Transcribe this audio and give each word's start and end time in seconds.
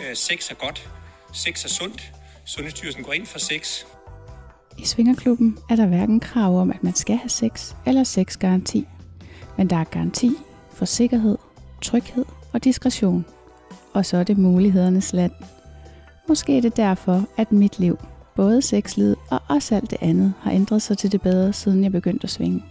Øh, 0.00 0.16
sex 0.16 0.50
er 0.50 0.54
godt. 0.54 0.90
Sex 1.32 1.64
er 1.64 1.68
sundt. 1.68 2.12
Sundhedsstyrelsen 2.44 3.04
går 3.04 3.12
ind 3.12 3.26
for 3.26 3.38
sex. 3.38 3.84
I 4.78 4.84
Svingerklubben 4.84 5.58
er 5.70 5.76
der 5.76 5.86
hverken 5.86 6.20
krav 6.20 6.60
om, 6.60 6.70
at 6.70 6.84
man 6.84 6.94
skal 6.94 7.16
have 7.16 7.28
sex 7.28 7.74
eller 7.86 8.04
sexgaranti. 8.04 8.88
Men 9.58 9.70
der 9.70 9.76
er 9.76 9.84
garanti 9.84 10.30
for 10.72 10.84
sikkerhed, 10.84 11.38
tryghed 11.82 12.24
og 12.52 12.64
diskretion. 12.64 13.24
Og 13.92 14.06
så 14.06 14.16
er 14.16 14.24
det 14.24 14.38
mulighedernes 14.38 15.12
land. 15.12 15.32
Måske 16.28 16.56
er 16.56 16.60
det 16.60 16.76
derfor, 16.76 17.28
at 17.36 17.52
mit 17.52 17.78
liv, 17.78 17.98
både 18.36 18.62
sexlivet 18.62 19.16
og 19.30 19.42
også 19.48 19.74
alt 19.74 19.90
det 19.90 19.98
andet, 20.00 20.34
har 20.40 20.50
ændret 20.52 20.82
sig 20.82 20.98
til 20.98 21.12
det 21.12 21.22
bedre, 21.22 21.52
siden 21.52 21.84
jeg 21.84 21.92
begyndte 21.92 22.24
at 22.24 22.30
svinge. 22.30 22.64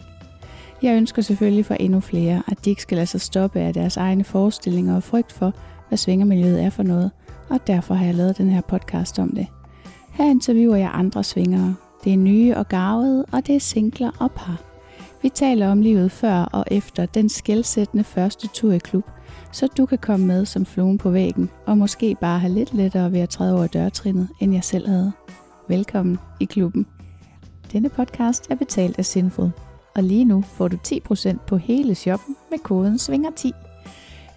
Jeg 0.81 0.95
ønsker 0.95 1.21
selvfølgelig 1.21 1.65
for 1.65 1.73
endnu 1.73 1.99
flere, 1.99 2.43
at 2.47 2.65
de 2.65 2.69
ikke 2.69 2.81
skal 2.81 2.95
lade 2.95 3.07
sig 3.07 3.21
stoppe 3.21 3.59
af 3.59 3.73
deres 3.73 3.97
egne 3.97 4.23
forestillinger 4.23 4.95
og 4.95 5.03
frygt 5.03 5.31
for, 5.31 5.53
hvad 5.87 5.97
svingermiljøet 5.97 6.63
er 6.63 6.69
for 6.69 6.83
noget, 6.83 7.11
og 7.49 7.67
derfor 7.67 7.93
har 7.93 8.05
jeg 8.05 8.15
lavet 8.15 8.37
den 8.37 8.49
her 8.49 8.61
podcast 8.61 9.19
om 9.19 9.29
det. 9.29 9.47
Her 10.11 10.25
interviewer 10.25 10.75
jeg 10.75 10.91
andre 10.93 11.23
svingere. 11.23 11.75
Det 12.03 12.13
er 12.13 12.17
nye 12.17 12.55
og 12.55 12.67
garvede, 12.67 13.25
og 13.31 13.47
det 13.47 13.55
er 13.55 13.59
singler 13.59 14.11
og 14.19 14.31
par. 14.31 14.61
Vi 15.21 15.29
taler 15.29 15.71
om 15.71 15.81
livet 15.81 16.11
før 16.11 16.41
og 16.41 16.65
efter 16.71 17.05
den 17.05 17.29
skældsættende 17.29 18.03
første 18.03 18.47
tur 18.47 18.71
i 18.71 18.77
klub, 18.77 19.03
så 19.51 19.67
du 19.77 19.85
kan 19.85 19.97
komme 19.97 20.25
med 20.25 20.45
som 20.45 20.65
fluen 20.65 20.97
på 20.97 21.09
væggen, 21.09 21.49
og 21.65 21.77
måske 21.77 22.15
bare 22.21 22.39
have 22.39 22.53
lidt 22.53 22.73
lettere 22.73 23.11
ved 23.11 23.19
at 23.19 23.29
træde 23.29 23.55
over 23.55 23.67
dørtrinnet, 23.67 24.29
end 24.39 24.53
jeg 24.53 24.63
selv 24.63 24.87
havde. 24.87 25.11
Velkommen 25.67 26.19
i 26.39 26.45
klubben. 26.45 26.85
Denne 27.71 27.89
podcast 27.89 28.51
er 28.51 28.55
betalt 28.55 28.97
af 28.97 29.05
Sinful, 29.05 29.51
og 29.95 30.03
lige 30.03 30.25
nu 30.25 30.41
får 30.41 30.67
du 30.67 30.77
10% 30.87 31.37
på 31.47 31.57
hele 31.57 31.95
shoppen 31.95 32.35
med 32.51 32.59
koden 32.59 32.95
SVINGER10. 32.95 33.68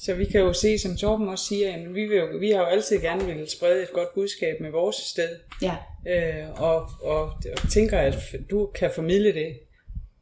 Så 0.00 0.14
vi 0.14 0.24
kan 0.24 0.40
jo 0.40 0.52
se, 0.52 0.78
som 0.78 0.96
Torben 0.96 1.28
også 1.28 1.44
siger, 1.44 1.74
at 1.74 1.94
vi, 1.94 2.04
vil 2.06 2.16
jo, 2.18 2.26
vi 2.40 2.50
har 2.50 2.58
jo 2.58 2.64
altid 2.66 3.00
gerne 3.00 3.26
ville 3.26 3.50
sprede 3.50 3.82
et 3.82 3.92
godt 3.92 4.14
budskab 4.14 4.60
med 4.60 4.70
vores 4.70 4.96
sted, 4.96 5.28
Ja. 5.62 5.76
øh, 6.08 6.62
og, 6.62 6.88
og, 7.02 7.22
og 7.22 7.70
tænker, 7.70 7.98
at 7.98 8.14
du 8.50 8.66
kan 8.66 8.90
formidle 8.94 9.34
det 9.34 9.58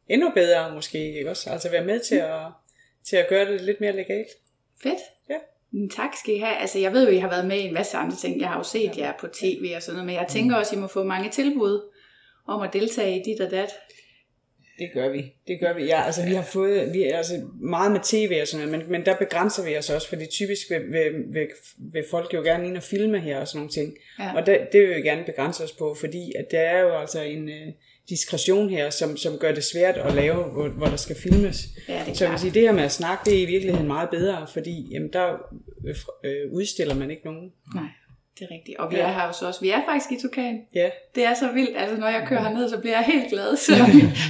endnu 0.08 0.30
bedre 0.34 0.74
måske, 0.74 1.18
ikke 1.18 1.30
også? 1.30 1.50
Altså 1.50 1.70
være 1.70 1.84
med 1.84 2.00
til 2.00 2.16
at, 2.16 2.40
til 3.08 3.16
at 3.16 3.26
gøre 3.28 3.52
det 3.52 3.60
lidt 3.60 3.80
mere 3.80 3.92
legalt. 3.92 4.28
Fedt. 4.82 4.98
Ja. 5.30 5.34
Mm, 5.70 5.88
Tak 5.90 6.10
skal 6.22 6.34
I 6.34 6.38
have. 6.38 6.56
Altså, 6.56 6.78
jeg 6.78 6.92
ved 6.92 7.08
jo, 7.08 7.12
I 7.14 7.18
har 7.18 7.28
været 7.28 7.46
med 7.46 7.56
i 7.56 7.62
en 7.66 7.74
masse 7.74 7.96
andre 7.96 8.16
ting. 8.16 8.40
Jeg 8.40 8.48
har 8.48 8.56
jo 8.56 8.62
set 8.62 8.98
jer 8.98 9.12
på 9.20 9.26
tv 9.26 9.72
og 9.76 9.82
sådan 9.82 9.94
noget, 9.96 10.06
men 10.06 10.14
jeg 10.14 10.26
tænker 10.28 10.56
også, 10.56 10.76
I 10.76 10.78
må 10.78 10.86
få 10.86 11.02
mange 11.04 11.30
tilbud 11.30 11.90
om 12.48 12.62
at 12.62 12.72
deltage 12.72 13.20
i 13.20 13.22
dit 13.22 13.40
og 13.40 13.50
dat. 13.50 13.68
Det 14.78 14.90
gør 14.94 15.08
vi. 15.08 15.32
Det 15.48 15.60
gør 15.60 15.74
vi. 15.74 15.84
Ja, 15.84 16.02
altså 16.06 16.24
vi 16.24 16.34
har 16.34 16.42
fået 16.42 16.92
vi 16.92 17.02
altså 17.02 17.34
meget 17.60 17.92
med 17.92 18.00
tv 18.04 18.38
og 18.40 18.48
sådan 18.48 18.66
noget, 18.66 18.78
men, 18.78 18.92
men 18.92 19.06
der 19.06 19.16
begrænser 19.16 19.64
vi 19.64 19.76
os 19.76 19.90
også, 19.90 20.08
fordi 20.08 20.26
typisk 20.26 20.70
vil, 20.70 20.80
vil, 20.92 21.12
vil, 21.32 21.48
vil 21.78 22.04
folk 22.10 22.34
jo 22.34 22.42
gerne 22.42 22.66
ind 22.66 22.76
og 22.76 22.82
filme 22.82 23.20
her 23.20 23.40
og 23.40 23.48
sådan 23.48 23.58
nogle 23.58 23.70
ting. 23.70 23.94
Ja. 24.18 24.34
Og 24.36 24.46
det, 24.46 24.58
det 24.72 24.80
vil 24.80 24.96
vi 24.96 25.00
gerne 25.00 25.24
begrænse 25.24 25.64
os 25.64 25.72
på, 25.72 25.96
fordi 26.00 26.32
at 26.38 26.50
der 26.50 26.60
er 26.60 26.80
jo 26.80 26.98
altså 26.98 27.22
en 27.22 27.48
øh, 27.48 27.72
diskretion 28.08 28.70
her, 28.70 28.90
som, 28.90 29.16
som 29.16 29.38
gør 29.38 29.52
det 29.52 29.64
svært 29.64 29.96
at 29.96 30.14
lave, 30.14 30.44
hvor, 30.44 30.68
hvor 30.68 30.86
der 30.86 30.96
skal 30.96 31.16
filmes. 31.16 31.68
Ja, 31.88 32.02
det 32.06 32.10
er 32.10 32.14
Så 32.14 32.24
jeg 32.24 32.30
vil 32.30 32.40
sige, 32.40 32.54
det 32.54 32.62
her 32.62 32.72
med 32.72 32.82
at 32.82 32.92
snakke, 32.92 33.30
det 33.30 33.38
er 33.38 33.42
i 33.42 33.46
virkeligheden 33.46 33.86
meget 33.86 34.10
bedre, 34.10 34.46
fordi 34.52 34.88
jamen, 34.90 35.12
der 35.12 35.32
øh, 35.86 35.96
øh, 36.24 36.52
udstiller 36.52 36.94
man 36.94 37.10
ikke 37.10 37.24
nogen. 37.24 37.52
Nej, 37.74 37.84
det 38.38 38.46
er 38.50 38.54
rigtigt. 38.54 38.78
Og 38.78 38.90
vi 38.90 38.96
Ja. 38.96 39.02
er 39.02 39.12
her 39.12 39.26
jo 39.26 39.32
så 39.32 39.46
også. 39.46 39.60
Vi 39.60 39.70
er 39.70 39.84
faktisk 39.88 40.12
i 40.12 40.22
Tukan. 40.28 40.66
Ja, 40.74 40.90
Det 41.14 41.24
er 41.24 41.34
så 41.34 41.52
vildt. 41.52 41.76
Altså, 41.76 41.96
når 41.96 42.08
jeg 42.08 42.26
kører 42.28 42.42
herned, 42.42 42.68
så 42.68 42.80
bliver 42.80 42.96
jeg 42.96 43.04
helt 43.04 43.30
glad. 43.30 43.56
Så 43.66 43.72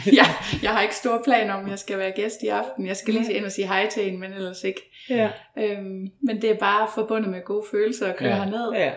jeg, 0.07 0.27
jeg 0.63 0.71
har 0.71 0.83
ikke 0.83 0.95
store 0.95 1.21
planer 1.25 1.55
om, 1.55 1.69
jeg 1.69 1.79
skal 1.79 1.99
være 1.99 2.13
gæst 2.17 2.43
i 2.43 2.47
aften. 2.49 2.87
Jeg 2.87 2.97
skal 2.97 3.15
lige 3.15 3.33
ind 3.35 3.45
og 3.45 3.53
sige 3.53 3.67
hej 3.67 3.89
til 3.91 4.09
en, 4.09 4.21
men 4.21 4.33
ellers 4.33 4.65
ikke. 4.65 4.81
ja, 5.09 5.31
Øhm, 5.59 6.11
men 6.23 6.43
det 6.43 6.51
er 6.51 6.59
bare 6.59 6.89
forbundet 6.95 7.31
med 7.31 7.45
gode 7.45 7.65
følelser 7.71 8.07
at 8.13 8.17
køre 8.17 8.29
Ja. 8.37 8.45
herned. 8.45 8.73
ja. 8.73 8.93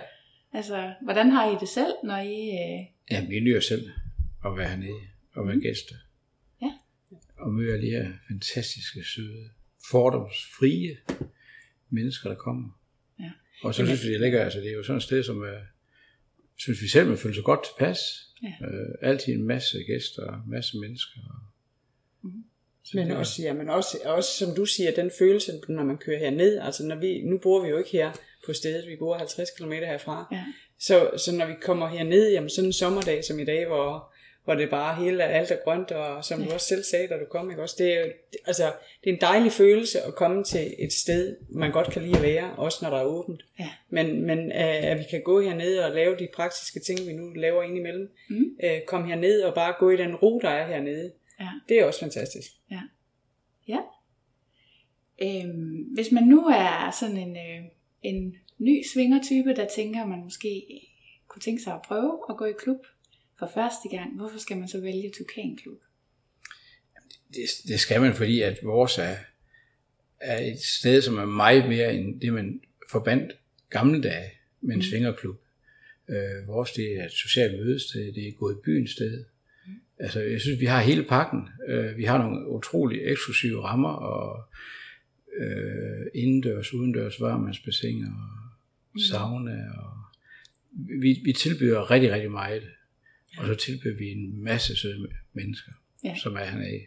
Altså, 0.54 0.94
hvordan 1.04 1.32
har 1.32 1.52
I 1.52 1.56
det 1.60 1.70
selv, 1.70 1.94
når 2.04 2.18
I... 2.18 2.50
Øh... 2.50 2.86
Ja, 3.12 3.26
vi 3.30 3.40
nyder 3.40 3.60
selv 3.60 3.90
at 4.46 4.58
være 4.58 4.70
hernede 4.70 5.00
og 5.36 5.48
være 5.48 5.60
gæster. 5.60 5.96
Ja. 6.62 6.72
Og 7.40 7.52
møde 7.52 7.74
alle 7.74 7.86
de 7.88 7.92
her 7.92 8.08
fantastiske, 8.28 9.04
søde, 9.04 9.50
fordomsfrie 9.92 10.98
mennesker, 11.90 12.30
der 12.30 12.36
kommer. 12.36 12.79
Og 13.64 13.76
så 13.76 13.86
synes 13.86 14.04
vi, 14.04 14.14
det 14.14 14.22
ligger, 14.22 14.44
altså 14.44 14.60
det 14.60 14.68
er 14.70 14.74
jo 14.74 14.84
sådan 14.84 14.98
et 14.98 15.04
sted, 15.04 15.24
som 15.24 15.42
er, 15.44 15.60
synes 16.58 16.82
vi 16.82 16.88
selv, 16.88 17.08
man 17.08 17.18
føler 17.18 17.36
sig 17.36 17.44
godt 17.44 17.60
tilpas. 17.64 18.00
Ja. 18.44 18.68
Øh, 18.68 18.90
altid 19.02 19.34
en 19.34 19.44
masse 19.48 19.84
gæster 19.84 20.24
og 20.24 20.36
en 20.36 20.52
masse 20.52 20.78
mennesker. 20.78 21.20
Så 22.84 22.98
Men 22.98 23.12
også, 23.12 23.42
ja, 23.42 23.54
men 23.54 23.70
også, 23.70 23.98
også, 24.06 24.30
som 24.46 24.56
du 24.56 24.66
siger, 24.66 24.92
den 24.92 25.12
følelse, 25.20 25.62
når 25.70 25.84
man 25.84 25.98
kører 25.98 26.20
herned, 26.20 26.60
altså 26.60 26.86
når 26.86 26.96
vi, 26.96 27.22
nu 27.22 27.38
bor 27.38 27.64
vi 27.64 27.70
jo 27.70 27.78
ikke 27.78 27.90
her 27.90 28.12
på 28.46 28.54
stedet, 28.54 28.88
vi 28.88 28.96
bor 28.96 29.18
50 29.18 29.50
km 29.58 29.72
herfra, 29.72 30.28
Ja. 30.32 30.44
så, 30.80 31.12
så 31.18 31.32
når 31.36 31.46
vi 31.48 31.54
kommer 31.62 31.88
herned, 31.88 32.32
jamen 32.32 32.50
sådan 32.50 32.70
en 32.70 32.74
sommerdag 32.74 33.24
som 33.24 33.40
i 33.40 33.46
dag, 33.46 33.68
hvor, 33.68 34.14
hvor 34.44 34.56
det 34.56 34.70
bare 34.70 35.04
hele 35.04 35.24
alt 35.24 35.52
er 35.52 35.58
grønt, 35.64 35.92
og 35.92 36.26
som 36.26 36.44
du 36.44 36.52
også 36.52 36.68
selv 36.68 36.84
sagde, 36.84 37.08
da 37.08 37.14
du 37.20 37.26
kom, 37.30 37.50
ikke 37.50 37.62
også, 37.64 37.76
det 37.80 37.94
er, 37.94 38.06
altså, 38.46 38.64
det 39.04 39.10
er 39.10 39.14
en 39.14 39.22
dejlig 39.22 39.52
følelse 39.52 40.02
at 40.02 40.16
komme 40.16 40.44
til 40.44 40.76
et 40.80 40.94
sted, 40.94 41.38
man 41.50 41.72
godt 41.72 41.88
kan 41.92 42.02
lide 42.02 42.16
at 42.18 42.24
være, 42.24 42.56
også 42.56 42.80
når 42.82 42.90
der 42.90 42.98
er 42.98 43.04
åbent. 43.06 43.42
Ja. 43.60 43.70
Men, 43.90 44.22
men 44.26 44.52
at, 44.52 44.76
at 44.86 45.00
vi 45.00 45.04
kan 45.10 45.22
gå 45.24 45.42
herned 45.42 45.78
og 45.80 45.92
lave 45.96 46.18
de 46.18 46.28
praktiske 46.36 46.80
ting, 46.80 47.00
vi 47.08 47.14
nu 47.14 47.30
laver 47.34 47.64
indimellem, 47.64 48.12
Mm. 48.30 48.46
øh, 48.64 48.82
komme 48.88 49.08
herned 49.08 49.42
og 49.42 49.54
bare 49.56 49.74
gå 49.80 49.90
i 49.90 49.98
den 49.98 50.16
ro, 50.16 50.40
der 50.42 50.50
er 50.50 50.68
hernede, 50.68 51.12
Ja. 51.40 51.50
det 51.70 51.80
er 51.80 51.86
også 51.86 52.00
fantastisk. 52.00 52.52
Ja. 53.68 53.80
Øhm, 55.22 55.78
hvis 55.94 56.12
man 56.12 56.24
nu 56.24 56.46
er 56.48 56.96
sådan 57.00 57.18
en, 57.18 57.38
øh, 57.38 57.66
en 58.02 58.36
ny 58.58 58.84
svingertype, 58.94 59.56
der 59.56 59.68
tænker, 59.76 60.02
at 60.02 60.08
man 60.08 60.24
måske 60.24 60.64
kunne 61.28 61.42
tænke 61.42 61.62
sig 61.64 61.74
at 61.74 61.82
prøve 61.82 62.20
at 62.30 62.38
gå 62.38 62.46
i 62.46 62.52
klub 62.60 62.78
for 63.40 63.52
første 63.54 63.90
gang, 63.90 64.16
hvorfor 64.16 64.40
skal 64.40 64.58
man 64.58 64.68
så 64.68 64.80
vælge 64.82 65.12
Tukan 65.18 65.58
Klub? 65.58 65.80
det, 67.34 67.50
det 67.68 67.80
skal 67.80 68.02
man, 68.02 68.14
fordi 68.14 68.42
at 68.42 68.60
vores 68.64 68.98
er, 68.98 69.16
er 70.20 70.52
et 70.52 70.60
sted, 70.60 71.02
som 71.02 71.18
er 71.18 71.26
meget 71.26 71.70
mere 71.70 71.94
end 71.96 72.22
det, 72.22 72.34
man 72.34 72.62
forbandt 72.92 73.34
gamle 73.70 74.02
dage 74.02 74.32
med 74.62 74.74
en 74.74 74.80
mm. 74.80 74.82
svingerklub. 74.82 75.38
Øh, 76.10 76.48
vores 76.48 76.72
det 76.72 77.00
er 77.00 77.06
et 77.06 77.12
socialt 77.12 77.60
mødested, 77.60 78.14
det 78.14 78.28
er 78.28 78.32
gået 78.32 78.56
i 78.56 78.62
byen 78.66 78.88
sted. 78.88 79.26
Altså, 80.00 80.22
jeg 80.22 80.42
synes, 80.42 80.60
vi 80.60 80.66
har 80.66 80.82
hele 80.82 81.04
pakken. 81.04 81.50
Øh, 81.68 81.98
vi 81.98 82.04
har 82.04 82.18
nogle 82.18 82.48
utrolig 82.48 83.02
eksklusive 83.04 83.64
rammer, 83.64 83.90
og 83.90 84.44
øh, 85.38 86.06
indendørs, 86.14 86.74
udendørs 86.74 87.22
varmandsbassin 87.22 88.04
og 88.04 89.02
sauna. 89.02 89.66
Og 89.78 89.92
vi, 90.72 91.22
vi 91.24 91.34
tilbyder 91.34 91.92
rigtig, 91.92 92.12
rigtig 92.12 92.32
meget. 92.32 92.64
Og 93.38 93.46
så 93.48 93.56
tilbyder 93.56 93.98
vi 93.98 94.12
en 94.12 94.44
masse 94.44 94.76
søde 94.76 95.08
mennesker, 95.34 95.72
Ja. 96.04 96.10
ja. 96.10 96.16
som 96.16 96.36
er 96.36 96.44
hernede. 96.44 96.80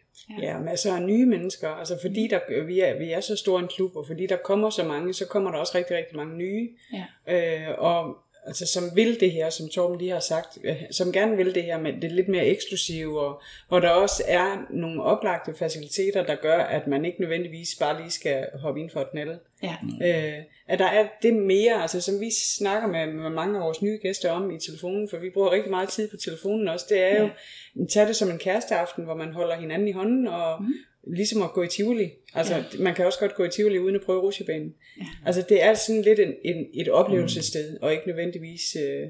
Ja, 0.42 0.58
masser 0.58 0.94
af 0.94 1.02
nye 1.02 1.26
mennesker. 1.26 1.68
Altså 1.68 1.98
fordi 2.02 2.28
der, 2.30 2.64
vi, 2.66 2.80
er, 2.80 2.98
vi 2.98 3.10
er 3.10 3.20
så 3.20 3.36
stor 3.36 3.58
en 3.60 3.68
klub, 3.68 3.96
og 3.96 4.06
fordi 4.06 4.26
der 4.26 4.36
kommer 4.36 4.70
så 4.70 4.84
mange, 4.84 5.14
så 5.14 5.26
kommer 5.26 5.50
der 5.50 5.58
også 5.58 5.72
rigtig, 5.78 5.96
rigtig 5.96 6.16
mange 6.16 6.36
nye. 6.36 6.68
Ja. 6.92 7.68
Øh, 7.68 7.78
og 7.78 8.16
altså, 8.46 8.66
som 8.66 8.84
vil 8.94 9.20
det 9.20 9.30
her, 9.32 9.50
som 9.50 9.68
Torben 9.68 9.98
lige 9.98 10.10
har 10.10 10.20
sagt, 10.20 10.58
øh, 10.64 10.82
som 10.90 11.12
gerne 11.12 11.36
vil 11.36 11.54
det 11.54 11.62
her 11.62 11.78
med 11.78 11.92
det 12.00 12.12
lidt 12.12 12.28
mere 12.28 12.46
eksklusive, 12.46 13.20
og 13.20 13.42
hvor 13.68 13.80
der 13.80 13.90
også 13.90 14.22
er 14.28 14.66
nogle 14.70 15.02
oplagte 15.02 15.54
faciliteter, 15.58 16.24
der 16.26 16.34
gør, 16.34 16.58
at 16.58 16.86
man 16.86 17.04
ikke 17.04 17.20
nødvendigvis 17.20 17.68
bare 17.80 18.00
lige 18.00 18.10
skal 18.10 18.46
hoppe 18.54 18.80
ind 18.80 18.90
for 18.90 19.00
et 19.00 19.10
knælde. 19.10 19.38
Ja. 19.62 19.76
Øh, 20.02 20.44
at 20.68 20.78
der 20.78 20.86
er 20.86 21.08
det 21.22 21.34
mere, 21.34 21.82
altså 21.82 22.00
som 22.00 22.20
vi 22.20 22.30
snakker 22.56 22.88
med, 22.88 23.06
med 23.06 23.30
mange 23.30 23.58
af 23.58 23.64
vores 23.64 23.82
nye 23.82 23.98
gæster 24.02 24.30
om 24.30 24.50
i 24.50 24.58
telefonen, 24.58 25.08
for 25.10 25.16
vi 25.16 25.30
bruger 25.30 25.50
rigtig 25.50 25.70
meget 25.70 25.88
tid 25.88 26.10
på 26.10 26.16
telefonen 26.16 26.68
også, 26.68 26.86
det 26.88 27.02
er 27.02 27.20
jo, 27.20 27.28
ja. 27.76 27.84
tag 27.84 28.06
det 28.06 28.16
som 28.16 28.30
en 28.30 28.38
kæresteaften, 28.38 29.04
hvor 29.04 29.14
man 29.14 29.32
holder 29.32 29.56
hinanden 29.56 29.88
i 29.88 29.92
hånden, 29.92 30.26
og 30.26 30.62
mm. 30.62 30.72
Ligesom 31.06 31.43
at 31.43 31.52
gå 31.52 31.62
i 31.62 31.69
Tivoli. 31.69 32.10
Altså, 32.34 32.54
ja. 32.54 32.62
man 32.78 32.94
kan 32.94 33.06
også 33.06 33.19
godt 33.19 33.34
gå 33.34 33.44
i 33.44 33.50
Tivoli 33.50 33.78
uden 33.78 33.96
at 33.96 34.02
prøve 34.02 34.20
rusjebanen. 34.20 34.75
Ja. 34.99 35.06
Altså, 35.26 35.44
det 35.49 35.62
er 35.62 35.75
sådan 35.75 36.02
lidt 36.02 36.19
en, 36.19 36.34
en, 36.44 36.66
et 36.75 36.88
oplevelsessted, 36.88 37.78
og 37.81 37.93
ikke 37.93 38.06
nødvendigvis, 38.06 38.76
øh, 38.76 39.08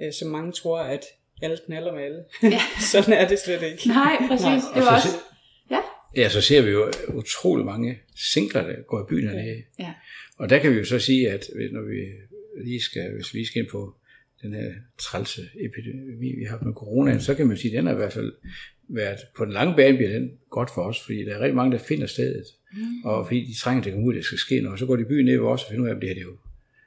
øh, 0.00 0.12
som 0.12 0.30
mange 0.30 0.52
tror, 0.52 0.78
at 0.78 1.04
alle 1.42 1.58
knaller 1.66 1.92
med 1.92 2.02
alle. 2.02 2.24
Ja. 2.42 2.60
sådan 2.92 3.14
er 3.14 3.28
det 3.28 3.38
slet 3.38 3.62
ikke. 3.62 3.88
Nej, 3.88 4.16
præcis. 4.28 4.44
Nej. 4.44 4.74
Det 4.74 4.82
var 4.82 4.94
også... 4.94 5.08
Ja. 5.70 5.80
Ja, 6.16 6.28
så 6.28 6.40
ser 6.40 6.62
vi 6.62 6.70
jo 6.70 6.92
utrolig 7.08 7.66
mange 7.66 7.98
singler, 8.16 8.62
der 8.62 8.82
går 8.82 9.00
i 9.00 9.06
byen 9.08 9.28
hernede. 9.28 9.62
Ja. 9.78 9.92
Og 10.38 10.50
der 10.50 10.58
kan 10.58 10.72
vi 10.72 10.76
jo 10.76 10.84
så 10.84 10.98
sige, 10.98 11.30
at 11.30 11.50
når 11.72 11.82
vi 11.82 12.00
lige 12.64 12.80
skal, 12.80 13.14
hvis 13.14 13.34
vi 13.34 13.44
skal 13.44 13.62
ind 13.62 13.70
på 13.70 13.94
den 14.42 14.54
her 14.54 14.72
trælse 14.98 15.42
epidemi, 15.60 16.34
vi 16.38 16.44
har 16.44 16.58
med 16.62 16.72
coronaen, 16.72 17.20
så 17.20 17.34
kan 17.34 17.46
man 17.46 17.56
sige, 17.56 17.72
at 17.72 17.76
den 17.76 17.86
har 17.86 17.92
i 17.92 17.96
hvert 17.96 18.12
fald 18.12 18.32
været, 18.88 19.18
på 19.36 19.44
den 19.44 19.52
lange 19.52 19.76
bane 19.76 19.96
bliver 19.96 20.12
den 20.12 20.30
godt 20.50 20.70
for 20.74 20.82
os, 20.82 21.00
fordi 21.04 21.24
der 21.24 21.34
er 21.34 21.40
rigtig 21.40 21.56
mange, 21.56 21.72
der 21.72 21.78
finder 21.78 22.06
stedet. 22.06 22.44
Mm. 22.72 23.04
Og 23.04 23.26
fordi 23.26 23.44
de 23.44 23.58
trænger 23.58 23.82
til 23.82 23.90
at 23.90 23.94
komme 23.94 24.08
ud, 24.08 24.14
det 24.14 24.24
skal 24.24 24.38
ske 24.38 24.60
noget. 24.60 24.78
Så 24.78 24.86
går 24.86 24.96
de 24.96 25.02
i 25.02 25.04
byen 25.04 25.24
ned 25.24 25.38
ved 25.38 25.46
os 25.46 25.64
og 25.64 25.70
finder 25.70 25.84
ud 25.84 25.88
af, 25.88 25.94
at 25.94 26.00
det 26.00 26.08
her 26.08 26.14
det 26.14 26.20
er 26.20 26.24
jo, 26.24 26.36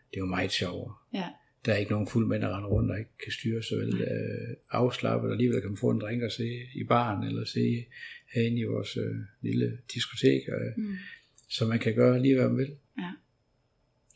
det 0.10 0.18
er 0.18 0.22
jo 0.22 0.26
meget 0.26 0.52
sjovere. 0.52 0.94
Ja. 1.14 1.28
Der 1.66 1.74
er 1.74 1.78
ikke 1.78 1.92
nogen 1.92 2.08
fuld 2.08 2.28
mænd, 2.28 2.42
der 2.42 2.58
render 2.58 2.70
rundt 2.70 2.92
og 2.92 3.00
ikke 3.00 3.18
kan 3.24 3.32
styre 3.32 3.64
sig 3.64 3.78
vel 3.78 4.02
øh, 4.02 4.56
afslappet, 4.72 5.28
og 5.28 5.34
alligevel 5.34 5.62
kan 5.62 5.70
man 5.70 5.78
få 5.78 5.90
en 5.90 6.02
drink 6.02 6.24
og 6.24 6.32
se 6.32 6.48
i 6.76 6.84
baren, 6.84 7.28
eller 7.28 7.46
se 7.46 7.86
herinde 8.34 8.60
i 8.60 8.64
vores 8.64 8.98
øh, 8.98 9.16
lille 9.42 9.78
diskotek, 9.94 10.42
øh, 10.48 10.84
mm. 10.84 10.96
så 11.50 11.66
man 11.66 11.80
kan 11.80 11.96
gøre 11.96 12.22
lige, 12.22 12.36
hvad 12.36 12.48
man 12.48 12.58
vil. 12.58 12.76
Ja. 12.98 13.12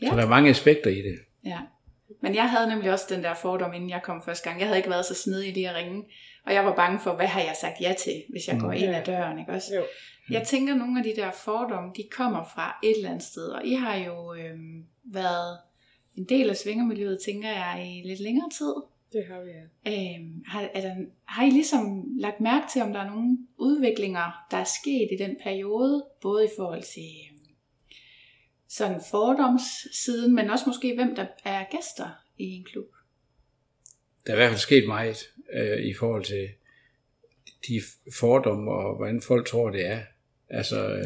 Ja. 0.02 0.10
Så 0.10 0.16
der 0.16 0.24
er 0.24 0.30
mange 0.30 0.50
aspekter 0.50 0.90
i 0.90 1.02
det. 1.02 1.20
Ja. 1.46 1.60
Men 2.22 2.36
jeg 2.36 2.50
havde 2.50 2.70
nemlig 2.70 2.92
også 2.92 3.06
den 3.10 3.24
der 3.24 3.34
fordom, 3.42 3.74
inden 3.74 3.90
jeg 3.90 4.02
kom 4.04 4.22
første 4.26 4.50
gang. 4.50 4.60
Jeg 4.60 4.68
havde 4.68 4.80
ikke 4.80 4.90
været 4.90 5.06
så 5.06 5.16
snedig 5.16 5.50
i 5.50 5.52
det 5.52 5.66
at 5.66 5.76
ringe. 5.76 6.04
Og 6.46 6.54
jeg 6.54 6.66
var 6.66 6.76
bange 6.76 7.00
for, 7.00 7.16
hvad 7.16 7.28
har 7.28 7.42
jeg 7.42 7.56
sagt 7.62 7.82
ja 7.82 7.94
til, 8.00 8.24
hvis 8.30 8.48
jeg 8.48 8.60
går 8.60 8.72
ind 8.72 8.96
ad 8.96 9.04
døren, 9.06 9.40
ikke 9.40 9.52
også? 9.52 9.76
Jo. 9.76 9.84
Jeg 10.30 10.48
tænker, 10.48 10.74
at 10.74 10.80
nogle 10.80 11.00
af 11.00 11.04
de 11.04 11.22
der 11.22 11.32
fordomme, 11.32 11.92
de 11.98 12.04
kommer 12.12 12.44
fra 12.44 12.80
et 12.84 12.96
eller 12.96 13.10
andet 13.10 13.24
sted. 13.24 13.48
Og 13.48 13.66
I 13.66 13.74
har 13.74 13.96
jo 13.96 14.34
øhm, 14.34 14.86
været 15.04 15.58
en 16.16 16.24
del 16.24 16.50
af 16.50 16.58
svingermiljøet, 16.58 17.20
tænker 17.26 17.50
jeg, 17.50 17.88
i 17.88 18.08
lidt 18.08 18.20
længere 18.20 18.50
tid. 18.50 18.74
Det 19.14 19.26
har 19.26 19.42
vi, 19.42 19.50
ja. 19.50 20.16
Øhm, 20.16 20.44
har, 20.48 20.70
er 20.74 20.82
der, 20.82 20.96
har 21.26 21.46
I 21.46 21.50
ligesom 21.50 22.06
lagt 22.18 22.42
mærke 22.42 22.66
til, 22.74 22.82
om 22.82 22.94
der 22.94 23.00
er 23.00 23.10
nogle 23.10 23.38
udviklinger, 23.58 24.46
der 24.52 24.58
er 24.58 24.64
sket 24.64 25.10
i 25.12 25.24
den 25.24 25.38
periode, 25.44 26.06
både 26.22 26.46
i 26.46 26.50
forhold 26.58 26.84
til 26.84 27.10
øhm, 27.32 27.56
sådan 28.70 29.02
fordomssiden, 29.12 30.36
men 30.36 30.50
også 30.50 30.64
måske 30.68 30.96
hvem 30.96 31.16
der 31.16 31.26
er 31.46 31.64
gæster 31.72 32.10
i 32.38 32.46
en 32.46 32.64
klub? 32.64 32.86
Der 34.28 34.32
er 34.32 34.36
i 34.36 34.40
hvert 34.40 34.50
fald 34.50 34.60
sket 34.60 34.88
meget 34.88 35.18
øh, 35.54 35.80
i 35.86 35.94
forhold 35.94 36.24
til 36.24 36.50
de 37.68 37.82
fordomme 38.20 38.72
og 38.72 38.96
hvordan 38.96 39.22
folk 39.22 39.48
tror, 39.48 39.70
det 39.70 39.86
er. 39.88 40.00
Altså, 40.50 40.88
øh, 40.96 41.04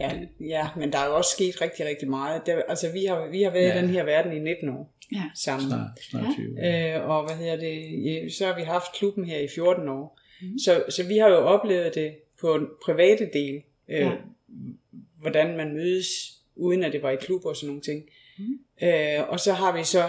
Ja, 0.00 0.12
ja, 0.40 0.68
men 0.76 0.92
der 0.92 0.98
er 0.98 1.06
jo 1.06 1.16
også 1.16 1.30
sket 1.30 1.60
rigtig, 1.62 1.86
rigtig 1.86 2.08
meget. 2.10 2.42
Det, 2.46 2.62
altså, 2.68 2.92
vi 2.92 3.04
har, 3.04 3.26
vi 3.26 3.42
har 3.42 3.50
været 3.50 3.68
ja. 3.68 3.78
i 3.78 3.82
den 3.82 3.90
her 3.90 4.04
verden 4.04 4.32
i 4.32 4.38
19 4.38 4.68
år 4.68 4.94
Ja. 5.12 5.22
sammen. 5.34 5.68
snart, 5.68 5.88
snart 6.10 6.34
20. 6.34 6.94
Øh, 6.94 7.08
og 7.08 7.26
hvad 7.26 7.36
hedder 7.36 7.56
det, 7.56 8.04
ja, 8.04 8.28
så 8.28 8.46
har 8.46 8.56
vi 8.56 8.62
haft 8.62 8.92
klubben 8.94 9.24
her 9.24 9.38
i 9.38 9.48
14 9.54 9.88
år. 9.88 10.20
Mm. 10.42 10.58
Så, 10.58 10.84
så 10.88 11.06
vi 11.06 11.16
har 11.18 11.28
jo 11.28 11.36
oplevet 11.36 11.94
det 11.94 12.14
på 12.40 12.54
en 12.54 12.66
private 12.84 13.30
del, 13.32 13.62
øh, 13.88 13.96
Ja. 14.00 14.04
ja. 14.04 14.12
hvordan 15.20 15.56
man 15.56 15.74
mødes, 15.74 16.06
uden 16.56 16.84
at 16.84 16.92
det 16.92 17.02
var 17.02 17.10
i 17.10 17.16
klub 17.16 17.44
og 17.44 17.56
sådan 17.56 17.66
nogle 17.66 17.82
ting. 17.82 18.04
Mm. 18.38 18.58
Øh, 18.82 19.28
og 19.28 19.40
så 19.40 19.52
har 19.52 19.76
vi 19.76 19.84
så 19.84 20.04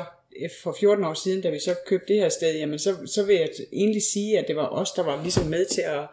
for 0.63 0.75
14 0.79 1.03
år 1.03 1.13
siden, 1.13 1.41
da 1.41 1.49
vi 1.49 1.59
så 1.59 1.75
købte 1.87 2.13
det 2.13 2.21
her 2.21 2.29
sted, 2.29 2.55
jamen 2.55 2.79
så, 2.79 2.95
så 3.05 3.25
vil 3.25 3.35
jeg 3.35 3.49
egentlig 3.73 4.01
sige, 4.03 4.39
at 4.39 4.47
det 4.47 4.55
var 4.55 4.67
os, 4.67 4.91
der 4.91 5.03
var 5.03 5.21
ligesom 5.21 5.45
med 5.45 5.65
til 5.65 5.81
at 5.81 6.07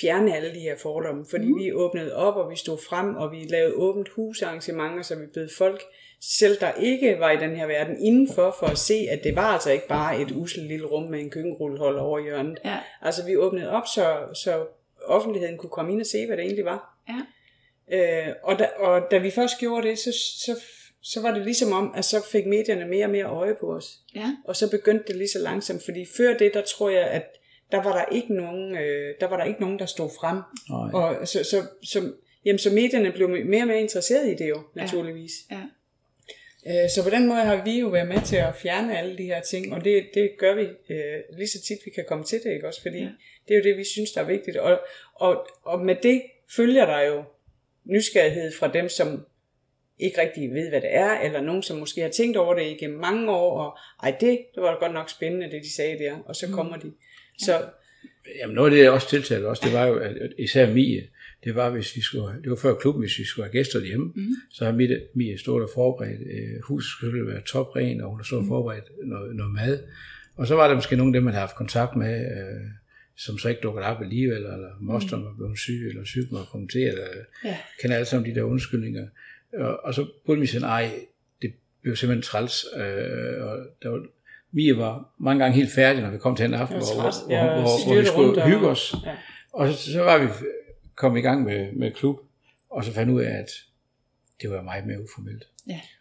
fjerne 0.00 0.36
alle 0.36 0.54
de 0.54 0.60
her 0.60 0.76
fordomme, 0.76 1.24
fordi 1.30 1.46
mm. 1.46 1.58
vi 1.58 1.72
åbnede 1.72 2.16
op, 2.16 2.36
og 2.36 2.50
vi 2.50 2.56
stod 2.56 2.78
frem, 2.88 3.16
og 3.16 3.32
vi 3.32 3.44
lavede 3.48 3.74
åbent 3.74 4.08
husarrangementer, 4.08 5.02
så 5.02 5.14
vi 5.14 5.26
bød 5.34 5.48
folk, 5.58 5.82
selv 6.22 6.60
der 6.60 6.72
ikke 6.72 7.16
var 7.18 7.30
i 7.30 7.36
den 7.36 7.56
her 7.56 7.66
verden, 7.66 8.04
indenfor, 8.04 8.56
for 8.58 8.66
at 8.66 8.78
se, 8.78 9.06
at 9.10 9.24
det 9.24 9.36
var 9.36 9.52
altså 9.52 9.70
ikke 9.70 9.88
bare 9.88 10.20
et 10.20 10.32
usselt 10.32 10.66
lille 10.66 10.86
rum 10.86 11.10
med 11.10 11.20
en 11.20 11.30
køkkenrullehold 11.30 11.96
over 11.96 12.20
hjørnet. 12.20 12.58
Ja. 12.64 12.78
Altså 13.02 13.26
vi 13.26 13.36
åbnede 13.36 13.70
op, 13.70 13.86
så, 13.86 14.16
så 14.34 14.66
offentligheden 15.04 15.58
kunne 15.58 15.70
komme 15.70 15.92
ind 15.92 16.00
og 16.00 16.06
se, 16.06 16.26
hvad 16.26 16.36
det 16.36 16.44
egentlig 16.44 16.64
var. 16.64 16.98
Ja. 17.08 17.20
Øh, 17.92 18.34
og, 18.42 18.58
da, 18.58 18.68
og 18.78 19.02
da 19.10 19.18
vi 19.18 19.30
først 19.30 19.58
gjorde 19.58 19.88
det, 19.88 19.98
så, 19.98 20.12
så, 20.12 20.56
så 21.02 21.20
var 21.22 21.34
det 21.34 21.44
ligesom 21.44 21.72
om, 21.72 21.92
at 21.96 22.04
så 22.04 22.26
fik 22.32 22.46
medierne 22.46 22.88
mere 22.88 23.04
og 23.04 23.10
mere 23.10 23.24
øje 23.24 23.54
på 23.60 23.66
os. 23.76 23.98
Ja. 24.14 24.36
Og 24.44 24.56
så 24.56 24.70
begyndte 24.70 25.04
det 25.08 25.16
lige 25.16 25.28
så 25.28 25.38
langsomt, 25.38 25.84
fordi 25.84 26.06
før 26.16 26.36
det, 26.36 26.54
der 26.54 26.62
tror 26.62 26.90
jeg, 26.90 27.06
at 27.06 27.26
der 27.72 27.82
var 27.82 27.92
der 27.98 28.14
ikke 28.14 28.34
nogen, 28.34 28.76
øh, 28.76 29.14
der 29.20 29.26
var 29.26 29.36
der 29.36 29.44
ikke 29.44 29.60
nogen, 29.60 29.78
der 29.78 29.86
stod 29.86 30.10
frem. 30.20 30.36
Nej. 30.70 30.90
Og 31.02 31.28
så, 31.28 31.44
så, 31.44 31.62
så, 31.84 32.12
jamen, 32.44 32.58
så 32.58 32.70
medierne 32.70 33.12
blev 33.12 33.28
mere 33.28 33.62
og 33.62 33.66
mere 33.66 33.80
interesseret 33.80 34.28
i 34.28 34.34
det 34.34 34.48
jo, 34.48 34.62
naturligvis. 34.74 35.32
Ja. 35.50 35.60
Øh, 36.66 36.90
Så 36.90 37.02
på 37.04 37.10
den 37.10 37.26
måde 37.28 37.40
har 37.40 37.64
vi 37.64 37.80
jo 37.80 37.88
været 37.88 38.08
med 38.08 38.22
til 38.26 38.36
at 38.36 38.56
fjerne 38.56 38.98
alle 38.98 39.18
de 39.18 39.22
her 39.24 39.40
ting, 39.40 39.72
og 39.74 39.84
det, 39.84 40.08
det 40.14 40.30
gør 40.38 40.54
vi 40.54 40.62
øh, 40.94 41.36
lige 41.36 41.48
så 41.48 41.62
tit 41.62 41.78
vi 41.84 41.90
kan 41.90 42.04
komme 42.08 42.24
til 42.24 42.40
det, 42.44 42.52
ikke 42.52 42.66
også? 42.66 42.82
Fordi 42.82 42.98
Ja. 42.98 43.04
ja. 43.04 43.10
det 43.48 43.54
er 43.54 43.58
jo 43.58 43.64
det, 43.64 43.76
vi 43.76 43.84
synes, 43.84 44.12
der 44.12 44.20
er 44.20 44.24
vigtigt. 44.26 44.56
Og, 44.56 44.80
og, 45.14 45.46
og 45.62 45.80
med 45.80 45.96
det 46.02 46.22
følger 46.56 46.86
der 46.86 47.00
jo 47.00 47.24
nysgerrighed 47.84 48.52
fra 48.52 48.68
dem, 48.72 48.88
som 48.88 49.26
ikke 50.00 50.20
rigtig 50.20 50.50
ved, 50.50 50.68
hvad 50.68 50.80
det 50.80 50.94
er, 50.94 51.20
eller 51.20 51.40
nogen, 51.40 51.62
som 51.62 51.78
måske 51.78 52.00
har 52.00 52.08
tænkt 52.08 52.36
over 52.36 52.54
det 52.54 52.66
igennem 52.66 52.98
mange 52.98 53.30
år, 53.30 53.60
og 53.60 53.78
ej, 54.02 54.16
det, 54.20 54.38
det 54.54 54.62
var 54.62 54.76
godt 54.80 54.94
nok 54.94 55.10
spændende, 55.10 55.50
det 55.50 55.62
de 55.62 55.72
sagde 55.74 55.98
der, 55.98 56.18
og 56.24 56.36
så 56.36 56.48
kommer 56.52 56.76
de. 56.76 56.92
Så 57.38 57.62
Jamen 58.40 58.54
noget 58.54 58.70
af 58.70 58.76
det, 58.76 58.82
jeg 58.82 58.92
også 58.92 59.08
tiltalte 59.08 59.46
også, 59.46 59.62
det 59.64 59.72
var 59.72 59.86
jo, 59.86 59.98
at 59.98 60.32
især 60.38 60.72
Mie, 60.74 61.02
det 61.44 61.54
var, 61.54 61.70
hvis 61.70 61.96
vi 61.96 62.00
skulle, 62.00 62.42
det 62.42 62.50
var 62.50 62.56
før 62.56 62.74
klubben, 62.74 63.02
hvis 63.02 63.18
vi 63.18 63.24
skulle 63.24 63.46
have 63.46 63.52
gæster 63.52 63.80
hjemme, 63.84 64.12
mm. 64.14 64.28
så 64.50 64.64
har 64.64 64.72
Mie, 64.72 65.00
Mie 65.14 65.38
stået 65.38 65.62
og 65.62 65.70
forberedt, 65.74 66.20
øh, 66.20 66.62
huset 66.62 66.90
skulle 66.90 67.26
være 67.26 67.40
topren, 67.40 68.00
og 68.00 68.10
hun 68.10 68.18
har 68.18 68.24
stået 68.24 68.40
og 68.42 68.46
forberedt 68.46 68.84
noget, 69.04 69.36
noget 69.36 69.52
mad. 69.52 69.78
Og 70.36 70.46
så 70.46 70.54
var 70.54 70.68
der 70.68 70.74
måske 70.74 70.96
nogle 70.96 71.10
af 71.10 71.12
dem, 71.12 71.22
man 71.22 71.32
havde 71.32 71.46
haft 71.46 71.56
kontakt 71.56 71.96
med, 71.96 72.20
øh, 72.20 72.70
som 73.16 73.38
så 73.38 73.48
ikke 73.48 73.60
dukkede 73.60 73.86
op 73.86 74.02
alligevel, 74.02 74.36
eller 74.36 74.70
mosteren 74.80 75.24
var 75.24 75.34
blevet 75.36 75.58
syg, 75.58 75.88
eller 75.88 76.04
sygdom 76.04 76.38
var 76.38 76.44
kommet 76.44 76.70
til, 76.70 76.80
eller 76.80 77.06
Ja. 77.44 77.56
kender 77.82 77.96
alle 77.96 78.06
sammen 78.06 78.30
de 78.30 78.34
der 78.34 78.42
undskyldninger. 78.42 79.06
Og, 79.54 79.80
og 79.84 79.94
så 79.94 80.06
burde 80.26 80.40
vi 80.40 80.46
sige, 80.46 80.64
ej, 80.64 80.90
det 81.42 81.52
blev 81.82 81.96
simpelthen 81.96 82.22
træls, 82.22 82.64
øh, 82.76 83.44
og 83.46 83.58
der 83.82 83.88
var, 83.88 84.00
Mie 84.52 84.76
var 84.76 85.08
mange 85.18 85.40
gange 85.44 85.54
helt 85.56 85.72
færdig, 85.72 86.02
når 86.02 86.10
vi 86.10 86.18
kom 86.18 86.36
til 86.36 86.44
en 86.46 86.54
aften, 86.54 86.76
hvor, 86.76 86.86
træt. 86.86 87.14
hvor, 87.26 87.32
Jeg 87.34 87.44
hvor, 87.44 87.52
hvor, 87.60 87.86
hvor 87.86 88.00
vi 88.00 88.06
skulle 88.06 88.42
hygge 88.44 88.68
os. 88.68 88.94
Ja. 89.06 89.12
Og 89.52 89.68
så, 89.72 89.92
så 89.92 90.02
var 90.02 90.18
vi 90.18 90.26
kom 90.94 91.16
i 91.16 91.20
gang 91.20 91.44
med, 91.44 91.72
med 91.72 91.92
klub, 91.92 92.16
og 92.70 92.84
så 92.84 92.92
fandt 92.92 93.12
ud 93.12 93.20
af, 93.22 93.30
at 93.38 93.50
det 94.42 94.50
var 94.50 94.62
meget 94.62 94.86
mere 94.86 95.02
uformelt. 95.02 95.48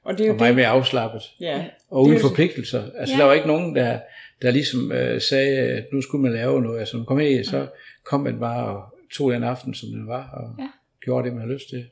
og 0.03 0.17
det 0.17 0.23
er 0.23 0.27
jo 0.27 0.33
Og 0.33 0.37
meget 0.39 0.49
det, 0.49 0.55
mere 0.55 0.67
afslappet. 0.67 1.21
ja, 1.39 1.65
Og 1.89 2.01
uden 2.03 2.19
forpligtelser. 2.19 2.91
Altså, 2.95 3.15
Ja. 3.15 3.19
der 3.21 3.25
var 3.25 3.33
ikke 3.33 3.47
nogen, 3.47 3.75
der, 3.75 3.99
der 4.41 4.51
ligesom 4.51 4.91
øh, 4.91 5.21
sagde, 5.21 5.57
at 5.59 5.85
nu 5.93 6.01
skulle 6.01 6.21
man 6.21 6.31
lave 6.33 6.61
noget. 6.61 6.79
Altså, 6.79 6.95
når 6.97 6.99
man 6.99 7.05
kom 7.05 7.17
med, 7.17 7.43
så 7.43 7.67
kom 8.05 8.19
man 8.21 8.39
bare 8.39 8.65
og 8.77 8.97
tog 9.13 9.31
den 9.31 9.43
aften, 9.43 9.73
som 9.73 9.89
den 9.89 10.07
var, 10.07 10.29
og 10.29 10.55
Ja. 10.63 10.69
gjorde 11.05 11.25
det, 11.25 11.33
man 11.33 11.41
havde 11.41 11.53
lyst 11.53 11.69
til. 11.69 11.85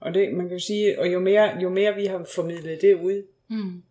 Og 0.00 0.14
det, 0.14 0.32
man 0.34 0.48
kan 0.48 0.56
jo 0.56 0.62
sige, 0.64 1.00
og 1.00 1.12
jo 1.12 1.20
mere, 1.20 1.58
jo 1.62 1.68
mere 1.68 1.94
vi 1.94 2.06
har 2.06 2.24
formidlet 2.34 2.80
det 2.82 2.94
ud, 2.94 3.22
Mm. 3.48 3.82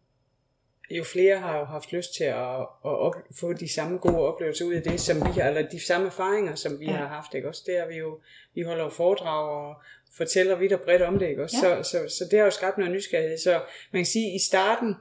jo 0.91 1.03
flere 1.03 1.37
har 1.37 1.59
jo 1.59 1.65
haft 1.65 1.93
lyst 1.93 2.13
til 2.15 2.23
at, 2.23 2.59
at 2.59 2.67
op, 2.83 3.13
få 3.39 3.53
de 3.53 3.73
samme 3.73 3.97
gode 3.97 4.17
oplevelser 4.17 4.65
ud 4.65 4.73
af 4.73 4.81
det, 4.83 4.99
som 4.99 5.17
vi 5.17 5.39
har, 5.41 5.47
eller 5.49 5.69
de 5.69 5.79
samme 5.85 6.07
erfaringer, 6.07 6.55
som 6.55 6.79
vi 6.79 6.85
Ja. 6.85 6.91
har 6.91 7.07
haft, 7.07 7.33
ikke 7.35 7.47
også? 7.47 7.63
Det 7.65 7.77
er 7.77 7.87
vi 7.87 7.95
jo, 7.95 8.19
vi 8.53 8.61
holder 8.61 8.83
jo 8.83 8.89
foredrag 8.89 9.49
og 9.49 9.75
fortæller 10.17 10.55
vidt 10.55 10.73
og 10.73 10.81
bredt 10.81 11.01
om 11.01 11.19
det, 11.19 11.29
ikke 11.29 11.43
også? 11.43 11.55
Ja. 11.67 11.83
Så, 11.83 11.89
så, 11.91 12.15
så 12.17 12.25
det 12.31 12.39
har 12.39 12.45
jo 12.45 12.51
skabt 12.51 12.77
noget 12.77 12.93
nysgerrighed. 12.93 13.37
Så 13.37 13.61
man 13.91 13.99
kan 13.99 14.05
sige, 14.05 14.35
i 14.35 14.39
starten, 14.39 14.95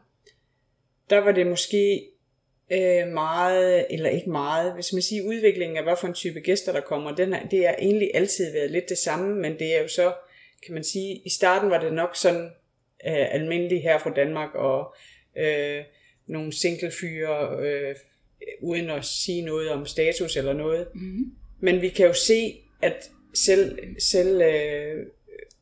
der 1.11 1.19
var 1.19 1.33
det 1.33 1.47
måske 1.47 2.11
øh, 2.73 3.09
meget, 3.09 3.87
eller 3.91 4.11
ikke 4.11 4.31
meget, 4.31 4.75
hvis 4.75 4.93
man 4.93 5.03
siger 5.03 5.23
udviklingen 5.29 5.77
af, 5.77 5.83
hvad 5.83 5.97
for 5.97 6.07
en 6.09 6.15
type 6.15 6.41
gæster, 6.41 6.73
der 6.73 6.81
kommer, 6.81 7.15
den 7.15 7.33
er, 7.33 7.47
det 7.49 7.67
har 7.67 7.75
egentlig 7.79 8.11
altid 8.15 8.53
været 8.53 8.71
lidt 8.71 8.89
det 8.89 8.99
samme, 8.99 9.35
men 9.37 9.59
det 9.59 9.77
er 9.77 9.83
jo 9.83 9.89
så, 9.89 10.13
kan 10.67 10.75
man 10.75 10.85
sige, 10.85 11.23
i 11.25 11.31
starten 11.31 11.71
var 11.71 11.81
det 11.81 11.93
nok 11.93 12.17
sådan 12.17 12.45
øh, 13.07 13.35
almindeligt 13.35 13.83
her 13.83 13.99
fra 13.99 14.11
Danmark, 14.11 14.55
og 14.55 14.95
øh, 15.39 15.85
nogle 16.27 16.53
single 16.53 16.93
fyre, 17.01 17.59
øh, 17.61 17.95
uden 18.63 18.91
at 18.91 19.05
sige 19.05 19.43
noget 19.43 19.71
om 19.71 19.87
status 19.87 20.37
eller 20.37 20.53
noget. 20.53 20.87
Mm. 20.95 21.33
Men 21.61 21.83
vi 21.83 21.89
kan 21.89 22.07
jo 22.07 22.13
se, 22.13 22.61
at 22.83 23.11
selv, 23.35 23.79
selv 23.99 24.43
øh, 24.43 25.07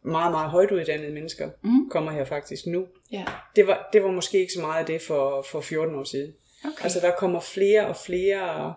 meget, 0.03 0.33
meget 0.33 0.51
højt 0.51 0.71
uddannede 0.71 1.13
mennesker 1.13 1.51
mm. 1.63 1.91
kommer 1.91 2.13
her 2.13 2.25
faktisk 2.25 2.67
nu. 2.67 2.87
Ja. 3.13 3.25
Det 3.57 3.67
var, 3.67 3.89
det 3.93 4.03
var 4.03 4.11
måske 4.11 4.39
ikke 4.39 4.53
så 4.53 4.61
meget 4.61 4.81
af 4.81 4.87
det 4.87 5.03
for, 5.03 5.47
for 5.51 5.61
14 5.61 5.95
år 5.95 6.05
siden. 6.05 6.33
Okay. 6.65 6.85
Altså 6.85 7.01
der 7.01 7.11
kommer 7.11 7.41
flere 7.41 7.87
og 7.87 7.97
flere... 8.07 8.75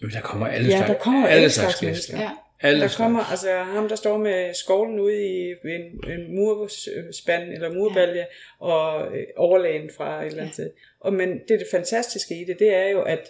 Jamen, 0.00 0.12
der 0.12 0.20
kommer 0.20 0.46
alle 0.46 0.68
Ja, 0.68 0.76
slags, 0.76 0.92
der 0.92 0.98
kommer 0.98 1.26
alle 1.26 1.50
slags 1.50 1.82
mennesker. 1.82 2.20
Ja. 2.20 2.30
Alle 2.62 2.80
Der 2.80 2.86
slags. 2.88 2.96
kommer, 2.96 3.24
altså 3.30 3.48
ham 3.56 3.88
der 3.88 3.96
står 3.96 4.16
med 4.18 4.54
skovlen 4.54 5.00
ude 5.00 5.26
i 5.26 5.50
en, 5.50 6.10
en 6.10 6.34
murspand 6.36 7.42
eller 7.52 7.72
murbalje, 7.72 8.14
ja. 8.16 8.66
og 8.66 9.16
øh, 9.16 9.24
overlægen 9.36 9.90
fra 9.96 10.20
et 10.22 10.26
eller 10.26 10.38
andet 10.42 10.58
ja. 10.58 10.62
sted. 10.62 10.70
Og 11.00 11.12
men 11.12 11.28
det, 11.32 11.48
det 11.60 11.66
fantastiske 11.70 12.34
i 12.40 12.44
det, 12.44 12.58
det 12.58 12.74
er 12.74 12.88
jo, 12.88 13.02
at 13.02 13.20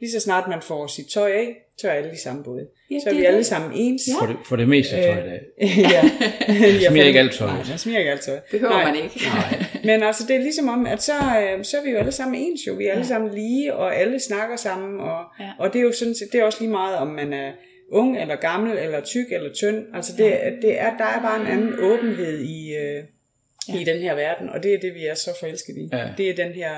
lige 0.00 0.10
så 0.12 0.20
snart 0.20 0.48
man 0.48 0.62
får 0.62 0.86
sit 0.86 1.06
tøj 1.06 1.30
af, 1.32 1.56
så 1.78 1.88
er 1.88 1.92
alle 1.92 2.12
i 2.12 2.16
samme 2.16 2.44
båd. 2.44 2.66
Ja, 2.90 2.98
så 3.00 3.08
er 3.08 3.12
det 3.12 3.20
vi 3.20 3.24
er 3.24 3.28
alle 3.28 3.38
det. 3.38 3.46
sammen 3.46 3.72
ens. 3.74 4.02
For 4.20 4.26
det, 4.26 4.36
for 4.44 4.56
det 4.56 4.68
meste, 4.68 4.92
tror 4.96 5.02
jeg, 5.02 5.24
det 5.24 5.32
er. 5.32 5.66
ja. 5.90 6.10
ja. 6.82 6.88
smiger 6.88 7.06
ikke 7.06 7.18
alt 7.18 7.32
tøj. 7.32 7.46
Nej, 7.48 7.56
man 7.68 7.78
smiger 7.78 7.98
ikke 7.98 8.10
alt 8.10 8.20
tøj. 8.20 8.38
Behøver 8.50 8.72
Nej. 8.72 8.84
man 8.84 8.96
ikke. 9.04 9.20
Men 9.88 10.02
altså, 10.02 10.24
det 10.28 10.36
er 10.36 10.40
ligesom 10.40 10.68
om, 10.68 10.86
at 10.86 11.02
så, 11.02 11.12
øh, 11.12 11.64
så 11.64 11.76
er 11.78 11.82
vi 11.84 11.90
jo 11.90 11.98
alle 11.98 12.12
sammen 12.12 12.40
ens 12.42 12.60
jo. 12.66 12.74
Vi 12.74 12.86
er 12.86 12.92
alle 12.92 13.06
sammen 13.06 13.34
lige, 13.34 13.74
og 13.74 13.96
alle 13.96 14.20
snakker 14.20 14.56
sammen. 14.56 15.00
Og, 15.00 15.24
Ja. 15.40 15.44
ja. 15.44 15.50
og 15.58 15.72
det 15.72 15.78
er 15.78 15.82
jo 15.82 15.92
sådan 15.92 16.14
set, 16.14 16.28
det 16.32 16.40
er 16.40 16.44
også 16.44 16.58
lige 16.60 16.70
meget, 16.70 16.96
om 16.98 17.06
man 17.06 17.32
er 17.32 17.52
ung, 17.96 18.20
eller 18.20 18.36
gammel, 18.36 18.78
eller 18.78 19.00
tyk, 19.00 19.26
eller 19.32 19.52
tynd. 19.52 19.84
Altså, 19.94 20.12
det, 20.16 20.38
det 20.62 20.80
er, 20.80 20.96
der 20.96 21.04
er 21.04 21.20
bare 21.22 21.40
en 21.40 21.46
anden 21.46 21.74
åbenhed 21.80 22.38
i, 22.40 22.74
øh, 22.76 23.04
ja. 23.68 23.80
i 23.80 23.84
den 23.84 24.00
her 24.02 24.14
verden, 24.14 24.48
og 24.48 24.62
det 24.62 24.74
er 24.74 24.78
det, 24.80 24.94
vi 24.94 25.06
er 25.06 25.14
så 25.14 25.30
forelsket 25.40 25.76
i. 25.76 25.88
Ja. 25.92 26.08
Det 26.16 26.30
er 26.30 26.34
den 26.44 26.52
her 26.52 26.72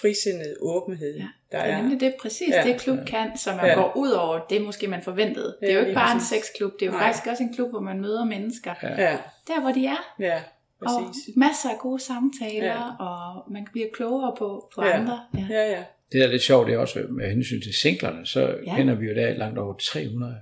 frisindede 0.00 0.54
åbenhed, 0.60 1.14
Ja. 1.16 1.22
der 1.52 1.62
Det 1.64 1.70
er 1.72 1.76
er. 1.76 1.80
nemlig 1.82 2.00
det 2.00 2.14
præcis, 2.22 2.48
Ja. 2.54 2.62
det 2.66 2.80
klub 2.80 2.98
kan, 3.06 3.36
som 3.38 3.56
man 3.56 3.66
Ja. 3.66 3.74
går 3.74 3.92
ud 3.96 4.10
over 4.10 4.40
det, 4.50 4.62
måske 4.62 4.88
man 4.88 5.02
forventede. 5.02 5.56
Det 5.60 5.68
er 5.68 5.72
Ja, 5.72 5.78
jo 5.78 5.84
ikke 5.86 5.94
bare 5.94 6.14
en 6.14 6.20
sexklub, 6.20 6.72
det 6.72 6.82
er 6.82 6.86
jo 6.86 6.92
Nej. 6.92 7.00
faktisk 7.06 7.26
også 7.26 7.42
en 7.42 7.54
klub, 7.54 7.70
hvor 7.70 7.80
man 7.80 8.00
møder 8.00 8.24
mennesker. 8.24 8.74
Ja, 8.82 9.16
Der, 9.48 9.60
hvor 9.60 9.72
de 9.72 9.86
er. 9.86 10.14
ja, 10.20 10.40
Og 10.80 11.04
præcis. 11.06 11.36
masser 11.36 11.68
af 11.70 11.78
gode 11.78 12.00
samtaler, 12.02 12.66
Ja. 12.66 13.04
og 13.04 13.52
man 13.52 13.66
bliver 13.72 13.88
klogere 13.94 14.34
på, 14.38 14.70
på 14.74 14.84
Ja. 14.84 14.90
andre. 15.00 15.20
Ja. 15.34 15.46
Ja, 15.50 15.70
ja. 15.70 15.82
Det 16.12 16.20
der 16.20 16.26
er 16.26 16.30
lidt 16.30 16.42
sjovt, 16.42 16.66
det 16.66 16.74
er 16.74 16.78
også 16.78 16.98
med 17.10 17.30
hensyn 17.30 17.60
til 17.60 17.74
singlerne, 17.74 18.26
så 18.26 18.40
Ja. 18.40 18.46
ja. 18.66 18.76
kender 18.76 18.94
vi 18.94 19.06
jo 19.06 19.14
der 19.14 19.34
langt 19.34 19.58
over 19.58 19.74
300, 19.76 20.34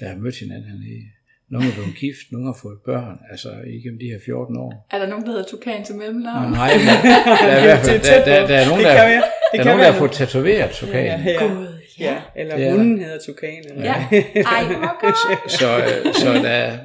der 0.00 0.08
har 0.08 0.16
mødt 0.16 0.38
hinanden 0.38 0.64
hernede. 0.70 1.02
Nogle 1.48 1.68
er 1.68 1.72
blevet 1.72 1.94
gift, 1.96 2.24
nogle 2.32 2.46
har 2.46 2.58
fået 2.62 2.78
børn, 2.84 3.18
altså 3.30 3.50
igennem 3.66 3.98
de 3.98 4.04
her 4.06 4.18
14 4.24 4.56
år. 4.56 4.86
Er 4.90 4.98
der 4.98 5.06
nogen, 5.06 5.24
der 5.24 5.30
hedder 5.30 5.44
Tukan 5.44 5.84
til 5.84 5.94
mellemnavn? 5.94 6.52
Nej, 6.52 6.70
men 6.78 6.86
der 6.86 7.46
er 7.54 7.58
i 7.62 7.64
hvert 7.68 7.86
fald, 7.86 8.00
Det 8.00 8.10
er 8.16 8.24
der, 8.24 8.40
der, 8.40 8.46
der 8.46 8.56
er 8.62 8.66
nogen, 8.68 8.80
Det 8.84 8.88
der, 8.90 8.96
kan 9.00 9.08
være- 9.10 9.22
det 9.52 9.52
der, 9.52 9.58
er 9.58 9.62
kan 9.62 9.66
nogen, 9.66 9.80
der 9.84 9.90
har 9.92 9.98
fået 9.98 10.12
tatoveret 10.12 10.70
tukan. 10.70 11.04
Ja, 11.04 11.22
ja. 11.26 11.46
Gud, 11.46 11.66
ja. 12.00 12.12
ja. 12.12 12.20
Eller 12.40 12.56
Det 12.56 12.66
er 12.66 12.70
hunden 12.76 12.98
hedder 13.00 13.18
Tukan. 13.26 13.64
Eller 13.70 13.82
Ja. 13.84 13.94
Ej, 14.56 14.62
hvor 14.64 15.00
godt. 15.00 15.16
Så, 15.60 15.68
øh, 15.78 16.14
så 16.14 16.28
der, 16.48 16.78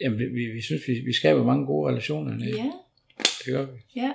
jamen, 0.00 0.18
vi, 0.18 0.24
vi, 0.24 0.44
vi 0.56 0.60
synes, 0.62 0.82
vi, 0.88 0.92
vi 1.06 1.12
skaber 1.12 1.44
mange 1.44 1.66
gode 1.66 1.90
relationer. 1.90 2.46
Ja, 2.46 2.70
Det 3.38 3.46
gør 3.54 3.62
vi. 3.62 3.78
ja. 3.96 4.10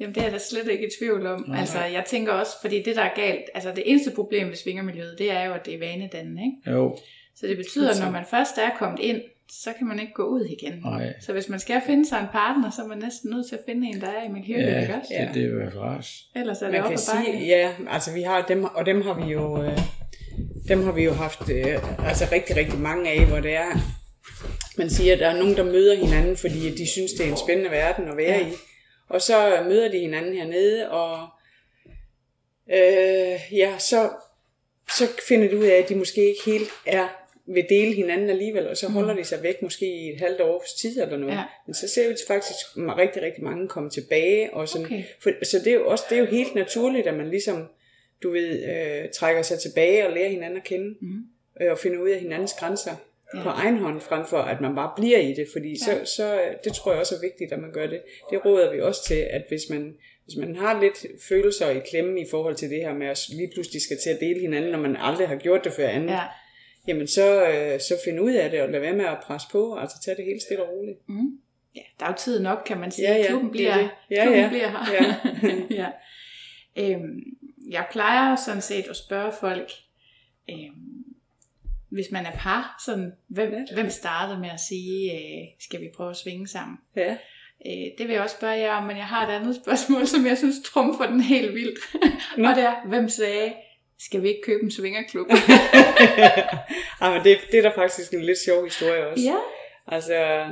Jamen 0.00 0.14
det 0.14 0.20
er 0.20 0.24
jeg 0.24 0.32
da 0.32 0.38
slet 0.38 0.68
ikke 0.68 0.86
i 0.86 0.90
tvivl 0.98 1.26
om. 1.26 1.44
Nej. 1.48 1.60
Altså 1.60 1.78
jeg 1.84 2.04
tænker 2.06 2.32
også, 2.32 2.52
fordi 2.60 2.82
det 2.82 2.96
der 2.96 3.02
er 3.02 3.14
galt, 3.16 3.44
altså 3.54 3.72
det 3.76 3.82
eneste 3.86 4.10
problem 4.10 4.48
ved 4.48 4.56
svingermiljøet, 4.56 5.14
det 5.18 5.30
er 5.30 5.44
jo, 5.44 5.52
at 5.52 5.66
det 5.66 5.74
er 5.74 5.78
vanedannende, 5.78 6.42
ikke? 6.42 6.70
Jo, 6.78 6.96
Så 7.36 7.46
det 7.46 7.56
betyder, 7.56 7.90
at 7.90 8.00
når 8.00 8.10
man 8.10 8.24
først 8.30 8.58
er 8.58 8.70
kommet 8.78 9.00
ind, 9.00 9.20
så 9.50 9.70
kan 9.78 9.86
man 9.86 10.00
ikke 10.00 10.12
gå 10.12 10.22
ud 10.22 10.44
igen. 10.44 10.72
Nej. 10.84 11.12
Så 11.20 11.32
hvis 11.32 11.48
man 11.48 11.58
skal 11.60 11.80
finde 11.86 12.08
sig 12.08 12.20
en 12.20 12.26
partner, 12.32 12.70
så 12.70 12.82
er 12.82 12.86
man 12.86 12.98
næsten 12.98 13.30
nødt 13.30 13.48
til 13.48 13.56
at 13.56 13.62
finde 13.68 13.86
en, 13.88 14.00
der 14.00 14.06
er 14.06 14.24
i 14.28 14.32
miljøet, 14.32 14.62
ja, 14.72 14.80
ikke 14.80 14.94
også? 14.94 15.12
det, 15.18 15.34
det 15.34 15.44
er 15.44 15.70
fald 15.70 15.78
ras. 15.82 16.08
Ellers 16.36 16.62
er 16.62 16.66
det 16.66 16.72
man 16.72 16.80
op 16.82 16.88
kan 16.90 16.98
bakke. 17.14 17.30
sige, 17.32 17.46
ja, 17.46 17.70
altså 17.90 18.12
vi 18.14 18.22
har 18.22 18.42
dem, 18.48 18.64
og 18.64 18.86
dem 18.86 19.02
har 19.02 19.24
vi 19.26 19.32
jo, 19.32 19.62
øh, 19.62 19.78
dem 20.68 20.82
har 20.84 20.92
vi 20.92 21.04
jo 21.04 21.12
haft 21.12 21.50
øh, 21.50 22.06
altså 22.08 22.24
rigtig, 22.32 22.56
rigtig 22.56 22.78
mange 22.78 23.10
af, 23.10 23.26
hvor 23.26 23.40
det 23.40 23.54
er, 23.54 23.70
man 24.78 24.90
siger, 24.90 25.12
at 25.12 25.18
der 25.18 25.28
er 25.28 25.36
nogen, 25.38 25.56
der 25.56 25.64
møder 25.64 25.94
hinanden, 25.96 26.36
fordi 26.36 26.70
de 26.74 26.86
synes, 26.86 27.12
det 27.12 27.26
er 27.26 27.30
en 27.30 27.36
spændende 27.36 27.70
verden 27.70 28.08
at 28.08 28.16
være 28.16 28.26
Ja. 28.32 28.38
ja. 28.38 28.46
i. 28.46 28.52
Og 29.14 29.22
så 29.22 29.64
møder 29.68 29.88
de 29.88 29.98
hinanden 29.98 30.34
hernede, 30.34 30.90
og 30.90 31.28
øh, 32.72 33.40
ja, 33.58 33.78
så, 33.78 34.10
så 34.90 35.04
finder 35.28 35.48
de 35.48 35.58
ud 35.58 35.64
af, 35.64 35.76
at 35.76 35.88
de 35.88 35.94
måske 35.94 36.28
ikke 36.28 36.40
helt 36.46 36.68
er 36.86 37.08
vil 37.46 37.66
dele 37.68 37.94
hinanden 37.94 38.30
alligevel, 38.30 38.68
og 38.68 38.76
så 38.76 38.88
holder 38.88 39.14
de 39.14 39.24
sig 39.24 39.42
væk 39.42 39.62
måske 39.62 39.86
i 39.86 40.08
et 40.08 40.20
halvt 40.20 40.40
års 40.40 40.72
tid 40.72 41.02
eller 41.02 41.16
noget. 41.16 41.34
Ja. 41.34 41.42
Men 41.66 41.74
så 41.74 41.88
ser 41.88 42.08
vi 42.08 42.16
faktisk 42.28 42.56
rigtig, 42.76 43.22
rigtig 43.22 43.44
mange 43.44 43.68
komme 43.68 43.90
tilbage. 43.90 44.54
Og 44.54 44.68
sådan, 44.68 44.86
Okay. 44.86 45.04
for, 45.20 45.30
så 45.44 45.58
det 45.58 45.66
er 45.66 45.74
jo 45.74 45.86
også 45.86 46.04
det 46.10 46.16
er 46.16 46.20
jo 46.20 46.26
helt 46.26 46.54
naturligt, 46.54 47.06
at 47.06 47.14
man 47.14 47.30
ligesom, 47.30 47.68
du 48.22 48.30
ved, 48.30 48.64
øh, 48.64 49.10
trækker 49.14 49.42
sig 49.42 49.58
tilbage 49.58 50.06
og 50.06 50.12
lærer 50.12 50.28
hinanden 50.28 50.56
at 50.56 50.64
kende. 50.64 50.94
Mm. 51.00 51.22
Øh, 51.60 51.70
og 51.70 51.78
finder 51.78 51.98
ud 51.98 52.08
af 52.08 52.20
hinandens 52.20 52.54
grænser 52.58 52.96
Ja. 53.34 53.42
på 53.42 53.48
egen 53.48 53.78
hånd, 53.78 54.00
frem 54.00 54.26
for 54.26 54.38
at 54.38 54.60
man 54.60 54.74
bare 54.74 54.92
bliver 54.96 55.18
i 55.18 55.32
det. 55.34 55.46
Fordi 55.52 55.68
Ja. 55.70 55.76
så, 56.04 56.12
så, 56.16 56.40
det 56.64 56.72
tror 56.72 56.90
jeg 56.92 57.00
også 57.00 57.14
er 57.14 57.20
vigtigt, 57.20 57.52
at 57.52 57.58
man 57.58 57.72
gør 57.72 57.86
det. 57.86 58.02
Det 58.30 58.44
råder 58.44 58.72
vi 58.72 58.80
også 58.80 59.04
til, 59.04 59.14
at 59.30 59.42
hvis 59.48 59.62
man, 59.70 59.94
hvis 60.24 60.36
man 60.36 60.56
har 60.56 60.80
lidt 60.80 61.06
følelser 61.28 61.70
i 61.70 61.80
klemme 61.90 62.20
i 62.20 62.24
forhold 62.30 62.54
til 62.54 62.70
det 62.70 62.80
her 62.80 62.94
med 62.94 63.06
at 63.06 63.18
lige 63.28 63.50
pludselig 63.54 63.82
skal 63.82 63.96
til 64.02 64.10
at 64.10 64.20
dele 64.20 64.40
hinanden, 64.40 64.72
når 64.72 64.78
man 64.78 64.96
aldrig 64.96 65.28
har 65.28 65.36
gjort 65.36 65.64
det 65.64 65.72
før 65.72 65.88
andet, 65.88 66.10
Ja. 66.12 66.20
jamen 66.88 67.06
så, 67.06 67.48
øh, 67.48 67.80
så 67.80 67.94
find 68.04 68.20
ud 68.20 68.32
af 68.32 68.50
det, 68.50 68.62
og 68.62 68.68
lad 68.68 68.80
være 68.80 68.94
med 68.96 69.04
at 69.04 69.18
presse 69.22 69.48
på, 69.52 69.74
altså 69.76 69.96
tage 70.04 70.16
det 70.16 70.24
helt 70.24 70.42
stille 70.42 70.62
og 70.64 70.70
roligt. 70.72 70.98
Mm. 71.08 71.38
ja, 71.76 71.80
der 72.00 72.06
er 72.06 72.10
jo 72.10 72.16
tid 72.16 72.40
nok, 72.40 72.62
kan 72.66 72.78
man 72.78 72.90
sige. 72.90 73.08
Ja, 73.10 73.16
ja, 73.16 73.26
klubben 73.28 73.48
er 73.48 73.52
bliver, 73.52 73.76
det. 73.78 73.90
Ja, 74.10 74.22
klubben 74.22 74.42
ja. 74.42 74.48
bliver 74.48 74.68
her. 74.68 74.92
Ja. 74.94 75.54
ja. 75.82 76.92
Øhm, 76.94 77.20
jeg 77.70 77.86
plejer 77.92 78.36
sådan 78.46 78.62
set 78.62 78.84
at 78.90 78.96
spørge 78.96 79.32
folk, 79.40 79.70
øhm, 80.50 81.03
hvis 81.94 82.06
man 82.10 82.26
er 82.26 82.32
par, 82.32 82.82
sådan, 82.86 83.12
hvem, 83.28 83.54
hvem 83.74 83.90
startede 83.90 84.40
med 84.40 84.48
at 84.48 84.60
sige, 84.68 85.12
øh, 85.12 85.44
skal 85.60 85.80
vi 85.80 85.86
prøve 85.96 86.10
at 86.10 86.16
svinge 86.16 86.48
sammen? 86.48 86.76
Ja. 86.96 87.16
Øh, 87.66 87.86
det 87.98 88.08
vil 88.08 88.14
jeg 88.14 88.22
også 88.22 88.36
spørge 88.36 88.54
jer 88.54 88.72
om, 88.72 88.82
men 88.82 88.96
jeg 88.96 89.04
har 89.06 89.26
et 89.26 89.32
andet 89.34 89.56
spørgsmål, 89.56 90.06
som 90.14 90.26
jeg 90.26 90.38
synes 90.38 90.56
trumfer 90.64 91.06
den 91.06 91.20
helt 91.20 91.54
vildt. 91.54 91.78
Nå. 92.38 92.48
og 92.48 92.54
det 92.54 92.64
er, 92.64 92.88
hvem 92.88 93.08
sagde, 93.08 93.52
skal 93.98 94.22
vi 94.22 94.28
ikke 94.28 94.42
købe 94.44 94.62
en 94.64 94.70
svingerklub? 94.70 95.26
Ej, 97.00 97.14
men 97.14 97.24
det, 97.24 97.38
det 97.52 97.58
er 97.58 97.62
der 97.62 97.74
faktisk 97.74 98.12
en 98.12 98.24
lidt 98.24 98.38
sjov 98.38 98.64
historie 98.64 99.06
også. 99.06 99.24
ja, 99.24 99.36
Altså, 99.86 100.46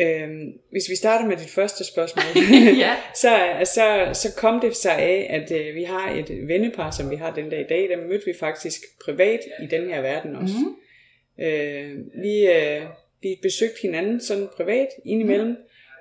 øhm, 0.00 0.52
hvis 0.70 0.90
vi 0.90 0.96
starter 0.96 1.26
med 1.26 1.36
dit 1.36 1.50
første 1.50 1.84
spørgsmål, 1.84 2.24
ja. 2.84 2.96
så, 3.14 3.38
så, 3.64 4.10
så 4.12 4.28
kom 4.36 4.60
det 4.60 4.76
sig 4.76 4.98
af, 4.98 5.26
at 5.30 5.50
øh, 5.60 5.74
vi 5.74 5.82
har 5.82 6.10
et 6.10 6.48
vennepar, 6.48 6.90
som 6.90 7.10
vi 7.10 7.16
har 7.16 7.30
den 7.34 7.50
dag 7.50 7.60
i 7.60 7.68
dag. 7.68 7.88
Dem 7.88 7.98
mødte 8.08 8.26
vi 8.26 8.32
faktisk 8.40 8.80
privat 9.04 9.40
i 9.62 9.66
den 9.66 9.88
her 9.90 10.00
verden 10.00 10.36
også. 10.36 10.54
Mm. 10.58 11.44
Øh, 11.44 11.90
vi, 12.22 12.46
øh, 12.46 12.82
vi 13.22 13.38
besøgte 13.42 13.78
hinanden 13.82 14.20
sådan 14.20 14.48
privat 14.56 14.88
indimellem. 15.04 15.48
Mm. 15.48 15.56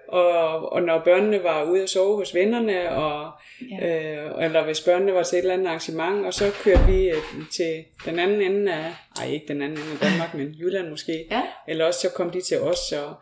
Og, 0.08 0.72
og 0.74 0.82
når 0.82 1.02
børnene 1.04 1.44
var 1.44 1.64
ude 1.64 1.84
at 1.84 1.90
sove 1.90 2.16
hos 2.18 2.36
vennerne, 2.36 2.90
og, 2.92 3.32
Ja. 3.72 3.88
øh, 3.88 4.46
eller 4.46 4.64
hvis 4.66 4.82
børnene 4.82 5.14
var 5.14 5.24
til 5.24 5.36
et 5.38 5.42
eller 5.42 5.54
andet 5.54 5.68
arrangement, 5.68 6.26
og 6.26 6.34
så 6.34 6.52
kørte 6.64 6.86
vi 6.88 7.10
øh, 7.10 7.16
til 7.52 7.84
den 8.06 8.20
anden 8.20 8.42
ende 8.42 8.74
af, 8.74 8.92
ej 9.22 9.32
ikke 9.32 9.46
den 9.48 9.62
anden 9.62 9.78
ende 9.78 9.92
af 10.02 10.10
Danmark, 10.10 10.34
men 10.34 10.56
Jylland 10.60 10.90
måske, 10.90 11.26
Ja. 11.32 11.42
eller 11.68 11.86
også 11.86 12.00
så 12.00 12.10
kom 12.10 12.30
de 12.30 12.42
til 12.42 12.60
os. 12.60 12.92
Og, 12.92 13.14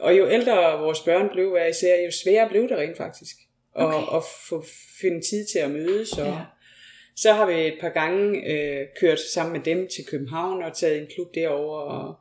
og 0.00 0.18
jo 0.18 0.30
ældre 0.30 0.78
vores 0.80 1.00
børn 1.00 1.28
blev 1.32 1.50
hver 1.50 1.66
især, 1.66 2.04
jo 2.04 2.10
sværere 2.10 2.48
blev 2.48 2.68
det 2.68 2.78
rent 2.78 2.96
faktisk. 2.96 3.36
Og, 3.74 3.86
Okay. 3.86 4.16
at 4.16 4.22
få 4.48 4.64
finde 5.00 5.20
tid 5.20 5.46
til 5.52 5.58
at 5.58 5.70
mødes. 5.70 6.12
Og, 6.12 6.26
Ja. 6.26 6.38
Så 7.18 7.32
har 7.32 7.46
vi 7.46 7.66
et 7.66 7.76
par 7.80 7.88
gange 7.88 8.46
øh, 8.52 8.86
kørt 9.00 9.20
sammen 9.20 9.52
med 9.52 9.60
dem 9.64 9.88
til 9.88 10.04
København 10.06 10.62
og 10.62 10.76
taget 10.76 10.98
en 11.00 11.06
klub 11.14 11.34
derover. 11.34 11.78
Og, 11.80 12.14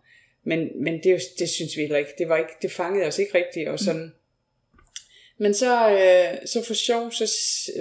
men 0.45 0.83
men 0.83 0.93
det, 1.03 1.11
jo- 1.11 1.19
det 1.39 1.49
synes 1.49 1.75
vi 1.77 1.81
heller 1.81 1.97
ikke. 1.97 2.11
Det, 2.17 2.29
var 2.29 2.37
ikke. 2.37 2.51
det 2.61 2.71
fangede 2.71 3.07
os 3.07 3.19
ikke 3.19 3.37
rigtigt. 3.37 3.69
Og 3.69 3.79
sådan. 3.79 4.13
Men 5.39 5.53
så, 5.53 5.89
øh, 5.91 6.47
så 6.47 6.63
for 6.67 6.73
sjov, 6.73 7.11
så 7.11 7.27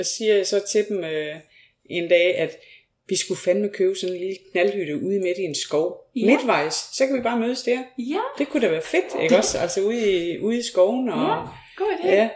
siger 0.02 0.34
jeg 0.36 0.46
så 0.46 0.62
til 0.72 0.88
dem 0.88 1.04
øh, 1.04 1.36
en 1.84 2.08
dag, 2.08 2.36
at 2.36 2.56
vi 3.08 3.16
skulle 3.16 3.40
fandme 3.40 3.68
købe 3.68 3.94
sådan 3.96 4.14
en 4.14 4.20
lille 4.20 4.36
knaldhytte 4.52 4.96
ude 4.96 5.20
midt 5.20 5.38
i 5.38 5.42
en 5.42 5.54
skov. 5.54 6.10
Ja. 6.16 6.26
Midtvejs. 6.26 6.74
Så 6.92 7.06
kan 7.06 7.16
vi 7.16 7.20
bare 7.20 7.38
mødes 7.40 7.62
der. 7.62 7.78
Ja, 7.98 8.20
Det 8.38 8.48
kunne 8.48 8.62
da 8.62 8.68
være 8.70 8.82
fedt, 8.82 9.22
ikke 9.22 9.36
også? 9.36 9.58
Altså 9.58 9.80
ude 9.80 10.12
i, 10.30 10.38
ude 10.38 10.58
i 10.58 10.62
skoven. 10.62 11.08
Og, 11.08 11.18
Ja. 11.20 11.34
god 11.76 11.92
idé. 12.02 12.08
ja. 12.08 12.28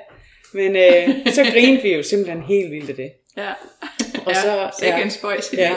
Men 0.53 0.77
øh, 0.77 1.33
så 1.33 1.45
grinede 1.53 1.83
vi 1.83 1.95
jo 1.95 2.03
simpelthen 2.03 2.43
helt 2.43 2.71
vildt 2.71 2.91
af 2.91 2.97
det. 2.97 3.13
Ja. 3.37 3.51
Og 4.27 4.33
ja, 4.33 4.43
så- 4.73 4.87
ja. 4.87 5.03
en 5.03 5.11
spøjs. 5.11 5.53
Ja. 5.53 5.75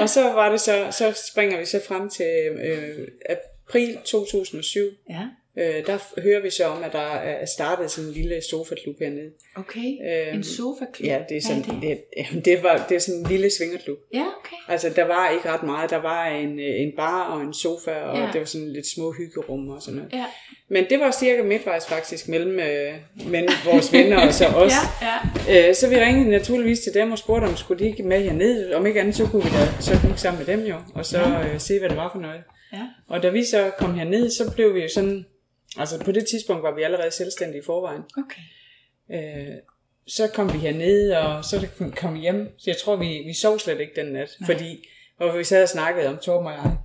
Og 0.00 0.08
så 0.08 0.22
var 0.22 0.50
det 0.50 0.60
så, 0.60 0.86
så 0.90 1.22
springer 1.32 1.58
vi 1.58 1.64
så 1.64 1.80
frem 1.88 2.10
til 2.10 2.26
øh, 2.64 3.08
april 3.68 3.98
2007, 4.04 4.80
ja. 5.10 5.20
Øh, 5.58 5.86
der 5.86 6.20
hører 6.22 6.42
vi 6.42 6.50
så 6.50 6.64
om, 6.64 6.82
at 6.84 6.92
der 6.92 6.98
er 7.14 7.46
startet 7.46 7.90
sådan 7.90 8.08
en 8.08 8.14
lille 8.14 8.40
sofaklub 8.50 8.98
hernede. 9.00 9.30
Okay, 9.56 9.88
Øhm, 10.28 10.36
en 10.36 10.44
sofaklub. 10.44 11.06
Ja, 11.06 11.18
det 11.28 11.36
er 11.36 11.40
sådan, 11.40 11.62
Hvad 11.64 11.74
er 11.74 11.80
det? 11.80 11.88
Det, 11.90 11.98
jamen, 12.16 12.44
det, 12.44 12.62
var, 12.62 12.86
det 12.88 12.94
er 12.94 12.98
sådan 12.98 13.20
en 13.20 13.26
lille 13.26 13.50
svingerklub. 13.58 13.98
Ja, 14.14 14.24
okay. 14.40 14.56
Altså, 14.68 14.90
der 14.96 15.04
var 15.04 15.30
ikke 15.30 15.48
ret 15.48 15.62
meget. 15.62 15.90
Der 15.90 15.96
var 16.02 16.26
en, 16.26 16.60
øh, 16.60 16.80
en 16.80 16.92
bar 16.96 17.22
og 17.22 17.40
en 17.42 17.54
sofa, 17.54 17.90
og 17.90 18.16
Ja. 18.16 18.22
ja. 18.24 18.30
det 18.32 18.38
var 18.40 18.44
sådan 18.46 18.72
lidt 18.72 18.86
små 18.86 19.12
hyggerum 19.12 19.68
og 19.68 19.82
sådan 19.82 19.96
noget. 19.96 20.12
Ja. 20.12 20.24
Men 20.70 20.84
det 20.90 21.00
var 21.00 21.10
cirka 21.10 21.42
midtvejs 21.42 21.86
faktisk 21.86 22.28
mellem, 22.28 22.58
øh, 22.58 22.92
mellem 23.30 23.52
vores 23.64 23.92
venner 23.92 24.26
og 24.26 24.34
så 24.34 24.46
os. 24.62 24.72
Ja, 25.02 25.08
ja. 25.52 25.68
Øh, 25.68 25.74
så 25.74 25.88
vi 25.88 25.96
ringede 25.96 26.30
naturligvis 26.30 26.80
til 26.80 26.94
dem 26.94 27.12
og 27.12 27.18
spurgte, 27.18 27.44
om 27.46 27.56
skulle 27.56 27.84
de 27.84 27.90
ikke 27.90 28.02
med 28.02 28.22
herned. 28.22 28.72
Om 28.72 28.86
ikke 28.86 29.00
andet, 29.00 29.14
så 29.16 29.26
kunne 29.26 29.42
vi 29.44 29.48
da 29.48 29.82
så 29.82 29.92
gik 30.08 30.18
sammen 30.18 30.44
med 30.46 30.56
dem 30.56 30.66
jo, 30.66 30.76
og 30.94 31.06
så 31.06 31.18
øh, 31.18 31.60
se, 31.60 31.78
hvad 31.78 31.88
det 31.88 31.96
var 31.96 32.10
for 32.14 32.20
noget. 32.20 32.40
Ja. 32.72 32.82
Og 33.08 33.22
da 33.22 33.28
vi 33.28 33.44
så 33.44 33.70
kom 33.78 33.94
herned, 33.94 34.30
så 34.30 34.52
blev 34.54 34.74
vi 34.74 34.80
jo 34.82 34.88
sådan... 34.88 35.24
Altså 35.78 36.04
på 36.04 36.12
det 36.12 36.26
tidspunkt 36.26 36.62
var 36.62 36.74
vi 36.74 36.82
allerede 36.82 37.10
selvstændige 37.10 37.60
i 37.62 37.64
forvejen. 37.64 38.02
Okay. 38.18 38.42
Øh, 39.48 39.54
så 40.06 40.28
kom 40.28 40.52
vi 40.52 40.58
herned, 40.58 41.12
og 41.12 41.44
så 41.44 41.66
kom 41.96 42.14
vi 42.14 42.20
hjem. 42.20 42.48
Så 42.58 42.70
jeg 42.70 42.76
tror, 42.76 42.96
vi, 42.96 43.22
vi 43.26 43.34
sov 43.34 43.58
slet 43.58 43.80
ikke 43.80 43.92
den 43.96 44.12
nat. 44.12 44.30
Nej. 44.40 44.46
Fordi 44.46 44.88
hvor 45.16 45.36
vi 45.36 45.44
sad 45.44 45.62
og 45.62 45.68
snakkede 45.68 46.08
om 46.08 46.18
Torben 46.18 46.46
og 46.46 46.52
jeg. 46.52 46.76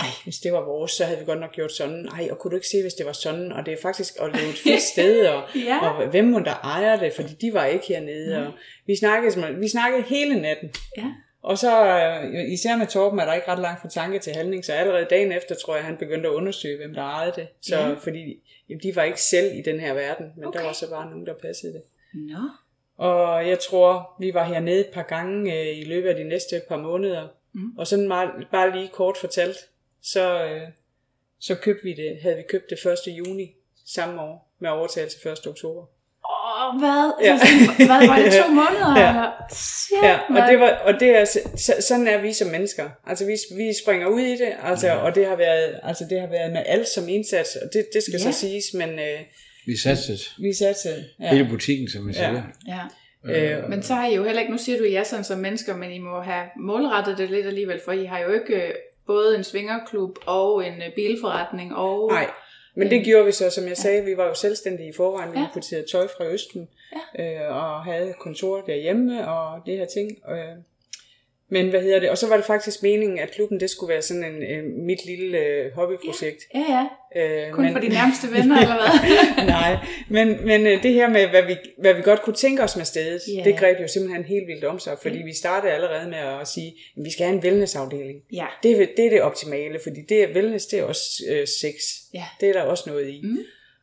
Ej, 0.00 0.06
hvis 0.24 0.36
det 0.38 0.52
var 0.52 0.60
vores, 0.64 0.92
så 0.92 1.04
havde 1.04 1.18
vi 1.18 1.24
godt 1.24 1.40
nok 1.40 1.52
gjort 1.52 1.72
sådan. 1.72 2.08
Ej, 2.08 2.28
og 2.30 2.38
kunne 2.38 2.50
du 2.50 2.56
ikke 2.56 2.68
se, 2.68 2.82
hvis 2.82 2.94
det 2.94 3.06
var 3.06 3.12
sådan? 3.12 3.52
Og 3.52 3.66
det 3.66 3.72
er 3.74 3.78
faktisk 3.82 4.14
er 4.20 4.24
jo 4.24 4.48
et 4.50 4.58
fedt 4.64 4.82
sted, 4.92 5.26
og, 5.26 5.42
Ja. 5.54 5.78
og 5.90 6.08
hvem 6.10 6.24
må 6.24 6.38
der 6.38 6.54
ejer 6.54 6.96
det? 7.00 7.12
Fordi 7.12 7.34
de 7.40 7.52
var 7.52 7.64
ikke 7.66 7.86
hernede. 7.86 8.46
Og 8.46 8.52
vi, 8.86 8.96
snakkede, 8.96 9.56
vi 9.58 9.68
snakkede 9.68 10.02
hele 10.02 10.40
natten. 10.40 10.70
Ja. 10.96 11.04
Og 11.46 11.58
så, 11.58 11.86
øh, 11.86 12.52
især 12.52 12.76
med 12.76 12.86
Torben, 12.86 13.18
er 13.18 13.24
der 13.24 13.34
ikke 13.34 13.48
ret 13.48 13.58
langt 13.58 13.80
fra 13.80 13.88
tanke 13.88 14.18
til 14.18 14.32
handling, 14.32 14.64
så 14.64 14.72
allerede 14.72 15.06
dagen 15.10 15.32
efter, 15.32 15.54
tror 15.54 15.76
jeg, 15.76 15.84
han 15.84 15.96
begyndte 15.96 16.28
at 16.28 16.32
undersøge, 16.32 16.76
hvem 16.76 16.94
der 16.94 17.02
ejede 17.02 17.32
det. 17.36 17.48
Så, 17.60 17.76
Ja. 17.76 17.94
Fordi 17.94 18.42
jamen, 18.68 18.82
de 18.82 18.96
var 18.96 19.02
ikke 19.02 19.22
selv 19.22 19.58
i 19.58 19.62
den 19.62 19.80
her 19.80 19.94
verden, 19.94 20.32
men. 20.36 20.44
Okay. 20.44 20.58
der 20.58 20.64
var 20.64 20.72
så 20.72 20.90
bare 20.90 21.10
nogen, 21.10 21.26
der 21.26 21.34
passede 21.34 21.72
det. 21.72 21.82
Nå. 22.14 22.48
Og 22.96 23.48
jeg 23.48 23.58
tror, 23.58 24.16
vi 24.20 24.34
var 24.34 24.44
hernede 24.44 24.80
et 24.80 24.90
par 24.92 25.02
gange 25.02 25.60
øh, 25.60 25.78
i 25.78 25.84
løbet 25.84 26.08
af 26.08 26.16
de 26.16 26.24
næste 26.24 26.62
par 26.68 26.76
måneder. 26.76 27.28
Mm. 27.52 27.78
Og 27.78 27.86
sådan 27.86 28.08
meget, 28.08 28.30
bare 28.52 28.76
lige 28.76 28.88
kort 28.88 29.16
fortalt, 29.16 29.56
så, 30.02 30.44
øh, 30.44 30.68
så 31.38 31.54
købte 31.54 31.84
vi 31.84 31.92
det, 31.92 32.18
havde 32.22 32.36
vi 32.36 32.42
købt 32.42 32.70
det 32.70 32.86
1. 32.86 32.98
juni 33.18 33.54
samme 33.84 34.20
år, 34.20 34.52
med 34.58 34.70
overtagelse 34.70 35.30
1. 35.30 35.46
oktober. 35.46 35.86
Åh, 36.60 36.78
hvad? 36.78 37.12
Ja. 37.22 37.38
Ja. 37.78 37.86
hvad 37.86 38.06
var 38.08 38.16
det, 38.18 38.32
to 38.32 38.48
måneder? 38.62 39.00
Ja. 39.00 39.08
Eller? 39.08 39.30
Shit, 39.52 40.02
Ja, 40.02 40.18
og, 40.28 40.50
det 40.50 40.60
var, 40.60 40.70
og 40.84 40.94
det 41.00 41.08
er, 41.16 41.24
så, 41.56 41.74
sådan 41.80 42.08
er 42.08 42.20
vi 42.22 42.32
som 42.32 42.48
mennesker. 42.48 42.84
Altså 43.06 43.26
vi, 43.26 43.32
vi 43.56 43.72
springer 43.84 44.06
ud 44.06 44.20
i 44.20 44.30
det, 44.36 44.52
altså, 44.62 44.90
og 44.92 45.14
det 45.14 45.26
har, 45.26 45.36
været, 45.36 45.80
altså, 45.82 46.04
det 46.10 46.20
har 46.20 46.26
været 46.28 46.52
med 46.52 46.62
alt 46.66 46.88
som 46.88 47.08
indsats, 47.08 47.56
og 47.56 47.68
det, 47.72 47.86
det 47.94 48.02
skal 48.02 48.20
Ja. 48.24 48.32
så 48.32 48.38
siges, 48.38 48.64
men 48.74 48.90
øh, 48.90 49.18
Vi 49.66 49.76
satsede 49.76 50.18
vi 50.38 50.52
satte 50.52 50.88
ja. 51.20 51.28
hele 51.30 51.48
butikken, 51.50 51.88
som 51.88 52.08
Ja. 52.10 52.12
siger. 52.14 52.42
Ja. 52.68 52.80
Øh, 53.58 53.70
Men 53.70 53.82
så 53.82 53.94
har 53.94 54.06
I 54.06 54.14
jo 54.14 54.24
heller 54.24 54.40
ikke, 54.40 54.52
nu 54.52 54.58
siger 54.58 54.78
du 54.78 54.84
ja 54.84 55.04
sådan 55.04 55.24
som 55.24 55.38
mennesker, 55.38 55.76
men 55.76 55.90
I 55.90 55.98
må 55.98 56.20
have 56.20 56.44
målrettet 56.60 57.18
det 57.18 57.30
lidt 57.30 57.46
alligevel, 57.46 57.80
for 57.84 57.92
I 57.92 58.04
har 58.04 58.18
jo 58.18 58.32
ikke 58.32 58.54
øh, 58.62 58.70
både 59.06 59.36
en 59.36 59.44
svingerklub 59.44 60.18
og 60.26 60.66
en 60.66 60.72
øh, 60.74 60.92
bilforretning 60.96 61.76
og... 61.76 62.10
Nej, 62.12 62.26
men 62.76 62.90
det 62.90 63.04
gjorde 63.04 63.26
vi 63.26 63.32
så, 63.32 63.50
som 63.50 63.68
jeg 63.68 63.76
sagde, 63.76 64.04
vi 64.04 64.16
var 64.16 64.26
jo 64.26 64.34
selvstændige 64.34 64.88
i 64.88 64.92
forvejen, 64.92 65.32
vi 65.32 65.38
Ja. 65.38 65.44
importerede 65.46 65.86
tøj 65.92 66.06
fra 66.16 66.24
Østen, 66.26 66.68
øh, 67.18 67.40
og 67.56 67.84
havde 67.84 68.14
kontor 68.20 68.60
derhjemme 68.60 69.28
og 69.28 69.62
det 69.66 69.78
her 69.78 69.86
ting. 69.86 70.10
Øh, 70.30 70.38
men 71.50 71.68
hvad 71.70 71.80
hedder 71.82 72.00
det? 72.00 72.10
Og 72.10 72.18
så 72.18 72.28
var 72.28 72.36
det 72.36 72.44
faktisk 72.46 72.82
meningen, 72.82 73.18
at 73.18 73.30
klubben 73.30 73.60
det 73.60 73.70
skulle 73.70 73.92
være 73.92 74.02
sådan 74.02 74.24
en, 74.24 74.42
øh, 74.42 74.64
mit 74.64 75.06
lille 75.06 75.38
øh, 75.38 75.72
hobbyprojekt. 75.74 76.42
Ja, 76.54 76.64
ja. 76.68 76.86
Øh, 77.46 77.52
Kun 77.52 77.72
for 77.72 77.78
de 77.80 77.88
nærmeste 77.88 78.26
venner, 78.32 78.60
eller 78.60 78.74
hvad? 78.76 79.46
Nej, 79.56 79.76
men, 80.10 80.46
men 80.46 80.66
øh, 80.66 80.82
det 80.82 80.92
her 80.94 81.08
med, 81.08 81.26
hvad 81.26 81.42
vi, 81.42 81.56
hvad 81.78 81.94
vi 81.94 82.02
godt 82.02 82.22
kunne 82.22 82.36
tænke 82.36 82.62
os 82.62 82.76
med 82.76 82.84
stedet, 82.84 83.20
Ja. 83.36 83.42
det 83.44 83.58
greb 83.58 83.80
jo 83.80 83.88
simpelthen 83.88 84.24
helt 84.24 84.46
vildt 84.46 84.64
om 84.64 84.78
sig, 84.78 84.98
fordi 85.02 85.18
vi 85.22 85.34
startede 85.34 85.72
allerede 85.72 86.08
med 86.10 86.18
at 86.18 86.48
sige, 86.48 86.68
at 86.96 87.04
vi 87.04 87.10
skal 87.10 87.26
have 87.26 87.36
en 87.36 87.42
wellnessafdeling. 87.44 88.20
Ja. 88.32 88.46
Det, 88.62 88.70
er, 88.82 88.86
det 88.96 89.06
er 89.06 89.10
det 89.10 89.22
optimale, 89.22 89.78
fordi 89.82 90.00
det 90.08 90.22
er 90.22 90.34
wellness, 90.34 90.66
det 90.66 90.78
er 90.78 90.84
også 90.84 91.04
øh, 91.30 91.46
sex. 91.46 91.74
Ja. 92.14 92.24
Det 92.40 92.48
er 92.48 92.52
der 92.52 92.62
også 92.62 92.84
noget 92.90 93.08
i. 93.08 93.20
Mm. 93.24 93.38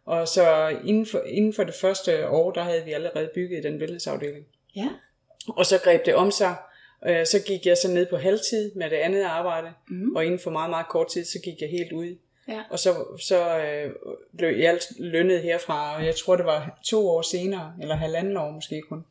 Og 0.05 0.27
så 0.27 0.75
inden 0.85 1.05
for, 1.05 1.21
inden 1.27 1.53
for 1.53 1.63
det 1.63 1.73
første 1.75 2.27
år, 2.29 2.51
der 2.51 2.61
havde 2.63 2.81
vi 2.85 2.91
allerede 2.91 3.29
bygget 3.35 3.63
den 3.63 3.77
wellnessafdeling. 3.79 4.45
Ja. 4.75 4.87
Og 5.47 5.65
så 5.65 5.77
greb 5.83 6.05
det 6.05 6.15
om 6.15 6.31
sig. 6.31 6.55
Øh, 7.07 7.25
Så 7.25 7.39
gik 7.47 7.65
jeg 7.65 7.77
så 7.77 7.87
ned 7.91 8.05
på 8.05 8.17
halvtid 8.17 8.71
med 8.75 8.89
det 8.89 8.95
andet 8.95 9.23
arbejde, 9.23 9.67
Mm. 9.89 10.15
og 10.15 10.25
inden 10.25 10.39
for 10.39 10.51
meget, 10.51 10.69
meget 10.69 10.87
kort 10.89 11.07
tid, 11.13 11.25
så 11.25 11.39
gik 11.43 11.61
jeg 11.61 11.69
helt 11.69 11.91
ud. 11.91 12.15
Ja. 12.47 12.61
Og 12.69 12.79
så, 12.79 12.89
så 13.27 13.57
øh, 13.59 13.91
blev 14.37 14.49
jeg 14.57 14.79
lønnet 14.99 15.41
herfra, 15.41 15.95
og 15.97 16.05
jeg 16.05 16.15
tror, 16.15 16.35
det 16.35 16.45
var 16.45 16.79
to 16.89 17.09
år 17.09 17.21
senere, 17.21 17.73
eller 17.81 17.95
halvanden 17.95 18.37
år 18.37 18.51
måske 18.51 18.81
kun. 18.89 19.05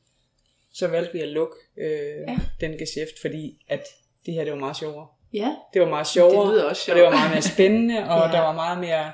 Så 0.74 0.87
valgte 0.88 1.12
vi 1.12 1.20
at 1.20 1.28
lukke 1.28 1.55
øh, 1.78 1.90
Ja. 1.90 2.33
ja. 2.33 2.38
den 2.61 2.78
geschæft, 2.78 3.20
fordi 3.20 3.64
at 3.68 3.87
det 4.26 4.35
her, 4.35 4.44
det 4.44 4.52
var 4.52 4.59
meget 4.59 4.76
sjovere. 4.76 5.07
Ja. 5.33 5.55
Det 5.74 5.83
var 5.83 5.88
meget 5.88 6.07
sjovere, 6.07 6.46
Det 6.46 6.55
lyder 6.55 6.64
også 6.64 6.90
og 6.92 6.96
det 6.96 7.05
var 7.05 7.11
meget 7.11 7.31
mere 7.31 7.42
spændende, 7.42 7.98
og 8.11 8.18
Ja. 8.18 8.26
ja. 8.26 8.33
der 8.33 8.40
var 8.40 8.52
meget 8.55 8.78
mere 8.81 9.12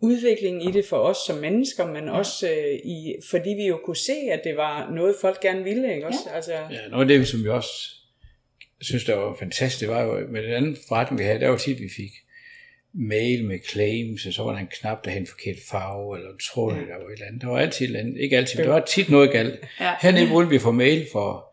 udvikling 0.00 0.68
i 0.68 0.72
det 0.72 0.84
for 0.84 0.96
os 0.96 1.16
som 1.26 1.36
mennesker, 1.36 1.86
men 1.86 2.04
ja. 2.04 2.10
også 2.18 2.48
øh, 2.48 2.74
i, 2.84 3.14
fordi 3.30 3.50
vi 3.50 3.66
jo 3.66 3.80
kunne 3.84 3.96
se, 3.96 4.12
at 4.32 4.40
det 4.44 4.56
var 4.56 4.90
noget, 4.90 5.14
folk 5.20 5.40
gerne 5.40 5.62
ville, 5.64 5.94
ikke 5.94 6.06
også? 6.06 6.18
Altså, 6.34 6.52
Ja, 6.52 6.88
noget 6.90 7.10
af 7.10 7.18
det, 7.18 7.28
som 7.28 7.44
vi 7.44 7.48
også 7.48 7.70
synes, 8.80 9.04
der 9.04 9.14
var 9.14 9.36
fantastisk, 9.38 9.80
det 9.80 9.88
var 9.88 10.02
jo 10.02 10.26
med 10.30 10.42
den 10.42 10.50
anden 10.52 10.76
forretning, 10.88 11.18
vi 11.20 11.24
havde, 11.24 11.40
der 11.40 11.48
var 11.48 11.56
tit, 11.56 11.80
vi 11.80 11.88
fik 11.96 12.10
mail 12.94 13.44
med 13.44 13.58
claims, 13.72 14.26
og 14.26 14.32
så 14.32 14.42
var 14.42 14.52
der 14.52 14.58
en 14.58 14.68
knap, 14.80 15.04
der 15.04 15.10
havde 15.10 15.20
en 15.20 15.26
forkert 15.26 15.56
farve, 15.70 16.16
eller 16.18 16.30
en 16.30 16.38
tråd, 16.52 16.74
ja. 16.74 16.80
der 16.80 16.86
var 16.86 17.06
et 17.08 17.12
eller 17.12 17.26
andet. 17.26 17.42
Der 17.42 17.48
var 17.48 17.58
altid 17.58 17.84
et 17.84 17.88
eller 17.88 18.00
andet, 18.00 18.16
ikke 18.20 18.36
altid, 18.36 18.58
men 18.58 18.66
der 18.66 18.72
var 18.72 18.84
tit 18.84 19.10
noget 19.10 19.32
galt. 19.32 19.54
Ja. 19.80 19.92
Hernede 20.00 20.28
burde 20.28 20.48
vi 20.48 20.58
få 20.58 20.70
mail 20.70 21.06
for 21.12 21.46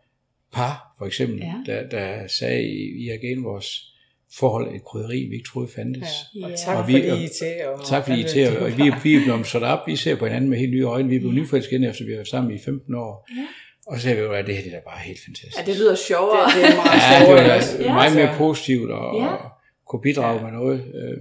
par, 0.53 0.95
for 0.97 1.05
eksempel, 1.05 1.39
Ja. 1.39 1.53
der, 1.73 1.89
der 1.89 2.27
sagde, 2.27 2.63
I, 2.63 3.05
I 3.05 3.07
har 3.07 3.17
gennem 3.17 3.43
vores 3.43 3.93
forhold 4.39 4.75
et 4.75 4.83
krydderi, 4.83 5.25
vi 5.29 5.35
ikke 5.35 5.47
troede 5.47 5.69
fandtes. 5.75 6.07
ja. 6.35 6.43
Og 6.45 6.49
Ja. 6.49 6.55
tak 6.55 6.77
Og 6.77 6.83
for 6.85 6.91
vi- 6.91 7.01
det, 7.01 7.21
IT. 7.23 7.65
Og 7.65 7.87
Tak 7.87 8.05
fordi 8.05 8.19
I 8.19 8.23
til, 8.23 8.57
og 8.57 8.67
vi, 8.77 8.83
vi 9.03 9.15
er 9.15 9.23
blevet 9.23 9.47
sat 9.47 9.63
op, 9.63 9.87
vi 9.87 9.95
ser 9.95 10.15
på 10.15 10.25
hinanden 10.25 10.49
med 10.49 10.57
helt 10.57 10.71
nye 10.71 10.83
øjne, 10.83 11.09
vi 11.09 11.15
er 11.15 11.19
blevet 11.19 11.35
nyforelskede, 11.35 11.89
efter 11.89 12.05
vi 12.05 12.11
har 12.11 12.17
været 12.17 12.27
sammen 12.27 12.55
i 12.55 12.59
15 12.65 12.95
år. 12.95 13.27
Ja. 13.37 13.47
Og 13.87 13.97
så 13.97 14.03
sagde 14.03 14.17
vi 14.17 14.23
jo, 14.23 14.33
at 14.33 14.47
det 14.47 14.55
her 14.55 14.63
det 14.63 14.73
er 14.73 14.81
bare 14.81 14.99
helt 14.99 15.19
fantastisk. 15.25 15.57
ja, 15.57 15.65
det 15.65 15.75
lyder 15.79 15.95
sjovere. 15.95 16.45
Det, 16.45 16.55
det 16.55 16.71
er 16.71 16.75
meget 16.75 17.29
Ja, 17.29 17.35
det 17.43 17.49
var 17.49 17.55
også? 17.55 17.83
Ja. 17.83 17.93
meget 17.93 18.15
mere 18.15 18.27
Altså, 18.27 18.37
positivt 18.37 18.91
og, 18.91 19.15
Ja. 19.21 19.27
og 19.27 19.49
kunne 19.87 20.01
bidrage 20.01 20.43
med 20.43 20.51
noget. 20.51 20.79
Øh, 20.95 21.17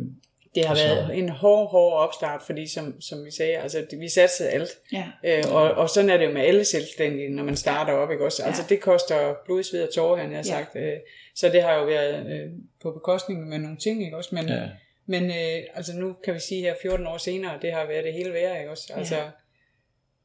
Det 0.54 0.64
har 0.64 0.74
været 0.74 1.18
en 1.18 1.28
hård, 1.28 1.70
hård 1.70 1.92
opstart, 1.92 2.42
fordi 2.46 2.68
som, 2.72 3.00
som 3.00 3.24
vi 3.24 3.30
sagde, 3.30 3.56
altså, 3.56 3.86
vi 4.00 4.08
satte 4.08 4.44
alt. 4.48 4.68
Ja. 4.92 5.04
Øh, 5.24 5.44
og, 5.54 5.62
og 5.62 5.90
sådan 5.90 6.10
er 6.10 6.16
det 6.16 6.26
jo 6.26 6.32
med 6.32 6.42
alle 6.42 6.64
selvstændige, 6.64 7.28
når 7.30 7.44
man 7.44 7.56
starter 7.56 7.92
op, 7.92 8.10
ikke 8.10 8.24
også? 8.24 8.42
Altså 8.42 8.62
Ja. 8.62 8.74
det 8.74 8.80
koster 8.82 9.34
blod, 9.44 9.62
sved 9.62 9.82
og 9.88 9.94
tårer, 9.94 10.16
han 10.20 10.30
har 10.30 10.36
Ja. 10.36 10.42
sagt. 10.42 10.76
Øh, 10.76 10.92
så 11.34 11.48
det 11.48 11.62
har 11.62 11.74
jo 11.74 11.84
været 11.84 12.26
øh, 12.32 12.50
på 12.82 12.90
bekostning 12.90 13.48
med 13.48 13.58
nogle 13.58 13.76
ting, 13.76 14.04
ikke 14.04 14.16
også? 14.16 14.34
Men, 14.34 14.48
ja. 14.48 14.62
men 15.06 15.24
øh, 15.24 15.62
altså 15.74 15.92
nu 15.96 16.16
kan 16.24 16.34
vi 16.34 16.40
sige 16.40 16.60
her 16.62 16.74
14 16.82 17.06
år 17.06 17.16
senere, 17.18 17.58
det 17.62 17.72
har 17.72 17.86
været 17.86 18.04
det 18.04 18.12
hele 18.12 18.32
værd, 18.32 18.58
ikke 18.58 18.70
også? 18.70 18.92
Altså, 18.96 19.16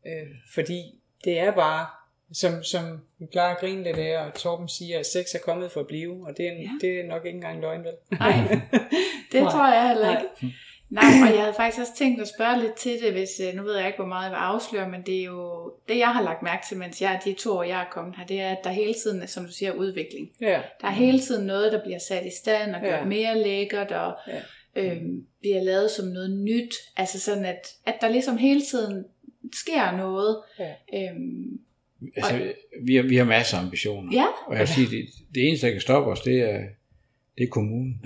øh, 0.07 0.27
fordi 0.53 0.81
det 1.25 1.39
er 1.39 1.51
bare, 1.51 1.85
som, 2.33 2.63
som 2.63 2.99
vi 3.19 3.25
plejer 3.31 3.53
at 3.55 3.59
grine 3.59 3.83
lidt 3.83 3.97
af, 3.97 4.25
og 4.25 4.33
Torben 4.33 4.69
siger, 4.69 4.99
at 4.99 5.05
sex 5.05 5.25
er 5.35 5.39
kommet 5.39 5.71
for 5.71 5.79
at 5.79 5.87
blive, 5.87 6.25
og 6.27 6.37
det 6.37 6.47
er, 6.47 6.51
Ja. 6.53 6.69
det 6.81 6.99
er 6.99 7.03
nok 7.07 7.25
ikke 7.25 7.35
engang 7.35 7.61
løgn, 7.61 7.83
vel? 7.83 7.93
Nej, 8.19 8.33
det 9.31 9.41
Nej. 9.41 9.51
tror 9.51 9.73
jeg 9.73 9.87
heller 9.87 10.11
Nej. 10.13 10.21
ikke. 10.21 10.55
Nej, 10.89 11.03
og 11.29 11.33
jeg 11.35 11.41
havde 11.41 11.53
faktisk 11.53 11.79
også 11.81 11.93
tænkt 11.97 12.21
at 12.21 12.27
spørge 12.27 12.59
lidt 12.61 12.75
til 12.75 12.99
det, 13.01 13.11
hvis, 13.11 13.29
øh, 13.47 13.55
nu 13.55 13.63
ved 13.63 13.77
jeg 13.77 13.87
ikke, 13.87 13.97
hvor 13.97 14.05
meget 14.05 14.23
jeg 14.23 14.31
vil 14.31 14.37
afsløre, 14.37 14.89
men 14.89 15.01
det 15.05 15.19
er 15.19 15.23
jo, 15.23 15.73
det 15.89 15.97
jeg 15.97 16.07
har 16.07 16.23
lagt 16.23 16.43
mærke 16.43 16.65
til, 16.67 16.77
mens 16.77 17.01
jeg 17.01 17.21
de 17.25 17.33
to 17.33 17.51
år, 17.51 17.63
jeg 17.63 17.81
er 17.81 17.85
kommet 17.91 18.15
her, 18.17 18.25
det 18.25 18.41
er, 18.41 18.49
at 18.49 18.57
der 18.63 18.69
hele 18.69 18.93
tiden, 18.93 19.27
som 19.27 19.45
du 19.45 19.51
siger, 19.51 19.71
udvikling. 19.71 20.29
Ja. 20.41 20.61
Der 20.81 20.87
er 20.87 20.91
hele 20.91 21.19
tiden 21.19 21.47
noget, 21.47 21.71
der 21.71 21.83
bliver 21.83 21.99
sat 21.99 22.25
i 22.25 22.31
stand 22.41 22.75
og 22.75 22.81
gjort 22.81 22.93
Ja. 22.93 23.05
mere 23.05 23.43
lækkert 23.43 23.91
og 23.91 24.13
Ja. 24.27 24.41
øhm, 24.75 25.25
bliver 25.39 25.63
lavet 25.63 25.91
som 25.91 26.07
noget 26.07 26.31
nyt. 26.31 26.73
Altså 26.97 27.19
sådan, 27.19 27.45
at, 27.45 27.67
at 27.85 27.95
der 28.01 28.07
ligesom 28.09 28.37
hele 28.37 28.61
tiden 28.61 29.05
sker 29.53 29.91
noget. 29.97 30.37
Ja. 30.59 30.73
Øhm, 30.93 31.59
Altså, 32.15 32.53
vi, 32.83 32.95
har, 32.95 33.03
vi 33.03 33.15
har 33.15 33.25
masser 33.25 33.57
af 33.57 33.61
ambitioner. 33.63 34.11
ja, 34.13 34.25
Og 34.47 34.53
jeg 34.53 34.59
vil 34.59 34.67
sige, 34.67 34.87
det, 34.97 35.05
det 35.35 35.47
eneste, 35.47 35.67
der 35.67 35.71
kan 35.71 35.81
stoppe 35.81 36.11
os, 36.11 36.21
det 36.21 36.39
er, 36.53 36.59
det 37.37 37.43
er 37.43 37.47
kommunen. 37.47 38.01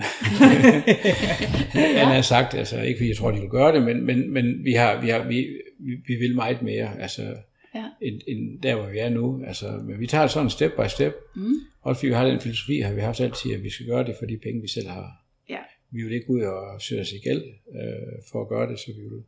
Han 2.00 2.06
har 2.06 2.22
sagt, 2.22 2.54
altså 2.54 2.82
ikke 2.82 2.98
fordi 2.98 3.08
jeg 3.08 3.16
tror, 3.16 3.30
de 3.30 3.40
vil 3.40 3.48
gøre 3.50 3.72
det, 3.74 3.82
men, 3.82 4.04
men, 4.06 4.32
men 4.32 4.64
vi, 4.64 4.72
har, 4.72 5.00
vi, 5.00 5.08
har, 5.08 5.28
vi, 5.28 5.48
vi, 5.78 5.94
vi 6.06 6.14
vil 6.14 6.34
meget 6.34 6.62
mere, 6.62 7.00
altså, 7.00 7.34
Ja. 7.74 7.84
end, 8.02 8.20
end 8.28 8.60
der, 8.62 8.74
hvor 8.74 8.86
vi 8.86 8.98
er 8.98 9.08
nu. 9.08 9.44
Altså, 9.46 9.80
men 9.84 10.00
vi 10.00 10.06
tager 10.06 10.22
det 10.22 10.30
sådan 10.30 10.50
step 10.50 10.72
by 10.72 10.88
step. 10.88 11.14
Mm. 11.36 11.52
Også 11.82 11.98
fordi 11.98 12.08
vi 12.08 12.14
har 12.14 12.26
den 12.28 12.40
filosofi, 12.40 12.80
har 12.80 12.92
vi 12.94 13.00
haft 13.00 13.20
altid, 13.20 13.54
at 13.54 13.62
vi 13.62 13.70
skal 13.70 13.86
gøre 13.86 14.04
det 14.04 14.14
for 14.18 14.26
de 14.26 14.38
penge, 14.42 14.60
vi 14.62 14.68
selv 14.68 14.88
har. 14.88 15.10
Ja. 15.48 15.58
Vi 15.90 16.02
vil 16.02 16.12
ikke 16.12 16.30
ud 16.30 16.40
og 16.40 16.82
søge 16.82 17.00
os 17.00 17.12
i 17.12 17.18
gæld 17.18 17.42
øh, 17.74 18.22
for 18.32 18.42
at 18.42 18.48
gøre 18.48 18.70
det, 18.70 18.78
så 18.78 18.86
vi 18.86 19.02
vil, 19.02 19.22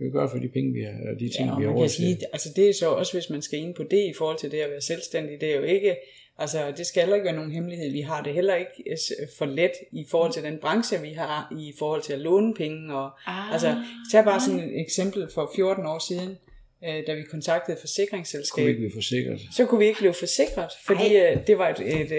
vi 0.00 0.04
vil 0.04 0.12
gøre 0.12 0.30
for 0.30 0.38
de 0.38 0.48
penge, 0.48 0.72
vi 0.72 0.82
har, 0.82 0.92
og 1.14 1.20
de 1.20 1.28
ting, 1.36 1.48
Ja, 1.48 1.58
vi 1.58 1.64
har 1.64 1.70
råd 1.72 1.82
kan 1.82 1.88
til. 1.88 1.96
sige, 1.96 2.18
altså 2.32 2.48
det 2.56 2.68
er 2.68 2.74
så 2.74 2.88
også, 2.90 3.12
hvis 3.12 3.30
man 3.30 3.42
skal 3.42 3.58
ind 3.58 3.74
på 3.74 3.82
det 3.82 4.04
i 4.04 4.12
forhold 4.18 4.38
til 4.38 4.50
det 4.50 4.58
at 4.60 4.70
være 4.70 4.80
selvstændig, 4.80 5.40
det 5.40 5.50
er 5.52 5.56
jo 5.56 5.62
ikke, 5.62 5.96
Altså, 6.38 6.72
det 6.76 6.86
skal 6.86 7.02
heller 7.02 7.14
ikke 7.16 7.24
være 7.24 7.36
nogen 7.36 7.50
hemmelighed. 7.52 7.90
Vi 7.92 8.00
har 8.00 8.22
det 8.22 8.34
heller 8.34 8.54
ikke 8.54 8.70
øh, 8.90 8.96
for 9.38 9.46
let 9.46 9.70
i 9.92 10.06
forhold 10.10 10.32
til 10.32 10.42
den 10.42 10.58
branche, 10.58 11.02
vi 11.02 11.08
har, 11.12 11.52
i 11.58 11.72
forhold 11.78 12.02
til 12.02 12.12
at 12.12 12.18
låne 12.18 12.54
penge. 12.54 12.94
Og, 12.96 13.10
Ah, 13.26 13.52
altså, 13.52 13.76
tag 14.12 14.24
bare 14.24 14.40
sådan 14.40 14.60
et 14.60 14.80
eksempel 14.80 15.28
for 15.34 15.52
14 15.56 15.86
år 15.86 15.98
siden, 16.08 16.38
øh, 16.84 17.06
da 17.06 17.14
vi 17.14 17.22
kontaktede 17.22 17.72
et 17.76 17.80
forsikringsselskab. 17.80 18.54
Kunne 18.54 18.64
vi 18.64 18.70
ikke 18.70 18.80
blive 18.80 18.92
forsikret? 18.94 19.40
Så 19.56 19.66
kunne 19.66 19.78
vi 19.78 19.86
ikke 19.86 19.98
blive 19.98 20.14
forsikret, 20.14 20.70
fordi 20.86 21.16
øh, 21.16 21.46
det 21.46 21.58
var 21.58 21.68
et, 21.68 21.80
et, 22.00 22.12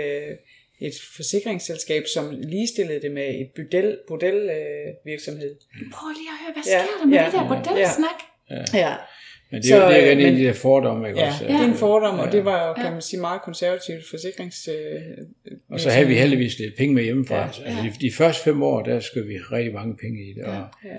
et 0.81 0.93
forsikringsselskab, 1.15 2.03
som 2.13 2.25
ligestillede 2.43 3.01
det 3.01 3.11
med 3.11 3.27
et 3.41 3.49
bordel, 3.55 3.97
bordel 4.07 4.35
øh, 4.35 4.87
virksomhed. 5.05 5.55
Prøv 5.93 6.09
lige 6.09 6.29
at 6.29 6.39
høre, 6.45 6.53
hvad 6.53 6.63
Ja, 6.73 6.81
sker 6.83 6.97
der 6.99 7.05
med 7.05 7.17
ja, 7.17 7.25
det 7.25 7.33
der 7.33 7.47
bordelsnak? 7.47 8.19
Ja, 8.73 8.95
Men 9.51 9.61
det 9.61 9.71
er, 9.71 9.75
jo, 9.75 9.81
Så, 9.81 9.89
det 9.89 9.97
er 9.97 10.05
jo 10.05 10.11
øh, 10.11 10.19
en 10.19 10.25
af 10.25 10.31
de 10.31 10.43
der 10.43 10.53
fordomme, 10.53 11.07
ikke 11.07 11.19
ja, 11.19 11.27
også? 11.27 11.43
det 11.45 11.55
er 11.55 11.63
en 11.65 11.73
fordom, 11.75 12.19
og 12.19 12.25
Ja. 12.25 12.31
det 12.31 12.45
var 12.45 12.67
jo, 12.67 12.73
kan 12.73 12.91
man 12.91 13.01
sige, 13.01 13.19
meget 13.19 13.41
konservativt 13.41 14.03
forsikrings... 14.09 14.67
Øh, 14.67 15.01
Og 15.69 15.79
så 15.79 15.89
havde 15.89 16.07
vi 16.07 16.15
heldigvis 16.15 16.59
lidt 16.59 16.77
penge 16.77 16.95
med 16.95 17.03
hjemmefra. 17.03 17.35
Ja, 17.35 17.41
Ja, 17.41 17.47
altså, 17.69 17.83
de, 17.99 18.07
de 18.07 18.11
første 18.13 18.43
fem 18.43 18.63
år, 18.63 18.81
der 18.83 18.99
skød 18.99 19.23
vi 19.27 19.37
rigtig 19.37 19.73
mange 19.73 19.95
penge 19.97 20.19
i 20.29 20.33
det, 20.33 20.43
og 20.43 20.53
ja. 20.85 20.97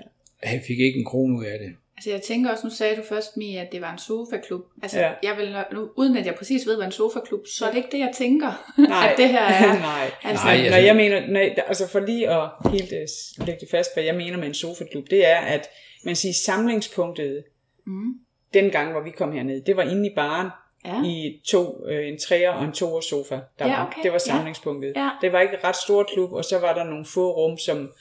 jeg 0.51 0.61
fik 0.67 0.79
ikke 0.79 0.99
en 0.99 1.05
krone 1.05 1.37
ud 1.39 1.45
af 1.45 1.59
det. 1.59 1.69
Altså 1.97 2.09
jeg 2.09 2.21
tænker 2.21 2.51
også, 2.51 2.67
nu 2.67 2.73
sagde 2.73 2.95
du 2.95 3.01
først, 3.09 3.37
Mia, 3.37 3.61
at 3.61 3.71
det 3.71 3.81
var 3.81 3.91
en 3.91 3.97
sofaklub. 3.97 4.61
Altså 4.83 4.99
Ja. 4.99 5.11
jeg 5.23 5.37
vil, 5.37 5.55
nu, 5.73 5.89
uden 5.95 6.17
at 6.17 6.25
jeg 6.25 6.35
præcis 6.35 6.67
ved, 6.67 6.75
hvad 6.75 6.85
en 6.85 6.91
sofaklub, 6.91 7.47
så 7.47 7.65
er 7.65 7.69
det 7.69 7.77
ikke 7.77 7.89
det, 7.91 7.99
jeg 7.99 8.11
tænker, 8.15 8.71
Nej. 8.89 9.07
at 9.11 9.17
det 9.17 9.29
her 9.29 9.41
er. 9.41 9.79
nej. 9.91 10.11
Altså, 10.23 10.45
Nej, 10.45 10.57
Når 10.57 10.63
altså- 10.63 10.77
jeg 10.79 10.95
mener, 10.95 11.27
nej, 11.27 11.55
altså 11.67 11.87
for 11.87 11.99
lige 11.99 12.29
at 12.29 12.49
helt 12.71 12.93
øh, 12.93 13.07
lægge 13.45 13.59
det 13.59 13.69
fast, 13.71 13.89
hvad 13.95 14.03
jeg 14.03 14.15
mener 14.15 14.37
med 14.37 14.47
en 14.47 14.53
sofaklub, 14.53 15.09
det 15.09 15.27
er, 15.27 15.37
at 15.39 15.67
man 16.05 16.15
siger, 16.15 16.33
samlingspunktet, 16.33 17.43
Mm. 17.85 18.13
den 18.53 18.69
gang, 18.69 18.91
hvor 18.91 19.01
vi 19.01 19.11
kom 19.11 19.31
herned, 19.31 19.61
det 19.61 19.77
var 19.77 19.83
inde 19.83 20.07
i 20.11 20.15
baren, 20.15 20.49
Ja. 20.85 21.03
i 21.05 21.41
to, 21.47 21.87
øh, 21.87 22.07
en 22.07 22.19
træer 22.19 22.49
og 22.51 22.63
en 22.65 22.71
toer 22.71 23.01
sofa. 23.01 23.39
Der 23.59 23.67
Ja, 23.67 23.71
var, 23.77 23.87
okay. 23.87 24.03
Det 24.03 24.11
var 24.11 24.15
Ja. 24.15 24.19
samlingspunktet. 24.33 24.93
Ja. 24.95 25.09
Det 25.21 25.31
var 25.33 25.39
ikke 25.41 25.53
et 25.53 25.63
ret 25.63 25.75
stort 25.75 26.07
klub, 26.13 26.31
og 26.31 26.45
så 26.45 26.59
var 26.59 26.73
der 26.73 26.83
nogle 26.83 27.05
få 27.05 27.31
rum, 27.31 27.57
som, 27.57 27.91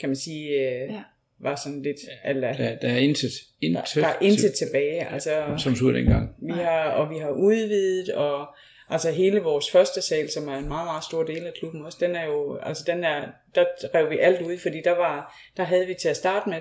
kan 0.00 0.08
man 0.08 0.16
sige, 0.16 0.48
øh, 0.48 0.92
Ja. 0.94 1.02
Var 1.44 1.56
sådan 1.64 1.82
lidt, 1.82 1.96
eller, 2.24 2.52
Der, 2.56 2.76
der 2.76 2.88
er 2.88 2.96
intet, 2.98 3.30
intet, 3.60 3.82
der, 3.94 4.00
der 4.00 4.08
er 4.08 4.14
intet 4.20 4.52
tilbage. 4.54 5.08
Altså, 5.12 5.30
som 5.58 5.74
så 5.76 5.92
dengang. 5.92 6.30
vi 6.42 6.52
har, 6.52 6.80
og 6.90 7.10
vi 7.10 7.18
har 7.18 7.30
udvidet, 7.30 8.08
og 8.10 8.46
altså 8.90 9.10
hele 9.10 9.40
vores 9.40 9.70
første 9.70 10.02
sal, 10.02 10.30
som 10.30 10.48
er 10.48 10.56
en 10.56 10.68
meget, 10.68 10.86
meget 10.86 11.04
stor 11.04 11.22
del 11.22 11.46
af 11.46 11.52
klubben 11.58 11.84
også, 11.84 11.98
den 12.00 12.16
er 12.16 12.24
jo, 12.24 12.56
altså 12.62 12.84
den 12.86 13.04
er, 13.04 13.22
der 13.54 13.64
rev 13.94 14.10
vi 14.10 14.18
alt 14.18 14.42
ud, 14.42 14.58
fordi 14.58 14.80
der 14.84 14.96
var, 14.96 15.38
der 15.56 15.62
havde 15.62 15.86
vi 15.86 15.94
til 16.00 16.08
at 16.08 16.16
starte 16.16 16.48
med 16.50 16.58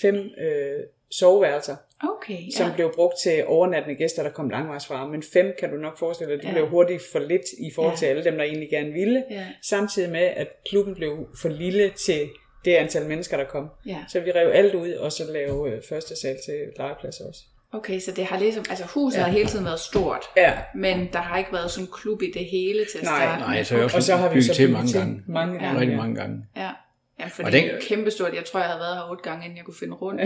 fem 0.00 0.14
øh, 0.16 0.80
soveværelser, 1.10 1.76
Okay, 2.16 2.38
som 2.56 2.66
ja. 2.68 2.74
blev 2.74 2.92
brugt 2.94 3.14
til 3.22 3.44
overnattende 3.46 3.96
gæster, 3.96 4.22
der 4.22 4.30
kom 4.30 4.50
langvejs 4.50 4.86
fra. 4.86 5.06
Men 5.06 5.22
fem 5.32 5.54
kan 5.58 5.70
du 5.70 5.76
nok 5.76 5.98
forestille 5.98 6.32
dig, 6.34 6.42
det 6.42 6.48
Ja. 6.48 6.52
blev 6.52 6.68
hurtigt 6.68 7.02
for 7.12 7.18
lidt 7.18 7.42
i 7.58 7.70
forhold 7.74 7.92
Ja. 7.94 7.96
til 7.98 8.06
alle 8.06 8.24
dem, 8.24 8.36
der 8.36 8.44
egentlig 8.44 8.70
gerne 8.70 8.92
ville. 8.92 9.24
Ja. 9.30 9.46
Samtidig 9.62 10.10
med, 10.10 10.20
at 10.20 10.48
klubben 10.70 10.94
blev 10.94 11.28
for 11.42 11.48
lille 11.48 11.90
til 11.90 12.28
det 12.64 12.74
antal 12.76 13.06
mennesker, 13.06 13.36
der 13.36 13.44
kom. 13.44 13.70
Ja. 13.86 13.96
Så 14.08 14.20
vi 14.20 14.30
rev 14.32 14.50
alt 14.54 14.74
ud, 14.74 14.90
og 14.92 15.12
så 15.12 15.24
lavede 15.32 15.72
øh, 15.72 15.82
første 15.88 16.20
sal 16.20 16.36
til 16.46 16.54
legeplads 16.78 17.20
også. 17.20 17.40
Okay, 17.72 18.00
så 18.00 18.12
det 18.12 18.24
har 18.24 18.38
ligesom, 18.38 18.64
altså 18.70 18.84
huset 18.84 19.18
ja. 19.18 19.22
har 19.24 19.30
hele 19.30 19.48
tiden 19.48 19.64
været 19.64 19.80
stort, 19.80 20.22
Ja, 20.36 20.52
men 20.74 21.08
der 21.12 21.18
har 21.18 21.38
ikke 21.38 21.52
været 21.52 21.70
sådan 21.70 21.84
en 21.86 21.90
klub 21.94 22.22
i 22.22 22.30
det 22.34 22.44
hele 22.44 22.84
til 22.92 22.98
at 22.98 23.04
Nej, 23.04 23.22
starte 23.24 23.40
Nej, 23.42 23.62
så 23.62 23.74
er 23.74 23.78
jeg 23.78 23.84
også 23.84 23.96
og 23.96 24.02
så 24.02 24.16
har 24.16 24.28
vi 24.28 24.32
bygget 24.34 24.44
så 24.46 24.54
til 24.54 24.62
bygget 24.62 24.72
mange 24.72 24.88
til 24.88 24.98
gange. 25.00 25.22
mange 25.26 25.54
Ja. 25.54 25.60
gange. 25.64 25.80
Rigtig 25.80 25.92
ja. 25.92 25.96
mange 25.96 26.14
gange. 26.16 26.44
Ja. 26.56 26.70
Ja, 27.20 27.26
for 27.26 27.42
Og 27.42 27.52
det 27.52 27.62
den- 27.62 27.70
er 27.70 27.80
kæmpestort. 27.88 28.34
Jeg 28.34 28.44
tror, 28.44 28.60
jeg 28.60 28.68
havde 28.68 28.80
været 28.80 28.96
her 28.96 29.10
otte 29.10 29.22
gange, 29.22 29.44
inden 29.44 29.56
jeg 29.56 29.64
kunne 29.64 29.74
finde 29.80 29.94
rundt. 29.94 30.20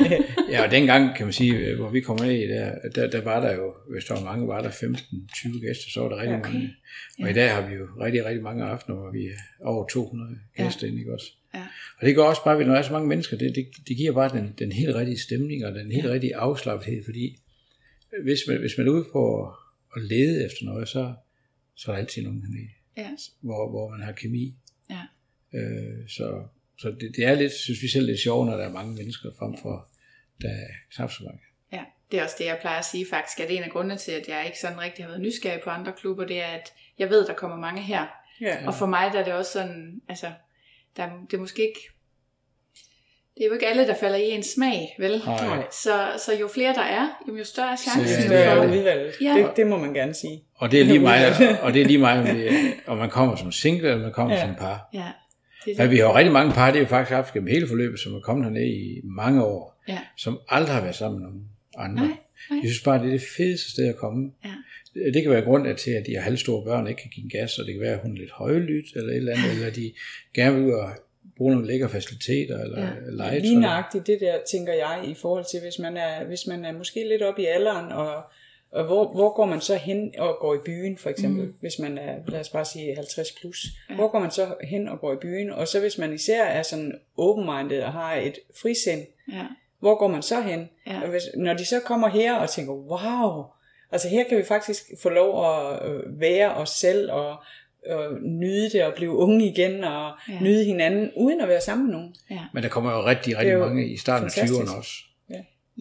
Ja, 0.52 0.64
og 0.64 0.70
dengang 0.70 1.16
kan 1.16 1.26
man 1.26 1.32
sige, 1.32 1.54
øh, 1.56 1.76
hvor 1.78 1.90
vi 1.90 2.00
kom 2.00 2.16
ned 2.20 2.30
i 2.30 2.46
der, 2.48 2.74
der, 2.94 3.10
der 3.10 3.20
var 3.20 3.40
der 3.40 3.54
jo, 3.54 3.74
hvis 3.92 4.04
der 4.04 4.14
var 4.14 4.24
mange, 4.24 4.48
var 4.48 4.60
der 4.62 4.70
15-20 4.70 5.66
gæster, 5.66 5.90
så 5.94 6.00
var 6.00 6.08
der 6.08 6.16
rigtig 6.16 6.36
Okay. 6.38 6.52
mange. 6.52 6.74
Og 7.22 7.30
i 7.30 7.32
dag 7.32 7.50
har 7.54 7.68
vi 7.68 7.74
jo 7.74 7.86
rigtig, 8.00 8.24
rigtig 8.24 8.42
mange 8.42 8.64
aftener, 8.64 8.96
hvor 8.96 9.10
vi 9.10 9.26
er 9.26 9.66
over 9.66 9.86
200 9.88 10.38
gæster 10.56 10.86
inde, 10.86 10.98
ikke 10.98 11.12
også? 11.12 11.26
Ja. 11.54 11.62
Og 12.00 12.06
det 12.06 12.14
går 12.14 12.24
også 12.24 12.44
bare, 12.44 12.58
ved, 12.58 12.64
når 12.64 12.72
der 12.72 12.78
er 12.78 12.84
så 12.84 12.92
mange 12.92 13.08
mennesker, 13.08 13.36
det, 13.36 13.52
det, 13.54 13.66
det 13.88 13.96
giver 13.96 14.12
bare 14.12 14.28
den, 14.38 14.54
den 14.58 14.72
helt 14.72 14.94
rigtige 14.94 15.18
stemning 15.20 15.66
og 15.66 15.74
den 15.74 15.92
helt 15.92 16.06
rigtige 16.06 16.36
afslappethed, 16.36 17.04
fordi 17.04 17.36
hvis 18.24 18.40
man, 18.48 18.56
hvis 18.60 18.78
man 18.78 18.86
er 18.86 18.90
ude 18.92 19.04
på 19.12 19.46
at 19.96 20.02
lede 20.02 20.44
efter 20.46 20.64
noget, 20.64 20.88
så, 20.88 21.12
så 21.76 21.90
er 21.90 21.94
der 21.94 22.00
altid 22.02 22.22
nogen 22.22 22.42
hernede, 22.42 22.68
ja. 22.96 23.08
hvor, 23.40 23.70
hvor 23.70 23.90
man 23.90 24.00
har 24.02 24.12
kemi. 24.12 24.54
Øh, 25.54 26.08
så 26.08 26.42
så 26.78 26.88
det, 27.00 27.12
det 27.16 27.24
er 27.26 27.34
lidt, 27.34 27.52
synes 27.52 27.82
vi 27.82 27.88
selv, 27.88 28.06
lidt 28.06 28.20
sjovt, 28.20 28.46
når 28.46 28.56
der 28.56 28.64
er 28.64 28.72
mange 28.72 28.94
mennesker 28.94 29.28
frem 29.38 29.56
for, 29.62 29.88
der 30.42 30.48
er 30.48 30.66
knap 30.94 31.10
så 31.10 31.22
mange. 31.24 31.40
Ja, 31.72 31.82
det 32.10 32.18
er 32.18 32.22
også 32.24 32.36
det, 32.38 32.44
jeg 32.44 32.58
plejer 32.60 32.78
at 32.78 32.84
sige 32.84 33.06
faktisk, 33.10 33.40
at 33.40 33.50
en 33.50 33.62
af 33.62 33.70
grundene 33.70 33.96
til, 33.96 34.12
at 34.12 34.28
jeg 34.28 34.42
ikke 34.46 34.58
sådan 34.58 34.80
rigtig 34.80 35.04
har 35.04 35.08
været 35.10 35.22
nysgerrig 35.22 35.60
på 35.64 35.70
andre 35.70 35.92
klubber, 35.92 36.24
det 36.24 36.42
er, 36.42 36.46
at 36.46 36.72
jeg 36.98 37.10
ved, 37.10 37.26
der 37.26 37.34
kommer 37.34 37.56
mange 37.56 37.82
her. 37.82 38.06
Ja. 38.40 38.66
Og 38.66 38.74
for 38.74 38.86
mig 38.86 39.10
der 39.12 39.20
er 39.20 39.24
det 39.24 39.32
også 39.32 39.52
sådan, 39.52 40.00
altså, 40.08 40.26
der, 40.96 41.02
er- 41.02 41.26
det 41.30 41.36
er 41.36 41.40
måske 41.40 41.62
ikke, 41.62 41.80
det 43.34 43.42
er 43.42 43.46
jo 43.46 43.52
ikke 43.52 43.66
alle, 43.66 43.86
der 43.86 43.94
falder 43.94 44.16
i 44.16 44.30
en 44.30 44.42
smag, 44.42 44.96
vel? 44.98 45.22
Nej. 45.26 45.64
Så, 45.82 46.12
så 46.26 46.34
jo 46.40 46.48
flere 46.48 46.74
der 46.74 46.82
er, 46.82 47.08
jo 47.38 47.44
større 47.44 47.72
er 47.72 47.76
Så 47.76 47.90
chancen 47.90 48.32
Ja, 48.32 48.36
det 48.38 48.46
er 48.46 48.56
for... 48.56 48.72
udvalget. 48.74 49.14
Ja. 49.20 49.34
Det, 49.36 49.56
det 49.56 49.66
må 49.66 49.76
man 49.78 49.94
gerne 49.94 50.14
sige. 50.14 50.42
Og 50.54 50.70
det 50.70 50.80
er 50.80 50.84
lige 50.84 50.98
meget, 51.10 51.58
og 51.60 51.74
det 51.74 51.82
er 51.82 51.86
lige 51.86 51.98
meget, 51.98 52.20
om, 52.20 52.36
det, 52.36 52.50
om 52.86 52.98
man 52.98 53.10
kommer 53.10 53.36
som 53.36 53.52
single, 53.52 53.88
eller 53.88 54.02
man 54.02 54.12
kommer 54.12 54.34
ja. 54.34 54.40
som 54.46 54.54
par. 54.54 54.88
Ja, 54.92 55.12
det 55.64 55.78
Men 55.78 55.90
vi 55.90 55.96
har 55.96 56.04
jo 56.04 56.14
rigtig 56.16 56.32
mange 56.32 56.52
par, 56.52 56.70
det 56.70 56.76
er 56.78 56.82
jo 56.82 56.88
faktisk 56.88 57.12
haft 57.14 57.32
gennem 57.34 57.46
hele 57.48 57.68
forløbet, 57.68 58.00
som 58.00 58.14
er 58.14 58.20
kommet 58.20 58.44
hernede 58.46 58.66
i 58.68 59.00
mange 59.04 59.44
år, 59.44 59.82
Ja. 59.88 59.98
som 60.16 60.38
aldrig 60.48 60.74
har 60.74 60.82
været 60.82 60.94
sammen 60.94 61.20
med 61.20 61.28
nogen 61.28 61.42
andre. 61.78 62.02
Nej, 62.06 62.16
nej. 62.50 62.58
Jeg 62.62 62.70
synes 62.70 62.82
bare, 62.84 62.98
det 62.98 63.06
er 63.06 63.10
det 63.10 63.22
fedeste 63.36 63.70
sted 63.70 63.88
at 63.88 63.96
komme. 63.96 64.30
Ja. 64.44 64.50
Det 65.14 65.22
kan 65.22 65.30
være 65.30 65.42
grund 65.44 65.76
til, 65.76 65.90
at 65.90 66.06
de 66.06 66.14
har 66.14 66.20
halvstore 66.22 66.64
børn, 66.64 66.86
ikke 66.86 67.02
kan 67.02 67.10
give 67.14 67.24
en 67.24 67.30
gas, 67.30 67.58
og 67.58 67.66
det 67.66 67.74
kan 67.74 67.80
være, 67.80 67.92
at 67.94 68.00
hun 68.02 68.12
er 68.16 68.20
lidt 68.20 68.30
højlydt, 68.30 68.86
eller 68.96 69.10
et 69.10 69.16
eller 69.16 69.32
andet, 69.32 69.50
eller 69.52 69.70
de 69.70 69.92
gerne 70.34 70.56
vil 70.56 70.64
ud 70.66 70.72
og 70.72 70.90
bruge 71.36 71.52
nogle 71.52 71.66
lækre 71.66 71.88
faciliteter, 71.88 72.58
eller 72.64 72.80
Ja. 72.82 72.90
legetøj. 73.10 73.38
Lige 73.38 73.60
nøjagtigt 73.60 74.06
det 74.06 74.20
der, 74.20 74.34
tænker 74.50 74.72
jeg, 74.72 75.04
i 75.08 75.14
forhold 75.14 75.44
til, 75.50 75.60
hvis 75.60 75.78
man 75.78 75.96
er, 75.96 76.24
hvis 76.24 76.46
man 76.48 76.64
er 76.64 76.72
måske 76.72 77.08
lidt 77.08 77.22
op 77.22 77.38
i 77.38 77.44
alderen, 77.44 77.92
og, 77.92 78.22
og 78.74 78.84
hvor, 78.84 79.12
hvor 79.12 79.34
går 79.36 79.46
man 79.46 79.60
så 79.60 79.76
hen 79.76 80.12
og 80.18 80.36
går 80.40 80.54
i 80.54 80.58
byen, 80.64 80.98
for 80.98 81.10
eksempel, 81.10 81.44
mm. 81.46 81.54
hvis 81.60 81.78
man 81.78 81.98
er, 81.98 82.14
lad 82.28 82.40
os 82.40 82.48
bare 82.48 82.64
sige 82.64 82.94
50 82.94 83.32
plus. 83.40 83.66
Ja. 83.90 83.94
Hvor 83.94 84.08
går 84.08 84.18
man 84.18 84.30
så 84.30 84.54
hen 84.64 84.88
og 84.88 85.00
går 85.00 85.12
i 85.12 85.16
byen? 85.16 85.50
Og 85.50 85.68
så 85.68 85.80
hvis 85.80 85.98
man 85.98 86.12
især 86.12 86.44
er 86.44 86.62
sådan 86.62 86.92
open-minded 87.18 87.82
og 87.82 87.92
har 87.92 88.14
et 88.14 88.38
frisind, 88.62 89.02
Ja. 89.32 89.44
hvor 89.80 89.98
går 89.98 90.08
man 90.08 90.22
så 90.22 90.40
hen? 90.40 90.68
Ja. 90.86 91.00
Og 91.02 91.08
hvis, 91.08 91.22
når 91.36 91.54
de 91.54 91.64
så 91.64 91.80
kommer 91.80 92.08
her 92.08 92.34
og 92.34 92.50
tænker, 92.50 92.72
wow, 92.72 93.44
altså 93.92 94.08
her 94.08 94.24
kan 94.28 94.38
vi 94.38 94.42
faktisk 94.44 94.82
få 95.02 95.08
lov 95.08 95.50
at 95.54 95.88
øh, 95.90 96.20
være 96.20 96.54
os 96.54 96.70
selv 96.70 97.12
og, 97.12 97.36
og 97.90 98.12
nyde 98.22 98.70
det 98.70 98.84
og 98.84 98.94
blive 98.94 99.10
unge 99.10 99.46
igen 99.46 99.84
og 99.84 100.12
Ja. 100.28 100.32
ja. 100.34 100.40
nyde 100.40 100.64
hinanden 100.64 101.10
uden 101.16 101.40
at 101.40 101.48
være 101.48 101.60
sammen 101.60 101.86
med 101.86 101.94
nogen. 101.94 102.14
Ja. 102.30 102.40
Men 102.54 102.62
der 102.62 102.68
kommer 102.68 102.90
jo 102.92 103.04
rigtig, 103.04 103.38
rigtig 103.38 103.52
jo 103.52 103.58
mange 103.66 103.88
i 103.88 103.96
starten 103.96 104.26
af 104.26 104.32
fantastisk. 104.32 104.60
20'erne 104.60 104.76
også. 104.78 104.92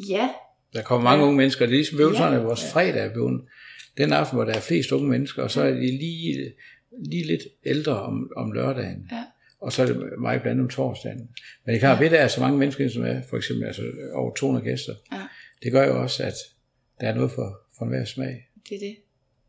ja, 0.10 0.30
Der 0.74 0.82
kommer 0.82 1.04
mange 1.04 1.20
Ja. 1.22 1.26
unge 1.28 1.38
mennesker, 1.38 1.66
det 1.66 1.72
er 1.74 1.78
ligesom 1.78 1.98
bøvelserne 1.98 2.36
Ja. 2.36 2.42
af 2.42 2.46
vores 2.48 2.72
fredag 2.72 3.06
er 3.06 3.14
blevet 3.14 3.42
den 3.98 4.14
aften, 4.14 4.36
hvor 4.38 4.46
der 4.46 4.54
er 4.54 4.60
flest 4.60 4.92
unge 4.92 5.10
mennesker, 5.10 5.44
og 5.44 5.52
så 5.52 5.62
er 5.62 5.70
de 5.72 5.88
lige, 5.98 6.54
lige 7.10 7.28
lidt 7.28 7.42
ældre 7.66 8.02
om, 8.02 8.32
om 8.36 8.52
lørdagen. 8.52 9.08
Ja. 9.12 9.24
Og 9.62 9.74
så 9.74 9.82
er 9.82 9.86
det 9.86 10.02
meget 10.22 10.42
blandt 10.42 10.62
om 10.62 10.70
torsdagen. 10.70 11.18
Men 11.18 11.28
det 11.68 11.76
er 11.76 11.80
klart, 11.80 12.00
ved 12.00 12.10
der 12.10 12.18
er 12.20 12.28
så 12.28 12.42
mange 12.42 12.58
mennesker, 12.58 12.90
som 12.90 13.04
er 13.06 13.22
for 13.30 13.38
eksempel 13.38 13.66
altså 13.68 13.82
over 14.14 14.34
200 14.34 14.66
gæster, 14.66 14.94
Ja. 15.12 15.22
det 15.64 15.72
gør 15.72 15.88
jo 15.88 16.02
også, 16.02 16.24
at 16.24 16.34
der 17.02 17.08
er 17.10 17.16
noget 17.16 17.32
for, 17.32 17.60
for 17.78 17.86
enhver 17.86 18.06
smag. 18.06 18.48
det 18.70 18.76
er 18.76 18.80
det. 18.80 18.96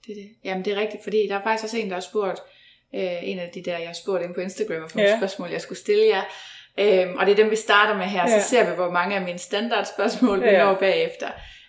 Det 0.07 0.13
er 0.13 0.23
det. 0.23 0.31
Jamen 0.45 0.65
det 0.65 0.73
er 0.73 0.81
rigtigt, 0.81 1.03
fordi 1.05 1.27
der 1.29 1.35
er 1.39 1.43
faktisk 1.43 1.65
også 1.65 1.77
en, 1.79 1.89
der 1.89 1.95
har 1.95 2.01
spurgt, 2.01 2.39
øh, 2.95 3.29
en 3.31 3.39
af 3.39 3.51
de 3.55 3.63
der, 3.65 3.79
jeg 3.79 3.87
har 3.89 3.95
spurgt 4.03 4.25
ind 4.25 4.35
på 4.35 4.41
Instagram, 4.41 4.83
og 4.83 4.91
for 4.91 5.01
ja. 5.01 5.11
Ja. 5.11 5.19
spørgsmål, 5.19 5.51
jeg 5.51 5.61
skulle 5.61 5.79
stille 5.79 6.05
jer. 6.15 6.23
Øhm, 6.81 7.17
og 7.17 7.27
det 7.27 7.33
er 7.33 7.37
dem, 7.37 7.51
vi 7.51 7.57
starter 7.57 7.97
med 7.97 8.05
her, 8.05 8.23
ja. 8.23 8.31
Ja. 8.35 8.41
så 8.41 8.49
ser 8.49 8.71
vi, 8.71 8.75
hvor 8.77 8.91
mange 8.91 9.17
af 9.17 9.23
mine 9.23 9.39
standardspørgsmål 9.39 10.41
vi 10.43 10.47
Ja, 10.49 10.65
når 10.65 10.75
bagefter. 10.75 11.27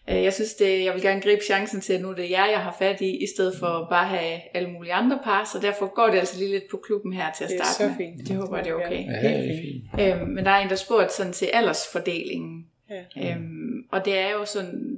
Øh, 0.10 0.24
jeg 0.24 0.34
synes, 0.34 0.54
det, 0.54 0.84
jeg 0.86 0.94
vil 0.94 1.02
gerne 1.02 1.22
gribe 1.22 1.42
chancen 1.44 1.82
til, 1.82 1.94
at 1.94 2.02
nu 2.02 2.10
er 2.10 2.14
det 2.16 2.30
jer, 2.32 2.46
jeg 2.46 2.60
har 2.60 2.76
fat 2.80 3.02
i, 3.02 3.24
i 3.24 3.26
stedet 3.36 3.54
for 3.60 3.88
bare 3.90 4.04
at 4.04 4.20
have 4.20 4.40
alle 4.54 4.70
mulige 4.70 4.94
andre 4.94 5.20
par, 5.24 5.50
så 5.54 5.60
derfor 5.68 5.94
går 5.96 6.08
det 6.08 6.18
altså 6.20 6.40
lige 6.40 6.52
lidt 6.52 6.64
på 6.72 6.78
klubben 6.86 7.14
her 7.14 7.32
til 7.38 7.44
at 7.44 7.50
Det 7.50 7.60
er 7.60 7.64
starte 7.64 7.78
så 7.78 7.88
med. 7.88 7.96
fint. 7.98 8.28
Det 8.28 8.36
håber 8.36 8.56
jeg, 8.58 8.66
det 8.66 8.72
er 8.72 8.76
okay. 8.76 9.06
Ja, 9.06 9.30
det 9.30 9.50
er 9.50 9.62
fint. 9.62 10.22
Øhm, 10.22 10.28
men 10.30 10.46
der 10.46 10.52
er 10.52 10.60
en, 10.60 10.70
der 10.70 10.76
spurgte 10.76 11.14
sådan 11.16 11.34
til 11.34 11.46
aldersfordelingen. 11.54 12.66
Ja. 12.90 13.32
Øhm, 13.36 13.84
og 13.92 14.06
det 14.06 14.20
er 14.20 14.32
jo 14.32 14.46
sådan, 14.46 14.98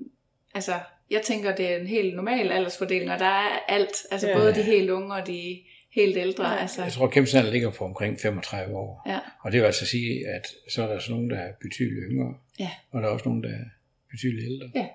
altså, 0.56 0.72
jeg 1.12 1.22
tænker, 1.22 1.56
det 1.56 1.72
er 1.74 1.78
en 1.78 1.88
helt 1.88 2.16
normal 2.16 2.52
aldersfordeling, 2.52 3.12
og 3.12 3.20
der 3.20 3.26
er 3.26 3.60
alt, 3.68 3.96
altså 4.12 4.28
Ja. 4.28 4.38
både 4.38 4.56
de 4.56 4.62
helt 4.62 4.90
unge 4.90 5.14
og 5.16 5.28
de 5.28 5.58
helt 6.02 6.18
ældre. 6.18 6.48
Ja. 6.54 6.62
Altså, 6.62 6.84
Jeg 6.84 6.92
tror, 6.92 7.08
at 7.08 7.14
gennemsnittet 7.14 7.52
ligger 7.54 7.72
på 7.72 7.86
omkring 7.86 8.20
35 8.20 8.76
år. 8.78 9.04
ja, 9.08 9.20
Og 9.44 9.52
det 9.52 9.60
vil 9.60 9.66
altså 9.66 9.86
sige, 9.86 10.28
at 10.28 10.48
så 10.70 10.84
er 10.84 10.88
der 10.88 11.00
så 11.00 11.12
nogen, 11.12 11.30
der 11.30 11.38
er 11.38 11.52
betydeligt 11.62 12.06
yngre, 12.12 12.34
Ja. 12.60 12.70
og 12.92 13.02
der 13.02 13.08
er 13.08 13.12
også 13.12 13.30
nogen, 13.30 13.44
der 13.44 13.50
er 13.50 13.64
betydeligt 14.12 14.46
ældre. 14.52 14.72
Ja. 14.76 14.88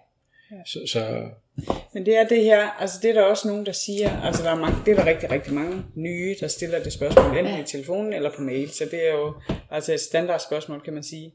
Så, 0.67 0.79
så 0.93 1.29
Men 1.95 2.07
det 2.07 2.17
er 2.17 2.29
det 2.29 2.45
her, 2.45 2.61
altså 2.71 2.99
det 3.03 3.11
er 3.11 3.15
der 3.15 3.23
også 3.23 3.49
nogen, 3.49 3.67
der 3.67 3.73
siger, 3.73 4.21
altså 4.23 4.43
der 4.43 4.51
er, 4.51 4.55
mange, 4.59 4.77
det 4.87 4.91
er 4.93 4.97
der 4.97 5.07
rigtig, 5.07 5.31
rigtig 5.31 5.53
mange 5.55 5.83
nye, 5.95 6.37
der 6.41 6.49
stiller 6.49 6.83
det 6.83 6.93
spørgsmål, 6.93 7.27
enten 7.39 7.47
Ja. 7.55 7.61
i 7.63 7.65
telefonen 7.67 8.13
eller 8.13 8.31
på 8.37 8.43
mail, 8.43 8.71
så 8.71 8.85
det 8.91 9.09
er 9.09 9.13
jo 9.13 9.35
altså 9.71 9.93
et 9.95 10.01
standardspørgsmål, 10.01 10.81
kan 10.81 10.93
man 10.93 11.03
sige. 11.03 11.33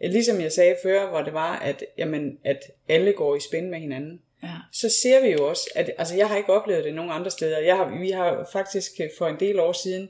Ligesom 0.00 0.40
jeg 0.40 0.52
sagde 0.52 0.76
før, 0.82 1.08
hvor 1.10 1.22
det 1.22 1.32
var, 1.32 1.56
at, 1.58 1.84
jamen, 1.98 2.38
at 2.44 2.58
alle 2.88 3.12
går 3.12 3.36
i 3.36 3.40
spænd 3.48 3.68
med 3.68 3.78
hinanden. 3.78 4.20
Ja. 4.42 4.48
så 4.72 4.88
ser 5.02 5.22
vi 5.22 5.28
jo 5.28 5.48
også, 5.48 5.70
at 5.74 5.90
altså 5.98 6.16
jeg 6.16 6.28
har 6.28 6.36
ikke 6.36 6.52
oplevet 6.52 6.84
det 6.84 6.94
nogen 6.94 7.10
andre 7.10 7.30
steder. 7.30 7.58
Jeg 7.58 7.76
har, 7.76 7.98
vi 8.00 8.10
har 8.10 8.48
faktisk 8.52 8.90
for 9.18 9.26
en 9.26 9.36
del 9.40 9.58
år 9.60 9.72
siden, 9.72 10.08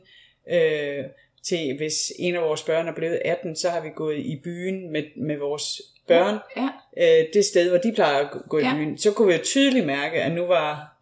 øh, 0.53 1.05
til 1.45 1.77
hvis 1.77 2.13
en 2.19 2.35
af 2.37 2.43
vores 2.43 2.63
børn 2.63 2.89
er 2.89 2.95
blevet 2.95 3.21
18, 3.25 3.57
så 3.57 3.69
har 3.71 3.81
vi 3.81 3.89
gået 3.97 4.17
i 4.19 4.41
byen 4.45 4.93
med, 4.93 5.03
med 5.17 5.37
vores 5.39 5.81
børn. 6.09 6.39
Ja. 6.57 6.69
Øh, 6.99 7.27
det 7.35 7.45
sted, 7.45 7.69
hvor 7.69 7.79
de 7.79 7.93
plejer 7.95 8.19
at 8.19 8.29
gå 8.49 8.59
i 8.59 8.63
Ja. 8.63 8.75
byen. 8.75 8.99
Så 8.99 9.13
kunne 9.13 9.29
vi 9.29 9.35
jo 9.35 9.41
tydeligt 9.45 9.87
mærke, 9.87 10.23
at 10.23 10.33
nu 10.33 10.47
var, 10.47 10.97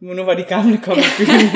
nu 0.00 0.22
var 0.24 0.34
de 0.34 0.42
gamle 0.42 0.78
kommet 0.84 1.04
i 1.04 1.08
byen. 1.18 1.48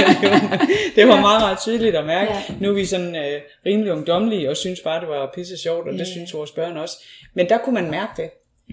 det 0.96 1.08
var 1.08 1.20
meget, 1.20 1.40
meget 1.40 1.58
tydeligt 1.58 1.96
at 1.96 2.06
mærke. 2.06 2.32
Ja. 2.32 2.42
Nu 2.60 2.68
er 2.70 2.74
vi 2.74 2.84
sådan 2.84 3.16
øh, 3.16 3.40
rimelig 3.66 3.92
ungdomlige, 3.92 4.50
og 4.50 4.56
synes 4.56 4.80
bare, 4.80 5.00
det 5.00 5.08
var 5.08 5.30
pisse 5.34 5.56
sjovt, 5.58 5.86
og 5.88 5.92
det 5.92 5.98
Ja. 6.00 6.04
synes 6.04 6.34
vores 6.34 6.50
børn 6.50 6.76
også. 6.76 6.96
Men 7.34 7.48
der 7.48 7.58
kunne 7.58 7.74
man 7.74 7.90
mærke 7.90 8.12
det. 8.22 8.30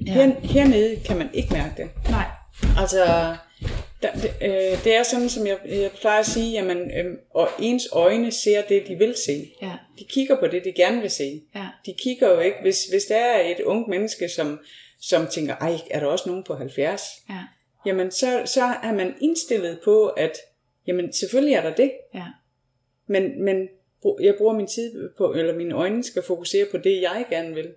Ja. 0.07 0.11
Her, 0.13 0.31
hernede 0.43 0.99
kan 1.05 1.17
man 1.17 1.29
ikke 1.33 1.53
mærke 1.53 1.73
det. 1.77 1.89
Nej. 2.09 2.25
Altså, 2.77 3.05
der, 4.01 4.11
det, 4.13 4.33
øh, 4.41 4.83
det 4.83 4.95
er 4.95 5.03
sådan, 5.03 5.29
som 5.29 5.47
jeg, 5.47 5.57
jeg 5.65 5.91
plejer 6.01 6.19
at 6.19 6.25
sige, 6.25 6.51
jamen, 6.51 6.77
øh, 6.77 7.17
og 7.29 7.49
ens 7.59 7.87
øjne 7.91 8.31
ser 8.31 8.61
det, 8.61 8.87
de 8.87 8.95
vil 8.95 9.15
se. 9.25 9.51
Ja. 9.61 9.71
De 9.99 10.05
kigger 10.09 10.39
på 10.39 10.47
det, 10.47 10.65
de 10.65 10.73
gerne 10.73 11.01
vil 11.01 11.09
se. 11.11 11.41
Ja. 11.55 11.67
De 11.85 11.93
kigger 12.03 12.29
jo 12.29 12.39
ikke, 12.39 12.57
hvis, 12.61 12.85
hvis 12.85 13.03
der 13.05 13.15
er 13.17 13.49
et 13.49 13.59
ungt 13.59 13.87
menneske, 13.87 14.29
som, 14.29 14.59
som 15.01 15.27
tænker, 15.27 15.55
ej, 15.55 15.73
er 15.91 15.99
der 15.99 16.07
også 16.07 16.29
nogen 16.29 16.43
på 16.43 16.55
70? 16.55 17.01
Ja. 17.29 17.39
Jamen, 17.85 18.11
så, 18.11 18.41
så 18.45 18.63
er 18.83 18.93
man 18.93 19.13
indstillet 19.21 19.79
på, 19.83 20.07
at 20.07 20.37
jamen, 20.87 21.13
selvfølgelig 21.13 21.53
er 21.55 21.61
der 21.61 21.75
det, 21.75 21.91
Ja. 22.13 22.25
men, 23.07 23.43
men 23.43 23.67
jeg 24.21 24.35
bruger 24.37 24.53
min 24.53 24.67
tid 24.67 25.09
på, 25.17 25.33
eller 25.33 25.55
mine 25.55 25.75
øjne 25.75 26.03
skal 26.03 26.23
fokusere 26.23 26.65
på 26.71 26.77
det, 26.77 27.01
jeg 27.01 27.25
gerne 27.29 27.55
vil. 27.55 27.67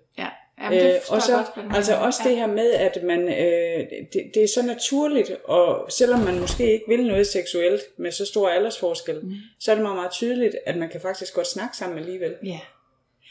Ja. 0.71 0.75
Jamen, 0.77 0.89
det 0.89 0.95
Øh, 0.95 1.01
og 1.09 1.21
så, 1.21 1.33
godt, 1.33 1.75
altså 1.75 1.95
også 1.95 2.19
ja. 2.23 2.29
det 2.29 2.37
her 2.37 2.47
med, 2.47 2.71
at 2.71 3.03
man, 3.03 3.21
øh, 3.27 3.79
det, 4.13 4.31
det 4.33 4.43
er 4.43 4.47
så 4.47 4.61
naturligt, 4.65 5.31
og 5.43 5.85
selvom 5.91 6.19
man 6.19 6.39
måske 6.39 6.73
ikke 6.73 6.85
vil 6.87 7.07
noget 7.07 7.27
seksuelt 7.27 7.81
med 7.97 8.11
så 8.11 8.25
stor 8.25 8.49
aldersforskel, 8.49 9.19
mm. 9.23 9.33
så 9.59 9.71
er 9.71 9.75
det 9.75 9.81
meget, 9.83 9.95
meget 9.95 10.11
tydeligt, 10.11 10.55
at 10.65 10.77
man 10.77 10.89
kan 10.89 11.01
faktisk 11.01 11.33
godt 11.33 11.47
snakke 11.47 11.77
sammen 11.77 11.99
alligevel, 11.99 12.35
Ja. 12.43 12.59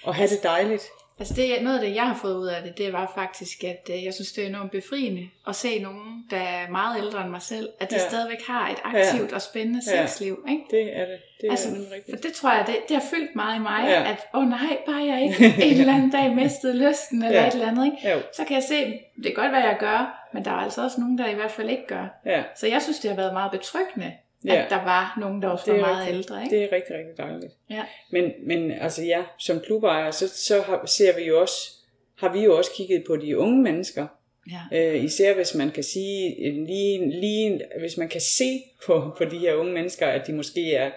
og 0.05 0.14
have 0.14 0.29
det 0.29 0.42
dejligt. 0.42 0.83
Altså 1.20 1.35
det, 1.35 1.62
noget 1.62 1.78
af 1.78 1.87
det, 1.87 1.94
jeg 1.94 2.02
har 2.07 2.14
fået 2.14 2.37
ud 2.37 2.46
af 2.46 2.62
det, 2.62 2.78
det 2.78 2.92
var 2.92 3.12
faktisk, 3.14 3.64
at 3.64 3.90
øh, 3.94 4.04
jeg 4.04 4.14
synes, 4.14 4.33
det 4.33 4.44
er 4.44 4.48
enormt 4.48 4.70
befriende 4.70 5.28
at 5.48 5.57
se 5.57 5.78
nogen, 5.83 6.24
der 6.31 6.37
er 6.37 6.70
meget 6.70 6.98
ældre 6.98 7.20
end 7.22 7.31
mig 7.31 7.42
selv, 7.42 7.68
at 7.81 7.90
de 7.90 7.94
Ja. 7.96 8.09
stadigvæk 8.09 8.38
har 8.46 8.68
et 8.68 8.76
aktivt 8.85 9.31
ja. 9.31 9.35
og 9.35 9.42
spændende 9.42 9.81
Ja. 9.87 10.07
sexliv. 10.07 10.44
Ikke? 10.48 10.62
Det 10.70 10.96
er 10.96 11.04
det. 11.07 11.18
Det 11.40 11.46
er 11.46 11.50
Altså, 11.50 11.68
nemlig 11.70 11.87
for 11.88 11.94
rigtigt. 11.94 12.22
det 12.22 12.33
tror 12.33 12.52
jeg, 12.52 12.64
det, 12.66 12.76
det 12.88 12.96
har 12.96 13.04
fyldt 13.14 13.37
meget 13.37 13.57
i 13.57 13.62
mig, 13.62 13.85
Ja. 13.88 14.11
at 14.11 14.26
åh 14.35 14.40
oh, 14.42 14.48
nej, 14.48 14.78
bare 14.87 15.04
jeg 15.07 15.22
ikke 15.22 15.54
en 15.70 15.81
eller 15.81 15.94
anden 15.94 16.11
dag 16.11 16.35
mistede 16.37 16.88
lysten 16.88 17.22
eller 17.24 17.37
Ja. 17.37 17.42
ja. 17.42 17.48
et 17.48 17.54
eller 17.54 17.68
andet. 17.68 17.85
Ikke? 17.85 18.11
Jo. 18.11 18.20
Så 18.37 18.44
kan 18.44 18.54
jeg 18.54 18.62
se, 18.62 18.85
det 19.22 19.26
er 19.31 19.35
godt, 19.35 19.50
hvad 19.50 19.61
jeg 19.61 19.76
gør, 19.81 20.28
men 20.35 20.44
der 20.44 20.50
er 20.50 20.54
altså 20.57 20.83
også 20.85 21.00
nogen, 21.00 21.18
der 21.18 21.26
i 21.28 21.35
hvert 21.35 21.50
fald 21.50 21.70
ikke 21.70 21.87
gør. 21.87 22.20
Ja, 22.26 22.42
Så 22.57 22.66
jeg 22.66 22.83
synes, 22.83 22.98
det 22.98 23.11
har 23.11 23.16
været 23.16 23.33
meget 23.33 23.50
betryggende, 23.50 24.12
Ja. 24.44 24.64
at 24.64 24.70
der 24.70 24.85
var 24.85 25.16
nogen, 25.20 25.42
der 25.42 25.48
også 25.48 25.64
Det 25.72 25.81
var 25.81 25.87
meget 25.87 26.07
rigtigt. 26.07 26.16
ældre. 26.16 26.44
Ikke? 26.44 26.57
det 26.57 26.64
er 26.64 26.77
rigtig, 26.77 26.96
rigtig 26.96 27.16
dejligt. 27.18 27.53
Ja. 27.70 27.85
Men, 28.11 28.33
men 28.46 28.70
altså 28.70 29.03
ja, 29.03 29.22
som 29.38 29.61
klubejer, 29.61 30.11
så, 30.11 30.29
så 30.29 30.61
har, 30.62 30.87
ser 30.87 31.16
vi 31.16 31.22
jo 31.22 31.40
også, 31.40 31.70
har 32.18 32.33
vi 32.33 32.40
jo 32.40 32.57
også 32.57 32.70
kigget 32.77 33.05
på 33.07 33.16
de 33.16 33.38
unge 33.38 33.62
mennesker, 33.62 34.07
Ja. 34.51 34.94
Øh, 34.96 35.05
især 35.05 35.35
hvis 35.35 35.55
man 35.55 35.70
kan 35.70 35.83
sige, 35.85 36.46
øh, 36.46 36.55
lige, 36.55 37.20
lige, 37.20 37.61
hvis 37.81 37.96
man 37.96 38.09
kan 38.09 38.20
se 38.20 38.62
på, 38.87 39.14
på 39.18 39.24
de 39.24 39.38
her 39.38 39.55
unge 39.55 39.72
mennesker, 39.72 40.07
at 40.07 40.27
de 40.27 40.33
måske 40.33 40.74
er 40.74 40.90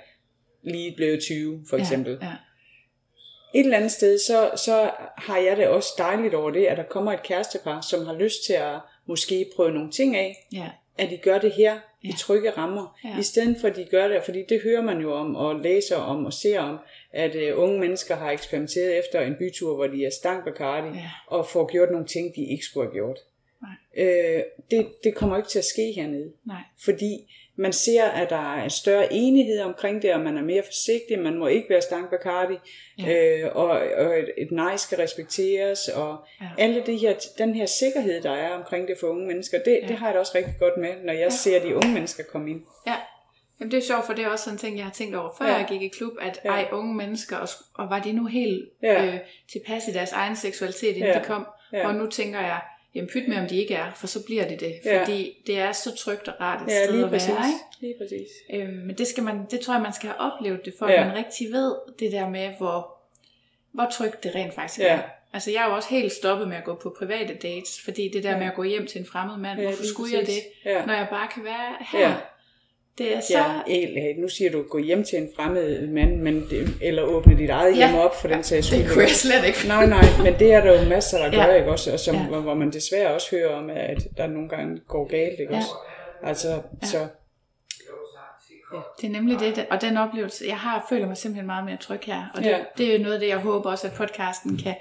lige 0.63 0.93
blevet 0.95 1.21
20, 1.23 1.65
for 1.69 1.77
eksempel. 1.77 2.17
Ja. 2.21 2.27
Ja. 2.27 2.34
Et 3.56 3.63
eller 3.63 3.77
andet 3.77 3.91
sted, 3.91 4.17
så, 4.19 4.51
så 4.56 4.91
har 5.17 5.38
jeg 5.38 5.58
det 5.58 5.67
også 5.67 5.89
dejligt 5.97 6.34
over 6.34 6.51
det, 6.51 6.65
at 6.65 6.77
der 6.77 6.84
kommer 6.84 7.13
et 7.13 7.23
kærestepar, 7.23 7.82
som 7.82 8.06
har 8.06 8.13
lyst 8.13 8.45
til 8.45 8.54
at 8.54 8.80
måske 9.08 9.45
prøve 9.56 9.71
nogle 9.71 9.91
ting 9.91 10.15
af, 10.15 10.47
ja. 10.54 10.69
at 10.97 11.10
de 11.10 11.17
gør 11.17 11.39
det 11.39 11.51
her 11.51 11.80
i 12.01 12.11
trygge 12.17 12.49
rammer, 12.49 12.99
Ja. 13.03 13.19
i 13.19 13.23
stedet 13.23 13.57
for 13.61 13.67
at 13.67 13.75
de 13.75 13.85
gør 13.91 14.07
det, 14.07 14.23
fordi 14.25 14.43
det 14.49 14.61
hører 14.63 14.81
man 14.81 15.01
jo 15.01 15.13
om, 15.13 15.35
og 15.35 15.59
læser 15.59 15.95
om, 15.95 16.25
og 16.25 16.33
ser 16.33 16.59
om, 16.59 16.77
at 17.13 17.35
uh, 17.35 17.63
unge 17.63 17.79
mennesker 17.79 18.15
har 18.15 18.31
eksperimenteret 18.31 18.99
efter 18.99 19.21
en 19.21 19.35
bytur, 19.39 19.75
hvor 19.75 19.87
de 19.87 20.05
er 20.05 20.09
stank 20.19 20.45
Bacardi, 20.45 20.87
Ja. 20.97 21.09
og 21.27 21.47
får 21.47 21.71
gjort 21.71 21.91
nogle 21.91 22.07
ting, 22.07 22.35
de 22.35 22.41
ikke 22.51 22.63
skulle 22.65 22.87
have 22.87 22.93
gjort. 22.93 23.17
Øh, 23.97 24.43
det, 24.71 24.87
det 25.03 25.15
kommer 25.15 25.37
ikke 25.37 25.49
til 25.49 25.59
at 25.59 25.65
ske 25.65 25.91
hernede, 25.95 26.31
Nej. 26.45 26.61
fordi 26.85 27.33
man 27.55 27.73
ser, 27.73 28.03
at 28.03 28.29
der 28.29 28.53
er 28.55 28.63
en 28.63 28.69
større 28.69 29.13
enighed 29.13 29.61
omkring 29.61 30.01
det, 30.01 30.13
og 30.13 30.19
man 30.21 30.37
er 30.37 30.41
mere 30.41 30.63
forsigtig, 30.65 31.19
man 31.19 31.37
må 31.37 31.47
ikke 31.47 31.69
være 31.69 31.81
stank 31.81 32.09
Bacardi, 32.09 32.55
Ja. 32.99 33.39
øh, 33.43 33.55
og, 33.55 33.67
og 33.97 34.19
et, 34.19 34.29
et 34.37 34.51
nej 34.51 34.77
skal 34.77 34.97
respekteres, 34.97 35.87
og 35.87 36.17
Ja. 36.41 36.47
alle 36.57 36.83
det 36.85 36.99
her, 36.99 37.13
den 37.37 37.55
her 37.55 37.65
sikkerhed, 37.65 38.21
der 38.21 38.31
er 38.31 38.49
omkring 38.49 38.87
det 38.87 38.97
for 38.99 39.07
unge 39.07 39.27
mennesker, 39.27 39.57
det, 39.65 39.79
Ja. 39.83 39.87
det 39.87 39.95
har 39.97 40.07
jeg 40.07 40.13
da 40.13 40.19
også 40.19 40.31
rigtig 40.35 40.53
godt 40.59 40.77
med, 40.77 40.93
når 41.03 41.13
jeg 41.13 41.31
ser 41.33 41.61
de 41.61 41.75
unge 41.75 41.93
mennesker 41.93 42.23
komme 42.23 42.49
ind. 42.51 42.61
Ja. 42.87 42.95
Jamen 43.59 43.71
det 43.71 43.77
er 43.77 43.81
sjovt, 43.81 44.05
for 44.05 44.13
det 44.13 44.25
er 44.25 44.29
også 44.29 44.43
sådan 44.43 44.55
en 44.55 44.59
ting, 44.59 44.77
jeg 44.77 44.85
har 44.85 44.91
tænkt 44.91 45.15
over, 45.15 45.29
før 45.37 45.45
Ja. 45.45 45.51
ja. 45.51 45.57
jeg 45.57 45.67
gik 45.67 45.81
i 45.81 45.87
klub, 45.87 46.11
at 46.21 46.39
Ja. 46.45 46.53
ja. 46.53 46.57
ej, 46.57 46.67
unge 46.71 46.95
mennesker, 46.95 47.37
og, 47.37 47.47
og 47.73 47.89
var 47.89 47.99
de 47.99 48.11
nu 48.13 48.25
helt 48.25 48.69
Ja. 48.83 49.03
ja. 49.03 49.13
øh, 49.13 49.19
tilpas 49.51 49.87
i 49.87 49.91
deres 49.91 50.11
egen 50.11 50.35
seksualitet, 50.35 50.87
inden 50.89 51.03
Ja. 51.03 51.09
ja. 51.13 51.19
de 51.19 51.25
kom. 51.25 51.45
Ja. 51.73 51.77
Ja. 51.79 51.87
Og 51.87 51.95
nu 51.95 52.07
tænker 52.09 52.39
jeg, 52.39 52.59
jamen 52.95 53.10
pyt 53.13 53.27
med, 53.27 53.38
om 53.38 53.47
de 53.47 53.58
ikke 53.58 53.73
er, 53.73 53.91
for 53.95 54.08
så 54.08 54.25
bliver 54.25 54.47
det 54.47 54.60
det. 54.60 54.73
Ja. 54.86 54.99
Fordi 55.01 55.43
det 55.47 55.60
er 55.60 55.71
så 55.71 55.95
trygt 55.95 56.27
og 56.27 56.34
rart 56.41 56.62
et 56.62 56.67
Ja, 56.71 56.84
sted 56.86 56.93
lige 56.93 57.04
at 57.06 57.10
præcis. 57.12 57.30
være, 57.30 57.47
ikke? 57.47 57.60
Lige 57.80 57.95
præcis. 58.01 58.27
Øhm, 58.54 58.73
men 58.88 58.97
det, 58.97 59.08
skal 59.08 59.23
man, 59.23 59.45
det 59.51 59.60
tror 59.60 59.73
jeg, 59.73 59.82
man 59.84 59.93
skal 59.93 60.10
have 60.10 60.19
oplevet 60.32 60.65
det, 60.65 60.73
for 60.80 60.88
Ja. 60.88 61.01
at 61.01 61.08
man 61.08 61.15
rigtig 61.17 61.51
ved 61.51 61.75
det 61.99 62.12
der 62.12 62.30
med, 62.30 62.49
hvor, 62.58 62.97
hvor 63.71 63.88
trygt 63.91 64.23
det 64.23 64.36
rent 64.36 64.54
faktisk 64.54 64.80
Ja. 64.80 64.93
er. 64.95 65.01
Altså 65.34 65.51
jeg 65.51 65.63
er 65.63 65.69
jo 65.69 65.75
også 65.75 65.89
helt 65.89 66.12
stoppet 66.12 66.47
med 66.47 66.58
at 66.58 66.63
gå 66.63 66.75
på 66.75 66.95
private 66.99 67.34
dates, 67.34 67.82
fordi 67.82 68.10
det 68.13 68.23
der 68.23 68.38
med 68.38 68.47
at 68.47 68.54
gå 68.56 68.63
hjem 68.63 68.88
til 68.88 68.99
en 68.99 69.06
fremmed 69.08 69.38
mand, 69.38 69.60
Ja, 69.60 69.65
hvorfor 69.67 69.84
skulle 69.84 70.13
jeg 70.17 70.25
præcis. 70.25 70.43
det, 70.63 70.71
Ja. 70.71 70.86
når 70.86 70.93
jeg 70.93 71.08
bare 71.10 71.27
kan 71.34 71.43
være 71.43 71.75
her? 71.91 71.99
Ja. 71.99 72.13
Det 72.97 73.15
er 73.15 73.19
så... 73.19 73.38
Ja, 73.38 73.62
el- 73.67 74.19
nu 74.19 74.27
siger 74.27 74.51
du, 74.51 74.63
gå 74.69 74.77
hjem 74.77 75.04
til 75.04 75.17
en 75.17 75.30
fremmed 75.36 75.88
mand, 75.88 76.15
men 76.21 76.47
det, 76.49 76.69
eller 76.82 77.04
åbne 77.04 77.38
dit 77.38 77.49
eget 77.49 77.77
Ja. 77.77 77.88
hjem 77.88 77.99
op 77.99 78.15
for 78.21 78.27
den 78.27 78.43
sags 78.43 78.67
skyld. 78.67 78.80
det 78.80 78.91
kunne 78.91 79.01
jeg 79.04 79.10
slet 79.12 79.45
ikke. 79.47 79.60
Nej, 79.67 79.86
nej, 79.86 80.04
men 80.23 80.34
det 80.39 80.54
er 80.54 80.62
der 80.62 80.82
jo 80.84 80.89
masser, 80.89 81.17
der 81.17 81.25
Ja. 81.38 81.45
gør, 81.45 81.54
ikke 81.56 81.71
også? 81.71 81.93
Og 81.93 81.99
som, 81.99 82.15
Ja. 82.15 82.21
hvor, 82.39 82.54
man 82.54 82.71
desværre 82.71 83.13
også 83.13 83.36
hører 83.36 83.56
om, 83.56 83.69
at 83.69 83.97
der 84.17 84.27
nogle 84.27 84.49
gange 84.49 84.80
går 84.88 85.08
galt, 85.08 85.39
ikke 85.39 85.54
Ja. 85.54 85.58
også? 85.58 85.69
Altså, 86.23 86.62
så, 86.84 87.08
Det 89.01 89.08
er 89.08 89.12
nemlig 89.12 89.39
det, 89.39 89.65
og 89.71 89.82
den 89.82 89.97
oplevelse, 89.97 90.45
jeg 90.47 90.58
har, 90.58 90.86
føler 90.89 91.08
mig 91.08 91.17
simpelthen 91.17 91.45
meget 91.45 91.65
mere 91.65 91.77
tryg 91.77 91.99
her. 92.06 92.23
Og 92.36 92.43
det, 92.43 92.49
Ja. 92.49 92.58
ja. 92.58 92.63
det 92.77 92.95
er 92.95 92.99
noget 92.99 93.13
af 93.13 93.19
det, 93.19 93.27
jeg 93.27 93.38
håber 93.38 93.71
også, 93.71 93.88
at 93.88 93.93
podcasten 93.93 94.58
kan 94.58 94.75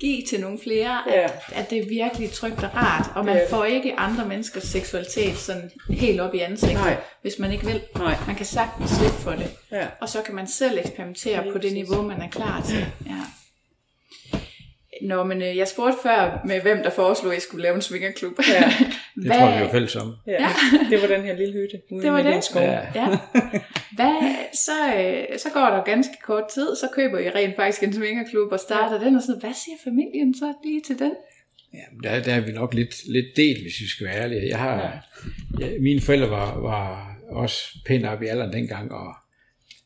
give 0.00 0.22
til 0.28 0.40
nogle 0.40 0.58
flere, 0.62 1.02
Ja. 1.06 1.24
at, 1.24 1.32
at 1.52 1.70
det 1.70 1.78
er 1.78 1.88
virkelig 1.88 2.30
trygt 2.32 2.64
og 2.64 2.70
rart, 2.76 3.10
og 3.14 3.24
man 3.24 3.36
det. 3.36 3.46
får 3.50 3.64
ikke 3.64 3.94
andre 3.98 4.26
menneskers 4.28 4.62
seksualitet 4.62 5.36
sådan 5.36 5.70
helt 5.90 6.20
op 6.20 6.34
i 6.34 6.38
ansigtet, 6.38 6.80
Nej. 6.80 6.96
hvis 7.22 7.38
man 7.38 7.52
ikke 7.52 7.66
vil. 7.66 7.80
Nej. 7.96 8.14
Man 8.26 8.36
kan 8.36 8.46
sagtens 8.46 8.90
slippe 8.90 9.16
for 9.16 9.30
det, 9.30 9.50
ja. 9.72 9.86
og 10.00 10.08
så 10.08 10.22
kan 10.22 10.34
man 10.34 10.46
selv 10.46 10.78
eksperimentere 10.78 11.42
Lige 11.42 11.52
på 11.52 11.58
det 11.58 11.72
niveau, 11.72 12.02
man 12.02 12.22
er 12.22 12.28
klar 12.30 12.62
til. 12.62 12.86
Ja. 13.06 13.12
Nå, 15.02 15.24
men 15.24 15.42
øh, 15.42 15.56
jeg 15.56 15.68
spurgte 15.68 15.98
før 16.02 16.40
med, 16.46 16.60
hvem 16.60 16.82
der 16.82 16.90
foreslog, 16.90 17.32
at 17.32 17.38
I 17.38 17.40
skulle 17.40 17.62
lave 17.62 17.74
en 17.74 17.82
swingerklub. 17.82 18.38
Ja. 18.52 18.72
Det 19.14 19.26
tror 19.26 19.48
jeg, 19.48 19.60
vi 19.60 19.64
var 19.64 19.70
fælles 19.72 19.96
om. 19.96 20.14
ja. 20.26 20.48
Det 20.90 21.02
var 21.02 21.08
den 21.08 21.22
her 21.24 21.36
lille 21.36 21.52
hytte 21.52 21.80
ude 21.90 22.02
Det 22.02 22.12
var 22.12 22.22
det. 22.22 22.44
skov. 22.44 22.62
Ja. 22.62 22.80
Ja. 22.94 23.18
Hvad, 23.96 24.34
så, 24.54 24.94
øh, 24.96 25.38
så 25.38 25.48
går 25.54 25.60
der 25.60 25.84
ganske 25.84 26.12
kort 26.24 26.44
tid, 26.54 26.76
så 26.76 26.88
køber 26.94 27.18
I 27.18 27.30
rent 27.30 27.56
faktisk 27.56 27.82
en 27.82 27.92
swingerklub 27.92 28.52
og 28.52 28.60
starter 28.60 29.04
den, 29.04 29.16
og 29.16 29.22
sådan, 29.22 29.40
hvad 29.40 29.54
siger 29.64 29.76
familien 29.84 30.34
så 30.34 30.54
lige 30.64 30.80
til 30.86 30.98
den? 30.98 31.12
Ja, 31.74 32.08
der, 32.08 32.22
der 32.22 32.34
er 32.34 32.40
vi 32.40 32.52
nok 32.52 32.74
lidt, 32.74 32.94
lidt 33.08 33.26
delt, 33.36 33.62
hvis 33.62 33.80
vi 33.80 33.86
skal 33.88 34.06
være 34.06 34.16
ærlige. 34.22 34.48
Jeg 34.48 34.58
har, 34.58 35.06
ja. 35.60 35.68
mine 35.80 36.00
forældre 36.00 36.30
var, 36.30 36.60
var 36.60 37.16
også 37.28 37.62
pænt 37.86 38.06
op 38.06 38.22
i 38.22 38.26
alderen 38.26 38.52
dengang, 38.52 38.92
og 38.92 39.14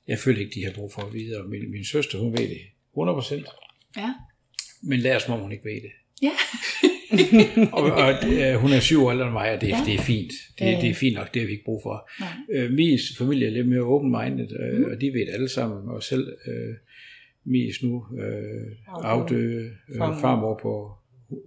jeg 0.09 0.19
følte 0.19 0.41
ikke, 0.41 0.55
de 0.55 0.63
havde 0.65 0.75
brug 0.75 0.93
for 0.93 1.03
at 1.03 1.13
vide, 1.15 1.41
og 1.41 1.49
min, 1.51 1.71
min 1.73 1.85
søster, 1.85 2.19
hun 2.19 2.33
ved 2.33 2.49
det 2.49 2.59
100%, 2.97 3.97
Ja. 3.97 4.15
men 4.83 4.99
lad 5.01 5.17
os, 5.17 5.29
om 5.29 5.41
hun 5.41 5.53
ikke 5.53 5.65
ved 5.65 5.81
det. 5.83 5.91
Ja. 6.23 6.31
og, 7.79 7.83
og 7.85 8.11
øh, 8.33 8.55
hun 8.55 8.71
er 8.73 8.81
syv 8.81 9.05
år 9.05 9.11
ældre 9.13 9.25
end 9.25 9.33
mig, 9.33 9.53
og 9.55 9.61
det, 9.61 9.69
ja. 9.69 9.77
Ja. 9.79 9.85
det 9.87 9.95
er 9.95 10.03
fint. 10.03 10.33
Det, 10.59 10.65
Ja. 10.65 10.79
det 10.81 10.91
er 10.91 10.95
fint 10.95 11.17
nok, 11.17 11.35
det 11.35 11.43
har 11.43 11.47
vi 11.47 11.53
ikke 11.53 11.65
brug 11.65 11.81
for. 11.83 12.11
Nej. 12.21 12.29
Øh, 12.65 12.71
Mies 12.73 13.03
familie 13.19 13.47
er 13.47 13.51
lidt 13.51 13.69
mere 13.69 13.81
open-minded, 13.83 14.49
øh, 14.61 14.79
mm. 14.79 14.85
og 14.85 15.01
de 15.01 15.07
ved 15.13 15.21
det 15.27 15.33
alle 15.33 15.49
sammen, 15.49 15.89
og 15.89 16.03
selv 16.03 16.27
øh, 16.47 16.75
Mies 17.45 17.83
nu 17.83 18.05
øh, 18.19 18.77
afdøde 19.05 19.71
øh, 19.89 19.99
Farmor. 19.99 20.59
på, 20.63 20.91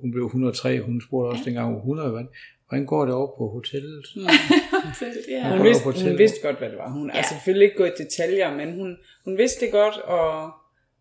hun 0.02 0.12
blev 0.12 0.26
103, 0.26 0.80
hun 0.82 1.02
spurgte 1.02 1.28
også 1.34 1.44
dengang, 1.46 1.66
hun 1.68 1.74
var 1.76 1.80
100, 1.82 2.10
hvordan, 2.10 2.28
hvordan 2.68 2.86
går 2.86 3.06
det 3.06 3.14
over 3.14 3.38
på 3.38 3.48
hotellet? 3.50 4.06
ja. 5.30 5.50
Hun 5.50 5.58
Ja. 5.58 5.64
vidste, 5.64 5.84
På 5.84 5.92
hotel. 5.92 6.10
hun 6.10 6.18
vidste 6.18 6.38
godt, 6.48 6.58
hvad 6.58 6.70
det 6.70 6.78
var. 6.78 6.92
Hun 6.92 7.10
er 7.10 7.18
Ja. 7.18 7.24
selvfølgelig 7.32 7.66
ikke 7.66 7.78
gået 7.78 7.94
i 8.00 8.04
detaljer, 8.04 8.56
men 8.58 8.74
hun, 8.80 8.98
hun 9.26 9.38
vidste 9.38 9.66
det 9.66 9.72
godt, 9.72 9.98
og 9.98 10.52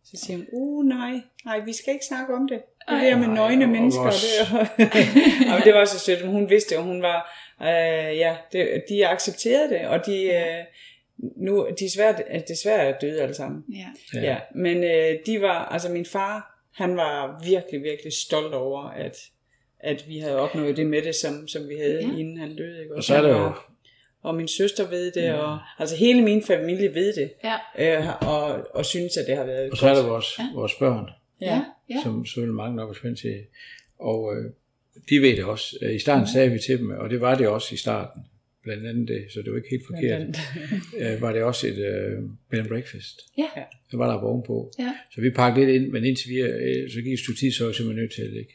så 0.05 0.15
siger 0.27 0.37
hun, 0.37 0.47
uh 0.53 0.85
nej, 0.85 1.13
nej, 1.45 1.61
vi 1.65 1.73
skal 1.73 1.93
ikke 1.93 2.07
snakke 2.09 2.35
om 2.35 2.49
det. 2.49 2.61
Det 2.89 3.03
der 3.03 3.17
med 3.17 3.27
nøgne 3.29 3.67
mennesker. 3.67 4.03
Det, 4.11 5.53
og 5.59 5.61
det 5.65 5.75
var 5.75 5.85
så 5.85 5.99
sødt, 5.99 6.23
men 6.25 6.33
hun 6.33 6.51
vidste 6.51 6.71
det, 6.71 6.79
og 6.79 6.85
hun 6.85 7.03
var, 7.03 7.39
øh, 7.63 8.17
ja, 8.19 8.37
det, 8.53 8.85
de 8.89 9.07
accepterede 9.09 9.71
det, 9.71 9.87
og 9.89 10.07
de, 10.07 10.25
øh, 10.25 10.65
nu, 11.37 11.69
desværre, 11.81 12.15
desværre 12.49 12.79
er 12.83 12.99
døde 12.99 13.23
alle 13.23 13.35
sammen. 13.35 13.65
ja. 13.75 14.21
Ja. 14.21 14.27
ja. 14.27 14.37
Men 14.55 14.85
øh, 14.85 15.19
de 15.27 15.41
var, 15.43 15.65
altså 15.65 15.89
min 15.89 16.07
far, 16.07 16.53
han 16.75 16.97
var 16.97 17.43
virkelig, 17.45 17.83
virkelig 17.83 18.13
stolt 18.13 18.55
over, 18.55 18.83
at, 18.91 19.17
at 19.81 20.05
vi 20.09 20.19
havde 20.19 20.37
opnået 20.37 20.77
det 20.77 20.87
med 20.87 21.03
det, 21.03 21.15
som, 21.15 21.49
som 21.49 21.69
vi 21.69 21.75
havde, 21.77 22.01
Ja. 22.01 22.07
ja. 22.07 22.19
inden 22.19 22.39
han 22.39 22.57
døde. 22.57 22.83
Ikke? 22.83 22.95
Og 22.97 23.05
så 23.05 23.15
er 23.17 23.23
der 23.23 23.29
jo, 23.29 23.45
og, 23.45 23.55
og 24.23 24.35
min 24.35 24.49
søster 24.49 24.89
ved 24.89 25.11
det, 25.13 25.23
ja. 25.23 25.35
og 25.35 25.59
altså 25.79 25.97
hele 25.97 26.23
min 26.23 26.43
familie 26.43 26.95
ved 26.95 27.13
det, 27.13 27.33
Ja. 27.79 27.99
øh, 27.99 28.29
og, 28.29 28.59
og 28.75 28.87
synes, 28.87 29.17
at 29.17 29.27
det 29.27 29.37
har 29.37 29.45
været 29.45 29.71
og 29.71 29.77
så 29.77 29.89
er 29.89 29.95
der 29.95 30.07
vores, 30.09 30.41
vores 30.55 30.75
børn, 30.75 31.11
Ja. 31.41 31.63
Ja. 31.91 32.01
som 32.03 32.27
selvfølgelig 32.27 32.55
mange 32.55 32.77
nok 32.77 32.91
er 32.91 32.95
spændt 32.95 33.19
til. 33.19 33.41
Og 33.99 34.37
øh, 34.37 34.51
de 35.11 35.21
ved 35.21 35.37
det 35.37 35.45
også. 35.45 35.79
Øh, 35.83 35.95
I 35.95 35.99
starten 35.99 36.27
sagde 36.29 36.51
vi 36.51 36.59
til 36.59 36.79
dem, 36.79 36.91
og 36.91 37.11
det 37.11 37.21
var 37.21 37.35
det 37.35 37.49
også 37.49 37.75
i 37.75 37.77
starten. 37.77 38.23
Blandt 38.63 38.87
andet 38.87 39.09
det, 39.09 39.27
så 39.33 39.43
det 39.43 39.51
var 39.51 39.57
ikke 39.57 39.71
helt 39.71 39.87
forkert. 39.87 40.23
øh, 41.15 41.23
var 41.23 41.33
det 41.33 41.43
også 41.43 41.67
et 41.67 41.79
øh, 41.79 42.23
bed 42.51 42.59
and 42.59 42.69
breakfast. 42.69 43.21
Ja. 43.39 43.49
Det 43.91 43.99
var 43.99 44.07
der 44.13 44.23
ovenpå. 44.23 44.73
Ja. 44.79 44.93
Så 45.15 45.21
vi 45.21 45.31
pakkede 45.31 45.67
lidt 45.67 45.83
ind, 45.83 45.93
men 45.93 46.05
indtil 46.05 46.31
vi, 46.31 46.37
øh, 46.37 46.91
så 46.91 47.01
gik 47.01 47.13
et 47.13 47.19
stykke 47.19 47.41
tid, 47.41 47.53
så 47.53 47.65
var 47.65 47.71
vi 47.71 47.77
simpelthen 47.77 48.03
nødt 48.03 48.15
til 48.15 48.23
at 48.23 48.31
lægge. 48.31 48.53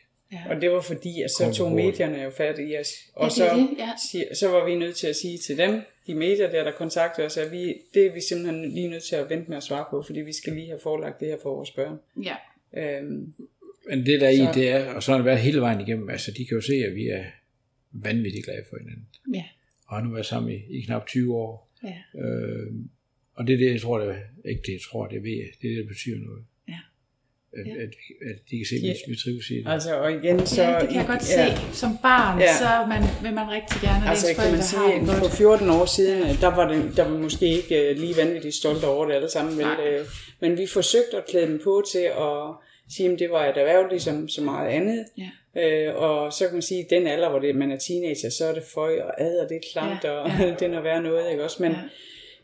Og 0.50 0.62
det 0.62 0.72
var 0.72 0.82
fordi, 0.82 1.22
at 1.22 1.32
så 1.32 1.54
tog 1.54 1.70
på. 1.70 1.76
medierne 1.76 2.22
jo 2.22 2.30
fat 2.30 2.60
i 2.60 2.78
os. 2.78 2.88
Og 3.16 3.22
Ja, 3.22 3.26
det 3.26 3.34
så, 3.34 3.46
er 3.46 3.56
det, 3.56 3.70
ja. 4.14 4.36
så 4.36 4.48
var 4.48 4.66
vi 4.66 4.76
nødt 4.76 4.96
til 4.96 5.08
at 5.08 5.16
sige 5.16 5.38
til 5.38 5.58
dem, 5.58 5.82
de 6.08 6.16
medier 6.16 6.52
der, 6.52 6.64
der 6.64 6.72
kontaktede 6.72 7.26
os, 7.28 7.38
at 7.38 7.52
vi, 7.52 7.74
det 7.94 8.06
er 8.06 8.14
vi 8.14 8.22
simpelthen 8.30 8.72
lige 8.72 8.88
nødt 8.88 9.04
til 9.04 9.16
at 9.16 9.30
vente 9.30 9.50
med 9.50 9.58
at 9.58 9.64
svare 9.64 9.86
på, 9.90 10.02
fordi 10.02 10.20
vi 10.20 10.34
skal 10.34 10.54
lige 10.54 10.68
have 10.68 10.80
forelagt 10.84 11.20
det 11.20 11.28
her 11.28 11.38
for 11.42 11.56
vores 11.56 11.72
børn. 11.72 12.00
Ja. 12.24 12.36
Øhm, 12.78 13.34
Men 13.90 14.06
det 14.06 14.22
der 14.22 14.30
i, 14.30 14.38
Så- 14.38 14.52
det 14.56 14.70
er, 14.70 14.94
og 14.94 15.04
så 15.04 15.12
har 15.12 15.18
det 15.18 15.26
været 15.26 15.40
hele 15.40 15.62
vejen 15.62 15.82
igennem, 15.82 16.10
altså 16.10 16.32
de 16.38 16.46
kan 16.46 16.56
jo 16.56 16.62
se, 16.62 16.74
at 16.74 16.96
vi 16.96 17.08
er 17.08 17.24
vanvittigt 17.92 18.46
glade 18.46 18.64
for 18.70 18.78
hinanden. 18.80 19.08
Ja. 19.34 19.44
Og 19.88 19.98
har 19.98 20.04
nu 20.04 20.12
været 20.14 20.26
sammen 20.26 20.52
i, 20.52 20.78
i 20.78 20.82
knap 20.82 21.08
20 21.08 21.36
år. 21.36 21.72
Ja. 21.84 22.20
Øh, 22.22 22.74
og 23.34 23.48
det 23.48 23.54
er 23.54 23.58
det, 23.58 23.72
jeg 23.72 23.82
tror, 23.82 24.00
det 24.00 24.10
er, 24.10 24.50
ikke 24.50 24.62
det, 24.66 24.72
jeg 24.72 24.82
tror, 24.82 25.08
det 25.08 25.24
ved 25.24 25.32
jeg, 25.32 25.50
det 25.62 25.72
er 25.72 25.76
det, 25.76 25.84
der 25.84 25.88
betyder 25.88 26.18
noget. 26.18 26.44
At, 27.60 27.68
Ja. 27.68 27.72
at, 27.84 27.90
at 28.30 28.38
de 28.52 28.58
kan 28.58 28.66
se, 28.70 28.76
at 28.76 29.10
vi, 29.12 29.16
trives 29.24 29.50
i 29.50 29.56
det. 29.58 29.64
altså, 29.68 29.96
og 30.04 30.12
igen, 30.12 30.46
så... 30.46 30.62
ja, 30.64 30.80
det 30.80 30.88
kan 30.90 30.98
jeg 30.98 31.08
godt 31.08 31.24
se. 31.24 31.40
Ja, 31.40 31.58
Som 31.74 31.98
barn, 32.02 32.40
Ja. 32.40 32.54
så 32.58 32.70
man, 32.90 33.02
vil 33.24 33.34
man 33.40 33.50
rigtig 33.58 33.82
gerne, 33.82 34.04
at 34.06 34.10
altså, 34.10 34.28
ens 34.30 34.38
kan 34.40 34.52
man 34.52 34.62
forældre 34.62 34.78
har 34.78 34.92
det 34.92 35.08
sige, 35.08 35.20
godt. 35.22 35.32
for 35.32 35.38
14 35.38 35.70
år 35.70 35.86
siden, 35.86 36.38
der 36.42 36.56
var, 36.56 36.66
det, 36.72 36.98
der 36.98 37.04
var 37.10 37.18
måske 37.18 37.46
ikke 37.46 37.90
øh, 37.90 37.98
lige 37.98 38.18
vanvittigt 38.18 38.56
stolte 38.56 38.86
over 38.88 39.06
det 39.06 39.14
alle 39.16 39.30
sammen, 39.30 39.58
vel? 39.58 39.66
Nej. 39.66 39.88
Øh, 39.88 40.06
men 40.40 40.58
vi 40.58 40.68
forsøgte 40.68 41.18
at 41.18 41.26
klæde 41.30 41.48
dem 41.48 41.60
på 41.64 41.84
til 41.92 42.06
at 42.28 42.36
sige, 42.96 43.12
at 43.14 43.20
det 43.20 43.30
var 43.32 43.46
et 43.46 43.58
erhverv 43.58 43.90
ligesom 43.90 44.30
så 44.30 44.42
meget 44.42 44.70
andet. 44.70 45.06
Ja. 45.18 45.30
Øh, 45.62 45.96
og 45.96 46.34
så 46.34 46.44
kan 46.46 46.54
man 46.54 46.62
sige, 46.62 46.80
at 46.84 46.90
den 46.90 47.08
alder, 47.08 47.30
hvor 47.30 47.40
det, 47.40 47.56
man 47.56 47.72
er 47.72 47.78
teenager, 47.78 48.30
så 48.30 48.46
er 48.46 48.54
det 48.54 48.64
føj 48.74 49.00
og 49.02 49.22
ad, 49.22 49.40
og 49.40 49.50
det 49.50 49.56
er 49.56 49.62
klamt, 49.74 50.04
Ja, 50.04 50.10
ja, 50.14 50.18
og 50.18 50.30
ja. 50.40 50.46
det 50.60 50.74
er 50.76 50.82
være 50.82 51.02
noget, 51.04 51.32
ikke 51.32 51.44
også? 51.44 51.58
Men, 51.64 51.72
Ja. 51.72 51.78
ja. 51.78 51.84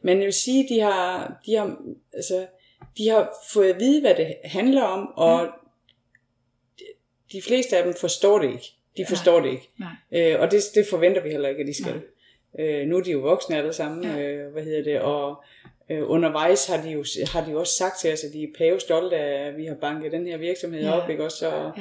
men 0.01 0.17
jeg 0.17 0.25
vil 0.25 0.33
sige, 0.33 0.65
de 0.75 0.79
har, 0.79 1.33
de 1.45 1.55
har, 1.55 1.77
altså, 2.13 2.45
de 2.97 3.09
har 3.09 3.33
fået 3.53 3.69
at 3.73 3.79
vide, 3.79 4.01
hvad 4.01 4.15
det 4.15 4.35
handler 4.43 4.81
om, 4.83 5.07
og 5.15 5.47
de 7.31 7.41
fleste 7.41 7.77
af 7.77 7.83
dem 7.83 7.93
forstår 7.93 8.39
det 8.39 8.47
ikke. 8.51 8.73
De 8.97 9.05
forstår 9.05 9.39
det 9.39 9.49
ikke. 9.51 9.69
Nej. 9.79 10.31
Øh, 10.33 10.39
og 10.41 10.51
det, 10.51 10.61
det 10.75 10.85
forventer 10.89 11.21
vi 11.23 11.29
heller 11.29 11.49
ikke, 11.49 11.61
at 11.61 11.67
de 11.67 11.83
skal. 11.83 12.01
Øh, 12.59 12.87
nu 12.87 12.97
er 12.97 13.01
de 13.03 13.11
jo 13.11 13.19
voksne 13.19 13.57
alle 13.57 13.73
sammen, 13.73 14.03
Ja. 14.03 14.15
ja. 14.17 14.21
øh, 14.31 14.51
hvad 14.53 14.63
hedder 14.63 14.83
det, 14.83 14.99
og 15.01 15.43
øh, 15.89 16.09
undervejs 16.09 16.67
har 16.67 16.81
de, 16.81 16.89
jo, 16.89 17.05
har 17.33 17.45
de 17.45 17.51
jo 17.51 17.59
også 17.59 17.73
sagt 17.73 17.99
til 17.99 18.13
os, 18.13 18.23
at 18.23 18.33
de 18.33 18.43
er 18.43 18.47
pæve 18.57 18.79
stolte 18.79 19.15
af, 19.17 19.47
at 19.47 19.57
vi 19.57 19.65
har 19.65 19.75
banket 19.75 20.11
den 20.11 20.27
her 20.27 20.37
virksomhed 20.37 20.81
Ja. 20.81 20.87
ja. 20.87 21.01
op, 21.01 21.09
ikke 21.09 21.23
også? 21.23 21.49
Og, 21.49 21.71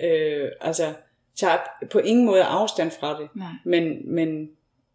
Ja. 0.00 0.06
øh, 0.08 0.52
altså, 0.60 0.92
tager 1.36 1.58
på 1.90 1.98
ingen 1.98 2.26
måde 2.26 2.42
afstand 2.42 2.90
fra 2.90 3.20
det. 3.20 3.28
Nej. 3.36 3.48
Men, 3.64 4.14
men, 4.14 4.50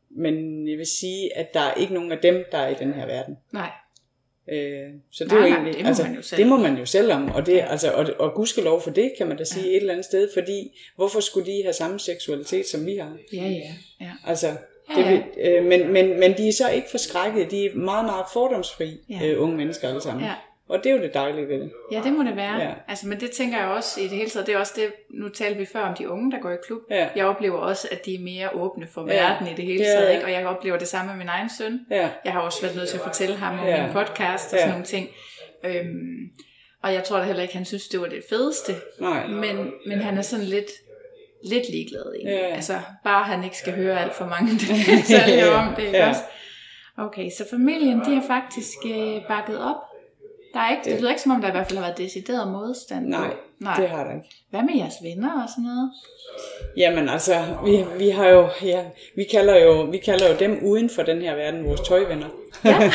men 0.10 0.68
jeg 0.70 0.78
vil 0.78 0.86
sige, 0.86 1.38
at 1.38 1.54
der 1.54 1.60
er 1.60 1.74
ikke 1.74 1.94
nogen 1.94 2.12
af 2.12 2.18
dem, 2.18 2.46
der 2.52 2.58
er 2.58 2.70
i 2.70 2.74
den 2.80 2.94
her 2.94 3.06
verden. 3.06 3.38
Nej. 3.52 3.70
Øh, 4.52 4.90
så 5.12 5.24
det 5.24 5.32
Nej, 5.34 5.42
er 5.42 5.44
jo 5.46 5.50
nej, 5.50 5.58
egentlig, 5.58 5.74
det 5.74 5.84
må 5.84 5.88
altså, 5.88 6.04
man 6.04 6.16
jo 6.16 6.22
selv. 6.22 6.40
det 6.42 6.48
må 6.48 6.58
man 6.58 6.78
jo 6.78 6.86
selv 6.86 7.12
om, 7.12 7.32
og, 7.32 7.46
det, 7.46 7.62
altså, 7.70 7.92
og, 7.92 8.06
og 8.20 8.34
gudskelov 8.34 8.82
for 8.82 8.90
det, 8.92 9.12
kan 9.18 9.28
man 9.28 9.38
da 9.38 9.44
sige 9.44 9.64
ja. 9.66 9.70
et 9.72 9.78
eller 9.78 9.94
andet 9.94 10.06
sted, 10.06 10.30
fordi 10.34 10.80
hvorfor 10.96 11.20
skulle 11.20 11.52
de 11.52 11.64
have 11.64 11.74
samme 11.74 12.00
seksualitet, 12.00 12.68
som 12.68 12.86
vi 12.86 12.96
har? 12.98 13.18
Ja, 13.34 13.38
ja. 13.48 13.74
ja. 14.02 14.12
Altså, 14.28 14.48
Ja, 14.98 15.02
det, 15.02 15.06
ja. 15.06 15.12
vil- 15.12 15.24
øh, 15.54 15.66
men, 15.66 15.94
men, 15.94 16.20
men 16.20 16.38
de 16.38 16.48
er 16.48 16.54
så 16.54 16.70
ikke 16.70 16.88
forskrækket, 16.92 17.52
de 17.52 17.66
er 17.66 17.76
meget, 17.76 18.06
meget 18.06 18.26
fordomsfri, 18.34 18.98
Ja. 19.10 19.18
ja. 19.22 19.28
øh, 19.28 19.42
unge 19.44 19.58
mennesker 19.58 19.88
alle 19.88 20.02
sammen. 20.02 20.24
Ja. 20.26 20.34
Og 20.70 20.84
det 20.84 20.92
er 20.92 20.96
jo 20.96 21.02
det 21.02 21.14
dejlige 21.14 21.48
ved 21.48 21.60
det. 21.60 21.72
Ja, 21.92 22.02
det 22.04 22.14
må 22.14 22.24
det 22.24 22.36
være. 22.36 22.56
Ja. 22.62 22.72
Altså, 22.88 23.08
men 23.08 23.20
det 23.20 23.32
tænker 23.32 23.58
jeg 23.58 23.68
også 23.68 24.00
i 24.02 24.04
det 24.04 24.12
hele 24.18 24.30
taget. 24.30 24.48
Det 24.48 24.56
er 24.56 24.60
også 24.60 24.74
det, 24.76 24.94
nu 25.10 25.30
talte 25.30 25.60
vi 25.60 25.66
før 25.66 25.82
om 25.82 25.94
de 25.96 26.10
unge, 26.10 26.32
der 26.32 26.40
går 26.40 26.52
i 26.52 26.56
klub. 26.66 26.82
Ja. 26.92 27.08
Jeg 27.16 27.26
oplever 27.26 27.58
også, 27.58 27.88
at 27.92 28.06
de 28.06 28.16
er 28.16 28.20
mere 28.20 28.50
åbne 28.54 28.88
for 28.94 29.08
Ja. 29.12 29.14
verden 29.24 29.48
i 29.48 29.54
det 29.54 29.66
hele 29.66 29.84
Ja, 29.84 29.90
taget. 29.90 30.06
ja. 30.10 30.14
Ikke? 30.14 30.26
Og 30.26 30.32
jeg 30.32 30.46
oplever 30.48 30.78
det 30.78 30.88
samme 30.88 31.12
med 31.12 31.18
min 31.18 31.28
egen 31.28 31.50
søn. 31.58 31.80
Ja, 31.92 32.10
Jeg 32.26 32.34
har 32.34 32.40
også 32.42 32.62
været 32.62 32.76
nødt 32.76 32.90
til 32.90 32.98
at 32.98 33.04
fortælle 33.04 33.36
ham 33.36 33.60
om 33.60 33.66
Ja. 33.66 33.84
min 33.84 33.94
podcast 33.94 34.54
og 34.54 34.58
Ja. 34.58 34.60
sådan 34.60 34.70
nogle 34.72 34.86
ting. 34.86 35.08
Øhm, 35.66 36.30
og 36.84 36.94
jeg 36.94 37.04
tror 37.04 37.18
da 37.18 37.24
heller 37.24 37.42
ikke, 37.42 37.54
han 37.56 37.66
synes, 37.66 37.88
det 37.88 38.02
var 38.02 38.08
det 38.08 38.24
fedeste. 38.30 38.74
nej. 39.00 39.28
Men, 39.28 39.72
men 39.88 40.00
han 40.00 40.18
er 40.18 40.22
sådan 40.22 40.46
lidt, 40.46 40.72
lidt 41.44 41.70
ligeglad 41.72 42.14
egentlig. 42.16 42.34
Ja. 42.50 42.56
Altså, 42.56 42.74
bare 43.04 43.24
han 43.24 43.44
ikke 43.44 43.58
skal 43.58 43.74
høre 43.76 44.02
alt 44.02 44.14
for 44.16 44.26
mange 44.26 44.52
detaljer 44.98 45.52
om 45.52 45.76
det. 45.76 45.84
Ikke 45.84 45.98
Ja. 45.98 46.10
også? 46.10 46.22
Okay, 46.98 47.30
så 47.38 47.46
familien, 47.50 48.00
de 48.00 48.16
har 48.16 48.24
faktisk 48.28 48.78
øh, 48.86 49.16
bakket 49.28 49.60
op. 49.64 49.76
Der 50.54 50.60
er 50.60 50.72
ikke, 50.72 50.92
det 50.92 51.00
lyder 51.00 51.10
ikke 51.10 51.22
som 51.22 51.32
om, 51.32 51.42
der 51.42 51.48
i 51.48 51.52
hvert 51.52 51.68
fald 51.68 51.78
har 51.80 51.86
været 51.86 51.98
decideret 51.98 52.48
modstand. 52.52 53.06
Nej, 53.08 53.34
Nej. 53.60 53.76
det 53.80 53.90
har 53.90 54.04
der 54.04 54.12
ikke. 54.16 54.30
Hvad 54.50 54.62
med 54.62 54.76
jeres 54.78 54.96
venner 55.04 55.44
og 55.44 55.50
sådan 55.50 55.64
noget? 55.64 55.92
Jamen 56.78 57.10
altså, 57.10 57.34
vi, 57.66 57.86
vi 57.98 58.10
har 58.10 58.28
jo, 58.28 58.48
ja, 58.64 58.84
vi 59.16 59.24
kalder 59.24 59.56
jo, 59.56 59.82
vi 59.82 59.98
kalder 59.98 60.30
jo 60.30 60.36
dem 60.40 60.60
uden 60.64 60.90
for 60.90 61.04
den 61.04 61.22
her 61.22 61.36
verden 61.36 61.66
vores 61.66 61.82
tøjvenner. 61.82 62.28
Ja. 62.66 62.92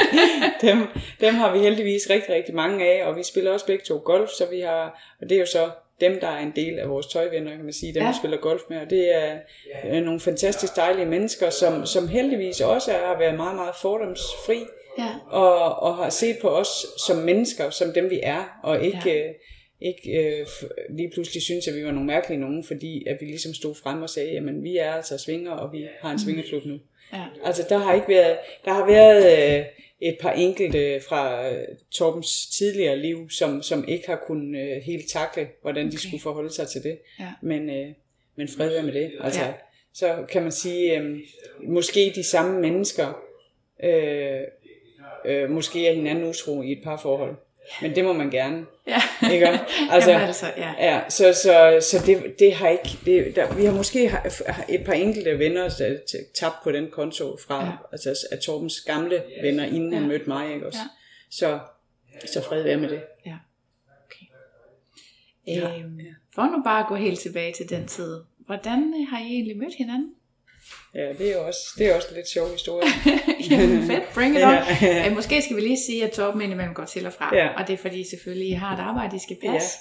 dem, 0.68 0.86
dem 1.20 1.34
har 1.34 1.52
vi 1.52 1.58
heldigvis 1.58 2.10
rigtig, 2.10 2.34
rigtig 2.34 2.54
mange 2.54 2.84
af, 2.84 3.06
og 3.06 3.16
vi 3.16 3.22
spiller 3.22 3.52
også 3.52 3.66
begge 3.66 3.84
to 3.84 4.02
golf, 4.04 4.30
så 4.30 4.46
vi 4.50 4.60
har, 4.60 5.00
og 5.20 5.28
det 5.28 5.34
er 5.36 5.40
jo 5.40 5.46
så 5.46 5.70
dem, 6.00 6.20
der 6.20 6.28
er 6.28 6.38
en 6.38 6.52
del 6.56 6.78
af 6.78 6.88
vores 6.88 7.06
tøjvenner, 7.06 7.50
kan 7.50 7.64
man 7.64 7.72
sige, 7.72 7.94
dem 7.94 8.02
Ja. 8.02 8.08
vi 8.08 8.14
spiller 8.18 8.36
golf 8.36 8.62
med, 8.70 8.80
og 8.80 8.90
det 8.90 9.14
er 9.16 9.32
øh, 9.90 10.02
nogle 10.02 10.20
fantastisk 10.20 10.76
dejlige 10.76 11.06
mennesker, 11.06 11.50
som, 11.50 11.86
som 11.86 12.08
heldigvis 12.08 12.60
også 12.60 12.92
er, 12.92 13.06
har 13.06 13.18
været 13.18 13.34
meget, 13.34 13.56
meget 13.56 13.74
fordomsfri, 13.82 14.64
Ja. 14.98 15.08
og, 15.30 15.78
og 15.82 15.96
har 15.96 16.10
set 16.10 16.38
på 16.42 16.48
os 16.48 16.68
som 17.06 17.16
mennesker, 17.16 17.70
som 17.70 17.92
dem 17.92 18.10
vi 18.10 18.20
er, 18.22 18.60
og 18.62 18.84
ikke, 18.84 18.98
Ja. 19.06 19.28
øh, 19.28 19.34
ikke 19.80 20.10
øh, 20.10 20.46
lige 20.90 21.10
pludselig 21.14 21.42
synes, 21.42 21.68
at 21.68 21.74
vi 21.74 21.84
var 21.84 21.90
nogle 21.90 22.06
mærkelige 22.06 22.40
nogen, 22.40 22.64
fordi 22.64 23.06
at 23.06 23.16
vi 23.20 23.26
ligesom 23.26 23.54
stod 23.54 23.74
frem 23.74 24.02
og 24.02 24.10
sagde, 24.10 24.32
jamen 24.32 24.62
vi 24.62 24.76
er 24.76 24.92
altså 24.92 25.18
svinger, 25.18 25.50
og 25.50 25.72
vi 25.72 25.86
har 26.00 26.10
en 26.12 26.18
svingerklub 26.18 26.64
nu. 26.64 26.78
Ja. 27.12 27.24
Altså 27.44 27.66
der 27.68 27.78
har 27.78 27.94
ikke 27.94 28.08
været, 28.08 28.38
der 28.64 28.72
har 28.72 28.86
været 28.86 29.58
øh, 29.58 29.64
et 30.00 30.16
par 30.20 30.30
enkelte 30.32 31.00
fra 31.08 31.50
øh, 31.52 31.68
Torbens 31.90 32.46
tidligere 32.58 32.96
liv, 32.96 33.30
som, 33.30 33.62
som 33.62 33.88
ikke 33.88 34.06
har 34.06 34.22
kunnet 34.26 34.60
øh, 34.60 34.82
helt 34.82 35.10
takle, 35.10 35.48
hvordan 35.62 35.84
de 35.84 35.88
Okay. 35.88 35.98
skulle 36.08 36.22
forholde 36.22 36.54
sig 36.54 36.68
til 36.68 36.82
det. 36.82 36.98
Ja. 37.20 37.28
Men, 37.42 37.70
øh, 37.70 37.86
men 38.36 38.48
fred 38.48 38.70
være 38.70 38.82
med 38.82 38.92
det. 38.92 39.12
Altså, 39.20 39.40
ja. 39.40 39.52
Så 39.94 40.24
kan 40.28 40.42
man 40.42 40.52
sige, 40.52 40.98
øh, 41.00 41.18
måske 41.62 42.12
de 42.14 42.22
samme 42.24 42.60
mennesker, 42.60 43.22
øh, 43.84 44.40
øh, 45.26 45.50
måske 45.50 45.88
er 45.88 45.94
hinanden 45.94 46.24
utro 46.28 46.62
i 46.62 46.72
et 46.72 46.80
par 46.84 46.96
forhold. 46.96 47.36
Men 47.82 47.94
det 47.94 48.04
må 48.04 48.12
man 48.12 48.30
gerne. 48.30 48.66
Ja. 48.86 49.00
Ikke? 49.32 49.46
Altså, 49.90 50.10
Jamen, 50.12 50.26
altså, 50.26 50.46
ja. 50.56 50.72
Ja, 50.78 51.00
så, 51.08 51.32
så, 51.32 51.78
så 51.90 52.02
det, 52.06 52.38
det 52.38 52.54
har 52.54 52.68
ikke, 52.68 52.98
det, 53.04 53.36
der, 53.36 53.54
vi 53.54 53.64
har 53.64 53.72
måske 53.72 54.12
et 54.68 54.84
par 54.84 54.92
enkelte 54.92 55.38
venner 55.38 55.68
der 55.68 55.86
er 55.86 55.96
tabt 56.34 56.56
på 56.64 56.72
den 56.72 56.90
konto 56.90 57.36
fra, 57.46 57.60
Ja. 57.64 57.66
ja. 57.66 57.76
altså 57.92 58.26
af 58.32 58.38
Torbens 58.38 58.80
gamle 58.80 59.22
venner, 59.42 59.64
inden 59.64 59.90
ja. 59.90 59.94
Ja. 59.94 60.00
han 60.00 60.08
mødte 60.08 60.24
mig, 60.28 60.54
ikke 60.54 60.66
også? 60.66 60.78
Ja. 60.78 60.88
Så, 61.30 61.58
så 62.32 62.42
fred 62.42 62.62
være 62.62 62.76
med 62.76 62.88
det. 62.88 63.02
ja. 63.26 63.34
Okay. 65.48 65.76
Øhm, 65.84 66.00
for 66.34 66.42
nu 66.56 66.62
bare 66.64 66.80
at 66.80 66.86
gå 66.88 66.94
helt 66.94 67.20
tilbage 67.20 67.52
til 67.52 67.70
den 67.70 67.86
tid. 67.86 68.20
Hvordan 68.38 69.06
har 69.10 69.18
I 69.18 69.22
egentlig 69.26 69.56
mødt 69.56 69.74
hinanden? 69.74 70.12
Ja, 70.94 71.12
det 71.18 71.32
er 71.32 71.36
også, 71.38 71.58
det 71.78 71.86
er 71.86 71.94
også 71.96 72.08
en 72.10 72.16
lidt 72.16 72.28
sjov 72.28 72.52
historie. 72.52 72.88
Jamen 73.50 73.82
fedt, 73.86 74.02
bring 74.14 74.36
it 74.36 74.42
on. 74.44 74.54
Ja. 74.82 75.06
Øh, 75.08 75.14
måske 75.14 75.42
skal 75.42 75.56
vi 75.56 75.60
lige 75.60 75.78
sige, 75.86 76.04
at 76.04 76.10
Torben 76.10 76.42
indimellem 76.42 76.74
går 76.74 76.84
til 76.84 77.06
og 77.06 77.12
fra. 77.12 77.36
Ja. 77.36 77.48
Og 77.48 77.66
det 77.68 77.72
er 77.74 77.78
fordi 77.78 78.04
selvfølgelig, 78.10 78.48
I 78.48 78.52
har 78.52 78.74
et 78.76 78.80
arbejde, 78.80 79.16
I 79.16 79.18
skal 79.18 79.36
Ja. 79.42 79.50
passe. 79.52 79.78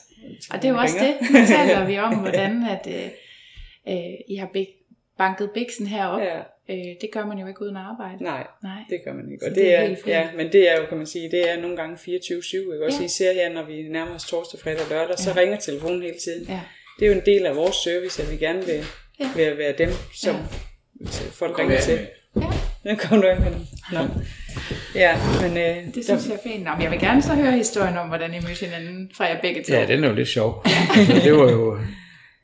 Og 0.52 0.62
det 0.62 0.66
er 0.68 0.74
jo 0.74 0.78
også 0.80 0.96
ringer. 1.02 1.18
det. 1.20 1.30
Nu 1.32 1.46
taler 1.48 1.86
vi 1.86 1.98
om, 2.00 2.16
hvordan 2.24 2.64
at, 2.70 2.88
øh, 2.88 3.06
øh, 3.88 4.14
I 4.30 4.36
har 4.36 4.50
big, 4.54 4.68
banket 5.18 5.52
biksen 5.54 5.88
herop. 5.88 6.22
Ja, 6.22 6.40
Øh, 6.70 6.78
det 7.02 7.10
gør 7.12 7.26
man 7.26 7.38
jo 7.38 7.48
ikke 7.48 7.62
uden 7.62 7.76
arbejde. 7.78 8.24
nej, 8.24 8.48
Nej. 8.64 8.80
det 8.90 9.00
gør 9.06 9.14
man 9.14 9.32
ikke. 9.32 9.40
Så 9.46 9.50
Og 9.50 9.56
det 9.56 9.64
det, 9.64 9.74
er 9.76 9.80
er, 9.80 9.96
ja, 10.08 10.30
men 10.38 10.52
det 10.52 10.72
er 10.72 10.76
jo, 10.82 10.86
kan 10.86 10.98
man 10.98 11.08
sige, 11.08 11.32
det 11.32 11.52
er 11.52 11.62
nogle 11.62 11.78
gange 11.78 11.96
24-7, 11.96 12.74
ikke 12.74 12.86
også? 12.86 13.00
Ja. 13.00 13.06
Især 13.06 13.34
her, 13.34 13.50
når 13.54 13.64
vi 13.64 13.82
nærmer 13.82 14.16
os 14.16 14.24
torsdag, 14.26 14.60
fredag 14.60 14.82
og 14.84 14.90
lørdag, 14.90 15.18
så 15.20 15.30
Ja. 15.36 15.40
ringer 15.42 15.58
telefonen 15.58 16.02
hele 16.02 16.18
tiden. 16.24 16.46
Ja. 16.50 16.60
Det 17.00 17.06
er 17.06 17.10
jo 17.10 17.16
en 17.20 17.26
del 17.26 17.46
af 17.46 17.56
vores 17.56 17.76
service, 17.76 18.24
at 18.24 18.32
vi 18.32 18.38
gerne 18.38 18.66
vil, 18.66 18.84
Ja. 19.20 19.30
vil 19.36 19.58
være 19.58 19.74
dem, 19.78 19.90
som 20.16 20.36
Ja. 20.36 20.42
Folk 21.32 21.60
ringer 21.60 21.82
til. 21.82 22.00
Ja, 22.36 22.90
Den 22.90 22.98
kom 22.98 23.22
du 23.22 23.28
ikke 23.28 23.42
med. 23.42 23.52
Nå. 23.92 24.00
Ja, 24.96 25.18
men 25.42 25.58
øh, 25.58 25.96
det 25.96 26.06
synes 26.06 26.28
jeg 26.28 26.34
er 26.34 26.38
fint. 26.44 26.64
Nå, 26.64 26.70
men 26.74 26.82
jeg 26.82 26.92
vil 26.92 27.00
gerne 27.00 27.22
så 27.22 27.34
høre 27.34 27.52
historien 27.52 27.98
om, 27.98 28.08
hvordan 28.08 28.34
I 28.34 28.40
mødte 28.48 28.66
hinanden 28.66 29.12
fra 29.18 29.26
jer 29.26 29.42
begge 29.42 29.64
to. 29.64 29.74
Ja, 29.74 29.86
den 29.88 30.04
er 30.04 30.10
jo 30.10 30.16
lidt 30.16 30.28
sjov. 30.28 30.62
altså, 30.96 31.14
det 31.24 31.34
var 31.34 31.52
jo, 31.52 31.80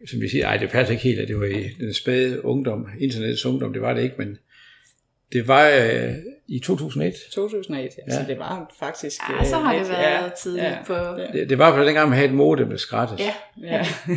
som 0.10 0.22
vi 0.22 0.30
siger, 0.30 0.48
ej, 0.48 0.58
det 0.58 0.70
passer 0.70 0.92
ikke 0.92 1.04
helt, 1.04 1.20
at 1.20 1.28
det 1.28 1.40
var 1.40 1.46
i 1.46 1.64
den 1.80 1.94
spæde 1.94 2.46
ungdom, 2.46 2.88
internets 3.00 3.46
ungdom, 3.46 3.74
det 3.74 3.82
var 3.82 3.94
det 3.94 4.04
ikke, 4.04 4.16
men 4.18 4.38
Det 5.34 5.48
var 5.48 5.70
øh, 5.70 6.12
i 6.48 6.60
2001. 6.60 7.14
2001, 7.32 7.90
ja. 7.98 8.14
Ja. 8.14 8.14
så 8.20 8.26
det 8.28 8.40
var 8.40 8.72
faktisk... 8.80 9.22
Ja, 9.40 9.46
så 9.46 9.56
har 9.56 9.74
øh, 9.74 9.80
det 9.80 9.90
været 9.90 10.34
tidligt 10.34 10.66
ja, 10.66 10.76
på... 10.88 10.94
Ja. 10.94 11.40
Det, 11.40 11.50
det 11.50 11.58
var 11.58 11.76
på 11.78 11.84
dengang, 11.84 12.10
man 12.10 12.18
havde 12.18 12.30
et 12.30 12.36
modem, 12.36 12.70
der 12.70 12.78
skrættes. 12.78 13.20
Ja, 13.20 13.34
ja. 13.64 13.86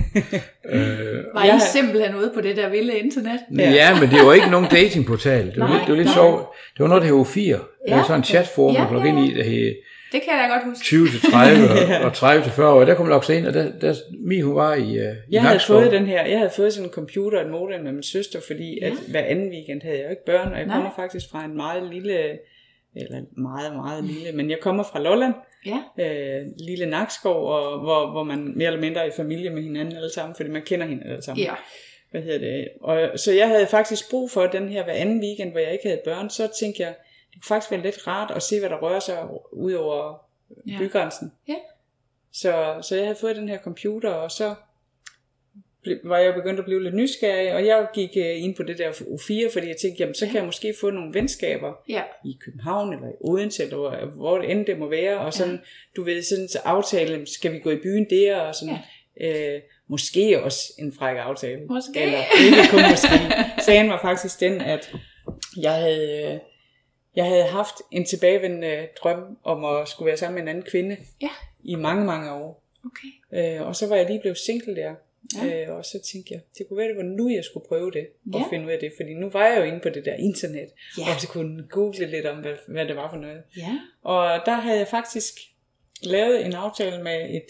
Øh, 0.68 1.24
var 1.34 1.44
I 1.44 1.48
har- 1.48 1.58
simpelthen 1.58 2.14
ude 2.16 2.30
på 2.34 2.40
det 2.40 2.56
der 2.56 2.68
vilde 2.68 2.98
internet? 2.98 3.40
ja. 3.58 3.70
ja, 3.70 4.00
men 4.00 4.10
det 4.10 4.26
var 4.26 4.32
ikke 4.32 4.50
nogen 4.50 4.66
datingportal. 4.70 5.46
Det 5.46 5.60
var, 5.60 5.66
Nej, 5.66 5.76
lidt, 5.76 5.82
det 5.86 5.90
var 5.90 5.96
lidt 5.96 6.06
nej. 6.06 6.14
sjovt. 6.14 6.42
Det 6.74 6.80
var 6.82 6.88
noget, 6.88 7.02
der 7.02 7.08
hed 7.08 7.24
O4. 7.24 7.40
Ja. 7.86 7.90
Der 7.90 7.96
var 7.96 8.02
sådan 8.02 8.20
en 8.20 8.24
chatforum, 8.24 8.74
Ja, 8.74 8.84
man 8.84 8.92
logge 8.92 9.08
ja, 9.08 9.16
ind 9.18 9.26
i, 9.28 9.34
der 9.38 9.44
hed 9.44 9.74
Det 10.14 10.22
kan 10.22 10.32
jeg 10.32 10.48
da 10.48 10.54
godt 10.54 10.64
huske. 10.64 10.84
20 10.84 11.08
til 11.08 11.20
30 11.30 11.68
og, 12.00 12.04
og 12.04 12.14
30 12.14 12.44
til 12.44 12.52
40 12.52 12.72
år. 12.74 12.84
Der 12.84 12.94
kunne 12.94 13.04
man 13.04 13.10
logge 13.10 13.26
sig 13.26 13.36
ind, 13.36 13.46
og 13.46 13.54
der, 13.54 13.72
der 13.80 13.94
Mi, 14.20 14.40
hun 14.40 14.54
var 14.56 14.74
i, 14.74 14.80
uh, 14.80 14.86
i 14.86 14.98
Jeg 15.30 15.42
havde 15.42 15.54
Nakskov. 15.54 15.80
fået 15.80 15.92
den 15.92 16.06
her, 16.06 16.26
jeg 16.26 16.38
havde 16.38 16.50
fået 16.56 16.72
sådan 16.72 16.88
en 16.88 16.92
computer 16.92 17.38
og 17.38 17.44
et 17.44 17.50
modem 17.50 17.80
med 17.80 17.92
min 17.92 18.02
søster, 18.02 18.40
fordi 18.46 18.78
ja. 18.82 18.86
at 18.86 18.92
hver 19.10 19.20
anden 19.20 19.50
weekend 19.50 19.82
havde 19.82 19.96
jeg 19.96 20.04
jo 20.04 20.10
ikke 20.10 20.24
børn, 20.26 20.52
og 20.52 20.58
jeg 20.58 20.66
Nej. 20.66 20.76
kommer 20.76 20.90
faktisk 20.96 21.30
fra 21.30 21.44
en 21.44 21.56
meget 21.56 21.82
lille, 21.92 22.18
eller 22.96 23.20
meget, 23.36 23.74
meget 23.76 24.04
lille, 24.04 24.32
men 24.32 24.50
jeg 24.50 24.58
kommer 24.60 24.82
fra 24.82 25.00
Lolland, 25.00 25.34
Ja, 25.66 26.04
øh, 26.04 26.46
lille 26.68 26.86
Nakskov, 26.86 27.46
og 27.54 27.80
hvor, 27.80 28.10
hvor 28.10 28.22
man 28.24 28.52
mere 28.56 28.66
eller 28.66 28.80
mindre 28.80 29.00
er 29.00 29.04
i 29.06 29.12
familie 29.16 29.50
med 29.50 29.62
hinanden 29.62 29.96
alle 29.96 30.12
sammen, 30.14 30.36
fordi 30.36 30.50
man 30.50 30.62
kender 30.62 30.86
hinanden 30.86 31.10
alle 31.10 31.22
sammen. 31.22 31.44
ja. 31.44 31.52
Hvad 32.10 32.22
hedder 32.22 32.38
det? 32.38 32.68
Og, 32.82 33.18
så 33.18 33.32
jeg 33.32 33.48
havde 33.48 33.66
faktisk 33.66 34.10
brug 34.10 34.30
for 34.30 34.46
den 34.46 34.68
her 34.68 34.84
hver 34.84 34.92
anden 34.92 35.20
weekend, 35.20 35.50
hvor 35.50 35.60
jeg 35.60 35.72
ikke 35.72 35.88
havde 35.88 36.00
børn, 36.04 36.30
så 36.30 36.48
tænkte 36.60 36.82
jeg, 36.82 36.94
faktisk 37.48 37.70
være 37.70 37.82
lidt 37.82 38.06
rart 38.06 38.30
at 38.30 38.42
se, 38.42 38.60
hvad 38.60 38.70
der 38.70 38.76
rører 38.76 39.00
sig 39.00 39.28
ud 39.52 39.72
over 39.72 40.24
Ja. 40.66 40.72
ja. 40.72 40.78
bygrænsen. 40.78 41.32
Ja. 41.48 41.54
Så, 42.32 42.78
så 42.82 42.96
jeg 42.96 43.04
havde 43.04 43.18
fået 43.20 43.36
den 43.36 43.48
her 43.48 43.58
computer, 43.58 44.10
og 44.10 44.30
så 44.30 44.54
var 46.04 46.18
jeg 46.18 46.34
begyndt 46.34 46.58
at 46.58 46.64
blive 46.64 46.82
lidt 46.82 46.94
nysgerrig, 46.94 47.54
og 47.54 47.66
jeg 47.66 47.86
gik 47.94 48.10
øh, 48.16 48.42
ind 48.42 48.54
på 48.56 48.62
det 48.62 48.78
der 48.78 48.90
U4, 48.90 49.52
fordi 49.52 49.68
jeg 49.68 49.76
tænkte, 49.82 50.00
jamen 50.00 50.14
så 50.14 50.26
kan 50.26 50.34
jeg 50.34 50.44
måske 50.44 50.74
få 50.80 50.90
nogle 50.90 51.14
venskaber 51.14 51.72
Ja, 51.88 52.02
i 52.24 52.38
København 52.44 52.92
eller 52.92 53.08
i 53.08 53.12
Odense, 53.20 53.62
eller 53.62 53.76
hvor, 53.76 54.06
hvor 54.16 54.38
det 54.38 54.50
end 54.50 54.66
det 54.66 54.78
må 54.78 54.88
være, 54.88 55.18
og 55.18 55.32
sådan, 55.32 55.54
ja. 55.54 55.58
du 55.96 56.02
ved, 56.04 56.22
sådan 56.22 56.48
så 56.48 56.58
aftale, 56.64 57.26
skal 57.26 57.52
vi 57.52 57.58
gå 57.58 57.70
i 57.70 57.76
byen 57.82 58.06
der, 58.10 58.36
og 58.36 58.54
sådan, 58.54 58.76
ja. 59.20 59.54
øh, 59.56 59.60
måske 59.88 60.42
også 60.42 60.72
en 60.78 60.92
fræk 60.92 61.16
aftale. 61.16 61.66
Måske. 61.66 62.00
Eller 62.02 62.18
ikke 62.44 62.70
kun 62.70 62.80
måske. 62.90 63.08
Sagen 63.66 63.88
var 63.88 64.00
faktisk 64.02 64.40
den, 64.40 64.60
at 64.60 64.92
jeg 65.60 65.72
havde, 65.74 66.32
øh, 66.34 66.40
jeg 67.16 67.24
havde 67.24 67.44
haft 67.44 67.74
en 67.90 68.04
tilbagevendende 68.04 68.88
drøm 69.02 69.38
om 69.44 69.64
at 69.64 69.88
skulle 69.88 70.06
være 70.06 70.16
sammen 70.16 70.34
med 70.34 70.42
en 70.42 70.48
anden 70.48 70.64
kvinde 70.70 70.96
ja, 71.22 71.30
i 71.64 71.74
mange, 71.74 72.04
mange 72.04 72.32
år. 72.32 72.62
okay. 72.86 73.54
Øh, 73.60 73.66
og 73.66 73.76
så 73.76 73.86
var 73.88 73.96
jeg 73.96 74.06
lige 74.06 74.20
blevet 74.20 74.38
single 74.38 74.76
der. 74.76 74.94
Ja. 75.36 75.44
Ja. 75.46 75.62
Øh, 75.68 75.76
og 75.76 75.84
så 75.84 75.98
tænkte 76.12 76.34
jeg, 76.34 76.40
det 76.58 76.68
kunne 76.68 76.76
være, 76.78 76.88
det 76.88 76.96
var 76.96 77.02
nu, 77.02 77.28
jeg 77.30 77.44
skulle 77.44 77.66
prøve 77.68 77.90
det. 77.90 78.06
Og 78.34 78.40
Ja. 78.40 78.44
finde 78.50 78.66
ud 78.66 78.70
af 78.70 78.78
det. 78.78 78.92
Fordi 78.96 79.14
nu 79.14 79.28
var 79.30 79.46
jeg 79.46 79.58
jo 79.58 79.62
inde 79.62 79.80
på 79.80 79.88
det 79.88 80.04
der 80.04 80.14
internet. 80.14 80.68
Ja. 80.98 81.02
Og 81.14 81.20
så 81.20 81.28
kunne 81.28 81.66
google 81.70 82.06
lidt 82.06 82.26
om, 82.26 82.38
hvad, 82.38 82.54
hvad 82.68 82.86
det 82.86 82.96
var 82.96 83.10
for 83.10 83.16
noget. 83.16 83.42
Ja, 83.56 83.78
Og 84.02 84.40
der 84.46 84.52
havde 84.54 84.78
jeg 84.78 84.88
faktisk 84.88 85.34
lavet 86.02 86.46
en 86.46 86.52
aftale 86.54 87.02
med 87.02 87.30
et, 87.30 87.46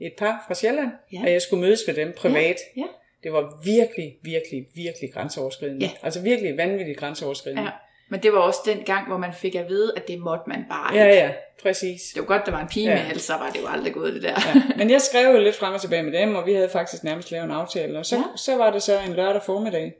et 0.00 0.12
par 0.18 0.44
fra 0.46 0.54
Sjælland. 0.54 0.90
Ja. 1.12 1.18
Ja. 1.18 1.26
At 1.26 1.32
jeg 1.32 1.42
skulle 1.42 1.60
mødes 1.60 1.80
med 1.86 1.94
dem 1.94 2.12
privat. 2.16 2.56
ja. 2.76 2.84
Det 3.22 3.32
var 3.32 3.60
virkelig, 3.64 4.18
virkelig, 4.22 4.66
virkelig 4.74 5.12
grænseoverskridende. 5.12 5.86
Ja. 5.86 5.90
Altså 6.02 6.20
virkelig 6.22 6.56
vanvittigt 6.56 6.98
grænseoverskridende. 6.98 7.62
ja. 7.62 7.70
Men 8.10 8.22
det 8.22 8.32
var 8.32 8.38
også 8.38 8.60
den 8.66 8.78
gang, 8.86 9.06
hvor 9.08 9.16
man 9.16 9.32
fik 9.34 9.54
at 9.54 9.68
vide, 9.68 9.92
at 9.96 10.08
det 10.08 10.18
måtte 10.18 10.44
man 10.46 10.64
bare 10.70 10.94
ja, 10.94 11.04
ikke. 11.06 11.16
ja 11.22 11.32
præcis. 11.62 12.00
Det 12.14 12.20
var 12.20 12.26
godt, 12.26 12.46
der 12.46 12.52
var 12.52 12.60
en 12.60 12.68
pige 12.68 12.90
Ja. 12.90 12.94
med, 12.94 13.06
ellers 13.06 13.22
så 13.22 13.32
var 13.32 13.50
det 13.50 13.60
jo 13.62 13.66
aldrig 13.68 13.92
gået 13.94 14.14
det 14.14 14.22
der. 14.22 14.34
Ja. 14.54 14.62
Men 14.76 14.90
jeg 14.90 15.00
skrev 15.00 15.34
jo 15.36 15.40
lidt 15.40 15.56
frem 15.56 15.74
og 15.74 15.80
tilbage 15.80 16.02
med 16.02 16.12
dem, 16.20 16.34
og 16.34 16.46
vi 16.46 16.52
havde 16.52 16.68
faktisk 16.68 17.04
nærmest 17.04 17.30
lavet 17.30 17.44
en 17.44 17.50
aftale. 17.50 17.98
Og 17.98 18.06
så, 18.06 18.16
Ja. 18.16 18.20
ja. 18.20 18.36
så 18.36 18.56
var 18.56 18.70
det 18.70 18.82
så 18.82 18.98
en 19.06 19.12
lørdag 19.12 19.42
formiddag. 19.42 19.92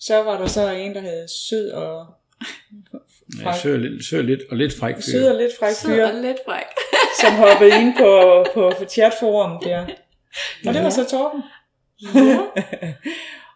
Så 0.00 0.22
var 0.22 0.38
der 0.38 0.46
så 0.46 0.70
en, 0.70 0.94
der 0.94 1.00
hed 1.00 1.28
Sød 1.28 1.70
og 1.70 2.06
Ja, 3.44 3.52
sød, 3.62 3.78
lidt- 3.78 4.04
sød 4.04 4.22
lidt 4.22 4.40
og 4.50 4.56
lidt 4.56 4.74
fræk 4.80 4.94
fyr. 4.94 5.00
Sød 5.00 5.28
og 5.28 5.34
lidt 5.34 5.52
fræk 5.58 5.74
fyr, 5.86 6.04
og 6.06 6.14
lidt 6.14 6.36
fræk. 6.46 6.64
som 7.20 7.32
hoppede 7.34 7.80
ind 7.80 7.96
på, 7.98 8.44
på, 8.54 8.72
chatforum 8.88 9.62
der. 9.62 9.86
Og 10.66 10.74
det 10.74 10.82
var 10.82 10.90
så 10.90 11.04
Torben. 11.10 11.42
Ja. 12.14 12.38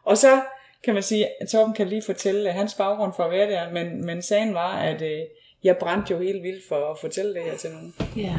Og 0.04 0.18
så 0.18 0.40
kan 0.84 0.94
man 0.94 1.02
sige, 1.02 1.42
at 1.42 1.48
Torben 1.48 1.74
kan 1.74 1.88
lige 1.88 2.02
fortælle 2.06 2.52
hans 2.52 2.74
baggrund 2.74 3.12
for 3.16 3.22
at 3.24 3.30
være 3.30 3.50
der, 3.50 3.72
men, 3.72 4.06
men 4.06 4.22
sagen 4.22 4.54
var, 4.54 4.76
at 4.78 5.02
øh, 5.02 5.18
jeg 5.64 5.76
brændte 5.80 6.14
jo 6.14 6.18
helt 6.20 6.42
vildt 6.42 6.64
for 6.68 6.90
at 6.90 6.98
fortælle 7.00 7.34
det 7.34 7.42
her 7.42 7.56
til 7.56 7.70
nogen. 7.70 7.94
ja. 8.16 8.38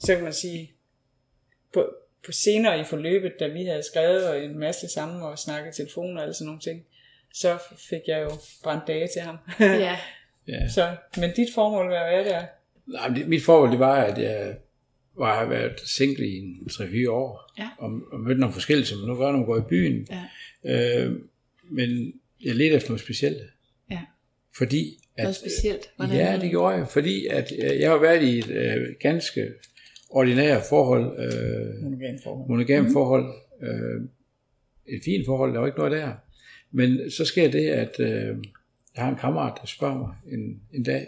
så 0.00 0.14
kan 0.14 0.24
man 0.24 0.32
sige, 0.32 0.70
på, 1.72 1.88
på 2.26 2.32
senere 2.32 2.80
i 2.80 2.84
forløbet, 2.84 3.32
da 3.40 3.46
vi 3.46 3.64
havde 3.64 3.82
skrevet 3.82 4.44
en 4.44 4.58
masse 4.58 4.88
sammen 4.88 5.22
og 5.22 5.38
snakket 5.38 5.72
i 5.72 5.82
telefon 5.82 6.16
og 6.16 6.22
alle 6.22 6.34
sådan 6.34 6.46
nogle 6.46 6.60
ting, 6.60 6.84
så 7.34 7.58
fik 7.90 8.00
jeg 8.06 8.22
jo 8.22 8.30
brændt 8.62 8.86
dage 8.86 9.08
til 9.12 9.22
ham. 9.22 9.36
Ja. 9.60 9.96
Ja. 10.48 10.68
så, 10.68 10.96
men 11.16 11.30
dit 11.36 11.48
formål 11.54 11.90
var 11.90 12.00
at 12.00 12.12
være 12.12 12.24
der. 12.24 12.44
Nej, 12.86 13.08
men 13.08 13.16
det, 13.18 13.28
mit 13.28 13.42
forhold, 13.44 13.70
det 13.70 13.78
var, 13.78 13.94
at 14.04 14.18
jeg 14.22 14.54
var, 15.18 15.38
har 15.38 15.44
været 15.46 15.80
single 15.80 16.26
i 16.28 16.38
en 16.38 16.68
3-4 16.70 17.10
år, 17.10 17.52
Ja. 17.58 17.68
og, 17.78 17.90
og 18.12 18.20
mødte 18.20 18.40
nogle 18.40 18.52
forskellige, 18.52 18.86
som 18.86 18.98
nu 18.98 19.16
gør, 19.16 19.30
når 19.30 19.38
man 19.38 19.46
går 19.46 19.56
i 19.58 19.62
byen. 19.68 20.08
Ja. 20.64 21.04
Øh, 21.04 21.12
men 21.70 22.12
jeg 22.44 22.54
ledte 22.54 22.76
efter 22.76 22.90
noget 22.90 23.00
specielt. 23.00 23.38
Ja. 23.90 24.00
Fordi 24.56 24.98
at, 25.16 25.22
Noget 25.22 25.36
specielt. 25.36 25.90
Hvordan? 25.96 26.16
Ja, 26.16 26.38
det 26.40 26.50
gjorde 26.50 26.76
jeg, 26.76 26.88
fordi 26.88 27.26
at 27.26 27.52
øh, 27.58 27.80
jeg 27.80 27.90
har 27.90 27.98
været 27.98 28.22
i 28.22 28.38
et 28.38 28.50
øh, 28.50 28.94
ganske 29.00 29.52
ordinært 30.10 30.62
forhold, 30.68 31.04
øh, 31.18 31.82
Monogamforhold. 31.82 32.48
monogam 32.48 32.80
mm-hmm. 32.80 32.92
forhold, 32.92 33.34
øh, 33.62 34.08
et 34.86 35.00
fint 35.04 35.26
forhold, 35.26 35.52
der 35.52 35.58
var 35.58 35.66
ikke 35.66 35.78
noget 35.78 35.92
der. 35.92 36.14
Men 36.70 37.10
så 37.10 37.24
sker 37.24 37.50
det, 37.50 37.68
at 37.68 38.00
øh, 38.00 38.36
jeg 38.94 39.04
har 39.04 39.10
en 39.10 39.16
kammerat, 39.16 39.58
der 39.60 39.66
spørger 39.66 39.98
mig 39.98 40.14
en, 40.32 40.62
en 40.72 40.82
dag, 40.82 41.06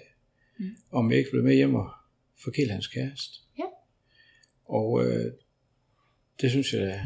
mm. 0.58 0.66
om 0.90 1.10
jeg 1.10 1.18
ikke 1.18 1.30
vil 1.32 1.42
med 1.44 1.54
hjem 1.54 1.74
og 1.74 1.90
forkæle 2.44 2.72
hans 2.72 2.86
kæreste. 2.86 3.34
Ja. 3.58 3.64
Og 4.64 5.04
øh, 5.04 5.32
det 6.40 6.50
synes 6.50 6.72
jeg, 6.72 6.80
da- 6.80 7.00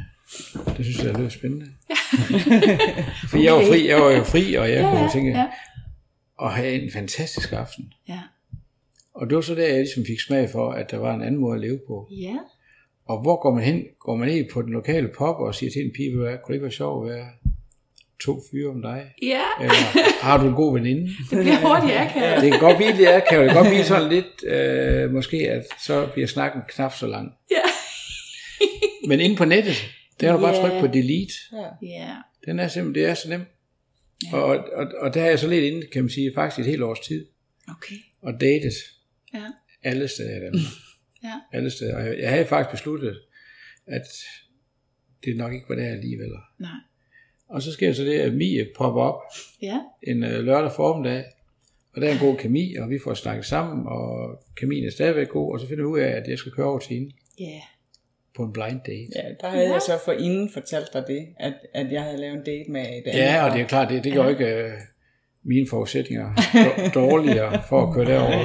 det 0.76 0.85
synes 0.85 1.05
jeg, 1.05 1.18
lød 1.18 1.31
spændende. 1.31 1.66
For 3.31 3.39
jeg 3.39 3.53
var, 3.55 3.61
fri, 3.64 3.89
jeg 3.89 4.01
var 4.01 4.11
jo 4.11 4.24
fri, 4.24 4.55
og 4.55 4.70
jeg 4.70 4.76
Ja, 4.83 4.91
kunne 4.91 5.03
ja, 5.03 5.09
tænke, 5.12 5.31
ja. 5.31 5.47
at 6.43 6.53
have 6.53 6.83
en 6.83 6.91
fantastisk 6.93 7.53
aften. 7.53 7.93
Ja. 8.09 8.20
Og 9.14 9.26
det 9.31 9.37
var 9.37 9.43
så 9.43 9.55
der, 9.55 9.66
jeg 9.66 9.76
ligesom 9.76 10.05
fik 10.07 10.20
smag 10.20 10.51
for, 10.51 10.72
at 10.72 10.91
der 10.91 10.97
var 10.99 11.14
en 11.14 11.22
anden 11.22 11.41
måde 11.41 11.55
at 11.55 11.61
leve 11.61 11.78
på. 11.89 12.09
Ja. 12.11 12.37
Og 13.09 13.22
hvor 13.22 13.43
går 13.43 13.55
man 13.55 13.64
hen? 13.64 13.83
Går 14.01 14.16
man 14.16 14.28
ned 14.28 14.45
på 14.53 14.62
den 14.62 14.72
lokale 14.72 15.09
pop 15.18 15.37
og 15.41 15.55
siger 15.55 15.70
til 15.70 15.85
en 15.85 15.91
pige, 15.97 16.16
hvad 16.16 16.26
kunne 16.26 16.53
det 16.53 16.55
ikke 16.55 16.62
være 16.62 16.72
sjovt 16.72 17.11
at 17.11 17.14
være 17.16 17.26
to 18.24 18.41
fyre 18.51 18.70
om 18.70 18.83
dig? 18.83 19.05
Ja. 19.22 19.41
Eller 19.61 19.74
har 20.22 20.39
du 20.39 20.49
en 20.49 20.55
god 20.55 20.72
veninde? 20.74 21.03
Det 21.31 21.39
bliver 21.39 21.61
hurtigt 21.68 21.99
akavet. 21.99 22.43
Det 22.43 22.51
kan 22.51 22.61
godt 22.61 22.76
blive 22.76 22.93
lidt 22.93 23.09
akavet. 23.09 23.45
Det 23.45 23.53
kan 23.53 23.62
godt 23.62 23.68
blive 23.72 23.85
sådan 23.85 24.09
lidt, 24.09 24.45
øh, 24.45 25.11
måske 25.12 25.37
at 25.37 25.64
så 25.85 26.07
bliver 26.12 26.26
snakken 26.28 26.61
knap 26.68 26.95
så 26.95 27.07
lang. 27.07 27.33
Ja. 27.51 27.57
Men 29.09 29.20
inde 29.20 29.37
på 29.37 29.45
nettet, 29.45 29.91
der 30.21 30.27
kan 30.27 30.35
du 30.35 30.41
bare 30.41 30.55
Ja. 30.55 30.61
trykke 30.61 30.81
på 30.81 30.87
delete. 30.87 31.33
Ja. 31.53 31.87
Ja. 31.87 32.16
Den 32.47 32.59
er 32.59 32.68
simpelthen, 32.68 33.03
det 33.05 33.11
er 33.11 33.14
så 33.14 33.29
nemt. 33.29 33.45
Og, 34.33 34.43
og, 34.45 34.87
og 35.01 35.14
der 35.14 35.21
har 35.21 35.29
jeg 35.29 35.39
så 35.39 35.49
lidt 35.49 35.64
inde, 35.64 35.87
kan 35.87 36.03
man 36.03 36.11
sige, 36.11 36.33
faktisk 36.35 36.61
et 36.61 36.66
helt 36.66 36.83
års 36.83 37.01
tid. 37.01 37.27
Okay. 37.68 37.95
Og 38.23 38.41
datet 38.41 38.75
Ja. 39.35 39.45
alle 39.83 40.09
steder 40.09 40.37
i 40.37 40.41
Danmark. 40.41 40.62
Ja. 41.23 41.33
Alle 41.53 41.71
steder. 41.71 41.97
Og 41.97 42.07
jeg, 42.07 42.18
jeg 42.18 42.31
havde 42.31 42.45
faktisk 42.47 42.71
besluttet, 42.71 43.21
at 43.87 44.07
det 45.25 45.37
nok 45.37 45.53
ikke 45.53 45.64
var 45.68 45.75
det 45.75 45.83
alligevel. 45.83 46.29
Nej. 46.59 46.71
Og 47.49 47.62
så 47.62 47.73
sker 47.73 47.93
så 47.93 48.03
det, 48.05 48.18
at 48.21 48.35
Mie 48.35 48.68
popper 48.77 49.01
op 49.03 49.21
Ja. 49.62 49.81
en 50.03 50.25
øh, 50.25 50.45
lørdag 50.45 50.73
formiddag, 50.77 51.25
og 51.95 52.01
der 52.01 52.09
er 52.09 52.12
en 52.12 52.18
god 52.18 52.37
kemi, 52.37 52.75
og 52.75 52.91
vi 52.91 52.99
får 53.05 53.14
snakket 53.14 53.45
sammen, 53.47 53.87
og 53.87 54.43
kemien 54.57 54.87
er 54.87 54.91
stadigvæk 54.91 55.29
god, 55.29 55.53
og 55.53 55.61
så 55.61 55.68
finder 55.68 55.85
vi 55.85 55.89
ud 55.89 55.99
af, 55.99 56.09
at 56.09 56.29
jeg 56.29 56.39
skal 56.39 56.53
køre 56.53 56.66
over 56.66 56.79
til 56.79 56.95
hende 56.97 57.12
Ja. 57.39 57.61
På 58.37 58.43
en 58.43 58.53
blind 58.53 58.81
date. 58.87 59.09
Ja, 59.16 59.22
der 59.41 59.49
havde 59.49 59.66
Ja. 59.66 59.72
jeg 59.72 59.83
så 59.83 59.93
for 60.05 60.12
inden 60.12 60.51
fortalt 60.53 60.93
dig 60.93 61.05
det, 61.09 61.26
at, 61.39 61.53
at 61.74 61.93
jeg 61.93 62.03
havde 62.03 62.16
lavet 62.16 62.35
en 62.35 62.45
date 62.45 62.70
med 62.72 62.81
et 62.81 62.87
andet. 63.07 63.18
Ja, 63.20 63.45
og 63.49 63.53
det 63.57 63.61
er 63.62 63.66
klart, 63.66 63.89
det, 63.91 64.05
det 64.05 64.12
gør 64.14 64.28
ikke 64.28 64.47
øh, 64.47 64.70
mine 65.45 65.66
forudsætninger 65.70 66.33
dårligere 66.95 67.62
for 67.68 67.87
at 67.87 67.95
køre 67.95 68.05
derover. 68.05 68.31
Nej, 68.31 68.41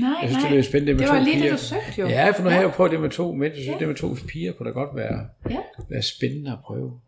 nej, 0.00 0.10
Jeg 0.22 0.28
synes, 0.28 0.42
nej. 0.42 0.50
det 0.50 0.58
er 0.58 0.62
spændende 0.62 0.92
med 0.92 1.00
Det 1.00 1.08
to 1.08 1.14
var 1.14 1.22
lige 1.22 1.34
piger. 1.36 1.50
det, 1.50 1.52
du 1.60 1.64
søgte 1.64 2.00
jo. 2.00 2.06
Ja, 2.08 2.30
for 2.30 2.42
nu 2.42 2.48
har 2.48 2.56
jeg 2.56 2.64
jo 2.64 2.70
prøvet 2.70 2.92
det 2.92 3.00
med 3.00 3.10
to 3.10 3.32
mænd. 3.32 3.54
Jeg 3.54 3.62
synes, 3.62 3.78
det 3.78 3.88
med 3.88 3.96
to 3.96 4.08
piger 4.28 4.52
kunne 4.52 4.66
da 4.68 4.72
godt 4.72 4.96
være, 4.96 5.26
Ja. 5.50 5.56
være 5.90 6.02
spændende 6.02 6.50
at 6.52 6.58
prøve. 6.64 7.00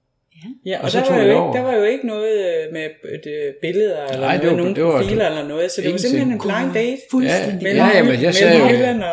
Ja, 0.66 0.78
og, 0.78 0.84
Og 0.84 0.90
så 0.90 0.98
der, 0.98 1.10
var 1.10 1.18
jo 1.22 1.24
ikke, 1.30 1.58
der 1.58 1.62
var 1.62 1.74
jo 1.74 1.82
ikke 1.84 2.06
noget 2.06 2.38
øh, 2.38 2.72
med 2.72 2.82
et, 3.14 3.26
øh, 3.26 3.52
billeder 3.62 4.04
eller 4.06 4.20
Nej, 4.20 4.32
det 4.36 4.42
noget, 4.42 4.56
var- 4.56 4.62
nogen 4.62 4.76
det 4.76 4.84
var- 4.84 5.02
profiler 5.02 5.26
eller 5.30 5.48
noget, 5.48 5.70
så 5.70 5.82
det 5.82 5.92
var 5.92 5.98
simpelthen 5.98 6.32
en 6.32 6.38
blind 6.38 6.74
date. 6.74 6.98
Fuldstændig. 7.10 7.66
Ja, 7.66 7.88
ja, 7.96 8.02
men 8.02 8.22
jeg 8.22 8.34
sagde 8.34 8.58
jo- 8.58 8.64
og 8.64 8.70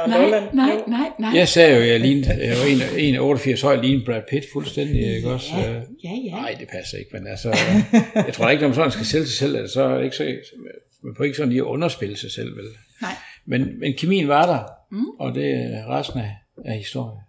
Nej, 0.10 0.30
nej, 0.54 0.72
nej, 0.88 1.08
nej. 1.20 1.32
Jeg 1.36 1.48
sagde 1.48 1.76
jo, 1.78 1.82
jeg 1.92 2.00
lignede, 2.00 2.30
jeg 2.48 2.56
var 2.58 2.66
en, 2.98 3.06
en 3.08 3.16
af 3.16 3.20
88, 3.22 3.60
så 3.60 3.72
jeg 3.72 3.80
lignede 3.84 4.06
Brad 4.06 4.22
Pitt 4.30 4.46
fuldstændig, 4.54 5.16
ikke 5.16 5.30
også? 5.30 5.50
Ja, 5.58 5.70
Øh, 5.70 5.76
ja, 6.04 6.10
ja. 6.26 6.32
Nej, 6.32 6.56
det 6.60 6.68
passer 6.68 6.98
ikke, 6.98 7.10
men 7.14 7.28
altså, 7.28 7.50
jeg 8.16 8.34
tror 8.34 8.50
ikke, 8.50 8.62
når 8.62 8.68
man 8.68 8.76
sådan 8.76 8.92
skal 8.92 9.06
sælge 9.06 9.26
sig 9.26 9.38
selv, 9.38 9.58
at 9.58 9.70
så 9.70 9.84
er 9.84 9.96
det 9.98 10.04
ikke 10.04 10.16
så, 10.16 10.24
man 11.04 11.14
får 11.18 11.24
ikke 11.24 11.38
sådan 11.38 11.50
lige 11.50 11.62
at 11.62 11.66
underspille 11.66 12.18
sig 12.18 12.32
selv, 12.32 12.58
vel? 12.58 12.66
Nej. 13.02 13.12
Men, 13.46 13.80
men 13.80 13.94
kemien 13.94 14.28
var 14.28 14.46
der, 14.46 14.60
mm. 14.92 15.06
og 15.20 15.36
det 15.36 15.46
er 15.52 15.98
resten 16.00 16.20
af, 16.20 16.32
af 16.66 16.78
historien. 16.78 17.20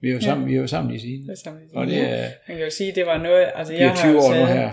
Vi 0.00 0.14
var 0.14 0.20
sammen, 0.20 0.48
vi 0.48 0.60
var 0.60 0.66
sammen 0.66 0.94
i 0.94 0.98
siden. 0.98 1.28
Det 1.28 1.46
er. 1.46 1.52
Og 1.74 1.86
det 1.86 2.00
er, 2.00 2.28
Man 2.48 2.56
kan 2.56 2.60
jo 2.64 2.70
sige, 2.70 2.92
det 2.94 3.06
var 3.06 3.18
noget, 3.18 3.50
altså 3.54 3.72
jeg 3.74 3.82
er 3.82 3.88
har 3.88 3.96
20 3.96 4.12
jo 4.12 4.20
taget, 4.32 4.48
her. 4.48 4.70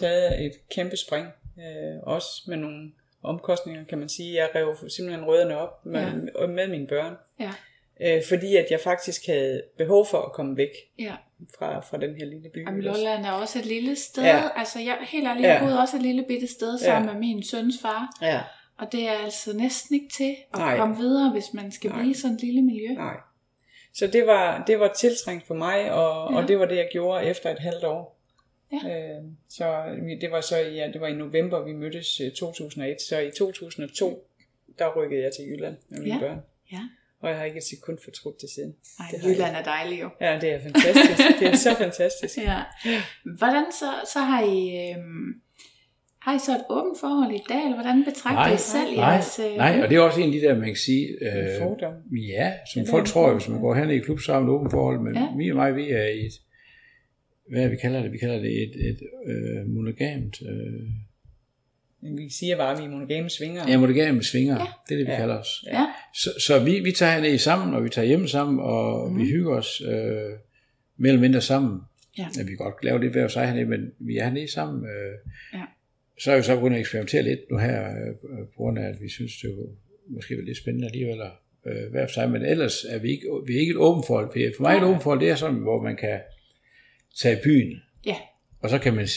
taget 0.00 0.44
et 0.46 0.52
kæmpe 0.74 0.96
spring, 0.96 1.26
øh, 1.58 2.02
også 2.02 2.28
med 2.46 2.56
nogle 2.56 2.92
omkostninger, 3.22 3.84
kan 3.84 3.98
man 3.98 4.08
sige. 4.08 4.34
Jeg 4.34 4.48
rev 4.54 4.88
simpelthen 4.88 5.24
rødderne 5.26 5.56
op 5.58 5.86
med, 5.86 6.00
ja. 6.40 6.46
med 6.46 6.68
mine 6.68 6.86
børn. 6.86 7.14
Ja. 7.40 7.50
Øh, 8.00 8.22
fordi 8.28 8.56
at 8.56 8.66
jeg 8.70 8.80
faktisk 8.80 9.26
havde 9.26 9.62
behov 9.78 10.06
for 10.06 10.18
at 10.18 10.32
komme 10.32 10.56
væk 10.56 10.70
Ja. 10.98 11.12
fra, 11.58 11.80
fra 11.80 11.96
den 11.98 12.14
her 12.14 12.24
lille 12.26 12.48
by. 12.54 12.66
Jamen? 12.66 12.82
Lolland 12.82 13.24
er 13.24 13.30
også 13.30 13.58
et 13.58 13.66
lille 13.66 13.96
sted. 13.96 14.22
Ja. 14.22 14.42
Altså, 14.56 14.78
jeg, 14.80 14.96
helt 15.08 15.26
ærligt, 15.26 15.46
Ja. 15.46 15.52
jeg 15.52 15.60
boede 15.62 15.80
også 15.80 15.96
et 15.96 16.02
lille 16.02 16.24
bitte 16.28 16.46
sted 16.46 16.78
sammen 16.78 17.08
Ja. 17.08 17.12
med 17.12 17.20
min 17.20 17.42
søns 17.42 17.74
far. 17.82 18.08
Ja, 18.22 18.40
Og 18.78 18.92
det 18.92 19.08
er 19.08 19.12
altså 19.24 19.56
næsten 19.56 19.94
ikke 19.94 20.08
til 20.16 20.36
at 20.54 20.58
Nej. 20.58 20.76
komme 20.76 20.96
videre, 20.96 21.30
hvis 21.30 21.52
man 21.54 21.72
skal 21.72 21.90
Nej. 21.90 21.98
blive 21.98 22.10
i 22.10 22.14
sådan 22.14 22.34
et 22.36 22.42
lille 22.42 22.62
miljø. 22.62 22.88
nej. 22.94 23.14
Så 23.94 24.06
det 24.06 24.26
var, 24.26 24.64
det 24.66 24.80
var 24.80 24.92
tiltrængt 24.92 25.46
for 25.46 25.54
mig, 25.54 25.92
og, 25.92 26.32
Ja. 26.32 26.36
og 26.42 26.48
det 26.48 26.58
var 26.58 26.66
det, 26.66 26.76
jeg 26.76 26.88
gjorde 26.92 27.24
efter 27.24 27.50
et 27.50 27.58
halvt 27.58 27.84
år. 27.84 28.20
Ja. 28.72 28.76
Øh, 29.16 29.22
så 29.48 29.84
det 30.20 30.30
var 30.30 30.40
så 30.40 30.58
i, 30.58 30.74
ja, 30.74 30.90
det 30.92 31.00
var 31.00 31.06
i 31.08 31.14
november, 31.14 31.64
vi 31.64 31.72
mødtes 31.72 32.20
i 32.20 32.30
2001. 32.30 32.96
Så 33.08 33.18
i 33.18 33.30
2002, 33.38 34.26
der 34.78 34.96
rykkede 34.96 35.22
jeg 35.22 35.32
til 35.38 35.44
Jylland 35.48 35.76
med 35.88 36.00
mine 36.00 36.14
Ja. 36.14 36.20
børn. 36.20 36.38
Ja. 36.72 36.80
Og 37.20 37.28
jeg 37.30 37.38
har 37.38 37.44
ikke 37.44 37.56
et 37.58 37.64
sekund 37.64 37.98
fortrudt 38.04 38.40
det 38.40 38.50
siden. 38.50 38.76
Ej, 39.00 39.06
Det 39.10 39.24
Jylland 39.30 39.56
er 39.56 39.62
dejlig 39.62 40.00
jo. 40.00 40.10
Ja, 40.20 40.38
det 40.40 40.50
er 40.52 40.60
fantastisk. 40.62 41.18
det 41.40 41.48
er 41.48 41.56
så 41.56 41.74
fantastisk. 41.78 42.38
Ja. 42.50 42.62
Hvordan 43.38 43.64
så, 43.72 43.90
så 44.12 44.18
har 44.18 44.42
I... 44.44 44.90
Øhm, 44.90 45.40
har 46.24 46.32
I 46.36 46.38
så 46.46 46.52
et 46.52 46.64
åbent 46.76 46.96
forhold 47.00 47.32
i 47.40 47.42
dag, 47.48 47.62
eller 47.64 47.76
hvordan 47.80 48.04
betragter 48.04 48.44
Nej, 48.46 48.54
I 48.54 48.58
selv 48.58 48.90
nej, 48.96 49.10
jeres... 49.12 49.40
øh, 49.46 49.56
nej, 49.56 49.80
og 49.82 49.86
det 49.90 49.96
er 49.96 50.00
også 50.00 50.20
en 50.20 50.26
af 50.26 50.32
de 50.32 50.40
der, 50.46 50.54
man 50.54 50.66
kan 50.66 50.76
sige, 50.88 51.04
øh, 51.26 51.48
fordom. 51.62 51.94
ja, 52.36 52.46
som 52.72 52.80
det 52.80 52.88
er 52.88 52.90
folk 52.90 53.06
tror, 53.06 53.32
hvis 53.34 53.48
man 53.48 53.56
ja. 53.58 53.62
går 53.62 53.74
hen 53.74 53.90
i 53.90 53.98
klub, 53.98 54.20
så 54.20 54.32
har 54.32 54.40
man 54.40 54.48
åbent 54.48 54.72
forhold, 54.72 55.00
men 55.00 55.14
Ja. 55.14 55.20
ja. 55.20 55.36
vi 55.36 55.50
og 55.50 55.56
mig, 55.56 55.76
vi 55.76 55.90
er 55.90 56.06
i 56.06 56.20
et, 56.26 56.32
hvad 57.50 57.60
er 57.60 57.64
det, 57.64 57.72
vi 57.72 57.76
kalder 57.76 58.02
det? 58.02 58.12
Vi 58.12 58.18
kalder 58.18 58.38
det 58.38 58.52
et, 58.62 58.74
et 58.90 58.98
øh, 59.26 59.66
monogamt, 59.74 60.36
øh, 60.50 60.82
Vi 62.18 62.28
siger 62.30 62.56
bare, 62.56 62.72
at 62.72 62.78
vi 62.78 62.84
er 62.84 62.90
monogame 62.90 63.30
svinger. 63.30 63.62
ja, 63.68 63.78
monogamt 63.78 64.24
svinger, 64.26 64.54
Ja. 64.56 64.66
det 64.88 64.94
er 64.94 64.98
det, 64.98 65.06
vi 65.06 65.12
Ja. 65.12 65.16
kalder 65.18 65.38
os. 65.38 65.48
Ja, 65.66 65.84
Så, 66.14 66.30
så 66.46 66.64
vi, 66.64 66.80
vi 66.80 66.92
tager 66.92 67.12
herned 67.12 67.38
sammen, 67.38 67.74
og 67.74 67.84
vi 67.84 67.88
tager 67.88 68.06
hjem 68.08 68.26
sammen, 68.26 68.58
og 68.60 69.10
mm. 69.12 69.18
vi 69.18 69.24
hygger 69.24 69.52
os 69.56 69.80
øh, 69.80 69.90
mere 70.96 71.08
eller 71.12 71.20
mindre 71.20 71.40
sammen. 71.40 71.80
Ja. 72.18 72.26
Ja, 72.36 72.42
vi 72.42 72.48
kan 72.48 72.56
godt 72.56 72.84
lave 72.84 73.00
lidt 73.00 73.12
hver 73.12 73.28
sig 73.28 73.46
hernede, 73.46 73.66
men 73.66 73.80
vi 73.98 74.16
er 74.16 74.24
hernede 74.24 74.52
sammen. 74.52 74.84
Øh, 74.84 75.30
Ja. 75.58 75.62
Så 76.18 76.32
er 76.32 76.36
vi 76.36 76.42
så 76.42 76.56
begyndt 76.56 76.74
at 76.74 76.80
eksperimentere 76.80 77.22
lidt 77.22 77.40
nu 77.50 77.58
her, 77.58 77.90
øh, 77.90 78.14
på 78.46 78.56
grund 78.56 78.78
af, 78.78 78.88
at 78.88 79.00
vi 79.00 79.08
synes, 79.08 79.32
det 79.42 79.50
var 79.56 79.66
måske 80.06 80.36
var 80.36 80.42
lidt 80.42 80.58
spændende 80.58 80.86
alligevel 80.86 81.20
at 81.20 81.32
øh, 81.66 81.90
hver 81.90 82.06
for 82.06 82.12
sig, 82.12 82.30
men 82.30 82.42
ellers 82.42 82.84
er 82.84 82.98
vi 82.98 83.10
ikke, 83.10 83.26
vi 83.46 83.56
er 83.56 83.60
ikke 83.60 83.70
et 83.70 83.76
åbent 83.76 84.06
forhold. 84.06 84.26
For 84.32 84.56
for 84.56 84.62
mig 84.62 84.76
et 84.76 84.82
åbent 84.82 85.02
forhold, 85.02 85.20
det 85.20 85.30
er 85.30 85.34
sådan, 85.34 85.56
hvor 85.56 85.82
man 85.82 85.96
kan 85.96 86.20
tage 87.16 87.38
i 87.38 87.42
byen, 87.44 87.82
ja, 88.06 88.16
og 88.60 88.70
så 88.70 88.78
kan 88.78 88.94
man 88.94 89.08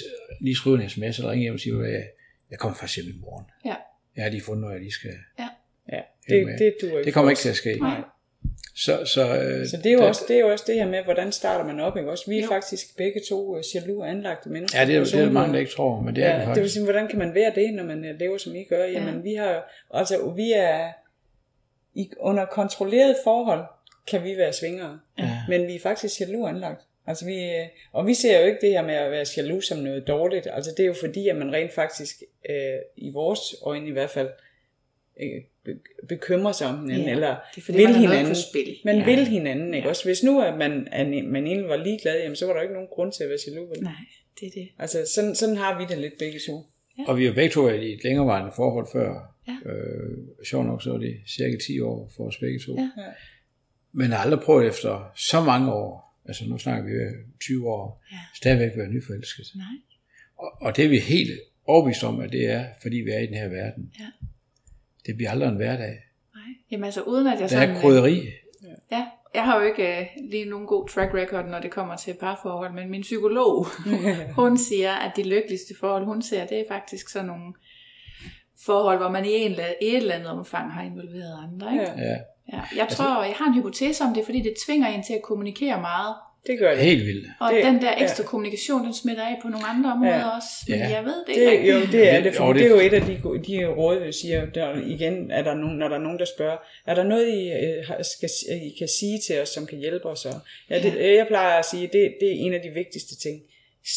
lige 0.41 0.55
skrive 0.55 0.83
en 0.83 0.89
sms 0.89 1.17
eller 1.17 1.31
ringe 1.31 1.41
hjem 1.41 1.53
og 1.53 1.59
sige, 1.59 1.85
at 1.85 1.93
jeg, 1.93 2.07
jeg 2.51 2.59
kommer 2.59 2.77
faktisk 2.77 3.05
hjem 3.05 3.15
i 3.15 3.19
morgen. 3.19 3.45
ja. 3.65 3.75
Jeg 4.15 4.23
har 4.25 4.31
lige 4.31 4.41
fundet 4.41 4.61
noget, 4.61 4.73
jeg 4.73 4.81
lige 4.81 4.91
skal... 4.91 5.13
Ja, 5.39 6.01
Helt 6.27 6.47
det, 6.47 6.59
det 6.59 6.65
ikke 6.65 7.05
Det 7.05 7.13
kommer 7.13 7.31
ikke 7.31 7.39
til 7.39 7.49
at 7.49 7.55
ske. 7.55 7.79
Nej. 7.79 8.01
Så, 8.77 9.05
så, 9.05 9.21
øh, 9.37 9.67
Så 9.67 9.77
det 9.77 9.85
er, 9.85 9.91
jo 9.93 9.99
der- 9.99 10.07
også, 10.07 10.25
det 10.27 10.35
er 10.35 10.39
jo 10.39 10.51
også 10.51 10.63
det 10.67 10.75
her 10.75 10.87
med, 10.87 11.03
hvordan 11.03 11.31
starter 11.31 11.65
man 11.65 11.79
op, 11.79 11.97
ikke 11.97 12.11
også? 12.11 12.29
Vi 12.29 12.37
er 12.37 12.41
Jo. 12.41 12.47
faktisk 12.47 12.97
begge 12.97 13.21
to 13.29 13.57
øh, 13.57 13.63
jaloux 13.75 14.05
anlagte 14.07 14.49
mennesker. 14.49 14.79
Ja, 14.79 14.85
det 14.85 14.95
er, 14.95 15.03
det 15.03 15.13
er 15.13 15.25
der 15.25 15.31
mange, 15.31 15.53
der 15.53 15.59
ikke 15.59 15.71
tror, 15.71 16.01
men 16.01 16.15
det 16.15 16.23
er 16.23 16.27
Ja, 16.27 16.33
det 16.33 16.39
det 16.41 16.47
vil 16.47 16.55
faktisk. 16.55 16.73
sige, 16.73 16.83
hvordan 16.83 17.07
kan 17.07 17.19
man 17.19 17.35
være 17.35 17.51
det, 17.55 17.73
når 17.73 17.83
man 17.83 18.05
øh, 18.05 18.19
lever 18.19 18.37
som 18.37 18.55
I 18.55 18.63
gør? 18.63 18.83
Jamen, 18.85 19.15
Ja. 19.15 19.21
vi 19.21 19.33
har 19.33 19.71
altså, 19.93 20.33
vi 20.35 20.51
er 20.55 20.89
i, 21.95 22.11
under 22.19 22.45
kontrolleret 22.45 23.15
forhold, 23.23 23.65
kan 24.07 24.23
vi 24.23 24.37
være 24.37 24.53
svingere. 24.53 24.99
Ja. 25.19 25.29
Men 25.49 25.67
vi 25.67 25.75
er 25.75 25.79
faktisk 25.79 26.21
jaloux 26.21 26.49
anlagt. 26.49 26.81
Altså 27.07 27.25
vi, 27.25 27.43
øh, 27.43 27.65
og 27.93 28.07
vi 28.07 28.13
ser 28.13 28.39
jo 28.39 28.45
ikke 28.45 28.57
det 28.61 28.69
her 28.69 28.81
med 28.81 28.95
at 28.95 29.11
være 29.11 29.25
jaloux 29.37 29.63
som 29.65 29.77
noget 29.77 30.07
dårligt. 30.07 30.47
Altså 30.53 30.71
det 30.77 30.83
er 30.83 30.87
jo 30.87 30.95
fordi, 30.99 31.27
at 31.27 31.35
man 31.35 31.53
rent 31.53 31.73
faktisk, 31.73 32.15
øh, 32.49 32.55
i 32.97 33.11
vores 33.11 33.39
øjne 33.65 33.87
i 33.87 33.91
hvert 33.91 34.09
fald, 34.09 34.29
øh, 35.23 35.41
be- 35.65 35.79
bekymrer 36.09 36.51
sig 36.51 36.67
om 36.67 36.75
hinanden, 36.79 37.05
Ja, 37.07 37.11
eller 37.11 37.35
det 37.55 37.61
er 37.61 37.65
fordi, 37.65 37.77
vil 37.77 37.85
man 37.89 37.95
hinanden. 37.95 38.27
på 38.27 38.39
spil. 38.49 38.75
Man 38.85 38.95
Ja. 38.95 38.99
ja. 39.09 39.15
vil 39.15 39.27
hinanden, 39.27 39.73
ikke 39.73 39.85
Ja. 39.85 39.89
også? 39.89 40.03
Hvis 40.05 40.23
nu 40.23 40.41
at 40.41 40.57
man, 40.57 40.87
at 40.91 41.07
man 41.07 41.47
egentlig 41.47 41.67
var 41.69 41.75
ligeglad, 41.83 42.21
jamen, 42.21 42.35
så 42.35 42.45
var 42.45 42.53
der 42.53 42.61
ikke 42.61 42.73
nogen 42.73 42.87
grund 42.91 43.11
til 43.11 43.23
at 43.23 43.29
være 43.29 43.37
jaloux. 43.47 43.77
Nej, 43.81 43.91
det 44.39 44.47
er 44.47 44.51
det. 44.51 44.67
Altså 44.79 44.97
sådan, 45.15 45.35
sådan 45.35 45.57
har 45.57 45.79
vi 45.79 45.85
det 45.89 45.97
lidt 45.97 46.13
begge 46.19 46.39
to. 46.47 46.65
Og 47.07 47.17
vi 47.17 47.25
har 47.25 47.33
begge 47.33 47.49
to 47.53 47.61
været 47.61 47.83
i 47.83 47.93
et 47.93 48.03
længerevarende 48.03 48.51
forhold 48.55 48.87
før. 48.93 49.33
Ja. 49.47 49.57
Øh, 49.71 50.17
sjovt 50.49 50.65
nok, 50.65 50.83
så 50.83 50.93
er 50.93 50.97
det 50.97 51.15
cirka 51.27 51.57
10 51.67 51.79
år 51.79 52.11
for 52.17 52.27
os 52.27 52.37
begge 52.37 52.59
to. 52.59 52.75
Ja. 52.75 52.89
Ja. 52.97 53.07
Men 53.91 54.11
har 54.11 54.17
aldrig 54.17 54.39
prøvet 54.39 54.67
efter 54.67 55.11
så 55.15 55.41
mange 55.41 55.73
år, 55.73 56.19
altså 56.27 56.45
nu 56.49 56.57
snakker 56.57 56.83
vi 56.85 56.91
øh, 56.91 57.11
20 57.41 57.69
år, 57.69 58.03
Ja. 58.11 58.17
stadigvæk 58.35 58.71
være 58.77 58.87
nyforelsket. 58.89 59.45
Nej. 59.55 59.65
Og, 60.37 60.61
og 60.61 60.75
det 60.77 60.85
er 60.85 60.89
vi 60.89 60.99
helt 60.99 61.31
overbevist 61.65 62.03
om, 62.03 62.19
at 62.19 62.31
det 62.31 62.49
er, 62.49 62.65
fordi 62.81 62.97
vi 62.97 63.09
er 63.11 63.19
i 63.19 63.25
den 63.25 63.33
her 63.35 63.47
verden. 63.49 63.93
Ja. 63.99 64.05
Det 65.07 65.15
bliver 65.15 65.31
aldrig 65.31 65.49
en 65.49 65.55
hverdag. 65.55 65.95
Nej. 66.35 66.43
Jamen 66.71 66.83
altså, 66.83 67.01
uden 67.01 67.27
at 67.27 67.33
jeg 67.33 67.39
Der 67.39 67.47
sådan... 67.47 67.75
er 67.75 67.81
krydderi. 67.81 68.21
Ja, 68.91 69.05
jeg 69.33 69.43
har 69.43 69.59
jo 69.59 69.65
ikke 69.65 69.99
øh, 69.99 70.05
lige 70.29 70.45
nogen 70.45 70.67
god 70.67 70.87
track 70.87 71.13
record, 71.13 71.45
når 71.45 71.59
det 71.59 71.71
kommer 71.71 71.95
til 71.95 72.13
parforhold, 72.19 72.73
men 72.73 72.89
min 72.89 73.01
psykolog, 73.01 73.65
hun 74.41 74.57
siger, 74.57 74.93
at 74.93 75.11
de 75.15 75.23
lykkeligste 75.23 75.73
forhold, 75.79 76.05
hun 76.05 76.21
ser, 76.21 76.45
det 76.45 76.59
er 76.59 76.63
faktisk 76.67 77.09
sådan 77.09 77.27
nogle 77.27 77.53
forhold, 78.65 78.97
hvor 78.97 79.09
man 79.09 79.25
i, 79.25 79.29
en, 79.29 79.51
et 79.51 79.97
eller 79.97 80.15
andet 80.15 80.27
omfang 80.27 80.73
har 80.73 80.83
involveret 80.83 81.39
andre. 81.43 81.71
Ikke? 81.71 81.83
Ja, 81.83 82.01
Ja, 82.09 82.17
Ja. 82.53 82.61
Jeg 82.75 82.87
tror, 82.89 83.23
jeg 83.23 83.35
har 83.35 83.45
en 83.45 83.53
hypotese 83.53 84.03
om 84.03 84.13
det, 84.13 84.25
fordi 84.25 84.41
det 84.41 84.53
tvinger 84.65 84.87
en 84.87 85.03
til 85.03 85.13
at 85.13 85.21
kommunikere 85.21 85.81
meget. 85.81 86.15
Det 86.47 86.59
gør 86.59 86.69
det. 86.71 86.79
helt 86.83 87.05
vildt. 87.05 87.27
Og 87.39 87.53
Det- 87.53 87.63
den 87.65 87.81
der 87.81 87.93
ekstra 87.97 88.23
ja. 88.23 88.27
kommunikation, 88.27 88.85
den 88.85 88.93
smitter 88.93 89.23
af 89.23 89.35
på 89.41 89.47
nogle 89.47 89.65
andre 89.67 89.91
områder 89.91 90.15
Ja. 90.17 90.35
også. 90.35 90.47
Men 90.67 90.79
Ja. 90.79 90.89
jeg 90.89 91.03
ved 91.05 91.25
det 91.27 91.29
ikke 91.35 91.41
Det, 91.45 91.51
rigtigt. 91.51 91.73
jo, 91.75 91.79
det 91.99 92.09
er 92.09 92.15
Det- 92.15 92.23
det, 92.23 92.35
for 92.35 92.45
jo, 92.47 92.53
det, 92.53 92.59
det- 92.59 92.65
er 92.65 92.69
jo 92.75 92.79
et 92.87 92.93
af 92.93 93.01
de, 93.01 93.13
de 93.47 93.65
råd, 93.65 94.05
vi 94.05 94.11
siger, 94.11 94.45
der, 94.45 94.75
igen, 94.85 95.31
er 95.31 95.43
der 95.43 95.53
nogen, 95.53 95.77
når 95.77 95.87
der 95.87 95.95
er 95.95 95.99
nogen, 96.01 96.19
der 96.19 96.25
spørger, 96.35 96.57
er 96.87 96.95
der 96.95 97.03
noget, 97.03 97.27
I, 97.27 97.51
øh, 97.51 97.85
skal, 98.13 98.29
I 98.63 98.75
kan 98.79 98.87
sige 98.87 99.19
til 99.27 99.41
os, 99.41 99.49
som 99.49 99.65
kan 99.65 99.77
hjælpe 99.77 100.05
os? 100.05 100.25
Og, 100.25 100.33
ja, 100.69 100.79
det, 100.83 101.15
jeg 101.15 101.27
plejer 101.27 101.59
at 101.59 101.65
sige, 101.65 101.83
det, 101.93 102.13
det 102.19 102.27
er 102.27 102.35
en 102.45 102.53
af 102.53 102.61
de 102.61 102.69
vigtigste 102.69 103.15
ting. 103.19 103.41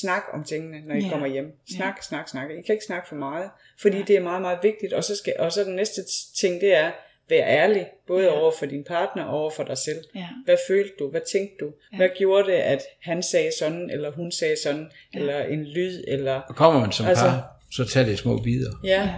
Snak 0.00 0.22
om 0.34 0.44
tingene, 0.44 0.76
når 0.88 0.94
I 0.94 0.98
Ja. 1.02 1.08
kommer 1.10 1.26
hjem. 1.26 1.52
Snak, 1.76 1.94
ja. 1.96 2.02
snak, 2.02 2.28
snak. 2.28 2.50
I 2.50 2.62
kan 2.66 2.72
ikke 2.74 2.84
snakke 2.84 3.08
for 3.08 3.16
meget, 3.16 3.50
fordi 3.80 4.02
det 4.02 4.16
er 4.16 4.20
meget, 4.20 4.42
meget 4.42 4.58
vigtigt. 4.62 4.92
Og 4.92 5.04
så, 5.04 5.16
skal, 5.16 5.34
og 5.38 5.52
så 5.52 5.64
den 5.64 5.76
næste 5.76 6.02
ting, 6.40 6.60
det 6.60 6.74
er, 6.74 6.90
vær 7.30 7.44
ærlig, 7.46 7.86
både 8.06 8.24
Ja. 8.24 8.40
over 8.40 8.52
for 8.58 8.66
din 8.66 8.84
partner 8.84 9.24
og 9.24 9.38
over 9.40 9.50
for 9.50 9.62
dig 9.64 9.78
selv. 9.78 9.98
Ja. 10.14 10.26
Hvad 10.44 10.56
følte 10.68 10.92
du? 10.98 11.10
Hvad 11.10 11.20
tænkte 11.32 11.54
du? 11.60 11.70
Ja. 11.92 11.96
Hvad 11.96 12.08
gjorde 12.18 12.46
det, 12.46 12.52
at 12.52 12.82
han 13.02 13.22
sagde 13.22 13.50
sådan, 13.58 13.90
eller 13.90 14.10
hun 14.12 14.32
sagde 14.32 14.54
sådan, 14.64 14.90
ja. 15.14 15.18
eller 15.18 15.42
en 15.42 15.64
lyd, 15.64 16.04
eller... 16.08 16.40
Og 16.48 16.56
kommer 16.56 16.80
man 16.80 16.92
som 16.92 17.06
Altså- 17.06 17.24
par, 17.24 17.56
så 17.72 17.84
tager 17.84 18.06
det 18.06 18.12
i 18.12 18.16
små 18.16 18.36
bidder. 18.36 18.70
Ja, 18.84 18.90
Ja. 18.90 19.08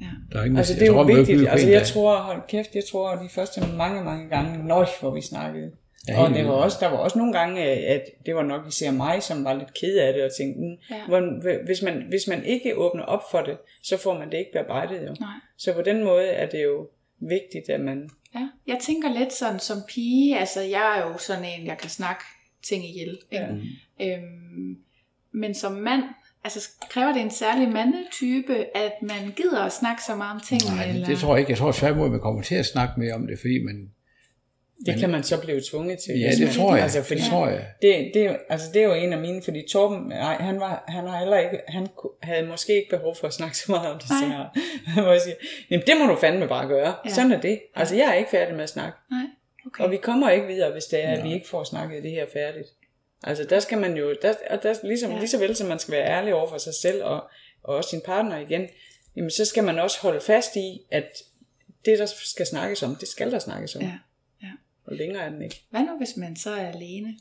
ja. 0.00 0.06
Der 0.32 0.40
er 0.40 0.44
ikke 0.44 0.56
Altså 0.58 0.74
det 0.74 0.82
er 0.82 0.86
tror, 0.86 0.98
jo 1.00 1.04
behøver 1.06 1.24
vigtigt. 1.26 1.50
Altså 1.50 1.68
jeg 1.70 1.82
tror, 1.86 2.16
hold 2.16 2.40
kæft, 2.48 2.74
jeg 2.74 2.84
tror 2.90 3.14
de 3.14 3.28
første 3.34 3.60
mange, 3.76 4.04
mange 4.04 4.28
gange, 4.28 4.66
nøj, 4.66 4.86
hvor 5.00 5.10
vi 5.10 5.20
snakkede. 5.20 5.70
Ja, 6.08 6.22
og 6.24 6.30
det 6.34 6.44
var 6.46 6.52
også, 6.52 6.76
der 6.80 6.88
var 6.88 6.96
også 6.96 7.18
nogle 7.18 7.32
gange, 7.32 7.62
at 7.64 8.02
det 8.26 8.34
var 8.34 8.42
nok 8.42 8.60
især 8.68 8.90
mig, 8.90 9.22
som 9.22 9.44
var 9.44 9.54
lidt 9.54 9.74
ked 9.80 9.98
af 9.98 10.12
det, 10.12 10.22
og 10.24 10.30
tænkte, 10.38 10.60
mm, 10.60 10.76
Ja. 10.90 11.16
ja. 11.50 11.56
hvis, 11.66 11.82
man, 11.82 12.04
hvis 12.08 12.28
man 12.28 12.44
ikke 12.44 12.76
åbner 12.76 13.02
op 13.02 13.22
for 13.30 13.40
det, 13.40 13.56
så 13.82 13.96
får 13.96 14.18
man 14.18 14.30
det 14.30 14.38
ikke 14.38 14.52
bearbejdet 14.52 15.02
jo. 15.02 15.14
Nej. 15.20 15.28
Så 15.58 15.72
på 15.72 15.82
den 15.82 16.04
måde 16.04 16.26
er 16.26 16.46
det 16.48 16.64
jo 16.64 16.88
vigtigt, 17.20 17.68
at 17.68 17.80
man... 17.80 18.10
Ja, 18.34 18.48
jeg 18.66 18.78
tænker 18.82 19.18
lidt 19.18 19.32
sådan 19.32 19.60
som 19.60 19.78
pige, 19.88 20.38
altså 20.38 20.60
jeg 20.60 20.98
er 20.98 21.08
jo 21.08 21.18
sådan 21.18 21.44
en, 21.44 21.66
jeg 21.66 21.78
kan 21.78 21.90
snakke 21.90 22.24
ting 22.68 22.84
ihjel. 22.88 23.18
Ikke? 23.32 23.62
Ja. 24.00 24.16
Øhm, 24.16 24.76
men 25.32 25.54
som 25.54 25.72
mand, 25.72 26.02
altså 26.44 26.68
kræver 26.90 27.12
det 27.12 27.22
en 27.22 27.30
særlig 27.30 27.68
mandetype, 27.68 28.76
at 28.76 28.92
man 29.02 29.32
gider 29.36 29.62
at 29.62 29.72
snakke 29.72 30.02
så 30.02 30.16
meget 30.16 30.34
om 30.34 30.40
tingene? 30.40 30.76
Nej, 30.76 30.88
eller? 30.88 31.06
det 31.06 31.18
tror 31.18 31.34
jeg 31.34 31.40
ikke. 31.40 31.50
Jeg 31.50 31.58
tror 31.58 31.72
tværtimod, 31.72 32.04
at 32.04 32.10
man 32.10 32.20
kommer 32.20 32.42
til 32.42 32.54
at 32.54 32.66
snakke 32.66 33.00
mere 33.00 33.14
om 33.14 33.26
det, 33.26 33.38
fordi 33.38 33.64
man... 33.64 33.90
Det 34.78 34.86
Men- 34.94 34.98
kan 34.98 35.10
man 35.10 35.22
så 35.22 35.40
blive 35.40 35.60
tvunget 35.70 35.98
til. 35.98 36.18
Ja, 36.20 36.30
det 36.30 36.40
man, 36.40 36.52
tror 36.54 36.74
jeg. 36.74 36.82
Altså, 36.82 37.02
fordi 37.02 37.20
det 37.20 37.28
tror 37.30 37.48
jeg. 37.48 37.66
Det, 37.82 38.10
det, 38.14 38.22
er 38.22 38.30
jo- 38.32 38.38
altså, 38.48 38.66
det 38.74 38.82
er 38.82 38.86
jo 38.86 38.94
en 38.94 39.12
af 39.12 39.18
mine, 39.18 39.42
fordi 39.42 39.64
Torben, 39.72 40.08
nej, 40.08 40.34
han, 40.34 40.60
var, 40.60 40.84
han, 40.88 41.06
har 41.06 41.18
heller 41.18 41.38
ikke, 41.38 41.60
han 41.68 41.86
havde 42.22 42.46
måske 42.46 42.72
ikke 42.76 42.90
behov 42.90 43.16
for 43.16 43.26
at 43.26 43.32
snakke 43.34 43.56
så 43.56 43.72
meget 43.72 43.90
om 43.92 43.98
det, 43.98 44.10
jeg, 44.10 44.46
hvor 45.02 45.12
jeg 45.12 45.20
siger, 45.20 45.36
Jamen, 45.70 45.86
det 45.86 45.94
må 46.00 46.06
du 46.12 46.16
fandme 46.20 46.48
bare 46.48 46.68
gøre. 46.68 46.94
Ja. 47.04 47.10
Sådan 47.10 47.32
er 47.32 47.40
det. 47.40 47.60
Altså, 47.74 47.96
jeg 47.96 48.08
er 48.10 48.14
ikke 48.14 48.30
færdig 48.30 48.54
med 48.54 48.62
at 48.62 48.68
snakke. 48.70 48.98
Nej, 49.10 49.24
okay. 49.66 49.84
Og 49.84 49.90
vi 49.90 49.96
kommer 49.96 50.30
ikke 50.30 50.46
videre, 50.46 50.72
hvis 50.72 50.84
det 50.84 51.04
er, 51.04 51.08
at 51.12 51.24
vi 51.24 51.32
ikke 51.34 51.48
får 51.48 51.64
snakket 51.64 52.02
det 52.02 52.10
her 52.10 52.26
færdigt. 52.32 52.68
Altså, 53.24 53.44
der 53.44 53.60
skal 53.60 53.78
man 53.78 53.96
jo, 53.96 54.14
der, 54.22 54.34
og 54.50 54.62
der, 54.62 54.74
ligesom, 54.86 55.10
Ja. 55.12 55.18
lige 55.18 55.28
så 55.28 55.38
vel 55.38 55.56
som 55.56 55.68
man 55.68 55.78
skal 55.78 55.92
være 55.92 56.06
ærlig 56.06 56.34
over 56.34 56.48
for 56.48 56.58
sig 56.58 56.74
selv, 56.74 57.04
og, 57.04 57.24
og 57.64 57.76
også 57.76 57.90
sin 57.90 58.00
partner 58.04 58.38
igen, 58.38 58.66
jamen, 59.16 59.30
så 59.30 59.44
skal 59.44 59.64
man 59.64 59.78
også 59.78 60.00
holde 60.00 60.20
fast 60.20 60.56
i, 60.56 60.80
at 60.90 61.08
det, 61.84 61.98
der 61.98 62.06
skal 62.06 62.46
snakkes 62.46 62.82
om, 62.82 62.96
det 62.96 63.08
skal 63.08 63.32
der 63.32 63.38
snakkes 63.38 63.76
om. 63.76 63.82
Ja. 63.82 63.92
Og 64.86 64.96
længere 64.96 65.22
er 65.22 65.30
den 65.30 65.42
ikke. 65.42 65.62
Hvad 65.70 65.80
nu, 65.80 65.98
hvis 65.98 66.16
man 66.16 66.36
så 66.36 66.50
er 66.50 66.66
alene? 66.66 67.14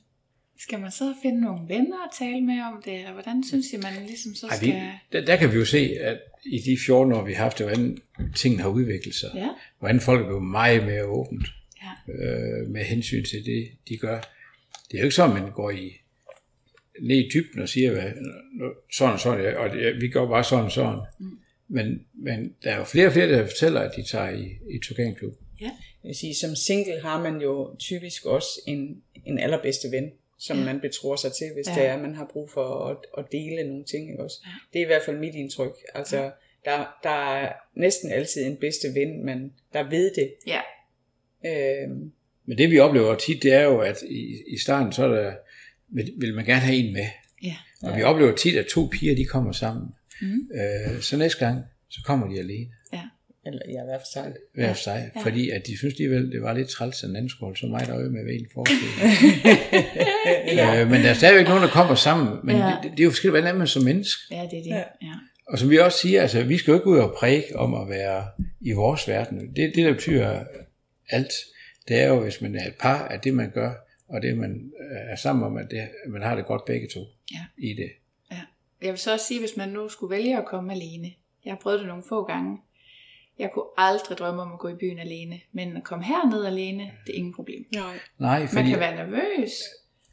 Skal 0.59 0.79
man 0.79 0.91
så 0.91 1.13
finde 1.21 1.41
nogle 1.41 1.69
venner 1.69 2.03
at 2.03 2.09
tale 2.19 2.41
med 2.41 2.61
om 2.61 2.81
det, 2.85 2.93
eller 2.93 3.13
hvordan 3.13 3.43
synes 3.43 3.73
I, 3.73 3.77
man 3.77 4.05
ligesom 4.07 4.35
så 4.35 4.47
Ej, 4.47 4.55
skal... 4.55 4.67
vi, 4.69 4.81
der, 5.11 5.25
der 5.25 5.35
kan 5.35 5.51
vi 5.51 5.57
jo 5.57 5.65
se, 5.65 5.97
at 5.99 6.17
i 6.45 6.59
de 6.59 6.77
14 6.85 7.13
år, 7.13 7.25
vi 7.25 7.33
har 7.33 7.43
haft 7.43 7.57
det, 7.57 7.65
hvordan 7.65 7.97
tingene 8.35 8.61
har 8.63 8.69
udviklet 8.69 9.15
sig. 9.15 9.29
Ja, 9.35 9.49
Hvordan 9.79 9.99
folk 9.99 10.21
er 10.21 10.25
blevet 10.25 10.43
meget 10.43 10.85
mere 10.85 11.03
åbent 11.03 11.47
ja, 11.83 12.13
øh, 12.13 12.69
med 12.69 12.83
hensyn 12.83 13.23
til 13.23 13.45
det, 13.45 13.69
de 13.89 13.97
gør. 13.97 14.19
Det 14.91 14.97
er 14.97 14.99
jo 14.99 15.03
ikke 15.03 15.15
sådan, 15.15 15.41
man 15.41 15.51
går 15.51 15.71
i 15.71 15.91
ned 17.01 17.17
i 17.17 17.29
dybden 17.33 17.61
og 17.61 17.69
siger, 17.69 17.91
hvad, 17.91 18.11
sådan 18.91 19.13
og 19.13 19.19
sådan, 19.19 19.57
og 19.57 19.69
det, 19.69 20.01
vi 20.01 20.07
gør 20.07 20.27
bare 20.27 20.43
sådan 20.43 20.65
og 20.65 20.71
sådan. 20.71 20.99
Mm. 21.19 21.39
Men, 21.67 22.05
men 22.13 22.55
der 22.63 22.71
er 22.71 22.77
jo 22.77 22.83
flere 22.83 23.07
og 23.07 23.13
flere, 23.13 23.29
der 23.29 23.47
fortæller, 23.47 23.81
at 23.81 23.91
de 23.97 24.03
tager 24.03 24.29
i, 24.29 24.43
i 24.45 24.79
Turganklub. 24.83 25.33
Jeg 26.05 26.09
vil 26.09 26.15
sige, 26.15 26.35
som 26.35 26.55
single 26.55 27.01
har 27.01 27.23
man 27.23 27.41
jo 27.41 27.75
typisk 27.79 28.25
også 28.25 28.49
en, 28.67 29.01
en 29.25 29.39
allerbedste 29.39 29.91
ven, 29.91 30.11
som 30.39 30.57
ja. 30.57 30.65
man 30.65 30.79
betror 30.79 31.15
sig 31.15 31.31
til, 31.33 31.53
hvis 31.53 31.67
ja. 31.67 31.73
det 31.75 31.85
er, 31.85 31.93
at 31.93 32.01
man 32.01 32.15
har 32.15 32.29
brug 32.33 32.49
for 32.49 32.85
at, 32.85 32.97
at 33.17 33.25
dele 33.31 33.63
nogle 33.63 33.83
ting. 33.83 34.11
Ikke 34.11 34.23
også? 34.23 34.37
Ja. 34.45 34.51
Det 34.73 34.79
er 34.79 34.83
i 34.83 34.87
hvert 34.87 35.01
fald 35.05 35.17
mit 35.17 35.35
indtryk. 35.35 35.71
Altså, 35.95 36.17
ja. 36.17 36.29
der, 36.65 36.97
der 37.03 37.35
er 37.35 37.53
næsten 37.75 38.11
altid 38.11 38.45
en 38.45 38.57
bedste 38.57 38.87
ven, 38.93 39.25
men 39.25 39.53
der 39.73 39.89
ved 39.89 40.11
det. 40.15 40.33
Ja. 40.47 40.61
Øhm, 41.45 42.11
Men 42.45 42.57
det 42.57 42.71
vi 42.71 42.79
oplever 42.79 43.15
tit, 43.15 43.43
det 43.43 43.53
er 43.53 43.61
jo, 43.61 43.79
at 43.79 44.01
i, 44.01 44.43
i 44.47 44.57
starten, 44.57 44.93
så 44.93 45.03
er 45.03 45.07
der, 45.07 45.35
vil, 45.87 46.13
vil 46.17 46.35
man 46.35 46.45
gerne 46.45 46.61
have 46.61 46.77
en 46.77 46.93
med. 46.93 47.07
Ja. 47.43 47.55
Og 47.83 47.97
vi 47.97 48.03
oplever 48.03 48.35
tit, 48.35 48.55
at 48.55 48.65
to 48.65 48.89
piger, 48.91 49.15
de 49.15 49.25
kommer 49.25 49.51
sammen. 49.51 49.87
Mm. 50.21 50.49
Øh, 50.55 51.01
så 51.01 51.17
næste 51.17 51.45
gang, 51.45 51.63
så 51.89 52.01
kommer 52.05 52.33
de 52.33 52.39
alene. 52.39 52.69
Eller 53.45 53.61
ja, 53.67 53.81
i 53.81 53.85
hvert 53.85 54.01
fald 54.01 54.23
sig. 54.25 54.33
hver 54.53 54.67
for 54.73 54.79
sig, 54.79 55.11
ja. 55.15 55.21
fordi 55.21 55.49
at 55.49 55.67
de 55.67 55.77
synes 55.77 55.93
alligevel, 55.93 56.31
det 56.31 56.41
var 56.41 56.53
lidt 56.53 56.69
træls, 56.69 57.03
at 57.03 57.07
den 57.07 57.15
anden 57.15 57.29
skulle 57.29 57.47
holde 57.47 57.59
så 57.59 57.67
meget 57.67 57.89
øje 57.89 58.09
med 58.09 58.23
hver 58.23 58.33
en 58.33 58.47
forskel. 58.53 58.89
ja. 60.59 60.81
øh, 60.81 60.89
men 60.91 61.01
der 61.01 61.09
er 61.09 61.13
stadigvæk 61.13 61.47
nogen, 61.47 61.63
der 61.63 61.69
kommer 61.69 61.95
sammen, 61.95 62.39
men 62.43 62.55
Ja. 62.55 62.75
det, 62.83 62.91
det, 62.91 62.99
er 62.99 63.03
jo 63.03 63.09
forskelligt, 63.09 63.41
hvordan 63.41 63.55
er 63.55 63.57
man 63.57 63.67
som 63.67 63.83
menneske. 63.83 64.21
Ja, 64.31 64.41
det 64.51 64.59
er 64.59 64.63
det. 64.63 64.69
Ja. 64.69 64.83
Ja. 65.01 65.13
Og 65.47 65.59
som 65.59 65.69
vi 65.69 65.77
også 65.77 65.97
siger, 65.97 66.21
altså, 66.21 66.43
vi 66.43 66.57
skal 66.57 66.71
jo 66.71 66.77
ikke 66.77 66.87
ud 66.87 66.97
og 66.97 67.13
præge 67.17 67.43
om 67.55 67.73
at 67.73 67.89
være 67.89 68.27
i 68.61 68.71
vores 68.71 69.07
verden. 69.07 69.39
Det, 69.39 69.71
det 69.75 69.85
der 69.85 69.93
betyder 69.93 70.43
alt, 71.09 71.33
det 71.87 72.01
er 72.01 72.07
jo, 72.07 72.19
hvis 72.23 72.41
man 72.41 72.55
er 72.55 72.67
et 72.67 72.75
par, 72.79 73.07
at 73.07 73.23
det 73.23 73.33
man 73.33 73.51
gør, 73.51 73.71
og 74.07 74.21
det 74.21 74.37
man 74.37 74.71
øh, 74.91 75.11
er 75.11 75.15
sammen 75.15 75.45
om, 75.45 75.57
at, 75.57 75.67
det, 75.71 75.77
at 75.77 75.89
man 76.09 76.21
har 76.21 76.35
det 76.35 76.45
godt 76.45 76.65
begge 76.65 76.87
to 76.93 76.99
Ja. 77.33 77.39
i 77.57 77.73
det. 77.73 77.89
Ja. 78.31 78.39
Jeg 78.81 78.89
vil 78.91 78.97
så 78.97 79.13
også 79.13 79.25
sige, 79.25 79.39
hvis 79.39 79.57
man 79.57 79.69
nu 79.69 79.89
skulle 79.89 80.15
vælge 80.15 80.37
at 80.37 80.45
komme 80.45 80.73
alene. 80.73 81.11
Jeg 81.45 81.51
har 81.51 81.59
prøvet 81.63 81.79
det 81.79 81.87
nogle 81.87 82.03
få 82.09 82.23
gange. 82.23 82.57
Jeg 83.39 83.49
kunne 83.53 83.65
aldrig 83.77 84.17
drømme 84.17 84.41
om 84.41 84.53
at 84.53 84.59
gå 84.59 84.67
i 84.67 84.75
byen 84.75 84.99
alene. 84.99 85.39
Men 85.51 85.77
at 85.77 85.83
komme 85.83 86.05
herned 86.05 86.45
alene, 86.45 86.83
det 86.83 87.13
er 87.13 87.17
ingen 87.17 87.33
problem. 87.33 87.65
Nej. 87.73 87.83
Nej, 88.19 88.39
Man 88.39 88.47
fordi, 88.49 88.69
kan 88.69 88.79
være 88.79 88.95
nervøs, 88.95 89.51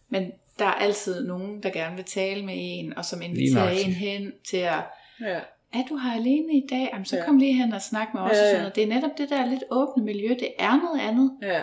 men 0.09 0.31
der 0.59 0.65
er 0.65 0.73
altid 0.73 1.27
nogen, 1.27 1.63
der 1.63 1.71
gerne 1.71 1.97
vil 1.97 2.05
tale 2.05 2.45
med 2.45 2.55
en, 2.57 2.97
og 2.99 3.05
som 3.05 3.23
inviterer 3.23 3.71
en 3.71 3.93
hen 3.93 4.33
til 4.49 4.57
at, 4.57 4.81
Ja. 5.21 5.39
er 5.75 5.83
du 5.89 5.97
her 5.97 6.13
alene 6.15 6.53
i 6.53 6.67
dag? 6.71 6.89
Jamen, 6.93 7.05
så 7.05 7.17
Ja. 7.17 7.25
kom 7.25 7.39
lige 7.39 7.53
hen 7.55 7.73
og 7.73 7.83
snak 7.83 8.09
med 8.15 8.21
os. 8.23 8.31
Ja, 8.33 8.39
og 8.41 8.45
ja. 8.45 8.49
sådan 8.51 8.61
noget. 8.61 8.75
Det 8.77 8.83
er 8.83 8.87
netop 8.89 9.11
det 9.19 9.29
der 9.31 9.47
lidt 9.47 9.65
åbne 9.71 10.05
miljø. 10.05 10.29
Det 10.29 10.49
er 10.59 10.77
noget 10.77 11.01
andet. 11.09 11.31
Ja. 11.43 11.63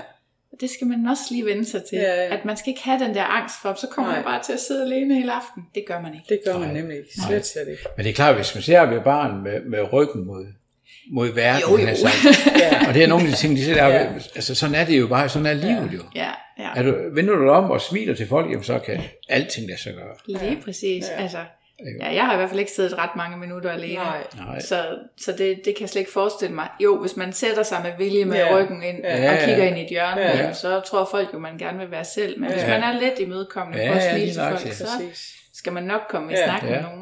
Og 0.51 0.61
det 0.61 0.69
skal 0.69 0.87
man 0.87 1.07
også 1.07 1.23
lige 1.31 1.45
vende 1.45 1.65
sig 1.65 1.83
til. 1.89 1.97
Ja, 1.97 2.15
ja. 2.23 2.37
At 2.37 2.45
man 2.45 2.57
skal 2.57 2.69
ikke 2.69 2.83
have 2.83 2.99
den 3.05 3.15
der 3.15 3.23
angst 3.23 3.61
for, 3.61 3.73
så 3.73 3.87
kommer 3.87 4.11
Nej. 4.11 4.17
man 4.19 4.25
bare 4.25 4.43
til 4.43 4.53
at 4.53 4.59
sidde 4.59 4.83
alene 4.83 5.15
hele 5.15 5.31
aften. 5.33 5.63
Det 5.75 5.83
gør 5.87 6.01
man 6.01 6.13
ikke. 6.13 6.25
Det 6.29 6.39
gør 6.45 6.57
man 6.57 6.67
Nej. 6.67 6.73
nemlig 6.81 6.97
ikke. 6.97 7.09
Slet, 7.27 7.45
slet 7.45 7.67
ikke. 7.67 7.83
men 7.97 8.03
det 8.03 8.09
er 8.09 8.15
klart, 8.15 8.35
hvis 8.35 8.55
man 8.55 8.61
ser 8.61 8.85
ved 8.85 9.01
barn 9.01 9.43
med, 9.43 9.61
med 9.65 9.93
ryggen 9.93 10.25
mod, 10.25 10.45
mod 11.13 11.33
verden, 11.35 11.61
Jo, 11.61 11.71
jo. 11.71 11.77
han 11.77 11.87
har 11.87 11.95
sagt, 11.95 12.59
Ja. 12.59 12.87
og 12.87 12.93
det 12.93 13.03
er 13.03 13.07
nogle 13.07 13.25
af 13.25 13.29
de 13.31 13.35
ting, 13.37 13.55
de 13.57 13.63
siger, 13.63 13.75
der, 13.75 13.87
Ja. 13.87 14.05
altså 14.35 14.55
sådan 14.55 14.75
er 14.75 14.85
det 14.85 14.99
jo 14.99 15.07
bare, 15.07 15.29
sådan 15.29 15.45
er 15.45 15.53
livet 15.53 15.89
jo. 15.93 15.99
Ja, 16.15 16.29
ja. 16.59 16.69
Er 16.75 16.83
du, 16.83 16.95
vender 17.13 17.35
du 17.35 17.41
dig 17.43 17.51
om 17.51 17.71
og 17.71 17.81
smiler 17.81 18.15
til 18.15 18.27
folk, 18.27 18.49
jamen 18.51 18.63
så 18.63 18.79
kan 18.79 19.01
alting 19.29 19.67
lade 19.67 19.79
sig 19.81 19.93
gøre. 19.93 20.15
Lige 20.41 20.61
præcis. 20.65 21.05
Ja. 21.17 21.21
Altså, 21.23 21.37
ja, 22.01 22.13
jeg 22.15 22.25
har 22.25 22.33
i 22.33 22.37
hvert 22.37 22.49
fald 22.49 22.59
ikke 22.59 22.71
siddet 22.71 22.97
ret 22.97 23.09
mange 23.17 23.37
minutter 23.37 23.71
alene. 23.71 23.93
Nej. 23.93 24.17
Nej. 24.47 24.59
Så, 24.59 24.85
så 25.21 25.31
det, 25.31 25.39
det 25.65 25.75
kan 25.75 25.81
jeg 25.81 25.89
slet 25.89 25.99
ikke 25.99 26.11
forestille 26.11 26.55
mig. 26.55 26.67
Jo, 26.83 26.99
hvis 27.01 27.15
man 27.17 27.33
sætter 27.33 27.63
sig 27.63 27.77
med 27.83 27.91
vilje 28.05 28.25
med 28.25 28.37
Ja. 28.37 28.55
ryggen 28.57 28.83
ind 28.83 28.97
Ja. 29.03 29.31
og 29.31 29.37
kigger 29.47 29.63
ind 29.63 29.77
i 29.77 29.81
et 29.83 29.89
hjørne, 29.89 30.21
Ja. 30.21 30.37
jamen, 30.37 30.55
så 30.55 30.79
tror 30.79 31.07
folk 31.11 31.27
jo, 31.33 31.39
man 31.39 31.57
gerne 31.57 31.79
vil 31.79 31.91
være 31.91 32.05
selv. 32.05 32.39
Men 32.39 32.51
hvis 32.51 32.61
Ja. 32.61 32.67
man 32.79 32.83
er 32.83 32.99
lidt 32.99 33.19
imødekommende 33.19 33.83
Ja, 33.83 33.91
på 33.91 33.97
at 33.97 34.03
ja, 34.03 34.11
smile 34.15 34.31
til 34.33 34.41
folk, 34.41 34.73
så 34.73 34.87
skal 35.53 35.73
man 35.73 35.83
nok 35.83 36.01
komme 36.09 36.31
i 36.31 36.35
Ja. 36.35 36.45
snak 36.45 36.63
med 36.63 36.71
Ja. 36.71 36.81
nogen. 36.81 36.98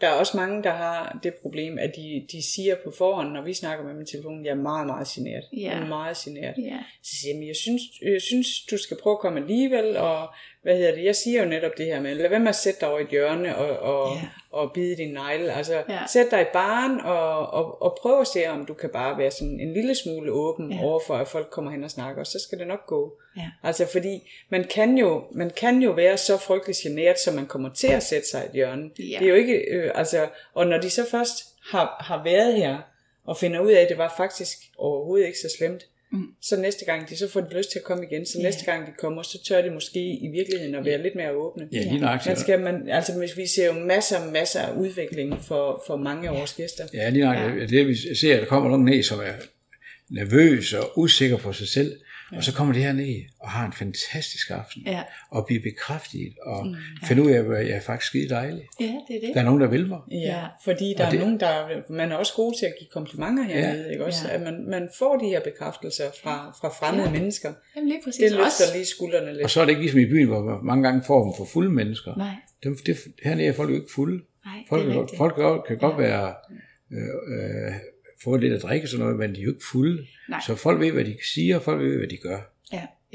Der 0.00 0.08
er 0.08 0.12
også 0.12 0.36
mange, 0.36 0.62
der 0.62 0.70
har 0.70 1.18
det 1.22 1.34
problem, 1.34 1.78
at 1.78 1.92
de, 1.96 2.26
de 2.32 2.42
siger 2.54 2.74
på 2.84 2.90
forhånd, 2.98 3.32
når 3.32 3.42
vi 3.42 3.54
snakker 3.54 3.84
med 3.84 3.94
dem 3.94 4.02
i 4.02 4.06
telefonen, 4.06 4.44
jeg 4.44 4.50
er 4.50 4.54
meget, 4.54 4.86
meget 4.86 5.08
generet. 5.08 5.44
Ja. 5.52 5.58
Jeg 5.58 5.72
er 5.82 5.86
meget 5.86 6.16
generet. 6.16 6.54
Ja. 6.58 6.78
Så 7.02 7.16
siger 7.20 7.32
jeg, 7.32 7.38
"Men 7.38 7.48
jeg 7.48 7.56
synes, 7.56 7.82
jeg 8.02 8.22
synes, 8.22 8.46
du 8.70 8.78
skal 8.78 8.96
prøve 9.02 9.14
at 9.14 9.20
komme 9.20 9.40
alligevel, 9.40 9.96
og 9.96 10.28
hvad 10.66 10.76
hedder 10.76 10.94
det, 10.94 11.04
jeg 11.04 11.16
siger 11.16 11.42
jo 11.42 11.48
netop 11.48 11.72
det 11.78 11.86
her 11.86 12.00
med, 12.00 12.14
lad 12.14 12.28
være 12.30 12.40
med 12.40 12.48
at 12.48 12.54
sætte 12.54 12.80
dig 12.80 12.88
over 12.88 12.98
i 12.98 13.02
et 13.02 13.08
hjørne 13.08 13.56
og, 13.56 13.78
og, 13.78 14.14
Ja. 14.16 14.20
og 14.50 14.72
bide 14.72 14.96
din 14.96 15.12
negle. 15.12 15.52
Altså, 15.52 15.82
Ja. 15.88 15.98
sæt 16.12 16.26
dig 16.30 16.40
i 16.42 16.44
baren 16.52 17.00
og, 17.00 17.46
og, 17.50 17.82
og 17.82 17.98
prøv 18.02 18.20
at 18.20 18.26
se, 18.26 18.46
om 18.46 18.66
du 18.66 18.74
kan 18.74 18.90
bare 18.90 19.18
være 19.18 19.30
sådan 19.30 19.60
en 19.60 19.72
lille 19.72 19.94
smule 19.94 20.32
åben 20.32 20.72
ja. 20.72 20.82
overfor, 20.82 21.14
at 21.14 21.28
folk 21.28 21.50
kommer 21.50 21.70
hen 21.70 21.84
og 21.84 21.90
snakker, 21.90 22.20
og 22.20 22.26
så 22.26 22.38
skal 22.46 22.58
det 22.58 22.66
nok 22.66 22.86
gå. 22.86 23.12
Ja. 23.36 23.42
Altså 23.62 23.86
fordi 23.92 24.30
man 24.48 24.64
kan 24.64 24.98
jo, 24.98 25.24
man 25.32 25.50
kan 25.50 25.82
jo 25.82 25.90
være 25.90 26.16
så 26.16 26.36
frygtelig 26.36 26.76
generet, 26.82 27.18
så 27.18 27.32
man 27.32 27.46
kommer 27.46 27.68
til 27.74 27.88
at 27.92 28.02
sætte 28.02 28.28
sig 28.28 28.42
i 28.42 28.46
et 28.46 28.52
hjørne. 28.52 28.90
Ja. 28.98 29.16
Det 29.18 29.24
er 29.24 29.28
jo 29.28 29.34
ikke, 29.34 29.54
øh, 29.54 29.90
altså, 29.94 30.28
og 30.54 30.66
når 30.66 30.78
de 30.78 30.90
så 30.90 31.10
først 31.10 31.44
har, 31.70 31.96
har 32.00 32.24
været 32.24 32.54
her, 32.54 32.78
og 33.26 33.36
finder 33.36 33.60
ud 33.60 33.70
af, 33.72 33.80
at 33.80 33.88
det 33.88 33.98
var 33.98 34.14
faktisk 34.16 34.56
overhovedet 34.78 35.26
ikke 35.26 35.38
så 35.38 35.54
slemt, 35.58 35.82
Mm. 36.16 36.26
så 36.42 36.56
næste 36.56 36.84
gang 36.84 37.08
de 37.08 37.16
så 37.16 37.28
får 37.28 37.40
de 37.40 37.56
lyst 37.56 37.70
til 37.72 37.78
at 37.78 37.84
komme 37.84 38.04
igen, 38.10 38.26
så 38.26 38.38
Ja. 38.38 38.42
næste 38.44 38.64
gang 38.64 38.86
de 38.86 38.92
kommer, 38.98 39.22
så 39.22 39.38
tør 39.48 39.62
de 39.62 39.70
måske 39.70 40.00
i 40.00 40.28
virkeligheden 40.32 40.74
at 40.74 40.84
være 40.84 41.02
lidt 41.02 41.14
mere 41.14 41.30
åbne. 41.32 41.68
Ja, 41.72 41.82
lige 41.82 41.98
nøjagtigt. 41.98 42.26
Man 42.30 42.36
skal, 42.36 42.60
man, 42.60 42.88
altså 42.88 43.18
hvis 43.18 43.36
vi 43.36 43.46
ser 43.46 43.66
jo 43.66 43.72
masser, 43.72 44.30
masser 44.32 44.60
af 44.60 44.76
udvikling 44.76 45.44
for, 45.44 45.82
for 45.86 45.96
mange 45.96 46.28
af 46.28 46.34
vores 46.34 46.52
gæster. 46.52 46.84
Ja, 46.94 47.08
lige 47.08 47.24
nok. 47.24 47.36
Ja. 47.36 47.66
Det 47.66 47.86
vi 47.86 48.14
ser, 48.14 48.34
at 48.34 48.40
der 48.40 48.46
kommer 48.46 48.70
nogen 48.70 48.84
ned, 48.84 49.02
som 49.02 49.18
er 49.20 49.32
nervøs 50.10 50.72
og 50.72 50.98
usikker 50.98 51.36
på 51.36 51.52
sig 51.52 51.68
selv, 51.68 51.92
ja. 52.32 52.36
og 52.36 52.44
så 52.44 52.54
kommer 52.54 52.74
de 52.74 52.82
her 52.82 52.92
ned 52.92 53.22
og 53.40 53.48
har 53.50 53.66
en 53.66 53.72
fantastisk 53.72 54.50
aften, 54.50 54.82
Ja. 54.86 55.02
og 55.30 55.46
bliver 55.46 55.62
bekræftet, 55.62 56.34
og 56.42 56.66
mm, 56.66 56.72
ja. 56.72 57.06
finder 57.06 57.24
ud 57.24 57.30
af, 57.30 57.60
at 57.60 57.68
jeg 57.68 57.76
er 57.76 57.80
faktisk 57.80 58.06
skide 58.08 58.28
dejlig. 58.28 58.62
ja, 58.80 58.84
det 58.84 59.16
er 59.16 59.20
det. 59.26 59.30
Der 59.34 59.40
er 59.40 59.44
nogen, 59.44 59.60
der 59.60 59.66
vil 59.66 59.88
mig. 59.88 59.98
Ja, 60.10 60.16
Ja. 60.16 60.44
fordi 60.64 60.94
der 60.98 61.00
Og 61.02 61.06
er 61.06 61.10
det- 61.10 61.20
nogen, 61.20 61.40
der 61.40 61.82
man 61.90 62.12
er 62.12 62.16
også 62.16 62.32
god 62.36 62.54
til 62.58 62.66
at 62.66 62.74
give 62.80 62.88
komplimenter 62.92 63.42
hernede, 63.44 63.82
ja. 63.84 63.90
ikke 63.92 64.04
også? 64.04 64.28
Ja. 64.28 64.34
At 64.34 64.40
man, 64.42 64.64
man 64.70 64.88
får 64.98 65.16
de 65.16 65.26
her 65.26 65.40
bekræftelser 65.40 66.04
fra, 66.22 66.56
fra 66.60 66.68
fremmede 66.68 67.08
Ja. 67.08 67.12
ja. 67.12 67.18
mennesker. 67.18 67.52
Jamen 67.76 67.88
lige 67.88 68.00
præcis. 68.04 68.20
Det 68.22 68.30
løfter 68.30 68.44
Også, 68.44 68.62
lige 68.74 68.86
skuldrene 68.86 69.32
lidt. 69.32 69.42
Og 69.44 69.50
så 69.50 69.60
er 69.60 69.64
det 69.64 69.70
ikke 69.70 69.82
ligesom 69.82 70.00
i 70.00 70.06
byen, 70.06 70.26
hvor 70.26 70.42
man 70.42 70.58
mange 70.62 70.82
gange 70.88 71.02
får 71.06 71.24
dem 71.24 71.32
for 71.36 71.44
fulde 71.52 71.70
mennesker. 71.70 72.14
nej, 72.16 72.34
Dem, 72.64 72.76
det, 72.86 72.96
hernede 73.24 73.46
er 73.46 73.52
folk 73.52 73.70
jo 73.70 73.74
ikke 73.74 73.92
fulde. 73.94 74.22
nej, 74.44 74.54
Folk, 74.68 74.82
det 74.82 74.88
er 74.88 74.92
kan, 74.92 75.00
rigtigt. 75.02 75.18
folk 75.18 75.34
kan, 75.34 75.42
godt- 75.44 75.80
godt 75.80 75.98
være 75.98 76.34
øh, 76.92 76.98
øh, 77.38 77.72
få 78.24 78.36
lidt 78.36 78.52
at 78.52 78.62
drikke 78.62 78.84
og 78.84 78.88
sådan 78.88 79.04
noget, 79.04 79.18
men 79.18 79.34
de 79.34 79.40
er 79.40 79.44
jo 79.44 79.50
ikke 79.50 79.64
fulde. 79.70 80.06
Nej. 80.28 80.40
Så 80.46 80.54
folk 80.54 80.80
ved, 80.80 80.92
hvad 80.92 81.04
de 81.04 81.16
siger, 81.34 81.56
og 81.56 81.62
folk 81.62 81.80
ved, 81.80 81.96
hvad 81.96 82.08
de 82.08 82.16
gør. 82.16 82.55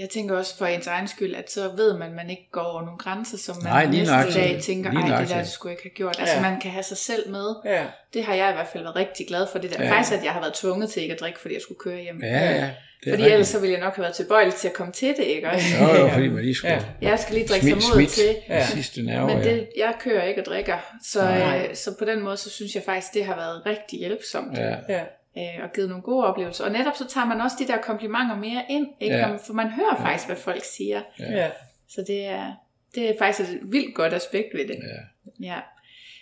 Jeg 0.02 0.10
tænker 0.10 0.38
også 0.38 0.58
for 0.58 0.66
ens 0.66 0.88
egen 0.88 1.08
skyld, 1.08 1.36
at 1.36 1.52
så 1.52 1.72
ved 1.76 1.94
man, 1.98 2.10
at 2.10 2.16
man 2.16 2.30
ikke 2.30 2.48
går 2.52 2.62
over 2.62 2.82
nogle 2.82 2.98
grænser, 2.98 3.38
som 3.38 3.56
man 3.64 3.72
Nej, 3.74 3.86
næste 3.86 4.14
dag 4.40 4.60
tænker, 4.62 4.92
Lige 4.92 5.14
ej, 5.14 5.20
det 5.22 5.30
der 5.30 5.38
det 5.38 5.48
skulle 5.48 5.72
jeg 5.72 5.78
ikke 5.80 5.90
have 5.90 5.96
gjort. 5.96 6.20
Altså 6.20 6.36
Ja. 6.36 6.42
man 6.42 6.60
kan 6.62 6.72
have 6.72 6.84
sig 6.84 6.98
selv 6.98 7.30
med. 7.30 7.56
Ja, 7.66 7.84
Det 8.14 8.24
har 8.24 8.34
jeg 8.34 8.50
i 8.50 8.54
hvert 8.54 8.68
fald 8.68 8.84
været 8.84 8.96
rigtig 8.96 9.28
glad 9.28 9.48
for. 9.52 9.60
Det 9.60 9.78
der. 9.78 9.84
Ja. 9.86 9.92
Faktisk, 9.92 10.14
at 10.18 10.24
jeg 10.24 10.32
har 10.32 10.40
været 10.40 10.54
tvunget 10.54 10.90
til 10.90 11.02
ikke 11.02 11.14
at 11.14 11.20
drikke, 11.20 11.40
fordi 11.40 11.54
jeg 11.54 11.62
skulle 11.62 11.80
køre 11.80 12.02
hjem. 12.02 12.20
Ja, 12.24 12.28
ja. 12.52 12.70
Fordi 13.04 13.12
rigtigt. 13.12 13.32
ellers 13.34 13.48
så 13.48 13.60
ville 13.60 13.74
jeg 13.74 13.84
nok 13.84 13.96
have 13.96 14.04
været 14.04 14.16
tilbøjelig 14.16 14.54
til 14.54 14.68
at 14.68 14.74
komme 14.74 14.94
til 14.94 15.08
det, 15.08 15.24
ikke 15.24 15.50
også? 15.50 15.66
Jo, 15.82 15.96
jo, 16.02 16.10
fordi 16.10 16.28
man 16.30 16.44
lige 16.44 16.56
skulle 16.56 16.74
Ja. 16.74 17.10
Jeg 17.10 17.20
skal 17.20 17.36
lige 17.36 17.48
drikke 17.48 17.66
sig 17.70 17.82
smidt, 17.82 17.96
mod 17.96 18.06
til. 18.10 18.36
ja. 18.50 18.66
Sidste 18.66 19.02
nerver. 19.04 19.28
Men 19.28 19.44
det, 19.44 19.68
jeg 19.78 19.94
kører 20.00 20.24
ikke 20.24 20.42
og 20.42 20.46
drikker. 20.46 20.78
Så, 21.04 21.22
Nej. 21.22 21.68
øh, 21.70 21.76
så 21.76 21.96
på 22.00 22.06
den 22.06 22.22
måde, 22.22 22.38
så 22.38 22.50
synes 22.50 22.76
jeg 22.76 22.84
faktisk, 22.86 23.14
det 23.14 23.26
har 23.26 23.36
været 23.36 23.66
rigtig 23.66 24.00
hjælpsomt. 24.00 24.58
Ja. 24.58 24.76
ja. 24.90 25.02
Øh, 25.38 25.64
og 25.64 25.74
givet 25.74 25.90
nogle 25.90 26.04
gode 26.04 26.26
oplevelser. 26.26 26.66
Og 26.66 26.72
netop 26.72 26.96
så 26.96 27.08
tager 27.08 27.28
man 27.28 27.42
også 27.42 27.56
de 27.60 27.68
der 27.68 27.78
komplimenter 27.78 28.36
mere 28.36 28.64
ind, 28.70 28.88
ikke? 29.00 29.16
Ja. 29.16 29.30
Ja. 29.30 29.36
for 29.36 29.54
man 29.54 29.70
hører 29.70 29.96
faktisk, 29.96 30.28
hvad 30.28 30.38
folk 30.38 30.64
siger. 30.64 31.02
ja. 31.20 31.32
ja. 31.32 31.50
Så 31.90 32.04
det 32.08 32.26
er, 32.26 32.54
det 32.96 33.10
er 33.10 33.14
faktisk 33.20 33.50
et 33.50 33.60
vildt 33.64 33.96
godt 33.96 34.14
aspekt 34.14 34.48
ved 34.54 34.68
det. 34.68 34.76
Ja. 34.76 35.54
ja. 35.54 35.60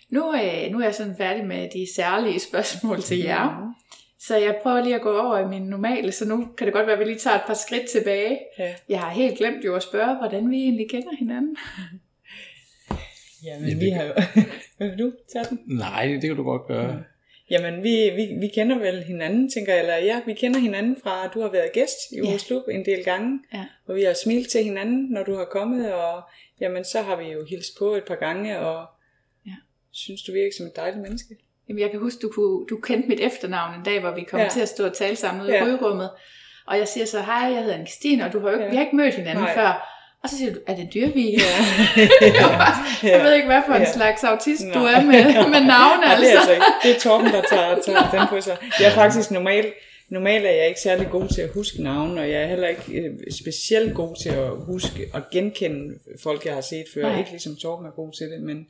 Nu, 0.10 0.34
øh, 0.36 0.72
nu 0.72 0.80
er 0.80 0.84
jeg 0.84 0.96
sådan 0.96 1.16
færdig 1.18 1.46
med 1.46 1.70
de 1.74 1.94
særlige 1.96 2.40
spørgsmål 2.50 3.02
til 3.02 3.20
jer. 3.20 3.74
Så 4.20 4.38
jeg 4.38 4.60
prøver 4.64 4.84
lige 4.84 4.96
at 4.96 5.02
gå 5.02 5.20
over 5.20 5.40
i 5.40 5.48
min 5.48 5.62
normale, 5.62 6.12
så 6.12 6.26
nu 6.26 6.48
kan 6.58 6.68
det 6.68 6.74
godt 6.74 6.88
være, 6.88 6.94
at 6.94 7.00
vi 7.00 7.06
lige 7.06 7.18
tager 7.18 7.36
et 7.36 7.42
par 7.48 7.54
skridt 7.54 7.90
tilbage. 7.90 8.40
Ja. 8.60 8.74
Jeg 8.90 9.00
har 9.00 9.10
helt 9.10 9.38
glemt 9.38 9.66
jo 9.66 9.76
at 9.76 9.84
spørge, 9.84 10.18
hvordan 10.18 10.52
vi 10.52 10.56
egentlig 10.56 10.90
kender 10.90 11.16
hinanden. 11.20 11.58
Jamen, 13.46 13.80
vi 13.80 13.90
har 13.90 14.04
jo... 14.04 14.14
Vil 14.80 15.00
du 15.00 15.12
tage 15.34 15.46
den? 15.50 15.60
Nej, 15.66 16.06
det, 16.06 16.22
det 16.22 16.30
kan 16.30 16.38
du 16.38 16.44
godt 16.44 16.68
gøre. 16.68 17.04
Jamen, 17.52 17.84
vi, 17.84 18.10
vi, 18.16 18.28
vi 18.40 18.48
kender 18.48 18.78
vel 18.80 19.04
hinanden, 19.04 19.50
tænker 19.50 19.74
jeg, 19.74 19.82
eller 19.82 19.96
ja, 19.98 20.22
vi 20.26 20.34
kender 20.34 20.60
hinanden 20.60 20.98
fra, 21.04 21.26
at 21.26 21.32
du 21.34 21.42
har 21.42 21.50
været 21.50 21.72
gæst 21.74 21.98
i 22.12 22.16
Ja. 22.16 22.30
vores 22.30 22.44
klub 22.44 22.64
en 22.72 22.86
del 22.86 23.04
gange, 23.04 23.40
Ja. 23.54 23.66
og 23.88 23.96
vi 23.96 24.04
har 24.04 24.14
smilt 24.24 24.50
til 24.50 24.64
hinanden, 24.64 25.08
når 25.10 25.24
du 25.24 25.36
har 25.36 25.46
kommet, 25.46 25.94
og 25.94 26.22
jamen, 26.62 26.84
så 26.84 27.02
har 27.02 27.16
vi 27.16 27.24
jo 27.26 27.46
hilst 27.50 27.78
på 27.80 27.86
et 27.96 28.04
par 28.04 28.16
gange, 28.16 28.60
og 28.60 28.86
Ja. 29.46 29.52
synes 29.92 30.22
du 30.24 30.32
virker 30.32 30.52
som 30.58 30.66
et 30.66 30.76
dejligt 30.76 31.02
menneske. 31.02 31.36
Jamen, 31.70 31.82
jeg 31.82 31.92
kan 31.92 32.00
huske, 32.00 32.20
du, 32.22 32.30
kunne, 32.30 32.68
du 32.68 32.78
kendte 32.80 33.10
mit 33.10 33.20
efternavn 33.20 33.76
en 33.80 33.84
dag, 33.86 34.00
hvor 34.00 34.12
vi 34.12 34.24
kom 34.24 34.40
Ja. 34.40 34.44
ja. 34.44 34.50
til 34.50 34.62
at 34.62 34.70
stå 34.70 34.86
og 34.86 34.94
tale 34.94 35.16
sammen 35.16 35.42
ude 35.44 35.52
Ja. 35.54 35.66
i 35.66 35.72
rødrummet. 35.72 36.10
Og 36.68 36.78
jeg 36.78 36.88
siger 36.88 37.06
så, 37.06 37.22
hej, 37.22 37.36
jeg 37.54 37.64
hedder 37.64 37.78
Anne-Christine, 37.78 38.26
og 38.26 38.34
du 38.34 38.40
har 38.40 38.48
jo 38.48 38.54
ikke, 38.54 38.64
Ja. 38.64 38.70
vi 38.70 38.76
har 38.76 38.84
ikke 38.84 38.96
mødt 38.96 39.14
hinanden 39.16 39.44
Nej. 39.44 39.54
før. 39.56 39.96
Og 40.24 40.30
så 40.30 40.38
siger 40.38 40.54
du, 40.54 40.60
er 40.68 40.76
det 40.76 40.88
dyrvig? 40.94 41.30
Ja. 41.40 41.44
Jeg 43.14 43.24
ved 43.24 43.34
ikke, 43.34 43.48
hvad 43.48 43.62
for 43.68 43.74
en 43.74 43.82
Ja. 43.82 43.92
slags 43.94 44.24
autist 44.24 44.62
du 44.74 44.80
Nej. 44.80 44.94
er 44.94 45.04
med, 45.06 45.24
med 45.56 45.62
navne. 45.74 46.02
Nej, 46.06 46.16
det 46.16 46.32
er 46.32 46.38
Altså. 46.38 46.38
altså 46.38 46.52
ikke. 46.52 46.66
Det 46.84 46.96
er 46.96 47.00
Torben, 47.00 47.28
der 47.28 47.42
tager, 47.50 47.82
tager 47.86 48.10
den 48.12 48.28
på 48.30 48.42
sig. 48.42 48.58
Jeg 48.80 48.88
er 48.88 48.92
faktisk 48.94 49.32
normalt, 49.32 49.68
normalt 50.10 50.46
er 50.46 50.52
jeg 50.52 50.68
ikke 50.68 50.80
særlig 50.80 51.08
god 51.12 51.28
til 51.36 51.42
at 51.42 51.50
huske 51.54 51.84
navne, 51.84 52.22
og 52.22 52.30
jeg 52.32 52.42
er 52.44 52.48
heller 52.48 52.68
ikke 52.68 52.94
øh, 52.94 53.12
specielt 53.42 53.94
god 53.96 54.16
til 54.22 54.30
at 54.30 54.50
huske 54.66 55.08
og 55.14 55.22
genkende 55.32 55.94
folk, 56.24 56.46
jeg 56.46 56.54
har 56.54 56.62
set 56.62 56.86
før. 56.94 57.02
Nej. 57.02 57.20
Ikke 57.20 57.30
ligesom 57.32 57.56
Torben 57.62 57.86
er 57.86 57.92
god 57.92 58.12
til 58.18 58.28
det, 58.32 58.42
men, 58.42 58.66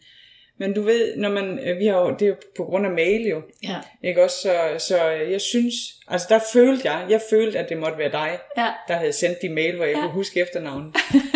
Men 0.59 0.73
du 0.73 0.81
ved, 0.81 1.15
når 1.17 1.29
man, 1.29 1.59
øh, 1.65 1.79
vi 1.79 1.85
har 1.85 1.99
jo, 1.99 2.09
det 2.09 2.21
er 2.21 2.27
jo 2.27 2.35
på 2.57 2.63
grund 2.63 2.85
af 2.85 2.91
mail 2.91 3.21
jo, 3.27 3.41
Ja. 3.63 3.75
ikke 4.03 4.23
også? 4.23 4.35
Så, 4.41 4.53
så 4.87 5.03
jeg 5.09 5.41
synes, 5.41 5.73
altså 6.07 6.27
der 6.29 6.39
følte 6.53 6.91
jeg, 6.91 7.05
jeg 7.09 7.21
følte, 7.29 7.59
at 7.59 7.69
det 7.69 7.77
måtte 7.77 7.97
være 7.97 8.11
dig, 8.11 8.37
Ja. 8.57 8.67
der 8.87 8.93
havde 8.93 9.13
sendt 9.13 9.41
de 9.41 9.49
mail, 9.49 9.75
hvor 9.75 9.85
jeg 9.85 9.93
Ja. 9.95 10.01
kunne 10.01 10.11
huske 10.11 10.41
efternavnet. 10.41 10.95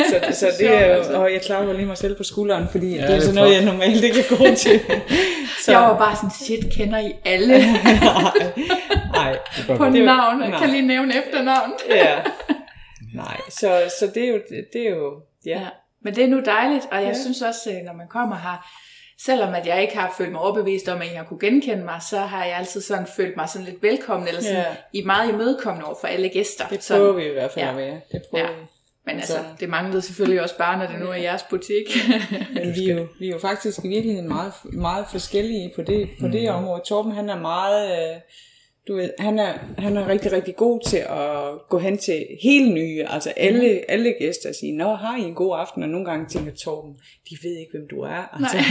Så, 0.09 0.36
så 0.39 0.47
det 0.59 0.69
er 0.76 0.95
jo, 0.97 1.19
og 1.21 1.34
jeg 1.34 1.41
klapper 1.41 1.74
lige 1.74 1.86
mig 1.86 1.97
selv 1.97 2.15
på 2.17 2.24
skulderen, 2.24 2.67
fordi 2.71 2.95
ja, 2.95 3.07
det 3.07 3.15
er 3.15 3.19
sådan 3.19 3.36
noget, 3.36 3.55
jeg 3.55 3.65
normalt 3.65 4.03
ikke 4.03 4.19
er 4.19 4.38
god 4.38 4.55
til. 4.55 4.80
Så. 5.65 5.71
Jeg 5.71 5.82
var 5.82 5.97
bare 5.97 6.15
sådan, 6.15 6.32
shit, 6.32 6.74
kender 6.78 6.99
I 6.99 7.15
alle 7.26 7.57
Nej, 9.13 9.38
på 9.67 9.86
navn? 9.89 10.41
Jeg 10.43 10.59
kan 10.59 10.69
lige 10.69 10.88
nævne 10.88 11.13
efternavn. 11.26 11.71
ja. 11.89 12.21
Nej, 13.13 13.38
så, 13.49 13.91
så 13.99 14.11
det 14.15 14.24
er 14.24 14.28
jo, 14.28 14.39
det 14.74 14.86
er 14.86 14.89
jo, 14.89 15.13
ja. 15.45 15.59
Ja. 15.59 15.67
Men 16.01 16.15
det 16.15 16.24
er 16.24 16.28
nu 16.28 16.41
dejligt, 16.45 16.86
og 16.91 16.97
jeg 16.97 17.01
ja. 17.03 17.07
Ja. 17.07 17.13
synes 17.24 17.41
også, 17.41 17.69
øh, 17.71 17.76
når 17.86 17.93
man 17.93 18.07
kommer 18.09 18.36
her, 18.36 18.67
selvom 19.26 19.53
at 19.53 19.67
jeg 19.67 19.82
ikke 19.82 19.97
har 19.97 20.13
følt 20.17 20.32
mig 20.32 20.41
overbevist 20.41 20.88
om, 20.89 21.01
at 21.01 21.07
I 21.07 21.09
har 21.15 21.24
kunne 21.24 21.39
genkende 21.39 21.84
mig, 21.84 22.01
så 22.09 22.17
har 22.19 22.45
jeg 22.45 22.57
altid 22.57 22.82
sådan 22.82 23.07
følt 23.15 23.38
mig 23.38 23.49
sådan 23.49 23.65
lidt 23.65 23.84
velkommen, 23.84 24.28
eller 24.28 24.41
sådan, 24.41 24.55
Ja. 24.57 24.65
I 24.93 25.01
meget 25.05 25.30
imødekommende 25.30 25.86
over 25.86 25.95
for 26.01 26.07
alle 26.07 26.30
gæster. 26.30 26.67
Det 26.67 26.84
sådan. 26.84 27.01
prøver 27.01 27.13
vi 27.13 27.26
i 27.26 27.34
hvert 27.34 27.51
fald 27.51 27.65
Ja. 27.65 27.71
at 27.71 27.78
være. 27.78 27.99
Det 28.11 28.21
prøver 28.30 28.45
Ja. 28.45 28.51
vi. 28.51 28.59
Men 29.05 29.15
altså, 29.15 29.34
Så- 29.34 29.39
det 29.59 29.69
manglede 29.69 30.01
selvfølgelig 30.01 30.41
også 30.41 30.57
bare, 30.57 30.78
når 30.80 30.86
det 30.88 30.99
nu 30.99 31.05
er 31.07 31.13
jeres 31.15 31.43
butik. 31.49 31.86
Men 32.53 32.76
vi 32.76 32.89
er, 32.89 32.95
jo, 32.95 33.07
vi 33.19 33.28
er 33.28 33.32
jo 33.32 33.39
faktisk 33.39 33.80
i 33.86 33.88
virkeligheden 33.88 34.28
meget, 34.28 34.53
meget 34.63 35.05
forskellige 35.11 35.71
på 35.76 35.82
det, 35.82 36.09
på 36.19 36.28
det 36.28 36.49
område. 36.49 36.82
Torben 36.86 37.11
han 37.11 37.30
er 37.30 37.39
meget, 37.39 37.91
øh, 37.91 38.15
du 38.88 38.95
ved, 38.95 39.09
han 39.19 39.39
er, 39.39 39.53
han 39.77 39.97
er 39.97 40.07
rigtig, 40.07 40.31
rigtig 40.31 40.55
god 40.55 40.79
til 40.88 40.97
at 40.97 41.67
gå 41.69 41.77
hen 41.79 41.97
til 41.97 42.25
helt 42.43 42.73
nye, 42.73 43.05
altså 43.09 43.29
alle, 43.29 43.81
alle 43.88 44.13
gæster 44.19 44.49
og 44.49 44.55
sige, 44.55 44.77
nå, 44.77 44.95
har 44.95 45.17
I 45.17 45.21
en 45.21 45.36
god 45.36 45.55
aften? 45.59 45.84
Og 45.84 45.89
nogle 45.89 46.05
gange 46.05 46.25
tænker 46.29 46.51
Torben, 46.63 46.93
de 47.29 47.38
ved 47.43 47.57
ikke, 47.57 47.71
hvem 47.71 47.88
du 47.91 48.01
er. 48.01 48.29
Altså, 48.34 48.57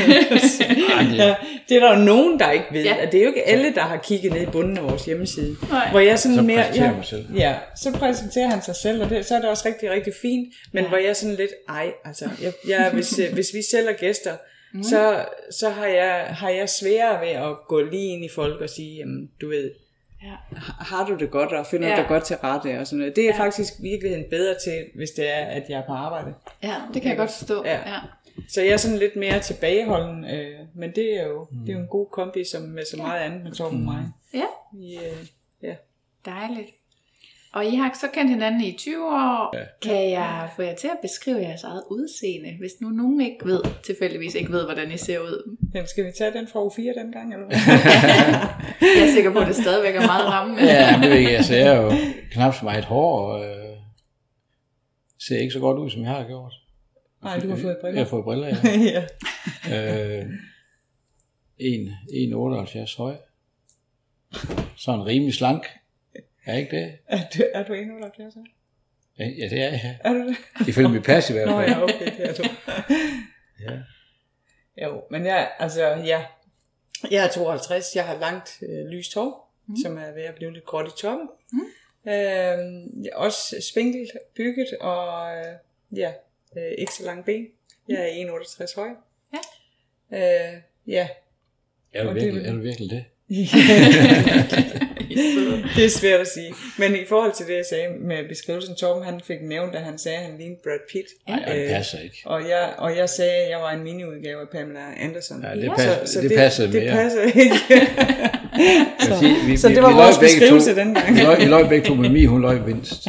ja, 1.23 1.35
det 1.69 1.77
er 1.77 1.81
der 1.81 1.99
jo 1.99 2.05
nogen, 2.05 2.39
der 2.39 2.51
ikke 2.51 2.67
ved, 2.73 2.83
Ja. 2.85 3.07
og 3.07 3.13
det 3.13 3.19
er 3.19 3.23
jo 3.23 3.29
ikke 3.29 3.49
alle, 3.49 3.75
der 3.75 3.81
har 3.81 3.97
kigget 3.97 4.33
ned 4.33 4.43
i 4.43 4.47
bunden 4.47 4.79
af 4.79 4.85
vores 4.85 5.05
hjemmeside. 5.05 5.57
Nej. 5.71 5.91
Hvor 5.91 6.01
jeg 6.01 6.19
sådan 6.19 6.37
Så 6.37 6.43
mere, 6.43 6.57
præsenterer 6.57 6.91
ja, 6.91 6.97
mig 6.97 7.05
selv. 7.05 7.25
Ja, 7.37 7.55
så 7.77 7.93
præsenterer 7.93 8.47
han 8.49 8.63
sig 8.63 8.77
selv, 8.77 9.03
og 9.03 9.11
det, 9.11 9.27
så 9.27 9.35
er 9.35 9.41
det 9.41 9.49
også 9.51 9.69
rigtig, 9.69 9.91
rigtig 9.91 10.13
fint. 10.23 10.55
Men 10.73 10.83
ja. 10.83 10.89
hvor 10.89 10.99
jeg 10.99 11.17
sådan 11.17 11.37
lidt, 11.37 11.51
ej, 11.69 11.93
altså, 12.05 12.29
jeg, 12.43 12.53
jeg, 12.69 12.91
hvis, 12.95 13.19
øh, 13.19 13.33
hvis 13.33 13.55
vi 13.55 13.63
sælger 13.71 13.93
gæster, 13.93 14.33
mm. 14.75 14.83
så, 14.83 15.25
så 15.51 15.69
har, 15.69 15.87
jeg, 15.87 16.25
har 16.29 16.49
jeg 16.51 16.69
sværere 16.69 17.21
ved 17.21 17.29
at 17.29 17.57
gå 17.69 17.81
lige 17.81 18.09
ind 18.13 18.25
i 18.25 18.29
folk 18.29 18.61
og 18.61 18.71
sige, 18.71 18.97
jamen, 18.97 19.31
du 19.41 19.49
ved, 19.49 19.71
ja. 20.23 20.59
har- 20.59 21.07
du 21.07 21.17
det 21.17 21.31
godt, 21.31 21.53
og 21.53 21.67
finder 21.67 21.89
Ja. 21.89 21.95
ja. 21.95 22.01
dig 22.01 22.09
godt 22.09 22.25
til 22.25 22.37
rette, 22.37 22.79
og 22.81 22.87
sådan 22.87 22.99
noget. 22.99 23.17
Det 23.17 23.25
er 23.25 23.35
ja. 23.35 23.39
faktisk 23.45 23.73
virkeligheden 23.81 24.25
bedre 24.31 24.55
til, 24.65 24.85
hvis 24.95 25.11
det 25.11 25.31
er, 25.37 25.45
at 25.45 25.63
jeg 25.69 25.79
er 25.79 25.87
på 25.87 25.93
arbejde. 25.93 26.35
ja, 26.63 26.75
det 26.95 27.03
kan 27.03 27.09
jeg 27.09 27.19
godt 27.19 27.31
forstå. 27.31 27.65
Ja. 27.65 27.91
ja. 27.91 27.99
Så 28.49 28.63
jeg 28.63 28.73
er 28.73 28.77
sådan 28.77 28.99
lidt 28.99 29.17
mere 29.17 29.41
tilbageholden, 29.41 30.25
øh, 30.25 30.59
men 30.75 30.93
det 30.95 31.21
er 31.21 31.27
jo, 31.27 31.47
mm. 31.51 31.59
det 31.59 31.69
er 31.69 31.73
jo 31.73 31.79
en 31.83 31.89
god 31.89 32.07
kombi 32.11 32.45
som, 32.45 32.63
med 32.63 32.85
så 32.91 32.97
meget 32.97 33.21
andet 33.21 33.43
med 33.45 33.53
Torben 33.53 33.79
og 33.89 33.95
mig. 33.95 34.05
ja. 34.35 34.45
Vi, 34.73 34.97
øh, 34.97 35.27
ja. 35.63 35.75
Dejligt. 36.25 36.71
Og 37.55 37.67
I 37.67 37.75
har 37.77 37.97
så 38.01 38.07
kendt 38.15 38.31
hinanden 38.31 38.61
i 38.61 38.73
20 38.79 39.07
år. 39.07 39.57
Ja. 39.59 39.65
Kan 39.83 40.11
jeg 40.11 40.51
få 40.57 40.63
jer 40.63 40.75
til 40.75 40.89
at 40.89 40.99
beskrive 41.03 41.39
jeres 41.39 41.63
eget 41.63 41.83
udseende, 41.91 42.57
hvis 42.59 42.73
nu 42.81 42.89
nogen 42.89 43.21
ikke 43.21 43.45
ved, 43.45 43.63
tilfældigvis 43.83 44.35
ikke 44.35 44.53
ved, 44.53 44.65
hvordan 44.65 44.93
I 44.93 44.97
ser 44.97 45.19
ud? 45.19 45.57
Jamen, 45.75 45.87
skal 45.87 46.07
vi 46.07 46.11
tage 46.19 46.33
den 46.33 46.49
fra 46.49 46.61
U4 46.61 47.01
den 47.01 47.13
gang, 47.13 47.33
eller 47.35 47.47
hvad? 47.47 47.57
Jeg 48.97 49.09
er 49.09 49.13
sikker 49.15 49.33
på, 49.33 49.39
at 49.39 49.47
det 49.47 49.57
stadigvæk 49.57 49.97
er 49.97 50.07
meget 50.07 50.27
rammende. 50.27 50.65
Ja, 50.65 50.97
men 50.97 51.03
det 51.03 51.11
ved 51.11 51.19
jeg, 51.19 51.37
altså, 51.37 51.55
jeg 51.55 51.77
er 51.77 51.81
jo 51.83 51.93
knap 52.33 52.55
så 52.55 52.65
meget 52.65 52.85
hår, 52.85 53.21
og 53.21 53.45
øh, 53.45 53.77
ser 55.27 55.39
ikke 55.39 55.53
så 55.53 55.61
godt 55.61 55.79
ud, 55.79 55.91
som 55.91 56.03
jeg 56.03 56.11
har 56.11 56.27
gjort. 56.27 56.53
Nej, 57.23 57.39
du 57.39 57.49
har 57.49 57.57
fået 57.57 57.77
briller. 57.81 58.01
Jeg 58.01 58.07
har 58.07 58.11
fået 58.11 58.25
briller, 58.25 58.47
ja. 58.95 59.05
ja. 59.69 60.19
øh, 60.19 60.27
1,78 61.61 62.97
høj. 62.97 63.17
Sådan 64.77 65.07
rimelig 65.07 65.35
slank. 65.35 65.67
Er 66.47 66.57
ikke 66.57 66.77
det? 66.77 66.99
Er 67.09 67.19
du, 67.37 67.43
er 67.55 67.63
du 67.63 67.73
71 67.73 68.37
år? 68.37 68.47
Ja, 69.19 69.25
ja, 69.25 69.45
det 69.49 69.53
er 69.63 69.69
jeg. 69.71 69.99
Er 70.05 70.13
du 70.13 70.29
det? 70.29 70.37
Ifølge 70.69 70.89
mit 70.89 71.05
pas 71.05 71.31
i 71.31 71.33
hvert 71.33 71.49
Nå 71.49 71.61
fald. 71.61 71.71
ja, 71.71 71.83
okay, 71.83 72.17
det 72.17 72.29
er 72.31 72.35
du. 72.35 72.43
Ja. 73.61 73.79
Jo, 74.85 75.03
men 75.11 75.27
jeg, 75.27 75.51
altså, 75.59 75.87
ja. 75.89 76.25
Jeg 77.11 77.25
er 77.25 77.29
52, 77.29 77.97
jeg 77.97 78.05
har 78.07 78.19
langt 78.19 78.59
øh, 78.69 78.87
lyst 78.87 79.15
hår, 79.15 79.55
mm. 79.67 79.77
som 79.85 79.99
er 79.99 80.13
ved 80.13 80.23
at 80.23 80.35
blive 80.35 80.53
lidt 80.53 80.65
gråt 80.65 80.87
i 80.89 81.03
toppen. 81.03 81.29
Mm. 81.53 81.61
Øh, 82.07 82.15
jeg 83.05 83.11
er 83.13 83.17
også 83.17 83.57
spinkelt 83.71 84.11
bygget, 84.37 84.67
og 84.81 85.37
øh, 85.37 85.55
ja, 85.97 86.13
øh, 86.57 86.73
ikke 86.79 86.93
så 86.93 87.05
lang 87.05 87.25
ben. 87.25 87.47
Jeg 87.89 88.21
er 88.21 88.39
1,68 88.39 88.77
høj. 88.81 88.89
Ja. 89.33 89.39
Øh, 90.53 90.61
ja, 90.87 91.09
Er 91.93 92.03
du, 92.05 92.09
det- 92.09 92.23
virkelig, 92.25 92.47
er 92.47 92.53
du 92.53 92.59
virkelig 92.61 92.91
det? 92.91 93.05
det 95.77 95.85
er 95.85 95.89
svært 95.91 96.21
at 96.21 96.27
sige. 96.29 96.55
Men 96.79 96.97
i 96.97 97.05
forhold 97.09 97.33
til 97.33 97.47
det, 97.47 97.57
jeg 97.57 97.65
sagde 97.71 97.89
med 98.01 98.29
beskrivelsen, 98.29 98.77
Torben 98.77 99.05
han 99.05 99.21
fik 99.25 99.37
nævnt, 99.43 99.75
at 99.75 99.83
han 99.83 99.99
sagde, 99.99 100.19
at 100.19 100.25
han 100.25 100.39
lignede 100.39 100.61
Brad 100.65 100.79
Pitt. 100.93 101.07
Nej, 101.29 101.53
det 101.55 101.69
passer 101.69 101.99
ikke. 101.99 102.23
Og 102.25 102.49
jeg, 102.49 102.73
og 102.79 102.97
jeg 102.97 103.09
sagde, 103.09 103.33
at 103.33 103.51
jeg 103.51 103.59
var 103.59 103.71
en 103.71 103.83
mini-udgave 103.85 104.41
af 104.41 104.49
Pamela 104.53 104.81
Anderson. 105.01 105.43
Ja, 105.45 105.55
det, 105.57 105.73
pas, 105.77 106.11
det, 106.11 106.23
det 106.31 106.33
passede 106.37 106.73
det, 106.73 106.83
mere. 106.83 106.85
det 106.85 106.93
passer 107.03 107.23
ikke. 107.23 107.55
Sige, 109.21 109.47
vi, 109.47 109.57
så 109.57 109.69
vi- 109.69 109.75
det 109.75 109.83
var 109.83 109.89
vi 109.89 109.95
vores 109.95 110.19
beskrivelse 110.19 110.71
to. 110.75 110.81
den 110.81 110.95
gang. 110.95 111.15
Vi 111.17 111.21
løj, 111.21 111.39
vi 111.39 111.45
løj 111.45 111.69
begge 111.69 111.87
to 111.89 111.95
med 111.95 112.09
mig, 112.11 112.27
hun 112.27 112.41
løj 112.41 112.59
mindst. 112.67 113.09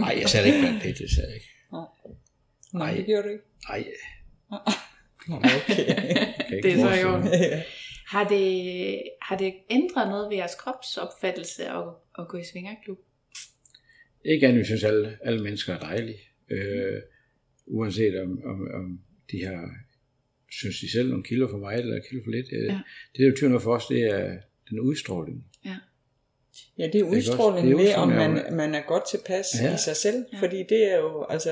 Nej, 0.00 0.16
jeg 0.20 0.28
sagde 0.28 0.46
ikke 0.46 0.60
Brad 0.60 0.80
Pitt, 0.82 0.98
det 0.98 1.10
sagde 1.10 1.26
jeg 1.28 1.34
ikke. 1.34 1.46
Nej, 2.74 2.94
det 2.94 3.06
gjorde 3.06 3.22
du 3.22 3.28
ikke. 3.28 3.44
Nej, 3.68 3.84
Okay. 5.32 6.62
Det 6.62 6.72
er 6.72 6.78
så 6.78 7.00
i 7.00 7.04
orden. 7.04 7.28
Ja. 8.12 8.18
Har 8.18 8.28
det, 8.28 9.02
har 9.22 9.36
det 9.36 9.54
ændret 9.70 10.08
noget 10.08 10.30
ved 10.30 10.36
jeres 10.36 10.54
kropsopfattelse 10.54 11.66
at, 11.66 11.84
at 12.18 12.28
gå 12.28 12.38
i 12.38 12.44
svingerklub? 12.52 12.98
Ikke 14.24 14.46
andet, 14.46 14.58
jeg 14.58 14.66
synes, 14.66 14.84
alle, 14.84 15.18
alle 15.24 15.42
mennesker 15.42 15.74
er 15.74 15.78
dejlige. 15.80 16.18
Øh, 16.50 17.02
uanset 17.66 18.20
om, 18.20 18.42
om, 18.44 18.68
om 18.74 19.00
de 19.32 19.44
har, 19.44 19.68
synes 20.50 20.80
de 20.80 20.90
selv, 20.92 21.08
nogle 21.08 21.24
kilo 21.24 21.48
for 21.50 21.58
meget 21.58 21.80
eller 21.80 22.00
kilo 22.10 22.20
for 22.24 22.30
lidt. 22.30 22.46
Øh, 22.52 22.64
Ja. 22.64 22.80
Det, 23.16 23.24
der 23.24 23.30
betyder 23.30 23.48
noget 23.50 23.62
for 23.62 23.74
os, 23.74 23.86
det 23.86 24.02
er 24.02 24.36
den 24.70 24.80
udstråling. 24.80 25.44
ja, 26.78 26.86
det 26.92 27.00
er 27.00 27.04
udstrålingen 27.04 27.72
det 27.78 27.80
er 27.80 27.84
ved, 27.84 27.94
om 27.94 28.08
man, 28.08 28.54
man 28.56 28.74
er 28.74 28.82
godt 28.86 29.02
tilpas 29.10 29.46
Ja. 29.62 29.74
i 29.74 29.78
sig 29.78 29.96
selv. 29.96 30.24
Fordi 30.38 30.56
det 30.68 30.92
er 30.92 30.96
jo, 30.98 31.24
altså, 31.30 31.50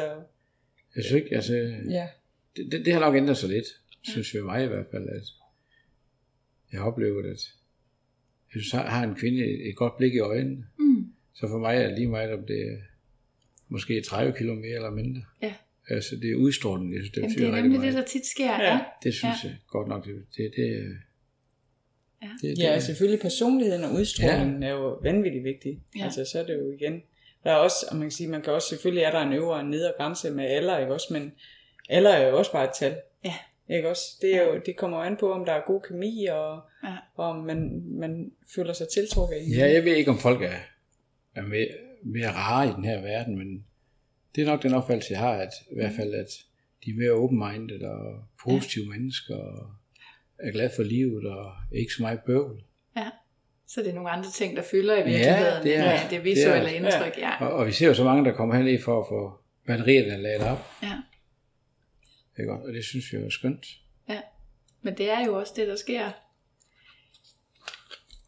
Jeg 0.96 1.04
synes 1.04 1.22
ikke, 1.22 1.34
altså, 1.36 1.54
ja. 1.90 2.08
det, 2.56 2.72
det, 2.72 2.84
det 2.86 2.92
har 2.92 3.00
nok 3.00 3.14
ændret 3.14 3.36
sig 3.36 3.48
lidt, 3.48 3.66
synes 4.02 4.34
jeg 4.34 4.44
mig 4.44 4.64
i 4.64 4.66
hvert 4.66 4.86
fald, 4.90 5.08
at 5.08 5.22
jeg 6.72 6.80
har 6.80 6.86
oplevet, 6.86 7.24
at 7.26 7.30
jeg 8.54 8.62
synes, 8.62 8.70
har 8.72 9.04
en 9.04 9.14
kvinde 9.14 9.44
et, 9.68 9.76
godt 9.76 9.96
blik 9.96 10.14
i 10.14 10.18
øjnene, 10.18 10.64
Mm. 10.78 11.12
så 11.34 11.48
for 11.48 11.58
mig 11.58 11.76
er 11.76 11.86
det 11.88 11.98
lige 11.98 12.08
meget, 12.08 12.32
om 12.32 12.46
det 12.46 12.60
er 12.72 12.76
måske 13.68 14.00
30 14.00 14.32
kilo 14.38 14.54
mere 14.54 14.74
eller 14.74 14.90
mindre. 14.90 15.22
Ja. 15.42 15.54
Altså, 15.88 16.16
det 16.16 16.30
er 16.30 16.34
udstrålingen, 16.36 16.94
jeg 16.94 17.00
synes, 17.02 17.10
det 17.10 17.20
Jamen, 17.22 17.36
det 17.36 17.44
er 17.58 17.62
nemlig 17.62 17.72
det, 17.72 17.80
meget. 17.80 17.94
der 17.94 18.04
tit 18.04 18.26
sker. 18.26 18.44
Ja. 18.62 18.72
Ja. 18.74 18.80
Det 19.02 19.14
synes 19.14 19.34
ja. 19.44 19.48
jeg 19.48 19.56
godt 19.68 19.88
nok, 19.88 20.04
det, 20.06 20.14
det, 20.36 20.52
det, 20.56 20.70
er- 20.76 20.94
Ja. 22.22 22.28
det, 22.42 22.56
det 22.56 22.62
Ja, 22.62 22.80
selvfølgelig 22.80 23.20
personligheden 23.20 23.84
og 23.84 23.92
udstrålingen 23.94 24.62
ja. 24.62 24.68
er 24.68 24.72
jo 24.72 24.98
vanvittigt 25.02 25.44
vigtig. 25.44 25.80
Ja. 25.98 26.04
Altså, 26.04 26.24
så 26.32 26.38
er 26.38 26.46
det 26.46 26.54
jo 26.54 26.70
igen. 26.70 27.02
Der 27.44 27.50
er 27.50 27.54
også, 27.56 27.76
og 27.90 27.96
man 27.96 28.04
kan 28.04 28.10
sige, 28.10 28.28
man 28.28 28.42
kan 28.42 28.52
også, 28.52 28.68
selvfølgelig 28.68 29.02
er 29.02 29.10
der 29.10 29.20
en 29.20 29.32
øvre 29.32 29.54
og 29.54 29.60
en 29.60 29.70
nedre 29.70 29.92
grænse 29.96 30.30
med 30.30 30.44
alder, 30.44 30.78
ikke 30.78 30.92
også, 30.94 31.06
men 31.12 31.32
alder 31.88 32.10
er 32.10 32.28
jo 32.28 32.38
også 32.38 32.52
bare 32.52 32.64
et 32.64 32.70
tal. 32.78 32.96
Ja. 33.24 33.34
Ikke 33.70 33.88
også? 33.90 34.02
Det, 34.22 34.36
er 34.36 34.42
jo, 34.44 34.60
det 34.66 34.76
kommer 34.76 34.98
jo 34.98 35.04
an 35.04 35.16
på, 35.16 35.32
om 35.32 35.44
der 35.44 35.52
er 35.52 35.62
god 35.66 35.80
kemi, 35.88 36.26
og, 36.30 36.60
Ja. 36.84 36.96
og 37.14 37.24
om 37.26 37.36
man, 37.44 37.82
man 37.86 38.30
føler 38.54 38.72
sig 38.72 38.86
tiltrukket 38.94 39.36
af 39.36 39.42
Ja, 39.58 39.72
jeg 39.72 39.84
ved 39.84 39.96
ikke, 39.96 40.10
om 40.10 40.18
folk 40.18 40.42
er, 40.42 40.56
er 41.34 41.42
mere, 41.42 41.66
mere 42.04 42.30
rare 42.32 42.68
i 42.68 42.72
den 42.76 42.84
her 42.84 43.00
verden, 43.00 43.38
men 43.38 43.64
det 44.34 44.42
er 44.42 44.46
nok 44.46 44.62
den 44.62 44.74
opfattelse, 44.74 45.12
jeg 45.12 45.20
har, 45.20 45.32
at 45.32 45.50
i 45.70 45.74
hvert 45.74 45.92
fald, 45.96 46.14
at 46.14 46.28
de 46.84 46.90
er 46.90 46.94
mere 46.98 47.10
open-minded 47.10 47.82
og 47.82 48.24
positive 48.44 48.84
ja. 48.84 48.90
mennesker, 48.90 49.34
og 49.36 49.70
er 50.38 50.50
glade 50.52 50.70
for 50.76 50.82
livet, 50.82 51.26
og 51.26 51.52
ikke 51.72 51.92
så 51.92 52.02
meget 52.02 52.20
bøvl. 52.26 52.62
ja. 52.96 53.08
Så 53.70 53.80
det 53.82 53.90
er 53.90 53.94
nogle 53.94 54.10
andre 54.10 54.30
ting, 54.30 54.56
der 54.56 54.62
fylder 54.62 54.94
i 54.94 55.02
virkeligheden. 55.04 55.62
det 55.62 55.76
er- 55.76 55.84
ja, 55.84 56.00
det 56.10 56.24
visuelle 56.24 56.68
det 56.68 56.72
er- 56.72 56.76
indtryk. 56.80 57.18
Ja. 57.18 57.46
Og, 57.46 57.52
og 57.52 57.66
vi 57.66 57.72
ser 57.72 57.86
jo 57.86 57.94
så 57.94 58.04
mange, 58.04 58.24
der 58.24 58.32
kommer 58.36 58.54
herned 58.54 58.82
for 58.82 59.00
at 59.00 59.06
få 59.08 59.32
batterierne 59.66 60.22
ladet 60.22 60.42
op. 60.50 60.58
ja. 60.82 60.92
Ikke? 62.38 62.52
Og 62.52 62.72
det 62.72 62.84
synes 62.84 63.12
jeg 63.12 63.20
er 63.22 63.30
skønt. 63.30 63.66
Ja, 64.08 64.20
men 64.82 64.96
det 64.98 65.10
er 65.10 65.24
jo 65.26 65.38
også 65.38 65.52
det, 65.56 65.68
der 65.68 65.76
sker. 65.76 66.10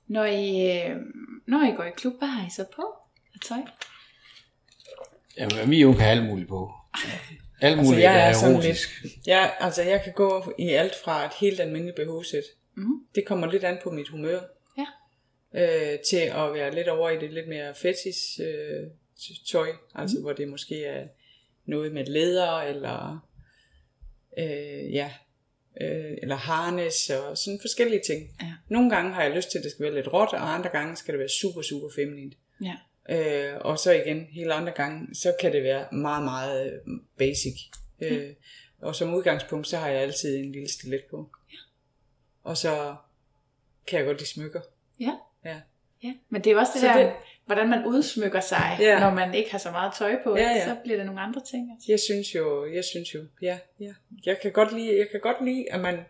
Når 0.07 0.25
I, 0.25 0.79
øh, 0.81 0.97
når 1.47 1.73
I 1.73 1.77
går 1.77 1.85
i 1.85 1.91
klub, 1.97 2.19
hvad 2.19 2.29
har 2.29 2.47
I 2.47 2.51
så 2.51 2.65
på 2.77 2.83
af 3.35 3.41
tøj? 3.49 3.59
Jamen, 5.37 5.69
min 5.69 5.85
unge 5.87 6.01
har 6.01 6.11
alt 6.11 6.25
muligt 6.25 6.49
på. 6.49 6.73
Alt 7.63 7.79
Altså, 7.79 7.85
muligt 7.91 8.03
jeg 8.05 8.17
er 8.17 8.29
er 8.29 8.33
sådan 8.33 8.55
erotisk. 8.55 9.05
Ja, 9.27 9.51
altså 9.61 9.83
jeg 9.83 10.01
kan 10.05 10.13
gå 10.13 10.53
i 10.59 10.69
alt 10.69 10.93
fra 11.05 11.25
et 11.27 11.33
helt 11.41 11.61
almindeligt 11.61 11.97
BH-sæt. 11.97 12.43
Mhm. 12.77 13.07
Det 13.15 13.27
kommer 13.27 13.47
lidt 13.51 13.65
an 13.65 13.79
på 13.83 13.91
mit 13.91 14.09
humør. 14.09 14.41
Ja. 14.79 14.87
Øh, 15.55 15.99
til 16.11 16.17
at 16.17 16.55
være 16.55 16.75
lidt 16.75 16.89
over 16.89 17.11
i 17.11 17.19
det 17.21 17.33
lidt 17.33 17.49
mere 17.49 17.75
fetis 17.75 18.41
øh, 18.41 18.87
tøj. 19.51 19.69
Altså 19.95 20.17
Mhm. 20.17 20.23
hvor 20.23 20.33
det 20.33 20.49
måske 20.49 20.85
er 20.85 21.07
noget 21.67 21.93
med 21.93 22.05
læder, 22.07 22.57
eller 22.61 23.29
øh, 24.41 24.93
ja, 24.95 25.13
øh, 25.81 26.17
eller 26.23 26.37
harnes 26.37 27.11
og 27.11 27.39
sådan 27.39 27.59
forskellige 27.61 28.03
ting. 28.07 28.31
Ja. 28.43 28.53
Nogle 28.69 28.91
gange 28.91 29.13
har 29.13 29.23
jeg 29.23 29.31
lyst 29.37 29.51
til, 29.51 29.59
at 29.59 29.65
det 29.65 29.73
skal 29.73 29.85
være 29.85 29.95
lidt 29.95 30.13
råt, 30.13 30.33
og 30.33 30.55
andre 30.55 30.71
gange 30.71 30.97
skal 30.97 31.13
det 31.13 31.19
være 31.19 31.29
super, 31.29 31.63
super 31.63 31.89
feminint. 31.95 32.35
Ja. 32.63 32.77
Øh, 33.11 33.59
og 33.61 33.79
så 33.79 33.93
igen, 33.93 34.25
hele 34.33 34.55
andre 34.55 34.73
gange, 34.73 35.15
så 35.15 35.35
kan 35.41 35.53
det 35.53 35.63
være 35.63 35.87
meget, 35.93 36.25
meget 36.25 36.73
øh, 36.73 36.99
basic. 37.19 37.55
Øh, 38.01 38.31
og 38.83 38.95
som 38.97 39.15
udgangspunkt, 39.15 39.69
så 39.69 39.77
har 39.77 39.89
jeg 39.89 40.01
altid 40.01 40.37
en 40.39 40.53
lille 40.53 40.69
stilet 40.69 41.03
på. 41.11 41.31
Ja. 41.53 41.57
Og 42.43 42.57
så 42.57 42.95
kan 43.87 43.99
jeg 43.99 44.07
godt 44.07 44.19
lide 44.19 44.29
smykker. 44.29 44.61
Ja. 45.01 45.13
Ja. 45.45 45.61
ja. 46.03 46.15
Men 46.29 46.45
det 46.45 46.53
er 46.53 46.59
også 46.59 46.73
det 46.75 46.81
Så 46.81 46.87
der, 46.87 46.97
det- 46.97 47.13
hvordan 47.55 47.71
man 47.71 47.87
udsmykker 47.87 48.41
sig, 48.41 48.77
Ja. 48.81 49.01
når 49.01 49.11
man 49.11 49.35
ikke 49.35 49.51
har 49.51 49.59
så 49.59 49.71
meget 49.71 49.93
tøj 49.99 50.17
på, 50.25 50.37
Ja, 50.37 50.43
ja. 50.43 50.65
så 50.69 50.77
bliver 50.85 50.97
det 50.97 51.07
nogle 51.07 51.21
andre 51.21 51.41
ting. 51.51 51.73
Altså. 51.73 51.87
Jeg 51.93 52.01
synes 52.01 52.35
jo, 52.35 52.73
jeg 52.75 52.85
synes 52.85 53.15
jo, 53.15 53.21
ja, 53.43 53.59
ja. 53.81 53.93
Jeg 54.27 54.41
kan 54.41 54.53
godt 54.53 54.73
lide, 54.73 54.99
jeg 54.99 55.09
kan 55.11 55.21
godt 55.21 55.45
lide, 55.45 55.73
at 55.73 55.81
man, 55.81 56.01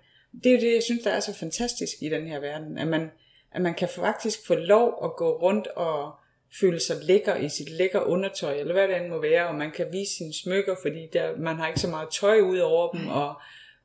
det 0.44 0.46
er 0.52 0.54
jo 0.56 0.60
det, 0.60 0.74
jeg 0.74 0.82
synes, 0.82 1.02
der 1.02 1.10
er 1.10 1.20
så 1.20 1.34
fantastisk 1.34 1.92
i 2.02 2.08
den 2.08 2.26
her 2.26 2.40
verden, 2.40 2.78
at 2.78 2.86
man, 2.88 3.10
at 3.52 3.62
man 3.62 3.74
kan 3.74 3.88
faktisk 3.88 4.46
få 4.46 4.54
lov 4.54 5.00
at 5.04 5.16
gå 5.16 5.38
rundt 5.42 5.66
og 5.66 6.12
føle 6.60 6.80
sig 6.80 6.96
lækker 7.02 7.36
i 7.36 7.48
sit 7.48 7.70
lækker 7.70 8.00
undertøj, 8.00 8.52
eller 8.54 8.72
hvad 8.72 8.88
det 8.88 8.96
end 8.96 9.08
må 9.08 9.20
være, 9.20 9.48
og 9.48 9.54
man 9.54 9.70
kan 9.70 9.86
vise 9.92 10.16
sine 10.16 10.34
smykker, 10.34 10.74
fordi 10.82 11.06
der, 11.12 11.36
man 11.36 11.56
har 11.56 11.68
ikke 11.68 11.80
så 11.80 11.88
meget 11.88 12.08
tøj 12.20 12.40
ud 12.40 12.58
over 12.58 12.92
dem, 12.92 13.08
og, 13.08 13.34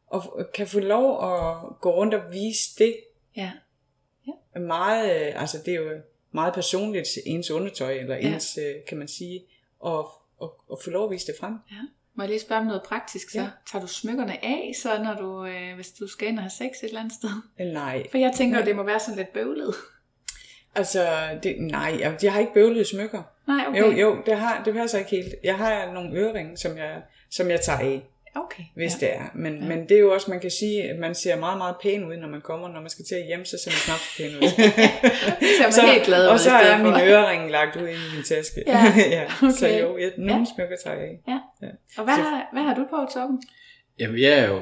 og 0.07 0.49
kan 0.53 0.67
få 0.67 0.79
lov 0.79 1.09
at 1.23 1.57
gå 1.81 1.95
rundt 1.95 2.13
og 2.13 2.21
vise 2.31 2.69
det 2.77 2.95
Ja. 3.37 3.51
meget, 4.59 5.27
øh, 5.27 5.41
altså 5.41 5.57
det 5.65 5.73
er 5.73 5.77
jo 5.77 5.91
meget 6.35 6.53
personligt, 6.53 7.07
ens 7.25 7.51
undertøj, 7.51 7.91
eller 7.93 8.15
Ja. 8.15 8.33
ens, 8.33 8.57
øh, 8.61 8.75
kan 8.87 8.97
man 8.97 9.07
sige, 9.07 9.41
og, 9.79 10.09
og, 10.39 10.53
og 10.69 10.79
få 10.83 10.89
lov 10.89 11.05
at 11.05 11.11
vise 11.11 11.27
det 11.27 11.35
frem. 11.39 11.53
ja. 11.71 11.75
Må 12.17 12.23
jeg 12.23 12.29
lige 12.29 12.39
spørge 12.39 12.61
om 12.61 12.67
noget 12.67 12.83
praktisk 12.83 13.29
så? 13.29 13.39
Ja. 13.41 13.47
Tager 13.71 13.81
du 13.83 13.87
smykkerne 13.87 14.45
af, 14.45 14.71
så 14.81 15.03
når 15.03 15.13
du, 15.13 15.45
øh, 15.45 15.75
hvis 15.75 15.91
du 15.91 16.07
skal 16.07 16.27
ind 16.27 16.37
og 16.37 16.43
have 16.43 16.49
sex 16.49 16.83
et 16.83 16.87
eller 16.87 16.99
andet 16.99 17.13
sted? 17.13 17.29
Øh, 17.59 17.67
Nej, 17.67 18.03
For 18.11 18.17
jeg 18.17 18.33
tænker, 18.37 18.59
at 18.59 18.65
det 18.65 18.75
må 18.75 18.83
være 18.83 18.99
sådan 18.99 19.17
lidt 19.17 19.33
bøvlet. 19.33 19.73
Altså, 20.75 21.07
det, 21.43 21.55
nej, 21.61 21.97
jeg, 21.99 22.17
jeg 22.23 22.33
har 22.33 22.39
ikke 22.39 22.53
bøvlede 22.53 22.85
smykker. 22.85 23.23
Nej. 23.47 23.65
Okay. 23.67 23.79
Jo, 23.79 23.91
jo, 23.91 24.17
det, 24.25 24.37
har, 24.37 24.63
det 24.63 24.73
passer 24.73 24.97
ikke 24.99 25.11
helt. 25.11 25.35
Jeg 25.43 25.57
har 25.57 25.91
nogle 25.93 26.15
øreringe, 26.19 26.57
som 26.57 26.77
jeg, 26.77 27.01
som 27.29 27.49
jeg 27.49 27.61
tager 27.61 27.79
af, 27.79 28.05
Okay. 28.35 28.63
hvis 28.75 28.91
ja. 29.01 29.05
det 29.07 29.15
er. 29.15 29.25
Men, 29.35 29.53
ja. 29.61 29.67
men 29.67 29.79
det 29.89 29.91
er 29.91 29.99
jo 29.99 30.13
også, 30.13 30.31
man 30.31 30.39
kan 30.39 30.51
sige, 30.51 30.83
at 30.83 30.99
man 30.99 31.15
ser 31.15 31.39
meget, 31.39 31.57
meget 31.57 31.75
pæn 31.83 32.03
ud, 32.03 32.17
når 32.17 32.27
man 32.27 32.41
kommer. 32.41 32.67
Når 32.69 32.81
man 32.81 32.89
skal 32.89 33.05
til 33.05 33.15
at 33.15 33.25
hjem, 33.25 33.45
så 33.45 33.57
ser 33.63 33.71
man 33.71 33.79
knap 33.85 33.99
så 33.99 34.17
pæn 34.17 34.35
ud. 34.37 34.49
Så 35.57 35.61
er 35.63 35.63
man 35.63 35.73
så, 35.73 35.81
helt 35.93 36.05
glad 36.05 36.27
og 36.27 36.39
så 36.39 36.49
er 36.51 36.77
for. 36.77 36.83
mine 36.83 37.05
øreringe 37.11 37.51
lagt 37.51 37.75
ud 37.75 37.87
i 37.87 37.95
min 38.15 38.23
taske. 38.23 38.63
Ja, 38.67 38.83
ja. 39.17 39.29
Så 39.51 39.65
okay. 39.67 39.81
jo, 39.81 39.97
jeg, 39.97 40.11
nogle 40.17 40.33
Ja. 40.33 40.45
smykker 40.55 40.75
tager 40.83 40.95
jeg 40.95 41.05
af. 41.05 41.19
Ja. 41.27 41.39
Ja. 41.61 41.71
Og 41.97 42.03
hvad, 42.03 42.13
har, 42.13 42.49
hvad 42.53 42.63
har 42.63 42.73
du 42.75 42.85
på, 42.89 43.07
Torben? 43.13 43.41
Jamen, 43.99 44.19
jeg 44.21 44.39
er 44.39 44.47
jo 44.47 44.61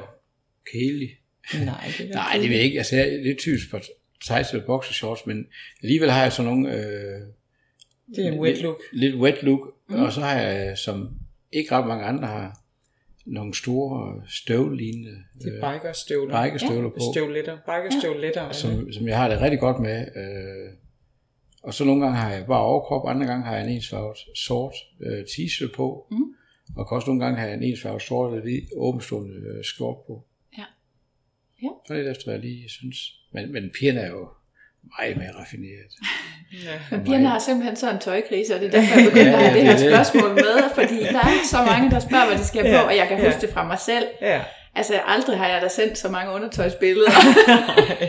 kedelig. 0.71 1.09
Nej, 1.65 1.93
det 1.97 2.09
er 2.09 2.13
Nej, 2.21 2.34
det 2.34 2.41
vil 2.49 2.51
jeg 2.51 2.65
ikke. 2.65 2.78
Altså, 2.78 2.95
jeg 2.95 3.07
er 3.13 3.24
lidt 3.24 3.39
typisk 3.39 3.71
på 3.71 3.80
tights 4.28 4.51
eller 4.51 4.65
boxershorts, 4.65 5.26
men 5.26 5.45
alligevel 5.84 6.11
har 6.11 6.21
jeg 6.24 6.32
sådan 6.32 6.51
nogle... 6.51 6.69
Øh, 6.74 7.21
Det 8.15 8.28
er 8.28 8.32
en 8.32 8.39
wet 8.39 8.61
look. 8.61 8.82
Lidt, 8.91 9.11
lidt 9.13 9.21
wet 9.21 9.43
look, 9.43 9.59
mm. 9.89 9.95
og 10.03 10.13
så 10.13 10.21
har 10.21 10.39
jeg, 10.41 10.78
som 10.78 11.09
ikke 11.51 11.71
ret 11.76 11.88
mange 11.88 12.05
andre 12.05 12.28
har, 12.28 12.59
nogle 13.26 13.53
store 13.55 14.21
støvlignende 14.28 15.11
Det 15.43 15.59
er 15.61 15.74
bikerstøvler. 15.74 16.43
bikerstøvler 16.43 16.89
på, 16.89 16.99
Støvletter. 17.13 17.57
Bikerstøvletter. 17.65 18.43
Ja. 18.45 18.53
som, 18.53 18.91
som 18.91 19.07
jeg 19.07 19.17
har 19.17 19.30
det 19.30 19.41
rigtig 19.41 19.59
godt 19.59 19.80
med. 19.80 19.99
Øh, 20.15 20.74
og 21.63 21.74
så 21.74 21.86
nogle 21.86 22.01
gange 22.01 22.17
har 22.17 22.32
jeg 22.34 22.45
bare 22.45 22.61
overkrop, 22.63 23.07
andre 23.09 23.26
gange 23.28 23.45
har 23.45 23.55
jeg 23.55 23.63
en 23.63 23.69
ensfarvet 23.76 24.17
sort 24.36 24.74
øh, 25.01 25.24
t-shirt 25.24 25.76
på, 25.76 26.07
Mm. 26.11 26.17
og 26.76 26.88
kan 26.89 26.95
også 26.95 27.07
nogle 27.07 27.24
gange 27.26 27.39
have 27.39 27.53
en 27.53 27.63
ensfarvet 27.63 28.01
sort 28.01 28.32
eller 28.32 28.41
hvid 28.43 28.61
åbenstående 28.78 29.36
øh, 29.36 29.63
skjort 29.63 29.97
på. 30.07 30.24
Ja. 30.57 30.63
Ja. 31.63 31.69
Så 31.88 31.93
lidt 31.93 32.07
efter, 32.07 32.24
hvad 32.26 32.34
jeg 32.34 32.41
lige 32.43 32.69
synes. 32.69 32.97
Men, 33.34 33.51
men 33.53 33.69
pigerne 33.80 33.99
er 33.99 34.09
jo 34.09 34.28
meget 34.99 35.17
mere 35.17 35.31
raffineret. 35.39 35.91
Ja. 36.65 36.69
Men 36.91 37.03
pigerne 37.03 37.27
har 37.27 37.39
simpelthen 37.39 37.75
sådan 37.75 37.95
en 37.95 38.01
tøjkrise, 38.01 38.55
og 38.55 38.59
det 38.61 38.67
er 38.67 38.71
derfor, 38.71 38.95
jeg 38.99 39.05
begyndte 39.11 39.31
Ja, 39.31 39.38
at 39.38 39.43
have 39.43 39.57
det 39.59 39.63
her 39.67 39.77
det 39.77 39.86
er 39.86 39.97
det. 39.97 40.07
spørgsmål 40.07 40.34
med, 40.34 40.57
fordi 40.75 40.99
der 41.03 41.19
er 41.19 41.31
så 41.51 41.57
mange, 41.71 41.91
der 41.91 41.99
spørger, 41.99 42.25
hvad 42.27 42.38
de 42.38 42.45
skal 42.45 42.61
have 42.65 42.75
Ja, 42.75 42.81
på, 42.81 42.88
og 42.88 42.95
jeg 42.97 43.07
kan 43.07 43.17
ja. 43.17 43.25
huske 43.25 43.41
det 43.41 43.49
fra 43.53 43.67
mig 43.67 43.79
selv. 43.79 44.05
ja. 44.21 44.41
Altså, 44.75 44.93
aldrig 45.07 45.38
har 45.38 45.47
jeg 45.47 45.61
da 45.61 45.67
sendt 45.67 45.97
så 45.97 46.09
mange 46.09 46.31
undertøjsbilleder, 46.34 47.11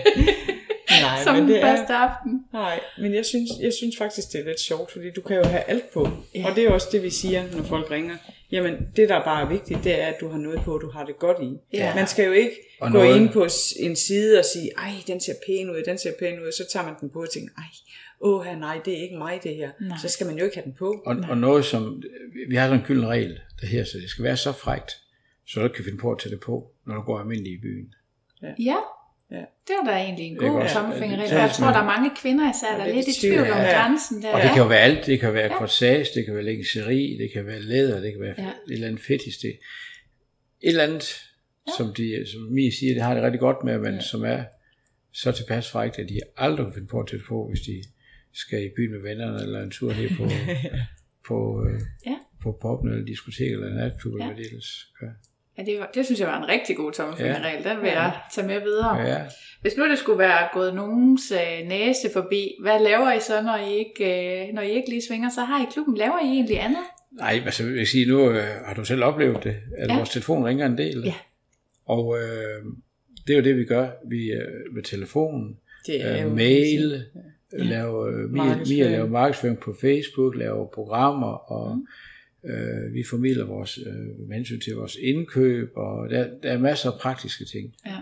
Nej, 1.03 1.23
som 1.25 1.35
men 1.37 1.49
det 1.49 1.57
er, 1.63 1.77
første 1.77 1.95
aften. 1.95 2.45
Nej, 2.53 2.81
men 2.99 3.15
jeg 3.15 3.25
synes, 3.27 3.51
jeg 3.61 3.73
synes 3.79 3.97
faktisk, 3.99 4.33
det 4.33 4.41
er 4.41 4.45
lidt 4.45 4.61
sjovt, 4.61 4.93
fordi 4.93 5.05
du 5.17 5.21
kan 5.21 5.37
jo 5.37 5.45
have 5.45 5.63
alt 5.69 5.93
på. 5.95 6.09
Ja. 6.35 6.47
Og 6.51 6.57
det 6.57 6.65
er 6.65 6.71
også 6.71 6.89
det, 6.93 7.03
vi 7.03 7.11
siger, 7.11 7.43
når 7.57 7.63
folk 7.65 7.91
ringer. 7.91 8.15
Jamen, 8.55 8.75
det 8.97 9.09
der 9.09 9.25
bare 9.25 9.43
er 9.45 9.49
vigtigt, 9.49 9.85
det 9.85 10.01
er, 10.03 10.07
at 10.07 10.17
du 10.21 10.29
har 10.29 10.39
noget 10.39 10.61
på, 10.65 10.79
du 10.79 10.91
har 10.91 11.05
det 11.05 11.19
godt 11.19 11.37
i. 11.43 11.53
Ja. 11.73 11.95
Man 11.95 12.07
skal 12.07 12.25
jo 12.27 12.33
ikke 12.33 12.57
Og 12.81 12.91
gå 12.93 12.99
noget- 12.99 13.17
ind 13.17 13.29
på 13.29 13.47
en 13.81 13.97
side 13.97 14.39
og 14.39 14.45
sige, 14.45 14.71
ej, 14.79 14.93
den 15.07 15.21
ser 15.21 15.33
pæn 15.47 15.71
ud, 15.71 15.83
den 15.87 15.99
ser 15.99 16.13
pæn 16.19 16.41
ud, 16.41 16.47
og 16.47 16.53
så 16.53 16.65
tager 16.73 16.87
man 16.87 16.95
den 17.01 17.11
på 17.11 17.21
og 17.21 17.31
tænker, 17.31 17.55
ej, 17.59 17.65
åh, 18.21 18.47
nej, 18.61 18.81
det 18.85 18.99
er 18.99 19.03
ikke 19.03 19.17
mig 19.19 19.41
det 19.43 19.57
her. 19.57 19.71
Nej. 19.81 19.99
Så 20.03 20.09
skal 20.09 20.27
man 20.27 20.39
jo 20.39 20.45
ikke 20.45 20.57
have 20.57 20.65
den 20.65 20.75
på. 20.79 21.03
Og, 21.07 21.17
og 21.31 21.39
noget 21.39 21.65
som, 21.65 22.03
vi 22.49 22.57
har 22.57 22.67
sådan 22.67 22.81
en 22.81 22.87
gylden 22.87 23.07
regel, 23.09 23.41
der 23.61 23.67
her, 23.67 23.85
så 23.85 23.99
det 23.99 24.11
skal 24.11 24.25
være 24.25 24.37
så 24.37 24.53
frægt, 24.53 24.91
så 25.49 25.63
du 25.63 25.69
kan 25.69 25.85
finde 25.85 25.99
på 25.99 26.13
at 26.13 26.19
tage 26.19 26.31
det 26.35 26.41
på, 26.41 26.71
når 26.87 26.95
du 26.95 27.01
går 27.01 27.19
almindelig 27.19 27.53
i 27.53 27.59
byen. 27.63 27.95
Ja, 28.43 28.49
Ja. 28.59 28.77
Det 29.69 29.75
var 29.83 29.91
da 29.91 29.97
egentlig 29.97 30.27
en 30.27 30.37
god 30.37 30.69
tommelfingerregel. 30.75 31.31
Ja, 31.31 31.41
Jeg 31.43 31.51
tror, 31.51 31.67
der 31.67 31.79
er 31.79 31.85
mange 31.85 32.11
kvinder 32.23 32.51
især, 32.51 32.77
der 32.79 32.85
er 32.85 32.95
lidt 32.95 33.09
i 33.09 33.21
tvivl 33.21 33.39
om 33.41 33.47
ja. 33.47 33.73
grænsen 33.83 34.23
der. 34.23 34.33
Og 34.33 34.41
det 34.43 34.51
kan 34.51 34.59
jo 34.63 34.69
være 34.69 34.81
alt. 34.81 35.07
Det 35.07 35.21
kan 35.21 35.35
være 35.35 35.49
corsage, 35.59 36.07
det 36.15 36.25
kan 36.25 36.35
være 36.35 36.45
lingerie, 36.45 37.19
det 37.19 37.33
kan 37.33 37.47
være 37.47 37.61
læder, 37.61 38.01
det 38.01 38.13
kan 38.13 38.21
være 38.21 38.35
Ja. 38.39 38.43
ja. 38.43 38.49
et 38.49 38.73
eller 38.73 38.87
andet 38.89 39.03
fetis. 39.03 39.37
Det. 39.39 39.49
Et 39.51 39.59
eller 40.69 40.83
andet, 40.85 41.05
ja. 41.67 41.73
som, 41.79 41.95
de, 41.95 42.25
som 42.33 42.41
Mie 42.43 42.73
siger, 42.73 42.95
det 42.95 43.03
har 43.03 43.15
det 43.15 43.23
rigtig 43.23 43.41
godt 43.41 43.65
med, 43.65 43.79
men 43.79 43.95
ja. 43.95 44.01
som 44.01 44.25
er 44.25 44.45
så 45.13 45.33
tilpas 45.33 45.71
frækt, 45.71 45.99
at 45.99 46.09
de 46.09 46.21
aldrig 46.37 46.67
kan 46.67 46.75
finde 46.75 46.89
på 46.89 47.01
at 47.01 47.07
tage 47.09 47.23
på, 47.29 47.49
hvis 47.49 47.61
de 47.61 47.83
skal 48.33 48.65
i 48.65 48.69
byen 48.77 48.93
med 48.93 49.03
vennerne, 49.03 49.43
eller 49.43 49.63
en 49.63 49.71
tur 49.71 49.93
her 49.93 50.09
på, 50.17 50.25
på, 51.29 51.67
øh, 51.67 51.81
Ja. 52.07 52.17
på 52.43 52.59
poppen, 52.63 52.93
eller 52.93 53.05
diskotek, 53.05 53.53
eller 53.53 53.75
natklub, 53.75 54.13
Ja. 54.13 54.25
eller 54.25 54.35
hvad 54.35 54.45
det 54.45 54.47
ellers 54.51 54.87
gør. 55.01 55.07
Ja, 55.07 55.13
det, 55.63 55.79
var, 55.81 55.91
det 55.95 56.05
synes 56.05 56.21
jeg 56.21 56.29
var 56.29 56.43
en 56.43 56.49
rigtig 56.49 56.77
god 56.77 56.93
tommelfingerregel. 56.93 57.65
Den 57.65 57.77
vil 57.81 57.87
Ja. 57.89 58.03
jeg 58.03 58.13
tage 58.35 58.47
med 58.47 58.61
videre. 58.61 58.97
Ja, 58.97 59.07
ja. 59.13 59.21
Hvis 59.61 59.77
nu 59.77 59.89
det 59.89 59.99
skulle 59.99 60.19
være 60.19 60.49
gået 60.53 60.75
nogens 60.75 61.33
øh, 61.33 61.69
næse 61.69 62.09
forbi, 62.13 62.51
hvad 62.63 62.81
laver 62.81 63.13
I 63.13 63.21
så, 63.21 63.43
når 63.43 63.57
I, 63.57 63.79
ikke, 63.79 64.05
øh, 64.49 64.55
når 64.55 64.63
I 64.63 64.71
ikke 64.71 64.89
lige 64.89 65.03
svinger? 65.09 65.31
Så 65.31 65.41
har 65.41 65.63
I 65.63 65.67
klubben, 65.73 65.97
laver 65.97 66.19
I 66.25 66.27
egentlig 66.27 66.61
andet? 66.61 66.85
Nej, 67.13 67.43
altså 67.45 67.65
jeg 67.65 67.73
vil 67.73 67.87
sige, 67.87 68.07
nu 68.09 68.31
øh, 68.31 68.43
har 68.67 68.75
du 68.75 68.85
selv 68.85 69.05
oplevet 69.05 69.45
det, 69.45 69.57
at 69.79 69.87
Ja. 69.89 69.93
ja. 69.93 69.97
vores 69.97 70.11
telefon 70.11 70.45
ringer 70.45 70.67
en 70.67 70.79
del. 70.79 71.03
Ja. 71.05 71.15
Og 71.87 72.17
øh, 72.19 72.65
det 73.27 73.33
er 73.33 73.37
jo 73.39 73.45
det, 73.45 73.57
vi 73.57 73.65
gør. 73.65 73.89
Vi 74.09 74.33
øh, 74.33 74.75
med 74.75 74.83
telefonen, 74.83 75.57
Det 75.87 76.05
er 76.07 76.17
øh, 76.17 76.23
jo 76.23 76.29
mail, 76.29 77.05
ja. 77.53 77.59
laver, 77.65 78.07
øh, 78.07 78.31
Mia, 78.31 78.57
Mia 78.69 78.89
laver 78.91 79.09
markedsføring 79.09 79.59
på 79.59 79.75
Facebook, 79.81 80.37
laver 80.37 80.67
programmer, 80.75 81.53
og 81.53 81.79
øh, 82.47 82.95
vi 82.95 83.03
formidler 83.11 83.45
vores 83.47 83.79
øh, 83.87 84.31
hensyn 84.33 84.61
til 84.61 84.75
vores 84.75 84.97
indkøb, 85.03 85.73
og 85.77 86.11
der, 86.11 86.29
der 86.43 86.53
er 86.53 86.59
masser 86.59 86.91
af 86.91 86.99
praktiske 87.01 87.45
ting. 87.45 87.75
Ja. 87.87 87.97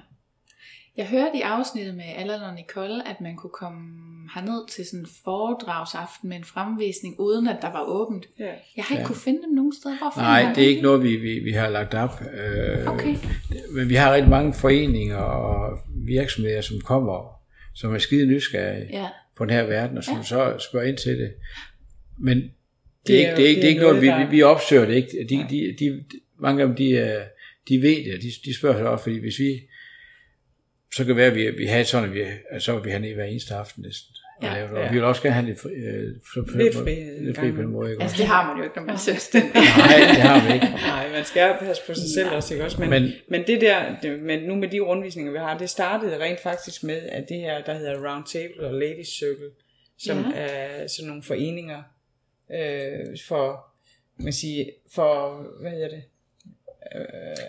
Jeg 0.96 1.06
hørte 1.08 1.36
i 1.38 1.40
afsnittet 1.40 1.94
med 1.94 2.04
Allan 2.16 2.40
og 2.40 2.54
Nicole, 2.54 3.08
at 3.08 3.20
man 3.20 3.36
kunne 3.36 3.50
komme 3.50 3.80
herned 4.34 4.68
til 4.68 4.86
sådan 4.86 5.00
en 5.00 5.06
foredragsaften 5.24 6.28
med 6.28 6.36
en 6.36 6.44
fremvisning, 6.44 7.20
uden 7.20 7.48
at 7.48 7.56
der 7.62 7.72
var 7.72 7.84
åbent. 7.86 8.26
Ja. 8.38 8.44
Jeg 8.76 8.84
har 8.84 8.94
ikke 8.94 9.00
Ja. 9.00 9.06
kunne 9.06 9.16
finde 9.16 9.42
dem 9.42 9.54
nogen 9.54 9.72
steder. 9.80 9.98
Hvor 9.98 10.10
finder 10.14 10.28
Nej, 10.28 10.52
det 10.54 10.64
er 10.64 10.68
ikke 10.68 10.82
noget, 10.82 11.02
vi, 11.02 11.16
vi, 11.16 11.38
vi 11.38 11.50
har 11.52 11.68
lagt 11.68 11.94
op. 11.94 12.22
Øh, 12.34 12.86
Okay. 12.94 13.16
Men 13.74 13.88
vi 13.88 13.94
har 13.94 14.14
rigtig 14.14 14.30
mange 14.30 14.54
foreninger 14.54 15.16
og 15.16 15.78
virksomheder, 16.06 16.60
som 16.60 16.80
kommer, 16.80 17.40
som 17.74 17.94
er 17.94 17.98
skide 17.98 18.26
nysgerrige. 18.26 18.86
Ja. 18.90 19.08
på 19.36 19.44
den 19.44 19.54
her 19.54 19.66
verden, 19.66 19.98
og 19.98 20.04
som 20.04 20.16
Ja. 20.16 20.22
så 20.22 20.66
spørger 20.70 20.86
ind 20.86 20.96
til 20.96 21.18
det. 21.18 21.32
Men 22.18 22.42
det, 23.06 23.26
er, 23.26 23.30
er 23.32 23.36
ikke, 23.36 23.36
det 23.36 23.44
er 23.44 23.48
ikke, 23.48 23.56
det 23.60 23.62
det 23.62 23.62
er 23.62 23.66
er 23.66 23.68
ikke 23.68 23.80
noget, 23.82 24.02
vi, 24.02 24.06
noget, 24.08 24.30
vi, 24.30 24.36
vi 24.36 24.42
opsøger 24.42 24.84
det 24.86 24.94
ikke. 24.94 25.08
De, 25.28 25.36
de, 25.36 25.46
de, 25.50 25.74
de, 25.78 26.04
mange 26.40 26.62
af 26.62 26.68
dem, 26.68 26.76
de, 26.76 26.96
er- 26.98 27.24
de 27.68 27.82
ved 27.82 27.96
det, 28.12 28.22
de, 28.22 28.28
de 28.44 28.56
spørger 28.58 28.78
sig 28.78 28.88
også, 28.88 29.02
fordi 29.02 29.18
hvis 29.18 29.38
vi, 29.38 29.60
så 30.94 30.98
kan 30.98 31.08
det 31.08 31.16
være, 31.16 31.26
at 31.26 31.34
vi, 31.34 31.50
vi 31.50 31.66
har 31.66 31.82
sådan, 31.82 32.08
at, 32.08 32.14
vi, 32.14 32.22
at 32.50 32.62
så 32.62 32.74
vil 32.74 32.84
vi 32.84 32.90
have 32.90 33.00
ned 33.02 33.14
hver 33.14 33.24
eneste 33.24 33.54
aften 33.54 33.82
næsten. 33.86 34.08
Og, 34.38 34.48
Ja. 34.48 34.54
lave 34.54 34.68
det. 34.68 34.76
og 34.76 34.82
Ja. 34.82 34.88
vi 34.90 34.94
vil 34.94 35.04
også 35.04 35.22
gerne 35.22 35.34
have 35.34 35.46
lidt, 35.46 35.60
fri, 35.60 35.70
øh, 35.70 36.14
fri, 36.34 36.40
fri, 36.52 36.62
Lidt 36.62 36.74
frihed 36.74 37.18
lidt 37.24 37.38
en 37.38 37.42
fri 37.44 37.52
på 37.52 37.62
den 37.62 37.70
måde. 37.70 37.90
Ikke? 37.90 38.02
Altså, 38.02 38.16
det 38.18 38.26
har 38.26 38.46
man 38.48 38.56
jo 38.56 38.62
ikke, 38.64 38.76
når 38.76 38.82
man 38.82 38.94
er 38.94 38.98
selvstændig. 38.98 39.52
Nej, 39.84 39.98
det 40.14 40.22
har 40.28 40.48
vi 40.48 40.54
ikke. 40.54 40.66
Nej, 40.66 41.10
man 41.12 41.24
skal 41.24 41.54
passe 41.60 41.82
på 41.86 41.94
sig 41.94 42.10
selv 42.14 42.28
også, 42.30 42.54
ikke 42.54 42.64
også? 42.64 42.80
Men, 42.80 42.90
men, 42.90 43.12
Men- 43.28 43.44
det 43.46 43.60
der, 43.60 43.96
det, 44.02 44.20
men 44.22 44.42
nu 44.42 44.54
med 44.54 44.68
de 44.68 44.80
rundvisninger, 44.80 45.32
vi 45.32 45.38
har, 45.38 45.58
det 45.58 45.70
startede 45.70 46.18
rent 46.18 46.40
faktisk 46.40 46.82
med, 46.84 47.00
at 47.08 47.24
det 47.28 47.36
her, 47.36 47.62
der 47.64 47.74
hedder 47.74 48.08
Round 48.10 48.24
Table 48.32 48.66
og 48.66 48.74
Ladies 48.74 49.08
Circle, 49.18 49.50
som 49.98 50.18
ja. 50.34 50.40
er 50.40 50.86
sådan 50.86 51.08
nogle 51.08 51.22
foreninger 51.22 51.82
øh, 52.54 53.16
for, 53.28 53.66
man 54.16 54.32
siger, 54.32 54.64
for, 54.94 55.42
hvad 55.60 55.70
hedder 55.70 55.88
det? 55.88 56.02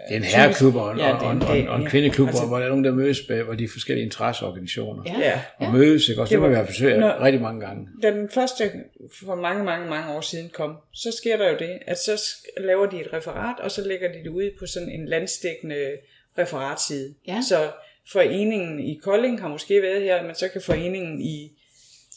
Det 0.08 0.14
er 0.14 0.18
en 0.18 0.24
herreklub 0.24 0.76
og 0.76 0.92
en, 0.92 0.98
Ja, 0.98 1.16
og, 1.26 1.32
en 1.32 1.42
og, 1.42 1.48
og, 1.48 1.54
dag, 1.56 1.70
og 1.70 1.76
en 1.76 1.84
ja. 1.84 1.90
kvindeklub, 1.90 2.28
Altså- 2.28 2.42
altså, 2.42 2.48
hvor 2.48 2.58
der 2.58 2.66
er 2.66 2.70
nogen, 2.70 2.84
der 2.84 2.92
mødes, 2.92 3.30
med, 3.30 3.44
hvor 3.44 3.54
de 3.54 3.68
forskellige 3.74 4.06
interesseorganisationer. 4.06 5.04
Ja. 5.06 5.20
Ja. 5.20 5.42
Og 5.68 5.74
mødes, 5.74 6.10
ikke? 6.10 6.22
Også 6.22 6.30
det, 6.30 6.36
Det 6.36 6.42
må 6.42 6.48
vi 6.48 6.52
var- 6.52 6.58
have 6.58 6.68
forsøgt 6.68 7.00
Nå. 7.00 7.08
rigtig 7.08 7.42
mange 7.42 7.62
gange. 7.66 7.88
Da 8.04 8.12
den 8.12 8.30
første 8.30 8.72
for 9.26 9.36
mange, 9.36 9.64
mange, 9.64 9.90
mange 9.90 10.14
år 10.14 10.22
siden 10.22 10.50
kom, 10.50 10.78
så 10.94 11.12
sker 11.12 11.38
der 11.38 11.50
jo 11.52 11.58
det, 11.58 11.80
at 11.88 11.98
så 11.98 12.22
laver 12.58 12.86
de 12.86 13.02
et 13.02 13.14
referat, 13.14 13.60
og 13.60 13.72
så 13.72 13.88
lægger 13.88 14.08
de 14.12 14.18
det 14.24 14.28
ud 14.30 14.52
på 14.60 14.66
sådan 14.66 14.90
en 14.90 15.06
landstækkende 15.08 15.92
referatside. 16.38 17.14
Ja. 17.28 17.42
Så 17.50 17.72
foreningen 18.12 18.80
i 18.80 19.00
Kolding 19.04 19.42
har 19.42 19.48
måske 19.48 19.82
været 19.82 20.02
her, 20.02 20.24
men 20.24 20.36
så 20.36 20.48
kan 20.48 20.62
foreningen 20.62 21.22
i 21.22 21.52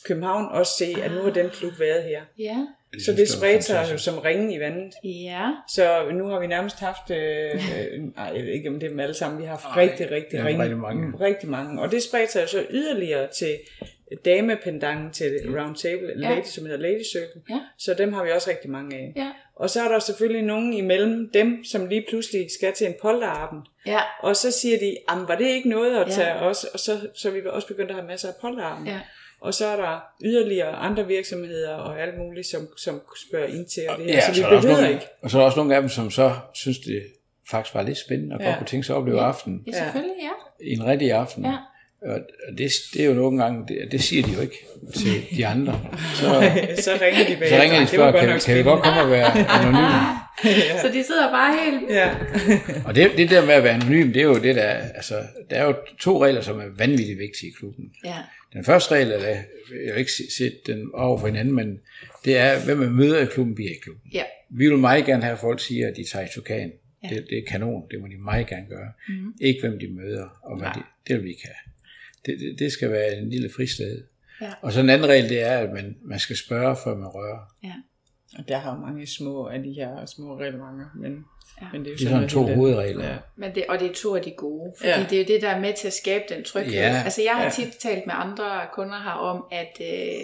København 0.04 0.48
også 0.50 0.72
se, 0.78 0.94
at 1.02 1.10
nu 1.12 1.22
har 1.22 1.30
den 1.30 1.50
klub 1.50 1.72
været 1.80 2.02
her. 2.02 2.20
Ja. 2.38 2.66
Så 3.04 3.12
det 3.12 3.28
spredte 3.28 3.62
sig 3.62 3.88
jo 3.92 3.98
som 3.98 4.18
ringen 4.18 4.50
i 4.52 4.60
vandet. 4.60 4.92
Ja. 5.04 5.50
Så 5.68 6.10
nu 6.12 6.26
har 6.26 6.40
vi 6.40 6.46
nærmest 6.46 6.80
haft, 6.80 7.10
øh, 7.10 7.18
øh, 7.54 8.02
nej, 8.16 8.32
jeg 8.34 8.42
ved 8.44 8.52
ikke 8.52 8.68
om 8.68 8.74
det 8.80 8.86
er 8.86 8.90
dem 8.90 9.00
alle 9.00 9.14
sammen, 9.14 9.40
vi 9.40 9.44
har 9.46 9.50
haft 9.50 9.76
rigtig, 9.76 10.10
rigtig, 10.10 10.36
ja, 10.38 10.44
ring, 10.44 10.60
rigtig 10.60 10.78
mange. 10.78 11.06
mm, 11.06 11.14
rigtig 11.14 11.48
mange. 11.48 11.82
Og 11.82 11.90
det 11.90 12.02
spredte 12.02 12.32
sig 12.32 12.42
jo 12.42 12.46
så 12.46 12.64
yderligere 12.70 13.28
til 13.38 13.58
damependangen 14.24 15.10
til 15.12 15.32
Round 15.58 15.76
Table, 15.76 16.08
Ja. 16.08 16.14
Lady, 16.34 16.44
som 16.44 16.64
hedder 16.66 16.78
Lady 16.80 17.02
Circle. 17.12 17.42
Ja. 17.50 17.60
Så 17.78 17.94
dem 17.94 18.12
har 18.12 18.24
vi 18.24 18.30
også 18.30 18.50
rigtig 18.50 18.70
mange 18.70 18.96
af. 18.96 19.12
Ja. 19.16 19.30
Og 19.56 19.70
så 19.70 19.80
er 19.82 19.88
der 19.88 19.98
selvfølgelig 19.98 20.42
nogen 20.42 20.72
imellem 20.72 21.30
dem, 21.34 21.64
som 21.64 21.86
lige 21.86 22.04
pludselig 22.08 22.46
skal 22.58 22.72
til 22.72 22.86
en 22.86 22.94
polterarben. 23.02 23.58
Ja. 23.86 24.00
Og 24.20 24.36
så 24.36 24.50
siger 24.50 24.78
de, 24.78 24.96
var 25.28 25.36
det 25.36 25.46
ikke 25.46 25.68
noget 25.68 25.96
at 25.96 26.08
Ja. 26.08 26.12
tage 26.12 26.34
os? 26.34 26.64
Og 26.64 26.80
så, 26.80 27.08
så 27.14 27.28
er 27.28 27.32
vi 27.32 27.40
også 27.46 27.68
begyndt 27.68 27.90
at 27.90 27.96
have 27.96 28.06
masser 28.06 28.28
af 28.28 28.34
polterarben. 28.40 28.86
Ja. 28.86 29.00
Og 29.40 29.54
så 29.54 29.66
er 29.66 29.76
der 29.76 30.00
yderligere 30.24 30.72
andre 30.72 31.06
virksomheder 31.06 31.74
og 31.74 32.00
alt 32.00 32.18
muligt, 32.18 32.46
som, 32.46 32.68
som 32.76 33.00
spørger 33.28 33.46
ind 33.46 33.66
til 33.66 33.82
og 33.88 33.98
det 33.98 34.06
her. 34.06 34.14
Ja, 34.14 34.20
så 34.20 34.30
vi 34.32 34.36
så 34.36 34.44
er 34.46 34.48
der 34.48 34.56
også 34.56 34.68
behøver 34.68 34.82
nogle, 34.82 34.94
ikke. 34.94 35.06
Og 35.22 35.30
så 35.30 35.36
er 35.36 35.40
der 35.40 35.46
også 35.46 35.58
nogle 35.58 35.74
af 35.74 35.80
dem, 35.82 35.88
som 35.88 36.10
så 36.10 36.32
synes, 36.54 36.78
det 36.78 37.02
faktisk 37.50 37.74
var 37.74 37.82
lidt 37.82 37.98
spændende, 37.98 38.34
og 38.34 38.40
ja. 38.40 38.46
Godt 38.46 38.58
kunne 38.58 38.66
tænke 38.66 38.86
sig 38.86 38.96
at 38.96 38.98
opleve 38.98 39.20
ja. 39.20 39.28
aften 39.28 39.62
Ja, 39.66 39.72
selvfølgelig, 39.72 40.16
ja. 40.22 40.64
i 40.66 40.72
en 40.72 40.84
rigtig 40.86 41.12
aften. 41.12 41.44
Ja. 41.44 41.56
Og 42.06 42.20
det, 42.58 42.70
det 42.94 43.02
er 43.02 43.06
jo 43.06 43.14
nogle 43.14 43.42
gange, 43.42 43.64
det, 43.68 43.92
det 43.92 44.02
siger 44.02 44.26
de 44.26 44.32
jo 44.32 44.40
ikke 44.40 44.66
til 44.94 45.36
de 45.36 45.46
andre. 45.46 45.80
Så, 46.20 46.26
så 46.82 46.98
ringer 47.02 47.26
de 47.26 47.36
bag. 47.36 47.48
så 47.48 47.56
ringer 47.60 47.76
de 47.76 47.82
og 47.82 47.88
spørger, 47.88 48.20
kan, 48.20 48.40
kan 48.46 48.56
vi 48.58 48.62
godt 48.62 48.82
komme 48.82 49.00
og 49.00 49.10
være 49.10 49.48
anonyme? 49.48 50.26
Så 50.82 50.88
de 50.92 51.04
sidder 51.04 51.30
bare 51.30 51.56
helt... 51.64 51.90
Ja. 51.90 52.14
Og 52.84 52.94
det, 52.94 53.10
det 53.16 53.30
der 53.30 53.46
med 53.46 53.54
at 53.54 53.64
være 53.64 53.74
anonym, 53.74 54.12
det 54.12 54.20
er 54.20 54.24
jo 54.24 54.34
det 54.34 54.56
der, 54.56 54.68
altså, 54.70 55.14
der 55.50 55.56
er 55.56 55.64
jo 55.64 55.74
to 55.98 56.24
regler, 56.24 56.40
som 56.40 56.60
er 56.60 56.64
vanvittigt 56.76 57.18
vigtige 57.18 57.50
i 57.50 57.52
klubben. 57.58 57.84
Ja. 58.04 58.16
Den 58.52 58.64
første 58.64 58.94
regel, 58.94 59.12
er, 59.12 59.18
jeg 59.18 59.92
har 59.92 59.98
ikke 59.98 60.10
set 60.38 60.66
den 60.66 60.90
over 60.94 61.18
for 61.18 61.26
hinanden, 61.26 61.54
men 61.54 61.80
det 62.24 62.36
er, 62.38 62.64
hvem 62.64 62.78
man 62.78 62.90
møder 62.92 63.20
i 63.20 63.26
klubben, 63.26 63.54
bliver 63.54 63.70
i 63.70 63.78
klubben. 63.82 64.10
Ja. 64.12 64.22
Vi 64.50 64.68
vil 64.68 64.78
meget 64.78 65.06
gerne 65.06 65.22
have, 65.22 65.32
at 65.32 65.38
folk 65.38 65.60
siger, 65.60 65.88
at 65.88 65.96
de 65.96 66.04
tager 66.12 66.24
i 66.24 66.28
Tukan. 66.34 66.72
Ja. 67.02 67.08
Det, 67.08 67.26
det 67.30 67.38
er 67.38 67.42
kanon, 67.50 67.82
det 67.90 68.00
må 68.00 68.06
de 68.06 68.16
meget 68.24 68.46
gerne 68.46 68.66
gøre. 68.68 68.92
Mm. 69.08 69.34
Ikke 69.40 69.60
hvem 69.60 69.78
de 69.78 69.88
møder, 69.88 70.28
og 70.42 70.58
hvad 70.58 70.68
de, 70.74 70.82
det 71.08 71.16
vil 71.16 71.24
vi 71.24 71.28
ikke 71.28 71.44
have. 71.44 71.65
Det, 72.26 72.40
det, 72.40 72.58
det 72.58 72.72
skal 72.72 72.90
være 72.90 73.16
en 73.16 73.30
lille 73.30 73.50
fristed. 73.56 74.02
Ja. 74.40 74.52
Og 74.62 74.72
så 74.72 74.80
en 74.80 74.90
anden 74.90 75.08
regel, 75.08 75.28
det 75.28 75.42
er, 75.42 75.58
at 75.58 75.70
man, 75.72 75.96
man 76.04 76.18
skal 76.18 76.36
spørge, 76.36 76.76
før 76.84 76.94
man 76.96 77.06
rører. 77.08 77.54
Ja. 77.64 77.72
Og 78.38 78.48
der 78.48 78.58
har 78.58 78.74
jo 78.74 78.80
mange 78.80 79.06
små 79.06 79.46
af 79.46 79.62
de 79.62 79.72
her 79.72 80.06
små 80.06 80.38
reglementer, 80.38 80.86
men, 80.96 81.24
Ja. 81.62 81.66
men 81.72 81.80
det 81.84 81.86
er 81.86 81.92
jo 81.92 81.96
Det 81.96 82.02
er 82.04 82.08
sådan 82.08 82.16
noget 82.16 82.30
to 82.30 82.42
hovedregler. 82.54 83.06
Ja. 83.08 83.16
Men 83.36 83.54
det, 83.54 83.64
og 83.68 83.78
det 83.80 83.90
er 83.90 83.94
to 83.94 84.14
af 84.16 84.22
de 84.22 84.30
gode, 84.30 84.72
fordi 84.78 84.88
ja. 84.90 85.06
det 85.10 85.12
er 85.12 85.18
jo 85.22 85.24
det, 85.34 85.42
der 85.42 85.48
er 85.48 85.60
med 85.60 85.72
til 85.74 85.86
at 85.86 85.92
skabe 85.92 86.24
den 86.28 86.44
tryghed. 86.44 86.72
Ja. 86.72 87.02
Altså 87.04 87.22
jeg 87.22 87.32
har 87.32 87.44
Ja. 87.44 87.50
tit 87.50 87.72
talt 87.80 88.06
med 88.06 88.14
andre 88.16 88.60
kunder 88.72 89.02
her 89.02 89.10
om, 89.10 89.44
at 89.52 89.72
øh, 89.80 90.22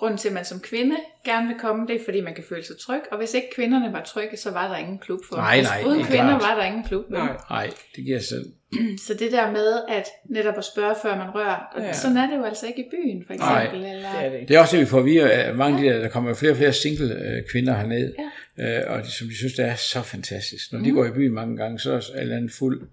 grunden 0.00 0.18
til, 0.18 0.28
at 0.28 0.34
man 0.34 0.44
som 0.44 0.60
kvinde 0.60 0.96
gerne 1.24 1.46
vil 1.48 1.56
komme, 1.58 1.86
det 1.86 1.94
er, 1.96 2.04
fordi 2.04 2.20
man 2.20 2.34
kan 2.34 2.44
føle 2.48 2.64
sig 2.64 2.76
tryg. 2.86 3.00
Og 3.12 3.18
hvis 3.18 3.34
ikke 3.34 3.48
kvinderne 3.54 3.92
var 3.92 4.02
trygge, 4.04 4.36
så 4.36 4.50
var 4.50 4.68
der 4.68 4.76
ingen 4.76 4.98
klub 4.98 5.20
for 5.28 5.36
Nej, 5.36 5.56
dem. 5.56 5.64
nej, 5.64 5.82
Uden 5.86 5.98
det 5.98 6.04
er 6.04 6.08
kvinder 6.08 6.38
klart. 6.38 6.42
var 6.42 6.54
der 6.60 6.64
ingen 6.70 6.84
klub. 6.84 7.10
Nej. 7.10 7.36
Nej, 7.50 7.70
det 7.96 8.04
giver 8.04 8.18
sig 8.18 8.28
selv. 8.28 8.44
Så 9.06 9.14
det 9.14 9.32
der 9.32 9.50
med, 9.52 9.68
at 9.88 10.06
netop 10.30 10.54
at 10.58 10.64
spørge, 10.64 10.94
før 11.02 11.16
man 11.16 11.30
rører, 11.34 11.56
og 11.74 11.80
Ja. 11.80 11.86
ja. 11.86 11.92
sådan 11.92 12.16
er 12.16 12.30
det 12.30 12.36
jo 12.36 12.44
altså 12.44 12.66
ikke 12.66 12.80
i 12.80 12.88
byen, 12.90 13.24
for 13.26 13.34
Nej. 13.34 13.62
eksempel. 13.64 13.90
Eller, 13.90 14.08
Det 14.12 14.26
er 14.26 14.30
det. 14.30 14.48
Det 14.48 14.56
er 14.56 14.60
også 14.60 14.76
det, 14.76 14.92
vi 15.04 15.10
vide, 15.10 15.32
at 15.32 15.56
mange 15.56 15.76
af 15.78 15.82
de 15.84 15.88
der, 15.90 15.98
der 16.02 16.08
kommer 16.08 16.30
jo 16.30 16.34
flere 16.34 16.52
og 16.52 16.56
flere 16.56 16.72
single 16.72 17.14
øh, 17.14 17.42
kvinder 17.52 17.74
herned, 17.76 18.14
ja. 18.58 18.80
øh, 18.80 18.92
og 18.92 19.02
de, 19.02 19.10
som 19.12 19.26
de 19.28 19.36
synes, 19.36 19.52
det 19.54 19.64
er 19.64 19.74
så 19.74 20.02
fantastisk. 20.02 20.72
Når 20.72 20.78
de 20.78 20.84
Mhm. 20.86 20.94
går 20.94 21.04
i 21.04 21.10
byen 21.10 21.32
mange 21.34 21.56
gange, 21.56 21.78
så 21.78 22.10
er 22.14 22.24
der 22.24 22.36
en 22.36 22.50
fuld 22.58 22.88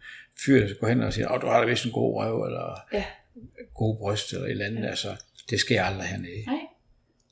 fyr, 0.45 0.67
der 0.67 0.73
går 0.79 0.87
hen 0.87 1.01
og 1.03 1.13
siger, 1.13 1.31
åh, 1.35 1.41
du 1.41 1.47
har 1.47 1.59
da 1.59 1.65
vist 1.65 1.85
en 1.85 1.91
god 1.91 2.15
røv, 2.23 2.41
eller 2.43 2.79
Ja. 2.93 3.03
god 3.75 3.97
bryst, 3.97 4.33
eller 4.33 4.45
et 4.45 4.51
eller 4.51 4.65
andet. 4.65 4.83
Ja. 4.83 4.87
Altså, 4.89 5.07
det 5.49 5.59
sker 5.59 5.83
aldrig 5.83 6.07
hernede. 6.07 6.45
Nej, 6.47 6.59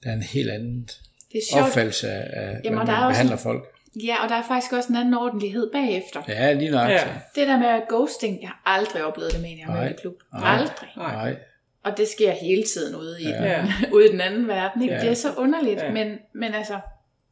Der 0.06 0.12
er 0.12 0.16
en 0.16 0.22
helt 0.24 0.50
anden 0.52 0.84
det 1.32 1.38
er 1.38 1.42
sjovt. 1.54 1.66
opfattelse 1.66 2.10
af, 2.12 2.30
af 2.42 2.60
Jamen, 2.64 2.78
hvordan 2.78 2.94
der 2.94 3.00
man 3.00 3.08
også 3.10 3.14
behandler 3.18 3.36
en- 3.36 3.42
folk. 3.44 3.64
Ja, 4.04 4.24
og 4.24 4.30
der 4.30 4.36
er 4.36 4.44
faktisk 4.48 4.74
også 4.74 4.90
en 4.90 4.96
anden 4.96 5.14
ordentlighed 5.14 5.72
bagefter. 5.74 6.22
Ja, 6.28 6.54
lige 6.54 6.72
nok. 6.72 6.90
Ja. 6.90 7.00
Det 7.36 7.48
der 7.48 7.60
med 7.60 7.82
ghosting, 7.90 8.42
jeg 8.42 8.50
har 8.50 8.62
aldrig 8.66 9.04
oplevet 9.06 9.32
det, 9.34 9.42
mener 9.42 9.58
jeg, 9.68 9.84
med 9.84 9.92
i 9.92 9.94
klub. 10.02 10.14
Aldrig. 10.34 10.90
Nej. 10.98 11.12
Nej. 11.16 11.36
Og 11.84 11.98
det 11.98 12.08
sker 12.08 12.32
hele 12.32 12.64
tiden 12.64 12.96
ude 12.96 13.22
i, 13.22 13.28
ja. 13.28 13.58
Den, 13.62 13.72
ude 13.96 14.06
i 14.10 14.12
den 14.12 14.22
anden 14.22 14.48
verden. 14.48 14.82
Ikke? 14.82 14.94
Ja. 14.96 15.02
Det 15.02 15.10
er 15.10 15.14
så 15.14 15.28
underligt, 15.38 15.82
Ja. 15.82 15.92
men, 15.92 16.08
men 16.36 16.54
altså, 16.54 16.80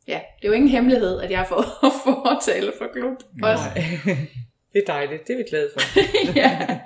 ja, 0.07 0.19
det 0.41 0.43
er 0.43 0.47
jo 0.47 0.53
ingen 0.53 0.69
hemmelighed, 0.69 1.21
at 1.21 1.32
jeg 1.32 1.39
har 1.39 1.45
fået 1.45 1.65
fortale 2.03 2.71
for 2.78 2.86
klub. 2.93 3.13
Også. 3.43 3.63
Det 4.74 4.82
er 4.82 4.93
dejligt, 4.93 5.28
det 5.28 5.34
er 5.34 5.38
vi 5.38 5.43
glade 5.49 5.69
for. 5.74 5.82
ja. 6.41 6.80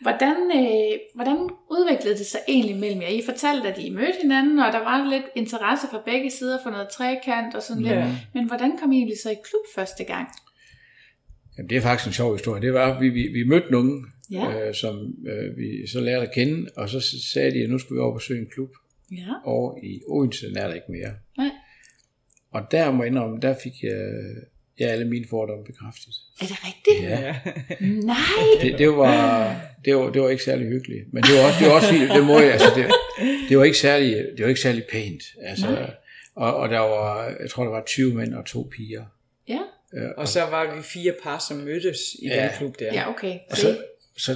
hvordan, 0.00 0.36
øh, 0.60 0.98
hvordan 1.14 1.36
udviklede 1.70 2.18
det 2.18 2.26
sig 2.26 2.40
egentlig 2.48 2.76
mellem 2.76 3.02
jer? 3.02 3.08
I 3.08 3.22
fortalte, 3.24 3.68
at 3.68 3.78
I 3.78 3.90
mødte 3.90 4.18
hinanden, 4.22 4.58
og 4.58 4.72
der 4.72 4.78
var 4.78 5.10
lidt 5.10 5.24
interesse 5.36 5.86
fra 5.90 6.02
begge 6.04 6.30
sider 6.30 6.58
for 6.62 6.70
noget 6.70 6.88
trekant 6.88 7.54
og 7.54 7.62
sådan 7.62 7.82
lidt. 7.82 7.94
Ja. 7.94 8.16
Men 8.34 8.46
hvordan 8.46 8.78
kom 8.78 8.92
I 8.92 8.96
egentlig 8.96 9.18
så 9.22 9.30
i 9.30 9.34
klub 9.44 9.64
første 9.74 10.04
gang? 10.04 10.28
Jamen, 11.58 11.70
det 11.70 11.76
er 11.76 11.80
faktisk 11.80 12.06
en 12.06 12.12
sjov 12.12 12.32
historie. 12.36 12.62
Det 12.62 12.72
var, 12.74 13.00
vi, 13.00 13.08
vi, 13.08 13.22
vi 13.22 13.44
mødte 13.44 13.70
nogen, 13.70 14.06
Ja. 14.30 14.68
øh, 14.68 14.74
som 14.74 15.14
øh, 15.28 15.56
vi 15.56 15.86
så 15.86 16.00
lærte 16.00 16.26
at 16.26 16.34
kende, 16.34 16.70
og 16.76 16.88
så 16.88 17.00
sagde 17.32 17.50
de, 17.50 17.62
at 17.64 17.70
nu 17.70 17.78
skulle 17.78 17.96
vi 17.96 18.00
over 18.00 18.12
og 18.12 18.18
besøge 18.18 18.40
en 18.40 18.50
klub. 18.54 18.70
Ja. 19.12 19.32
over 19.44 19.78
i 19.82 20.00
Odense, 20.08 20.48
den 20.48 20.56
er 20.56 20.66
der 20.66 20.74
ikke 20.74 20.92
mere. 20.92 21.12
Nej. 21.38 21.50
Og 22.52 22.62
der 22.70 22.90
må 22.92 23.02
jeg 23.02 23.12
indrømme, 23.12 23.40
der 23.40 23.54
fik 23.62 23.72
jeg, 23.82 24.10
jeg 24.78 24.90
alle 24.90 25.04
mine 25.04 25.24
fordomme 25.30 25.64
bekræftet. 25.64 26.14
Er 26.40 26.46
det 26.46 26.56
rigtigt? 26.66 27.10
Ja. 27.10 27.34
Nej! 27.80 28.16
Det, 28.62 28.78
det, 28.78 28.88
var, 28.96 29.56
det, 29.84 29.96
var, 29.96 30.10
det 30.10 30.22
var 30.22 30.28
ikke 30.28 30.42
særlig 30.44 30.66
hyggeligt. 30.68 31.12
Men 31.12 31.22
det 31.22 31.34
var 31.38 31.44
også, 31.46 31.58
det 31.60 31.68
var 31.68 31.74
også 31.74 32.14
det 32.18 32.24
må 32.26 32.38
jeg, 32.38 32.52
altså 32.52 32.68
det, 32.76 32.86
det, 33.48 33.58
var 33.58 33.64
ikke 33.64 33.78
særlig, 33.78 34.26
det 34.36 34.42
var 34.42 34.48
ikke 34.48 34.60
særlig 34.60 34.84
pænt. 34.92 35.22
Altså, 35.42 35.86
og, 36.36 36.54
og 36.56 36.68
der 36.68 36.78
var, 36.78 37.24
jeg 37.40 37.50
tror, 37.50 37.64
der 37.64 37.70
var 37.70 37.82
20 37.86 38.14
mænd 38.14 38.34
og 38.34 38.46
to 38.46 38.68
piger. 38.76 39.04
Ja, 39.48 39.58
Øh, 39.96 40.08
Og 40.16 40.28
så 40.28 40.40
var 40.40 40.76
vi 40.76 40.82
fire 40.82 41.12
par, 41.22 41.44
som 41.48 41.56
mødtes 41.56 41.98
i 42.22 42.26
Ja. 42.28 42.42
den 42.42 42.50
klub 42.58 42.78
der. 42.78 42.92
ja 42.92 43.10
okay. 43.10 43.38
Og 43.50 43.56
så, 43.56 43.76
så 44.18 44.32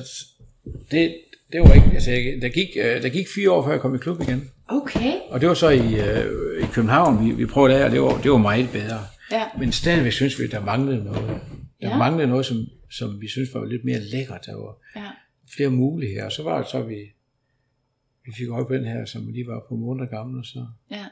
det, 0.90 1.16
det 1.52 1.60
var 1.60 1.74
ikke, 1.74 1.86
altså 1.94 2.10
jeg, 2.10 2.38
der, 2.42 2.48
gik, 2.48 2.68
øh, 2.76 3.02
der 3.02 3.08
gik 3.08 3.26
fire 3.34 3.50
år, 3.50 3.64
før 3.64 3.70
jeg 3.70 3.80
kom 3.80 3.94
i 3.94 3.98
klub 3.98 4.20
igen. 4.22 4.50
Okay. 4.68 5.12
Og 5.28 5.40
det 5.40 5.48
var 5.48 5.54
så 5.54 5.68
i, 5.68 5.94
øh, 6.00 6.62
i 6.62 6.66
København, 6.72 7.26
vi, 7.26 7.32
vi 7.34 7.46
prøvede 7.46 7.74
det, 7.74 7.84
og 7.84 7.90
det 7.90 8.02
var, 8.02 8.20
det 8.22 8.30
var 8.30 8.36
meget 8.38 8.68
bedre. 8.72 9.00
Ja. 9.32 9.44
Men 9.58 9.72
stadigvæk 9.72 10.12
synes 10.12 10.38
vi, 10.38 10.46
der 10.46 10.60
manglede 10.64 11.04
noget. 11.04 11.26
Der 11.28 11.38
Ja. 11.82 11.88
ja. 11.88 11.96
manglede 11.98 12.28
noget, 12.28 12.46
som, 12.46 12.56
som 12.90 13.20
vi 13.20 13.28
synes 13.28 13.54
var 13.54 13.64
lidt 13.64 13.84
mere 13.84 14.00
lækkert. 14.00 14.46
Der 14.46 14.54
var 14.56 14.76
Ja. 14.96 15.10
flere 15.56 15.70
muligheder. 15.70 16.24
Og 16.24 16.32
så 16.32 16.42
var 16.42 16.58
det 16.58 16.70
så, 16.70 16.82
vi, 16.82 16.94
vi 18.24 18.32
fik 18.38 18.48
øje 18.48 18.64
på 18.66 18.74
den 18.74 18.84
her, 18.84 19.04
som 19.04 19.28
lige 19.28 19.46
var 19.46 19.64
på 19.68 19.76
måneder 19.76 20.06
gammel, 20.06 20.38
og 20.38 20.44
så, 20.44 20.66
Ja. 20.90 21.04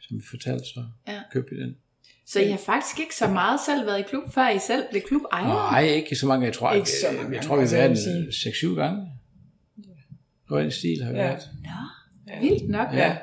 som 0.00 0.16
vi 0.16 0.22
fortalte, 0.30 0.64
så 0.64 0.84
Ja. 1.08 1.20
købte 1.32 1.54
vi 1.54 1.62
den. 1.62 1.76
Så 2.26 2.40
I 2.40 2.50
har 2.50 2.58
faktisk 2.66 3.00
ikke 3.00 3.14
så 3.16 3.28
meget 3.28 3.60
selv 3.66 3.86
været 3.86 3.98
i 4.00 4.02
klub, 4.02 4.22
før 4.32 4.48
I 4.48 4.58
selv 4.58 4.84
blev 4.90 5.02
klubejer? 5.02 5.44
Nej, 5.72 5.82
ikke 5.82 6.16
så 6.16 6.26
mange. 6.26 6.46
Jeg 6.46 6.54
tror, 6.54 6.72
Ikke 6.72 6.88
så 6.90 7.06
jeg, 7.06 7.16
mange 7.16 7.26
jeg 7.28 7.32
gange. 7.34 7.46
tror 7.48 7.56
vi 7.56 7.60
Altså, 7.60 7.76
har 7.76 7.82
jeg 7.82 7.90
været 7.90 8.06
vil 8.16 8.26
en 8.26 8.32
6-7 8.32 8.74
gange. 8.74 9.12
Noget 10.50 10.62
i 10.62 10.64
den 10.64 10.72
stil 10.72 11.04
har 11.04 11.12
vi 11.12 11.18
Ja. 11.18 11.24
været. 11.26 11.48
Nå, 12.26 12.32
vildt 12.40 12.68
nok. 12.70 12.88
Ja. 12.92 13.16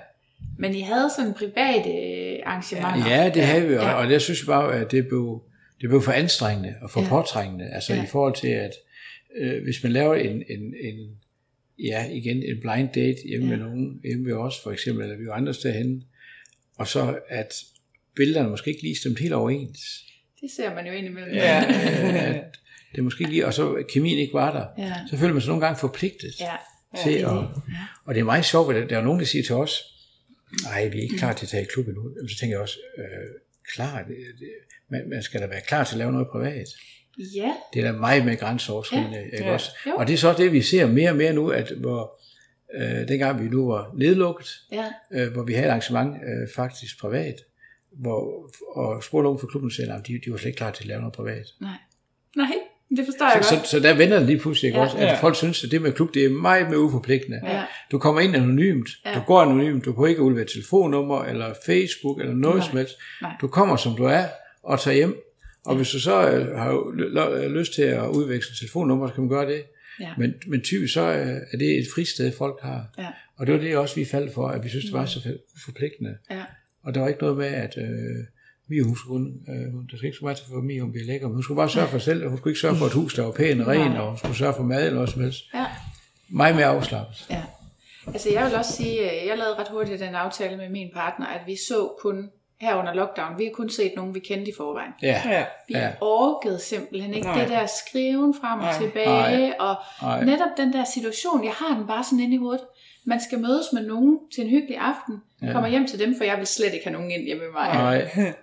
Men 0.58 0.76
I 0.76 0.82
havde 0.82 1.10
sådan 1.18 1.34
private 1.34 1.90
øh, 1.90 2.40
arrangementer? 2.46 3.10
Ja, 3.16 3.30
det 3.34 3.44
havde 3.44 3.68
vi, 3.68 3.74
og, 3.76 3.84
Ja. 3.84 3.94
og 3.94 4.08
det 4.10 4.22
synes 4.22 4.40
jeg 4.42 4.48
bare, 4.48 4.76
at 4.76 4.92
det 4.92 5.08
blev, 5.08 5.42
det 5.82 5.90
blev 5.90 6.02
for 6.02 6.12
anstrengende 6.12 6.76
og 6.82 6.90
for 6.92 7.00
Ja. 7.00 7.06
ja. 7.06 7.10
påtrængende. 7.10 7.66
Altså 7.74 7.94
Ja. 7.94 8.00
ja. 8.00 8.06
i 8.06 8.08
forhold 8.08 8.36
til, 8.36 8.48
at 8.48 8.72
øh, 9.38 9.64
hvis 9.64 9.84
man 9.84 9.92
laver 9.92 10.16
en, 10.16 10.44
en, 10.50 10.74
en, 10.84 11.10
ja, 11.80 12.06
igen, 12.12 12.38
en 12.38 12.60
blind 12.62 12.90
date 12.96 13.18
hjemme 13.30 13.48
Ja. 13.48 13.52
ja. 13.52 13.58
med 13.58 13.66
nogen, 13.66 14.00
hjemme 14.04 14.26
ved 14.26 14.34
os 14.34 14.56
for 14.64 14.72
eksempel, 14.72 15.04
eller 15.04 15.18
vi 15.18 15.22
er 15.24 15.26
jo 15.26 15.34
andre 15.34 15.54
steder 15.54 15.74
henne, 15.78 16.02
og 16.78 16.88
så 16.88 17.18
at 17.30 17.54
billederne 18.16 18.50
måske 18.50 18.70
ikke 18.70 18.82
lige 18.84 18.96
stemt 18.96 19.20
helt 19.20 19.34
overens. 19.34 19.80
Det 20.42 20.52
ser 20.56 20.76
man 20.76 20.86
jo 20.88 20.92
indimellem. 20.94 21.34
Ja. 21.34 21.64
Øh, 21.70 22.36
at 22.36 22.60
det 22.96 23.04
måske 23.04 23.22
ikke 23.22 23.32
lige, 23.34 23.46
og 23.46 23.54
så 23.54 23.84
kemien 23.90 24.18
ikke 24.18 24.34
var 24.34 24.52
der. 24.54 24.84
Ja. 24.86 24.94
Så 25.10 25.18
føler 25.18 25.34
man 25.34 25.42
sig 25.42 25.50
nogle 25.50 25.66
gange 25.66 25.80
forpligtet 25.80 26.40
ja. 26.40 26.52
til 27.04 27.12
det 27.14 27.22
er 27.22 27.30
at... 27.30 27.48
det. 27.56 27.62
Og 28.06 28.14
det 28.16 28.20
er 28.22 28.26
meget 28.26 28.46
sjovt, 28.46 28.76
at 28.76 28.90
der 28.90 28.98
er 28.98 29.04
nogen, 29.04 29.20
der 29.20 29.26
siger 29.26 29.44
til 29.44 29.56
os, 29.56 29.72
nej, 30.64 30.88
vi 30.88 30.98
er 30.98 31.02
ikke 31.02 31.18
klar 31.18 31.34
til 31.34 31.46
at 31.46 31.50
tage 31.50 31.64
i 31.64 31.66
klub 31.74 31.88
endnu. 31.88 32.28
Så 32.28 32.38
tænker 32.40 32.56
jeg 32.56 32.62
også, 32.62 32.80
øh, 32.98 33.06
klar, 33.74 33.98
det, 34.04 34.18
det, 34.40 34.50
man, 34.90 35.10
man 35.10 35.24
skal 35.24 35.42
da 35.42 35.48
være 35.48 35.62
klar 35.68 35.84
til 35.84 35.96
at 35.96 36.00
lave 36.00 36.12
noget 36.12 36.28
privat. 36.28 36.68
Ja, 37.36 37.54
Det 37.74 37.86
er 37.86 37.92
da 37.92 37.98
meget 37.98 38.26
med 38.26 38.38
grænseoverskridende, 38.38 39.18
ja, 39.18 39.24
ikke 39.24 39.46
ja. 39.46 39.54
også? 39.54 39.72
Jo. 39.88 39.96
Og 39.96 40.08
det 40.08 40.14
er 40.14 40.18
så 40.18 40.34
det, 40.38 40.52
vi 40.52 40.62
ser 40.62 40.88
mere 40.88 41.10
og 41.10 41.16
mere 41.16 41.34
nu, 41.34 41.50
at 41.50 41.72
hvor, 41.72 42.22
øh, 42.74 43.08
dengang 43.08 43.44
vi 43.44 43.50
nu 43.50 43.68
var 43.68 43.92
nedlukket, 43.98 44.50
ja. 44.72 44.92
øh, 45.12 45.34
hvor 45.34 45.44
vi 45.44 45.54
havde 45.54 45.66
et 45.66 45.70
arrangement 45.70 46.16
øh, 46.16 46.48
faktisk 46.56 47.00
privat, 47.00 47.36
hvor, 47.92 48.52
og 48.76 49.04
spurgte 49.04 49.24
nogen 49.24 49.40
fra 49.40 49.48
klubben 49.48 49.72
selv, 49.72 49.92
at 49.92 50.08
de, 50.08 50.20
de 50.26 50.32
var 50.32 50.38
slet 50.38 50.48
ikke 50.48 50.58
klar 50.58 50.72
til 50.72 50.84
at 50.84 50.88
lave 50.88 51.00
noget 51.00 51.14
privat. 51.14 51.46
Nej. 51.62 51.78
Nej, 52.36 52.54
det 52.98 53.06
forstår 53.06 53.26
jeg 53.36 53.44
Så, 53.44 53.56
godt. 53.56 53.68
så, 53.68 53.72
så 53.72 53.80
der 53.80 53.94
vender 53.98 54.18
det 54.20 54.28
lige 54.28 54.40
pludselig, 54.40 54.68
ikke 54.68 54.80
Ja. 54.80 54.86
også? 54.86 54.98
At 54.98 55.04
Ja. 55.04 55.22
folk 55.22 55.36
synes, 55.36 55.64
at 55.64 55.72
det 55.72 55.82
med 55.82 55.92
klub, 55.92 56.14
det 56.14 56.26
er 56.26 56.30
meget 56.30 56.70
mere 56.70 56.80
uforpligtende. 56.80 57.40
Ja. 57.44 57.64
Du 57.92 58.00
kommer 58.00 58.22
ind 58.22 58.36
anonymt, 58.36 58.90
Ja. 59.06 59.10
ja. 59.10 59.16
du 59.16 59.22
går 59.22 59.42
anonymt, 59.42 59.86
du 59.86 59.94
kan 59.94 60.10
ikke 60.10 60.22
udlevere 60.22 60.46
telefonnummer, 60.48 61.24
eller 61.24 61.54
Facebook, 61.66 62.20
eller 62.20 62.34
noget 62.34 62.58
Nej. 62.58 62.68
som 62.68 62.78
helst. 62.78 62.94
Nej. 63.22 63.32
Du 63.42 63.48
kommer, 63.48 63.76
som 63.76 63.96
du 63.96 64.04
er, 64.04 64.24
og 64.64 64.80
tager 64.80 64.96
hjem, 64.96 65.22
Og 65.66 65.76
hvis 65.76 65.90
du 65.90 66.00
så 66.00 66.30
øh, 66.32 66.58
har 66.58 66.72
l- 66.72 67.48
lyst 67.48 67.74
til 67.74 67.82
at 67.82 68.08
udveksle 68.08 68.56
telefonnummer, 68.60 69.08
så 69.08 69.14
kan 69.14 69.24
man 69.24 69.30
gøre 69.30 69.46
det. 69.46 69.64
Ja. 70.00 70.10
Men, 70.18 70.34
men 70.48 70.62
typisk 70.62 70.94
så 70.94 71.02
øh, 71.02 71.28
er 71.52 71.58
det 71.58 71.78
et 71.80 71.86
fristed, 71.96 72.32
folk 72.38 72.60
har. 72.62 72.84
Ja. 72.98 73.08
Og 73.38 73.48
det 73.48 73.54
var 73.56 73.62
det 73.62 73.78
også, 73.78 73.96
vi 73.96 74.06
faldt 74.06 74.34
for, 74.34 74.48
at 74.48 74.64
vi 74.64 74.70
synes, 74.70 74.86
det 74.86 74.94
var 74.94 75.06
så 75.06 75.20
forpligtende. 75.66 76.18
Ja. 76.32 76.42
Og 76.84 76.96
der 76.96 77.02
var 77.02 77.08
ikke 77.08 77.22
noget 77.22 77.38
med, 77.38 77.46
at 77.46 77.78
øh, 77.78 78.26
Mia, 78.70 78.84
hun 78.84 78.96
skulle, 78.98 79.34
øh, 79.50 79.74
hun- 79.74 79.88
der 79.92 79.98
skal 79.98 80.08
ikke 80.08 80.18
så 80.18 80.26
meget 80.26 80.38
til 80.38 80.46
for 80.50 80.62
Mia, 80.62 80.82
hun 80.82 80.92
bliver 80.92 81.08
lækker, 81.08 81.28
men 81.28 81.34
hun 81.36 81.44
skulle 81.44 81.56
bare 81.58 81.70
sørge 81.70 81.88
for 81.88 81.98
sig 81.98 82.06
selv, 82.06 82.30
hun 82.30 82.38
skulle 82.38 82.52
ikke 82.52 82.60
sørge 82.62 82.76
for 82.76 82.86
et 82.86 82.94
hus, 82.94 83.14
der 83.14 83.24
var 83.24 83.32
pænt 83.32 83.62
og 83.62 83.68
rent, 83.68 83.98
og 83.98 84.08
hun 84.10 84.18
skulle 84.18 84.36
sørge 84.36 84.54
for 84.54 84.64
mad 84.64 84.80
eller 84.82 84.94
noget 84.94 85.10
som 85.10 85.22
helst. 85.22 85.44
Ja. 85.54 85.66
Meget 86.30 86.56
mere 86.56 86.66
afslappet. 86.66 87.26
Ja. 87.30 87.42
Altså 88.08 88.30
jeg 88.34 88.46
vil 88.46 88.56
også 88.56 88.74
sige, 88.74 89.10
at 89.12 89.28
jeg 89.30 89.38
lavede 89.38 89.56
ret 89.56 89.68
hurtigt 89.72 90.00
den 90.00 90.16
aftale 90.16 90.58
med 90.58 90.70
min 90.70 90.90
partner, 90.94 91.26
at 91.26 91.42
vi 91.48 91.56
så 91.68 91.90
kun 92.02 92.30
her 92.62 92.76
under 92.76 92.94
lockdown, 92.94 93.38
vi 93.40 93.44
har 93.44 93.52
kun 93.52 93.70
set 93.70 93.92
nogen, 93.96 94.16
vi 94.16 94.20
kendte 94.20 94.52
i 94.52 94.54
forvejen. 94.58 94.92
Ja, 95.02 95.22
Ja. 95.26 95.46
Vi 95.68 95.74
Ja. 95.74 95.90
orkede 96.02 96.60
simpelthen 96.60 97.14
ikke 97.14 97.28
Nej. 97.28 97.40
det 97.42 97.50
der 97.50 97.66
skriven 97.86 98.34
frem 98.42 98.60
og 98.60 98.66
Nej. 98.66 98.80
tilbage, 98.82 99.62
og 99.62 99.76
Nej. 100.02 100.24
netop 100.26 100.50
den 100.58 100.74
der 100.74 100.84
situation, 100.94 101.44
jeg 101.44 101.54
har 101.54 101.78
den 101.78 101.88
bare 101.88 102.04
sådan 102.04 102.20
inde 102.20 102.34
i 102.36 102.38
hovedet. 102.38 102.62
Man 103.06 103.20
skal 103.22 103.40
mødes 103.40 103.66
med 103.74 103.88
nogen 103.88 104.20
til 104.36 104.44
en 104.44 104.50
hyggelig 104.50 104.78
aften, 104.78 105.16
ja. 105.42 105.52
kommer 105.52 105.70
hjem 105.70 105.88
til 105.88 106.00
dem, 106.00 106.16
for 106.18 106.24
jeg 106.24 106.38
vil 106.38 106.48
slet 106.48 106.74
ikke 106.74 106.86
have 106.86 106.94
nogen 106.94 107.12
ind 107.12 107.24
hjemme 107.26 107.44
med 107.44 107.52
mig. 107.54 107.74
Nej, 107.74 108.10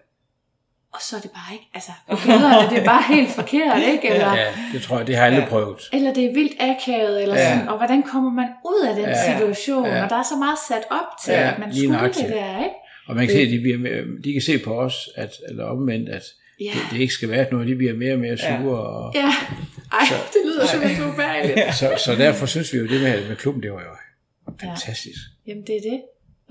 Og 0.95 1.01
så 1.03 1.17
er 1.17 1.21
det 1.21 1.31
bare 1.31 1.53
ikke, 1.53 1.69
altså 1.75 1.93
billederne, 2.09 2.71
det 2.71 2.79
er 2.79 2.85
bare 2.85 3.03
helt 3.15 3.31
forkert, 3.31 3.79
ikke? 3.93 4.09
Eller, 4.11 4.35
ja, 4.37 4.47
det 4.73 4.83
tror 4.83 4.99
jeg, 4.99 5.07
det 5.07 5.17
har 5.17 5.25
jeg 5.25 5.33
aldrig 5.35 5.49
prøvet. 5.49 5.81
eller 5.93 6.13
det 6.15 6.25
er 6.25 6.33
vildt 6.35 6.53
akavet, 6.61 7.23
eller 7.23 7.37
Ja. 7.37 7.53
sådan, 7.53 7.69
og 7.69 7.77
hvordan 7.77 8.03
kommer 8.03 8.31
man 8.31 8.49
ud 8.65 8.87
af 8.89 8.95
den 8.95 9.05
Ja. 9.05 9.33
situation, 9.33 9.87
Ja. 9.87 10.05
og 10.05 10.11
der 10.11 10.17
er 10.17 10.23
så 10.23 10.37
meget 10.37 10.59
sat 10.69 10.85
op 10.91 11.07
til, 11.25 11.33
Ja, 11.33 11.53
at 11.53 11.59
man 11.59 11.69
lige 11.71 11.83
skulle 11.83 11.97
nøjagtigt. 11.99 12.27
det 12.29 12.37
der, 12.37 12.59
ikke? 12.59 12.75
Og 13.09 13.17
man 13.17 13.27
kan 13.27 13.37
se, 13.37 13.43
at 13.43 13.49
de, 13.51 13.61
bliver 13.61 13.79
de 14.25 14.33
kan 14.33 14.43
se 14.43 14.59
på 14.59 14.81
os, 14.81 15.09
at, 15.17 15.31
eller 15.49 15.65
omvendt, 15.65 16.09
at 16.09 16.23
Ja. 16.61 16.65
det, 16.75 16.81
det 16.91 17.01
ikke 17.01 17.15
skal 17.15 17.31
være 17.31 17.47
noget, 17.53 17.69
de 17.69 17.75
bliver 17.75 17.95
mere 17.95 18.13
og 18.13 18.19
mere 18.21 18.39
sure. 18.39 18.81
Og, 18.81 19.13
Ja, 19.15 19.21
ej, 19.93 20.07
det 20.33 20.41
lyder 20.45 20.67
simpelthen 20.67 21.03
så 21.03 21.09
ubehageligt. 21.13 21.75
så, 21.75 21.93
så 22.05 22.15
derfor 22.15 22.47
synes 22.47 22.73
vi 22.73 22.79
jo, 22.79 22.85
det 22.89 23.01
med, 23.03 23.29
med 23.29 23.37
klubben, 23.37 23.63
det 23.63 23.73
var 23.73 23.81
jo 23.81 23.95
fantastisk. 24.61 25.19
Jamen 25.47 25.63
det 25.67 25.77
er 25.77 25.81
det. 25.91 26.01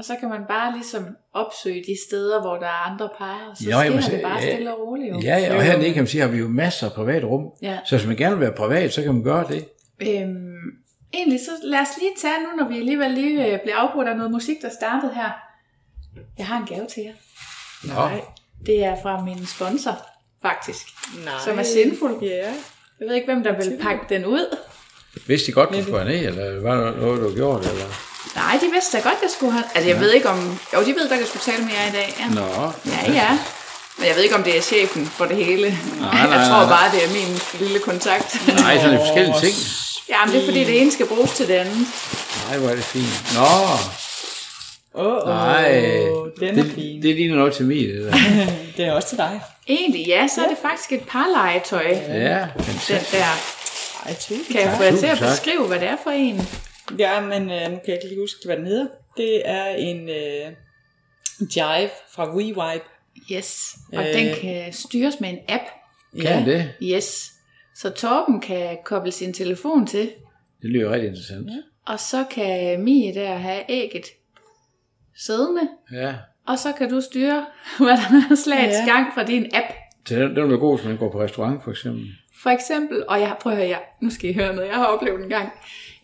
Og 0.01 0.05
så 0.05 0.15
kan 0.19 0.29
man 0.29 0.41
bare 0.47 0.73
ligesom 0.73 1.03
opsøge 1.33 1.83
de 1.87 1.95
steder, 2.07 2.41
hvor 2.41 2.55
der 2.55 2.65
er 2.65 2.91
andre 2.91 3.09
par, 3.17 3.47
og 3.51 3.57
så 3.57 3.63
Jo, 3.69 4.01
sker 4.01 4.11
det 4.11 4.21
bare 4.23 4.39
ja. 4.41 4.53
stille 4.53 4.73
og 4.75 4.79
roligt. 4.87 5.09
Jo. 5.09 5.19
Ja, 5.23 5.37
ja, 5.37 5.55
og 5.55 5.63
hernede 5.63 5.93
kan 5.93 6.01
man 6.03 6.07
sige, 6.07 6.21
har 6.21 6.27
vi 6.27 6.37
jo 6.37 6.47
masser 6.47 6.87
af 6.89 6.93
private 6.93 7.25
rum. 7.25 7.45
Ja. 7.61 7.79
Så 7.85 7.97
hvis 7.97 8.07
man 8.07 8.15
gerne 8.15 8.35
vil 8.37 8.41
være 8.45 8.55
privat, 8.57 8.93
så 8.93 9.03
kan 9.03 9.13
man 9.13 9.23
gøre 9.23 9.47
det. 9.47 9.65
Øhm, 10.01 10.61
egentlig 11.13 11.39
så 11.39 11.51
lad 11.63 11.79
os 11.79 11.87
lige 11.99 12.11
tage 12.21 12.33
nu, 12.43 12.63
når 12.63 12.69
vi 12.69 12.77
alligevel 12.77 13.11
lige 13.11 13.53
øh, 13.53 13.59
bliver 13.63 13.75
afbrudt 13.75 14.07
af 14.07 14.15
noget 14.15 14.31
musik, 14.31 14.57
der 14.61 14.69
startede 14.79 15.13
her. 15.13 15.29
Jeg 16.37 16.47
har 16.47 16.57
en 16.57 16.65
gave 16.65 16.87
til 16.87 17.03
jer. 17.03 17.13
Nå, 17.83 18.09
Det 18.65 18.83
er 18.83 18.95
fra 19.01 19.23
min 19.23 19.45
sponsor, 19.45 20.05
faktisk. 20.41 20.87
Nej. 21.25 21.33
Som 21.45 21.59
er 21.59 21.63
sindfuld. 21.63 22.21
Ja. 22.21 22.53
Jeg 22.99 23.07
ved 23.07 23.13
ikke, 23.15 23.33
hvem 23.33 23.43
der 23.43 23.55
vil 23.57 23.77
pakke 23.81 24.05
den 24.09 24.25
ud. 24.25 24.57
vidste 25.27 25.47
de 25.47 25.51
godt, 25.51 25.69
du 25.69 25.83
skulle 25.83 26.05
ned, 26.05 26.25
eller 26.25 26.61
var 26.61 26.75
der 26.75 26.97
noget, 26.97 27.21
du 27.21 27.27
har 27.29 27.35
gjort? 27.35 27.61
Eller? 27.61 28.10
Nej, 28.35 28.57
de 28.61 28.67
vidste 28.73 28.97
da 28.97 29.01
godt, 29.03 29.15
jeg 29.21 29.29
skulle 29.37 29.51
have... 29.51 29.63
Altså, 29.75 29.89
jeg 29.89 29.99
ved 29.99 30.11
ikke 30.11 30.29
om... 30.29 30.59
Jo, 30.73 30.79
de 30.85 30.91
ved 30.95 31.09
godt, 31.09 31.19
jeg 31.19 31.27
skulle 31.27 31.43
tale 31.53 31.63
med 31.65 31.73
jer 31.73 31.87
i 31.89 31.91
dag. 31.91 32.15
Ja. 32.19 32.33
Nå, 32.35 32.71
Ja, 32.85 33.11
ja. 33.13 33.39
Men 33.97 34.07
jeg 34.07 34.15
ved 34.15 34.23
ikke, 34.23 34.35
om 34.35 34.43
det 34.43 34.57
er 34.57 34.61
chefen 34.61 35.05
for 35.05 35.25
det 35.25 35.35
hele. 35.45 35.79
nej, 35.99 36.09
jeg 36.19 36.27
nej, 36.29 36.47
tror 36.47 36.59
nej. 36.59 36.69
bare, 36.69 36.91
det 36.91 37.03
er 37.05 37.09
min 37.13 37.39
lille 37.59 37.79
kontakt. 37.79 38.47
nej, 38.47 38.77
sådan 38.77 38.93
er 38.93 38.99
forskellige 39.05 39.39
ting. 39.41 39.55
Ja, 40.09 40.25
men 40.25 40.33
det 40.33 40.41
er 40.41 40.45
fordi, 40.45 40.59
det 40.63 40.81
ene 40.81 40.91
skal 40.91 41.05
bruges 41.05 41.31
til 41.31 41.47
det 41.47 41.53
andet. 41.53 41.87
Nej, 42.49 42.57
hvor 42.57 42.69
er 42.69 42.75
det 42.75 42.83
fint. 42.83 43.33
Nå, 43.35 43.45
Åh, 44.95 45.05
oh, 45.15 45.27
nej, 45.27 45.71
den 46.39 46.59
er 46.59 46.63
det, 46.63 46.71
fin. 46.75 47.01
det 47.01 47.15
ligner 47.15 47.35
noget 47.35 47.53
til 47.53 47.65
mig, 47.65 47.77
det 47.77 48.03
der. 48.03 48.45
Det 48.77 48.85
er 48.85 48.91
også 48.93 49.07
til 49.09 49.17
dig. 49.17 49.41
Egentlig, 49.67 50.07
ja, 50.07 50.27
så 50.35 50.43
er 50.43 50.47
det 50.47 50.57
faktisk 50.61 50.91
et 50.91 51.01
par 51.07 51.25
legetøj. 51.35 51.97
Ja, 52.07 52.39
Den 52.57 52.63
fantastisk. 52.63 53.11
der. 53.11 53.25
Ej, 54.05 54.15
Kan 54.51 54.61
jeg 54.61 54.73
få 54.77 54.83
jer 54.83 54.97
til 54.97 55.05
at 55.05 55.19
beskrive, 55.19 55.67
hvad 55.67 55.79
det 55.79 55.87
er 55.87 55.97
for 56.03 56.11
en? 56.11 56.47
Ja, 56.99 57.21
men 57.21 57.41
øh, 57.41 57.61
nu 57.71 57.75
kan 57.77 57.81
jeg 57.87 57.93
ikke 57.95 58.07
lige 58.07 58.19
huske, 58.19 58.39
hvad 58.45 58.57
den 58.57 58.65
hedder. 58.65 58.87
Det 59.17 59.49
er 59.49 59.65
en 59.65 60.09
øh, 60.09 60.51
Jive 61.55 61.89
fra 62.11 62.35
WeWipe. 62.35 62.85
Yes. 63.31 63.75
Og 63.93 64.07
Øh. 64.07 64.13
den 64.13 64.35
kan 64.41 64.73
styres 64.73 65.19
med 65.19 65.29
en 65.29 65.39
app. 65.49 65.63
Kan 66.21 66.45
det? 66.45 66.73
Yes. 66.83 67.31
Så 67.75 67.89
Torben 67.89 68.41
kan 68.41 68.77
koble 68.85 69.11
sin 69.11 69.33
telefon 69.33 69.87
til, 69.87 70.11
Det 70.61 70.69
lyder 70.69 70.91
rigtig 70.91 71.07
interessant. 71.07 71.49
og 71.87 71.99
så 71.99 72.25
kan 72.31 72.83
Mie 72.83 73.13
der 73.13 73.35
have 73.35 73.63
ægget 73.69 74.05
siddende, 75.25 75.69
Ja. 75.93 76.15
og 76.47 76.59
så 76.59 76.71
kan 76.71 76.89
du 76.89 77.01
styre, 77.01 77.45
hvad 77.77 77.87
der 77.97 78.21
er 78.31 78.35
slagets 78.35 78.77
Ja. 78.87 78.93
gang 78.93 79.13
fra 79.13 79.23
din 79.23 79.45
app. 79.53 79.65
Så 80.05 80.15
den, 80.15 80.21
den 80.35 80.35
vil 80.43 80.49
være 80.49 80.59
god, 80.59 80.77
hvis 80.77 80.87
man 80.87 80.97
går 80.97 81.11
på 81.11 81.21
restaurant, 81.21 81.63
for 81.63 81.71
eksempel. 81.71 82.05
For 82.43 82.49
eksempel, 82.49 83.03
og 83.07 83.19
jeg 83.21 83.35
prøver 83.41 83.55
at 83.57 83.61
høre, 83.61 83.69
jeg, 83.69 83.81
nu 84.01 84.09
skal 84.09 84.29
I 84.29 84.33
høre 84.33 84.55
noget, 84.55 84.67
jeg 84.69 84.75
har 84.77 84.85
oplevet 84.85 85.23
en 85.23 85.29
gang. 85.29 85.49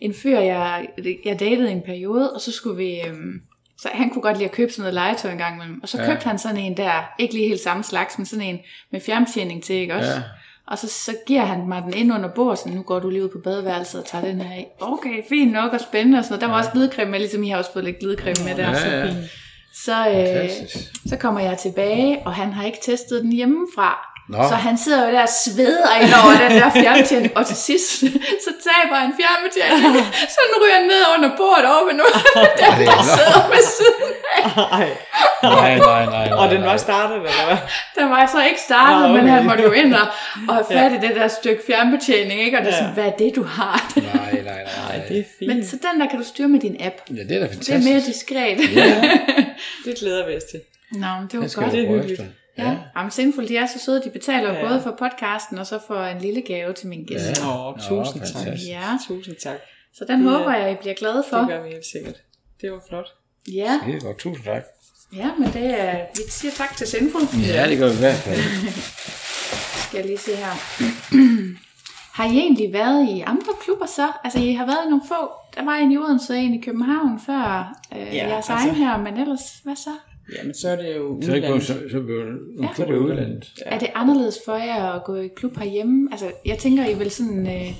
En 0.00 0.14
fyr, 0.14 0.38
jeg, 0.38 0.86
jeg 1.24 1.40
datede 1.40 1.70
en 1.70 1.82
periode, 1.82 2.32
og 2.32 2.40
så 2.40 2.52
skulle 2.52 2.76
vi, 2.76 3.00
øhm, 3.00 3.40
så 3.78 3.88
han 3.92 4.10
kunne 4.10 4.22
godt 4.22 4.36
lide 4.36 4.44
at 4.48 4.52
købe 4.54 4.72
sådan 4.72 4.82
noget 4.82 4.94
legetøj 4.94 5.30
en 5.32 5.38
gang 5.38 5.54
imellem. 5.54 5.82
Og 5.82 5.88
så 5.88 5.98
Ja. 5.98 6.04
ja. 6.04 6.10
købte 6.10 6.26
han 6.28 6.38
sådan 6.38 6.56
en 6.56 6.76
der, 6.76 7.10
ikke 7.18 7.34
lige 7.34 7.48
helt 7.48 7.60
samme 7.60 7.84
slags, 7.84 8.18
men 8.18 8.26
sådan 8.26 8.44
en 8.44 8.58
med 8.92 9.00
fjernbetjening 9.00 9.62
til, 9.62 9.76
ikke 9.76 9.94
også? 9.94 10.10
Ja. 10.10 10.22
Og 10.66 10.78
så, 10.78 10.88
så 10.88 11.16
giver 11.26 11.44
han 11.44 11.68
mig 11.68 11.82
den 11.82 11.94
ind 11.96 12.12
under 12.14 12.28
bordet, 12.28 12.58
så 12.58 12.68
nu 12.68 12.82
går 12.82 12.98
du 12.98 13.10
lige 13.10 13.24
ud 13.24 13.28
på 13.28 13.38
badeværelset 13.44 14.00
og 14.00 14.06
tager 14.06 14.24
den 14.24 14.40
her 14.40 14.50
af. 14.54 14.66
Okay, 14.80 15.22
fint 15.28 15.52
nok 15.52 15.72
og 15.72 15.80
spændende 15.80 16.18
og 16.18 16.24
sådan 16.24 16.32
noget. 16.32 16.40
Der 16.40 16.48
var 16.48 16.58
også 16.58 16.70
glidecreme 16.70 17.10
med, 17.10 17.18
ligesom 17.18 17.42
I 17.42 17.48
har 17.48 17.58
også 17.58 17.72
fået 17.72 17.84
lidt 17.84 17.98
glidecreme 17.98 18.44
med 18.44 18.54
der. 18.56 18.70
Ja, 18.70 19.06
ja. 19.06 19.14
Så, 19.74 20.08
øh, 20.08 20.14
Fantastisk. 20.14 20.76
så 21.06 21.16
kommer 21.16 21.40
jeg 21.40 21.58
tilbage, 21.58 22.22
og 22.26 22.34
han 22.34 22.52
har 22.52 22.64
ikke 22.64 22.78
testet 22.82 23.22
den 23.22 23.32
hjemmefra. 23.32 24.14
Nå. 24.28 24.38
Så 24.50 24.54
han 24.54 24.78
sidder 24.78 25.00
jo 25.06 25.10
der 25.14 25.22
og 25.22 25.32
sveder 25.44 25.90
ind 26.02 26.12
over 26.22 26.32
den 26.44 26.50
der 26.60 26.70
fjernbetjening, 26.70 27.36
og 27.36 27.46
til 27.46 27.56
sidst, 27.56 27.90
så 28.46 28.50
taber 28.68 28.96
han 29.04 29.10
fjernbetjening. 29.20 30.06
Så 30.34 30.38
den 30.48 30.54
ryger 30.62 30.80
ned 30.92 31.02
under 31.14 31.30
bordet 31.36 31.66
over 31.72 31.84
ved 31.88 31.94
nogen, 32.00 32.14
der 32.34 32.76
det 32.78 32.86
er 32.88 32.90
der 32.96 33.02
sidder 33.16 33.48
ved 33.54 33.62
siden 33.78 34.10
af. 34.36 34.78
Ej. 34.78 34.88
Nej, 35.42 35.78
nej, 35.78 36.04
nej. 36.04 36.28
nej 36.28 36.38
Og 36.38 36.50
den 36.50 36.62
var 36.62 36.76
startet, 36.76 37.16
eller 37.16 37.44
hvad? 37.48 37.58
Den 37.98 38.10
var 38.10 38.26
så 38.34 38.40
ikke 38.48 38.60
startet, 38.60 39.10
men 39.10 39.20
okay. 39.20 39.28
han 39.34 39.44
måtte 39.46 39.62
jo 39.62 39.72
ind 39.72 39.94
og, 39.94 40.06
og 40.48 40.54
have 40.54 40.66
fat 40.72 40.92
i 40.92 41.06
det 41.06 41.16
der 41.16 41.28
stykke 41.28 41.62
fjernbetjening, 41.66 42.40
ikke? 42.40 42.58
Og 42.58 42.64
det 42.64 42.70
er 42.72 42.76
sådan, 42.76 42.88
Ja. 42.88 42.94
hvad 42.94 43.04
er 43.12 43.16
det, 43.16 43.32
du 43.36 43.42
har? 43.42 43.92
Nej, 43.96 44.32
nej, 44.32 44.42
nej. 44.42 44.62
Nej, 44.88 44.96
det 45.08 45.18
er 45.18 45.24
fint. 45.38 45.48
Men 45.56 45.66
så 45.66 45.76
den 45.92 46.00
der 46.00 46.06
kan 46.08 46.18
du 46.18 46.24
styre 46.24 46.48
med 46.48 46.60
din 46.60 46.76
app. 46.80 46.94
Ja, 47.10 47.14
det 47.14 47.20
er 47.20 47.26
da 47.28 47.34
Det 47.34 47.42
er 47.44 47.48
fantastisk. 47.48 47.88
mere 47.90 48.00
diskret. 48.00 48.58
Det 49.84 49.98
glæder 50.00 50.26
vi 50.28 50.36
os 50.36 50.42
til. 50.50 50.60
Nå, 50.92 51.06
men 51.20 51.28
det 51.32 51.40
var 51.40 51.62
godt. 51.62 51.72
Det 51.72 51.84
er 51.84 51.88
hyggeligt. 51.88 52.20
Efter. 52.58 52.70
Ja, 52.70 52.78
Jamen, 52.96 53.10
Sindful, 53.10 53.48
de 53.48 53.56
er 53.56 53.66
så 53.66 53.78
søde. 53.84 54.02
De 54.04 54.10
betaler 54.10 54.52
Ja. 54.54 54.68
både 54.68 54.82
for 54.82 54.90
podcasten 54.98 55.58
og 55.58 55.66
så 55.66 55.78
for 55.86 56.02
en 56.04 56.18
lille 56.20 56.42
gave 56.42 56.72
til 56.72 56.88
min 56.88 57.04
gæst. 57.04 57.24
Ja. 57.42 57.48
Åh, 57.48 57.74
Nå, 57.76 57.78
tusind 57.88 58.22
tak. 58.22 58.34
fantastisk. 58.34 58.68
Ja, 58.70 58.98
Tusind 59.08 59.36
tak. 59.36 59.56
så 59.94 60.04
den 60.08 60.20
Det- 60.22 60.30
håber 60.30 60.54
jeg, 60.54 60.72
I 60.72 60.74
bliver 60.80 60.94
glade 60.94 61.24
for. 61.30 61.36
Det 61.38 61.48
gør 61.48 61.62
vi 61.62 61.68
helt 61.68 61.86
sikkert. 61.86 62.14
Det 62.60 62.72
var 62.72 62.80
flot. 62.88 63.06
Ja, 63.52 63.80
Det 63.86 64.02
godt. 64.02 64.18
Tusind 64.18 64.44
tak. 64.44 64.62
ja, 65.16 65.30
men 65.38 65.52
det 65.52 65.80
er, 65.80 66.06
vi 66.16 66.22
siger 66.28 66.52
tak 66.52 66.76
til 66.76 66.86
Sindful. 66.86 67.22
Ja, 67.54 67.68
det 67.68 67.78
gør 67.78 67.88
vi 67.88 67.94
i 67.94 67.98
hvert 67.98 68.14
fald. 68.14 68.40
Skal 69.84 69.96
jeg 69.98 70.06
lige 70.06 70.18
se 70.18 70.30
her. 70.36 70.52
har 72.18 72.24
I 72.24 72.38
egentlig 72.38 72.72
været 72.72 73.08
i 73.08 73.20
andre 73.26 73.52
klubber 73.64 73.86
så? 73.86 74.08
Altså, 74.24 74.38
I 74.38 74.52
har 74.52 74.66
været 74.66 74.86
i 74.86 74.88
nogle 74.90 75.04
få. 75.08 75.30
Der 75.56 75.64
var 75.64 75.74
en 75.74 75.92
i 75.92 75.96
Odense 75.98 76.32
og 76.32 76.38
en 76.38 76.54
i 76.54 76.60
København 76.60 77.20
før 77.26 77.74
øh, 77.92 77.98
Ja, 78.00 78.04
ja, 78.04 78.26
jeres 78.28 78.34
altså- 78.50 78.52
egen 78.52 78.74
her, 78.74 78.96
men 78.98 79.16
ellers, 79.16 79.42
hvad 79.64 79.76
så? 79.76 79.90
Jamen, 80.36 80.54
så 80.54 80.68
er 80.68 80.76
det 80.76 80.96
jo 80.96 81.20
Så 81.22 81.30
er 81.30 81.34
det 81.34 81.42
udlandet. 81.42 81.62
så, 81.62 81.74
så 81.90 82.00
bliver 82.02 82.24
det 82.24 82.32
Ja. 82.32 82.60
nogle 82.60 82.74
klubber 82.74 82.94
i 82.94 82.98
udlandet. 82.98 83.52
Ja. 83.66 83.70
Er 83.74 83.78
det 83.78 83.88
anderledes 83.94 84.38
for 84.44 84.54
jer 84.56 84.84
at 84.84 85.04
gå 85.04 85.14
i 85.16 85.28
klub 85.36 85.56
herhjemme? 85.56 86.08
Altså, 86.12 86.32
jeg 86.44 86.58
tænker, 86.58 86.86
I 86.88 86.94
vil 86.98 87.10
sådan... 87.10 87.46
Øh, 87.46 87.72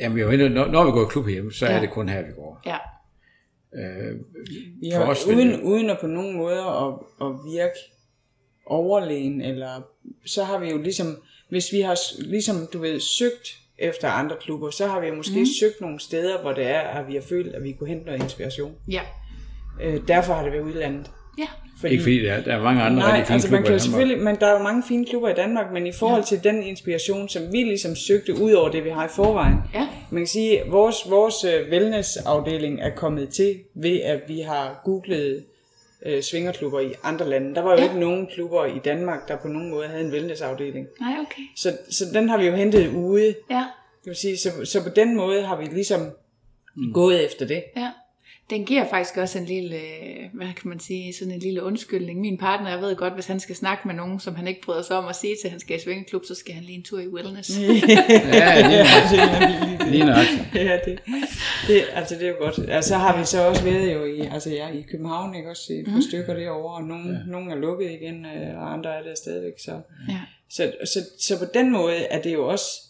Jamen, 0.00 0.16
vi 0.16 0.20
er 0.22 0.32
jo 0.32 0.48
når, 0.48 0.66
når 0.66 0.84
vi 0.84 0.90
går 0.90 1.02
i 1.02 1.08
klub 1.10 1.28
hjemme, 1.28 1.52
så 1.52 1.66
er 1.66 1.74
Ja. 1.74 1.80
det 1.80 1.90
kun 1.90 2.08
her, 2.08 2.22
vi 2.26 2.32
går. 2.32 2.60
ja, 2.66 2.76
Øh, 3.74 4.14
Vi 4.80 4.90
For 4.94 5.00
har, 5.04 5.10
os 5.10 5.26
uden, 5.26 5.48
det- 5.48 5.60
uden 5.60 5.90
at 5.90 5.98
på 6.00 6.06
nogen 6.06 6.36
måde 6.36 6.58
at, 6.58 6.94
at 7.26 7.32
virke 7.52 7.78
overlegen, 8.66 9.40
eller 9.40 9.82
så 10.26 10.44
har 10.44 10.58
vi 10.58 10.70
jo 10.70 10.78
ligesom, 10.78 11.16
hvis 11.48 11.72
vi 11.72 11.80
har 11.80 11.98
ligesom, 12.24 12.56
du 12.72 12.78
ved, 12.78 13.00
søgt 13.00 13.56
efter 13.78 14.08
andre 14.08 14.36
klubber, 14.40 14.70
så 14.70 14.86
har 14.86 15.00
vi 15.00 15.10
måske 15.10 15.38
mm. 15.38 15.46
søgt 15.60 15.80
nogle 15.80 16.00
steder, 16.00 16.40
hvor 16.42 16.52
det 16.52 16.66
er, 16.66 16.80
at 16.80 17.08
vi 17.08 17.14
har 17.14 17.22
følt, 17.22 17.54
at 17.54 17.62
vi 17.62 17.72
kunne 17.72 17.88
hente 17.88 18.06
noget 18.06 18.22
inspiration. 18.22 18.74
ja, 18.90 19.00
Øh, 19.82 20.00
derfor 20.08 20.34
har 20.34 20.42
det 20.42 20.52
været 20.52 20.62
udlandet. 20.62 21.10
Ja. 21.38 21.46
Fordi, 21.80 21.92
ikke 21.92 22.02
fordi 22.02 22.24
der, 22.24 22.32
er- 22.32 22.40
der 22.44 22.54
er 22.56 22.62
mange 22.62 22.82
andre 22.82 22.98
Nej, 23.02 23.10
rigtig 23.10 23.26
fine 23.26 23.34
altså 23.34 23.50
man 23.50 23.62
klubber 23.62 23.68
kan 23.68 23.72
jo 23.72 23.76
i 23.76 23.78
Danmark. 23.78 23.80
selvfølgelig, 23.82 24.24
men 24.24 24.36
der 24.40 24.46
er 24.46 24.52
jo 24.52 24.62
mange 24.62 24.82
fine 24.88 25.06
klubber 25.06 25.28
i 25.28 25.34
Danmark, 25.34 25.72
men 25.72 25.86
i 25.86 25.92
forhold 25.92 26.24
til 26.24 26.44
den 26.44 26.62
inspiration, 26.62 27.28
som 27.28 27.42
vi 27.52 27.62
ligesom 27.62 27.96
søgte 27.96 28.40
ud 28.42 28.52
over 28.52 28.68
det, 28.68 28.84
vi 28.84 28.90
har 28.90 29.04
i 29.04 29.08
forvejen, 29.08 29.54
Ja. 29.74 29.88
man 30.10 30.20
kan 30.20 30.26
sige, 30.26 30.60
at 30.60 30.72
vores, 30.72 30.96
vores 31.10 31.44
øh, 31.44 31.70
wellness-afdeling 31.70 32.80
er 32.80 32.90
kommet 32.90 33.28
til 33.28 33.58
ved, 33.74 34.00
at 34.00 34.20
vi 34.28 34.40
har 34.40 34.80
googlet 34.84 35.44
øh, 36.06 36.22
svingerklubber 36.22 36.80
i 36.80 36.92
andre 37.02 37.28
lande. 37.28 37.54
Der 37.54 37.62
var 37.62 37.70
jo 37.70 37.76
Ja. 37.76 37.82
ja. 37.82 37.88
ikke 37.88 38.00
nogen 38.00 38.26
klubber 38.34 38.64
i 38.66 38.78
Danmark, 38.84 39.28
der 39.28 39.36
på 39.36 39.48
nogen 39.48 39.70
måde 39.70 39.86
havde 39.88 40.04
en 40.04 40.12
wellness-afdeling. 40.12 40.86
Nej, 41.00 41.12
okay. 41.20 41.42
Så, 41.56 41.76
så 41.90 42.04
den 42.14 42.28
har 42.28 42.38
vi 42.38 42.46
jo 42.46 42.52
hentet 42.54 42.88
ude. 42.94 43.34
Ja, 43.50 43.64
Det 44.04 44.06
vil 44.10 44.16
sige, 44.16 44.36
så, 44.38 44.48
så 44.64 44.82
på 44.82 44.88
den 44.96 45.16
måde 45.16 45.42
har 45.42 45.56
vi 45.56 45.64
ligesom 45.64 46.00
mm. 46.76 46.92
gået 46.92 47.24
efter 47.24 47.46
det. 47.46 47.62
ja. 47.76 47.90
Den 48.50 48.64
giver 48.64 48.88
faktisk 48.88 49.16
også 49.16 49.38
en 49.38 49.44
lille, 49.44 49.76
øh, 49.76 50.24
hvad 50.32 50.46
kan 50.46 50.68
man 50.68 50.80
sige, 50.80 51.14
sådan 51.14 51.34
en 51.34 51.40
lille 51.40 51.62
undskyldning. 51.62 52.20
Min 52.20 52.38
partner, 52.38 52.70
jeg 52.70 52.80
ved 52.80 52.96
godt, 52.96 53.14
hvis 53.14 53.26
han 53.26 53.40
skal 53.40 53.56
snakke 53.56 53.82
med 53.88 53.94
nogen, 53.94 54.20
som 54.20 54.34
han 54.34 54.48
ikke 54.48 54.60
bryder 54.60 54.82
sig 54.82 54.96
om 54.96 55.08
at 55.08 55.16
sige 55.16 55.36
til, 55.40 55.48
at 55.48 55.50
han 55.50 55.60
skal 55.60 55.76
i 55.76 55.80
svingeklub, 55.80 56.24
så 56.24 56.34
skal 56.34 56.54
han 56.54 56.64
lige 56.64 56.76
en 56.76 56.82
tur 56.82 57.00
i 57.00 57.08
wellness. 57.08 57.58
Ja, 57.58 58.68
lige 58.68 58.84
nok. 58.84 59.90
Lige 59.90 60.04
nok. 60.04 60.26
ja, 60.54 60.78
det, 60.84 61.00
det, 61.66 61.84
altså 61.94 62.14
det 62.14 62.22
er 62.22 62.28
jo 62.28 62.36
godt. 62.38 62.58
Altså, 62.68 62.88
så 62.88 62.96
har 62.96 63.18
vi 63.18 63.24
så 63.24 63.48
også 63.48 63.62
været 63.64 63.92
jo 63.94 64.04
i, 64.04 64.20
altså, 64.20 64.50
ja, 64.50 64.68
i 64.68 64.82
København, 64.90 65.34
ikke 65.34 65.50
også, 65.50 65.72
et 65.72 65.84
par 65.84 65.94
mm. 65.94 66.02
stykker 66.02 66.34
derovre, 66.34 66.74
og 66.74 66.82
nogle, 66.82 67.10
ja. 67.10 67.18
nogle 67.26 67.52
er 67.52 67.56
lukket 67.56 67.90
igen, 67.90 68.26
øh, 68.26 68.62
og 68.62 68.72
andre 68.72 68.90
er 68.98 69.02
der 69.02 69.14
stadigvæk. 69.14 69.52
Så, 69.58 69.80
Ja. 70.08 70.20
så, 70.50 70.72
så, 70.84 70.98
så 71.20 71.38
på 71.38 71.44
den 71.54 71.72
måde 71.72 71.96
er 71.96 72.22
det 72.22 72.32
jo 72.32 72.48
også, 72.48 72.87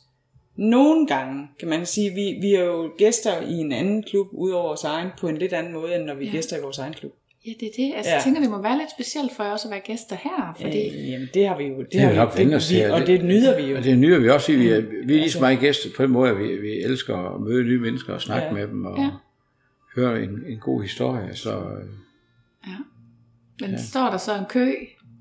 nogle 0.59 1.07
gange 1.07 1.49
kan 1.61 1.69
man 1.69 1.87
sige, 1.87 2.11
vi, 2.15 2.39
vi 2.41 2.55
er 2.55 2.65
jo 2.65 2.91
gæster 2.99 3.41
i 3.43 3.53
en 3.53 3.73
anden 3.73 4.03
klub, 4.03 4.27
ud 4.33 4.51
over 4.51 4.63
vores 4.67 4.85
egen, 4.85 5.09
på 5.21 5.29
en 5.29 5.37
lidt 5.37 5.53
anden 5.53 5.73
måde, 5.73 5.95
end 5.97 6.05
når 6.05 6.15
vi 6.15 6.23
er 6.25 6.27
Ja. 6.27 6.33
gæster 6.33 6.57
i 6.59 6.61
vores 6.63 6.79
egen 6.79 6.93
klub. 6.93 7.13
Ja, 7.47 7.51
det 7.61 7.67
er 7.69 7.73
det. 7.77 7.93
Altså, 7.97 8.11
Ja. 8.11 8.15
jeg 8.17 8.25
tænker, 8.25 8.41
det 8.41 8.51
må 8.51 8.63
være 8.63 8.79
lidt 8.79 8.91
specielt 8.91 9.33
for 9.37 9.45
jer 9.45 9.51
også 9.53 9.69
at 9.69 9.73
være 9.73 9.81
gæster 9.81 10.17
her, 10.17 10.55
fordi... 10.61 10.89
Øh, 10.89 11.11
jamen, 11.11 11.29
det 11.35 11.49
har 11.49 11.59
vi 11.59 11.65
jo. 11.65 11.79
Det, 11.79 11.93
Det 11.93 12.01
har 12.01 12.11
vi 12.11 12.17
nok 12.17 12.39
vendt 12.39 12.55
os 12.55 12.67
til. 12.67 12.91
Og 12.91 13.07
det 13.07 13.25
nyder 13.25 13.57
vi 13.63 13.71
jo. 13.71 13.77
Og 13.77 13.85
det 13.85 13.99
nyder 13.99 14.19
vi 14.19 14.29
også. 14.31 14.53
Vi 14.53 14.69
er, 14.69 14.81
vi 14.81 15.15
er 15.15 15.19
ligesom 15.19 15.41
meget 15.43 15.61
gæster 15.61 15.89
på 15.97 16.03
en 16.03 16.11
måde, 16.11 16.31
at 16.31 16.39
vi, 16.39 16.57
vi 16.57 16.71
elsker 16.83 17.35
at 17.35 17.41
møde 17.41 17.65
nye 17.65 17.81
mennesker 17.81 18.13
og 18.15 18.21
snakke 18.21 18.47
Ja. 18.47 18.53
med 18.53 18.67
dem 18.69 18.85
og 18.87 18.99
Ja. 18.99 19.11
høre 19.97 20.23
en, 20.23 20.31
en 20.49 20.59
god 20.59 20.83
historie. 20.83 21.37
Så 21.37 21.51
øh, 21.59 21.85
Ja. 22.67 22.73
Men 23.61 23.71
ja. 23.71 23.77
står 23.77 24.11
der 24.11 24.17
så 24.17 24.35
en 24.39 24.45
kø? 24.49 24.73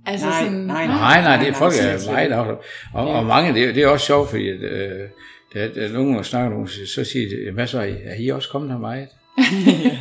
Altså 0.08 0.26
Nej, 0.26 0.40
sådan, 0.44 0.58
nej, 0.58 0.88
nej, 0.88 1.22
nej, 1.22 1.38
det 1.38 1.48
er 1.48 1.54
folk 1.54 1.74
er 1.74 1.84
meget 1.84 2.24
ikke. 2.24 2.36
afslappet. 2.36 2.58
Og, 2.94 3.08
og 3.10 3.26
mange, 3.26 3.54
det, 3.54 3.64
er- 3.70 3.74
det 3.74 3.84
er 3.84 3.88
også 3.88 4.06
sjovt, 4.06 4.30
fordi 4.30 4.50
at, 4.50 4.62
øh, 4.62 5.00
der, 5.54 5.68
der 5.74 5.88
er 5.88 5.94
nogen, 5.94 6.16
der 6.16 6.22
snakker 6.22 6.50
nogen, 6.50 6.68
så 6.68 7.04
siger 7.04 7.30
de, 7.30 7.52
hvad 7.52 7.68
så, 7.68 7.80
er 8.04 8.16
I 8.20 8.28
også 8.30 8.50
kommet 8.50 8.72
her 8.72 8.78
meget? 8.78 9.08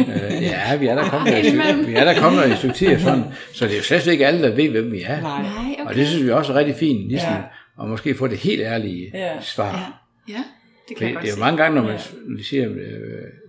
øh, 0.09 0.43
ja, 0.43 0.77
vi 0.77 0.87
er 0.87 0.95
der 0.95 1.09
kommet 1.09 1.35
stykke- 1.45 1.87
vi 1.87 1.95
er 1.95 2.05
der 2.05 2.21
kommet 2.21 2.41
her 2.41 2.49
i 2.49 2.53
et 2.53 2.59
stykke 2.59 2.75
tid, 2.75 2.95
og 2.95 3.01
sådan. 3.01 3.23
så 3.55 3.65
det 3.65 3.73
er 3.73 3.77
jo 3.77 3.83
slet 3.83 4.07
ikke 4.07 4.27
alle, 4.27 4.43
der 4.43 4.55
ved, 4.55 4.69
hvem 4.71 4.93
vi 4.93 5.03
er. 5.03 5.21
Nej. 5.21 5.43
Nej, 5.43 5.53
okay. 5.73 5.85
Og 5.87 5.95
det 5.95 6.07
synes 6.09 6.25
vi 6.25 6.31
også 6.31 6.53
er 6.53 6.57
rigtig 6.57 6.75
fint, 6.77 7.09
ligesom, 7.09 7.33
Ja. 7.33 7.39
og 7.77 7.89
måske 7.89 8.15
få 8.15 8.27
det 8.27 8.39
helt 8.39 8.61
ærlige 8.63 9.11
Ja. 9.15 9.41
svar. 9.41 9.73
Ja, 10.29 10.35
ja 10.35 10.43
det 10.89 10.97
kan 10.97 11.07
Det, 11.09 11.15
jeg 11.15 11.23
det 11.23 11.31
er 11.31 11.35
jo 11.37 11.41
mange 11.41 11.63
gange, 11.63 11.75
når 11.75 11.83
man 11.83 11.99
de 12.39 12.45
siger, 12.45 12.69
øh, 12.71 12.77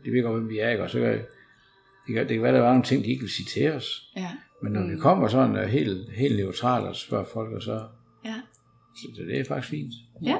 de 0.06 0.12
ved 0.12 0.24
godt, 0.24 0.34
hvem 0.40 0.50
vi 0.50 0.60
er, 0.60 0.70
ikke? 0.70 0.84
og 0.84 0.90
så 0.90 1.00
kan, 1.00 1.08
det, 2.08 2.16
kan, 2.16 2.28
det 2.28 2.34
kan 2.36 2.44
være, 2.44 2.54
der 2.54 2.60
var 2.62 2.70
nogle 2.70 2.84
ting, 2.84 3.04
de 3.04 3.10
ikke 3.10 3.22
vil 3.22 3.32
sige 3.32 3.46
til 3.54 3.72
os. 3.72 4.02
Ja, 4.18 4.28
Men 4.62 4.72
når 4.72 4.82
mm. 4.82 4.92
vi 4.92 4.98
kommer 5.00 5.28
sådan 5.28 5.56
uh, 5.56 5.62
helt, 5.62 6.12
helt 6.12 6.38
neutralt 6.38 6.86
og 6.86 6.96
spørger 6.96 7.26
folk, 7.26 7.54
og 7.54 7.62
så, 7.62 7.84
ja. 8.26 8.36
så 8.96 9.08
det, 9.18 9.28
det 9.28 9.40
er 9.40 9.46
faktisk 9.46 9.70
fint. 9.70 9.94
Ja. 10.24 10.38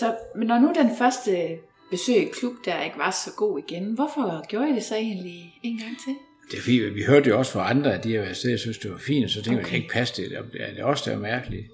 Så 0.00 0.16
men 0.36 0.48
når 0.48 0.58
nu 0.58 0.72
den 0.76 0.96
første 0.98 1.58
besøg 1.90 2.16
i 2.16 2.30
klub 2.32 2.52
der 2.64 2.82
ikke 2.82 2.98
var 2.98 3.10
så 3.10 3.30
god 3.36 3.62
igen, 3.68 3.94
hvorfor 3.94 4.46
gjorde 4.46 4.70
I 4.70 4.74
det 4.74 4.82
så 4.82 4.96
egentlig 4.96 5.54
en 5.62 5.78
gang 5.78 5.96
til? 6.04 6.14
Det 6.50 6.58
er 6.58 6.62
fint, 6.62 6.94
vi 6.94 7.02
hørte 7.04 7.28
jo 7.28 7.38
også 7.38 7.52
fra 7.52 7.70
andre, 7.70 7.94
at 7.94 8.04
de 8.04 8.12
har 8.12 8.18
været 8.18 8.30
afsted, 8.30 8.50
jeg 8.50 8.58
synes, 8.58 8.78
det 8.78 8.90
var 8.90 8.98
fint, 8.98 9.24
og 9.24 9.30
så 9.30 9.42
tænkte 9.42 9.50
okay. 9.50 9.56
Jeg, 9.56 9.64
det 9.64 9.70
kan 9.70 9.78
ikke 9.78 9.92
passe 9.92 10.22
det, 10.22 10.30
det 10.52 10.68
er 10.68 10.74
det 10.74 10.84
også, 10.84 11.10
der 11.10 11.16
er 11.16 11.20
mærkeligt. 11.20 11.66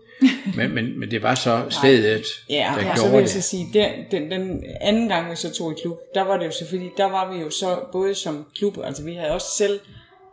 Men, 0.57 0.75
men, 0.75 1.01
men 1.01 1.11
det 1.11 1.23
var 1.23 1.35
så 1.35 1.63
stedet, 1.71 2.27
Ja, 2.51 2.73
der 2.81 2.91
og 2.91 2.99
så 2.99 3.03
vil 3.03 3.11
gjorde 3.11 3.23
jeg 3.23 3.29
så 3.29 3.43
sige, 3.43 3.67
den, 3.73 3.91
den, 4.11 4.31
den 4.31 4.65
anden 4.81 5.09
gang 5.09 5.31
vi 5.31 5.37
så 5.37 5.53
tog 5.53 5.73
i 5.73 5.75
klub, 5.83 5.99
der 6.15 6.23
var 6.23 6.37
det 6.37 6.47
jo 6.47 6.51
selvfølgelig, 6.51 6.93
der 6.97 7.05
var 7.05 7.33
vi 7.33 7.41
jo 7.41 7.51
så 7.51 7.79
både 7.93 8.15
som 8.15 8.47
klub, 8.55 8.79
altså 8.85 9.05
vi 9.05 9.15
havde 9.15 9.33
også 9.33 9.47
selv 9.59 9.81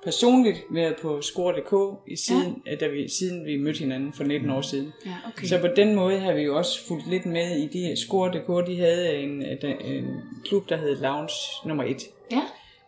personligt 0.04 0.58
været 0.72 0.96
på 1.02 1.22
score.dk 1.22 2.00
i 2.08 2.16
siden, 2.16 2.62
ja. 2.66 2.76
da 2.76 2.88
vi, 2.88 3.10
siden 3.10 3.46
vi 3.46 3.58
mødte 3.58 3.80
hinanden 3.80 4.14
for 4.14 4.24
19 4.24 4.50
år 4.50 4.62
siden. 4.62 4.94
Ja, 5.06 5.16
okay. 5.28 5.48
Så 5.48 5.60
på 5.60 5.68
den 5.76 5.96
måde 5.96 6.20
har 6.20 6.34
vi 6.34 6.42
jo 6.42 6.58
også 6.58 6.88
fulgt 6.88 7.10
lidt 7.10 7.26
med 7.26 7.58
i 7.58 7.68
de 7.68 7.96
score.dk, 7.96 8.68
de 8.68 8.80
havde 8.80 9.16
en, 9.16 9.44
en 9.86 10.06
klub, 10.46 10.70
der 10.70 10.78
hed 10.78 11.02
Lounge 11.02 11.34
nummer 11.66 11.84
1, 11.84 11.98
Ja, 12.32 12.42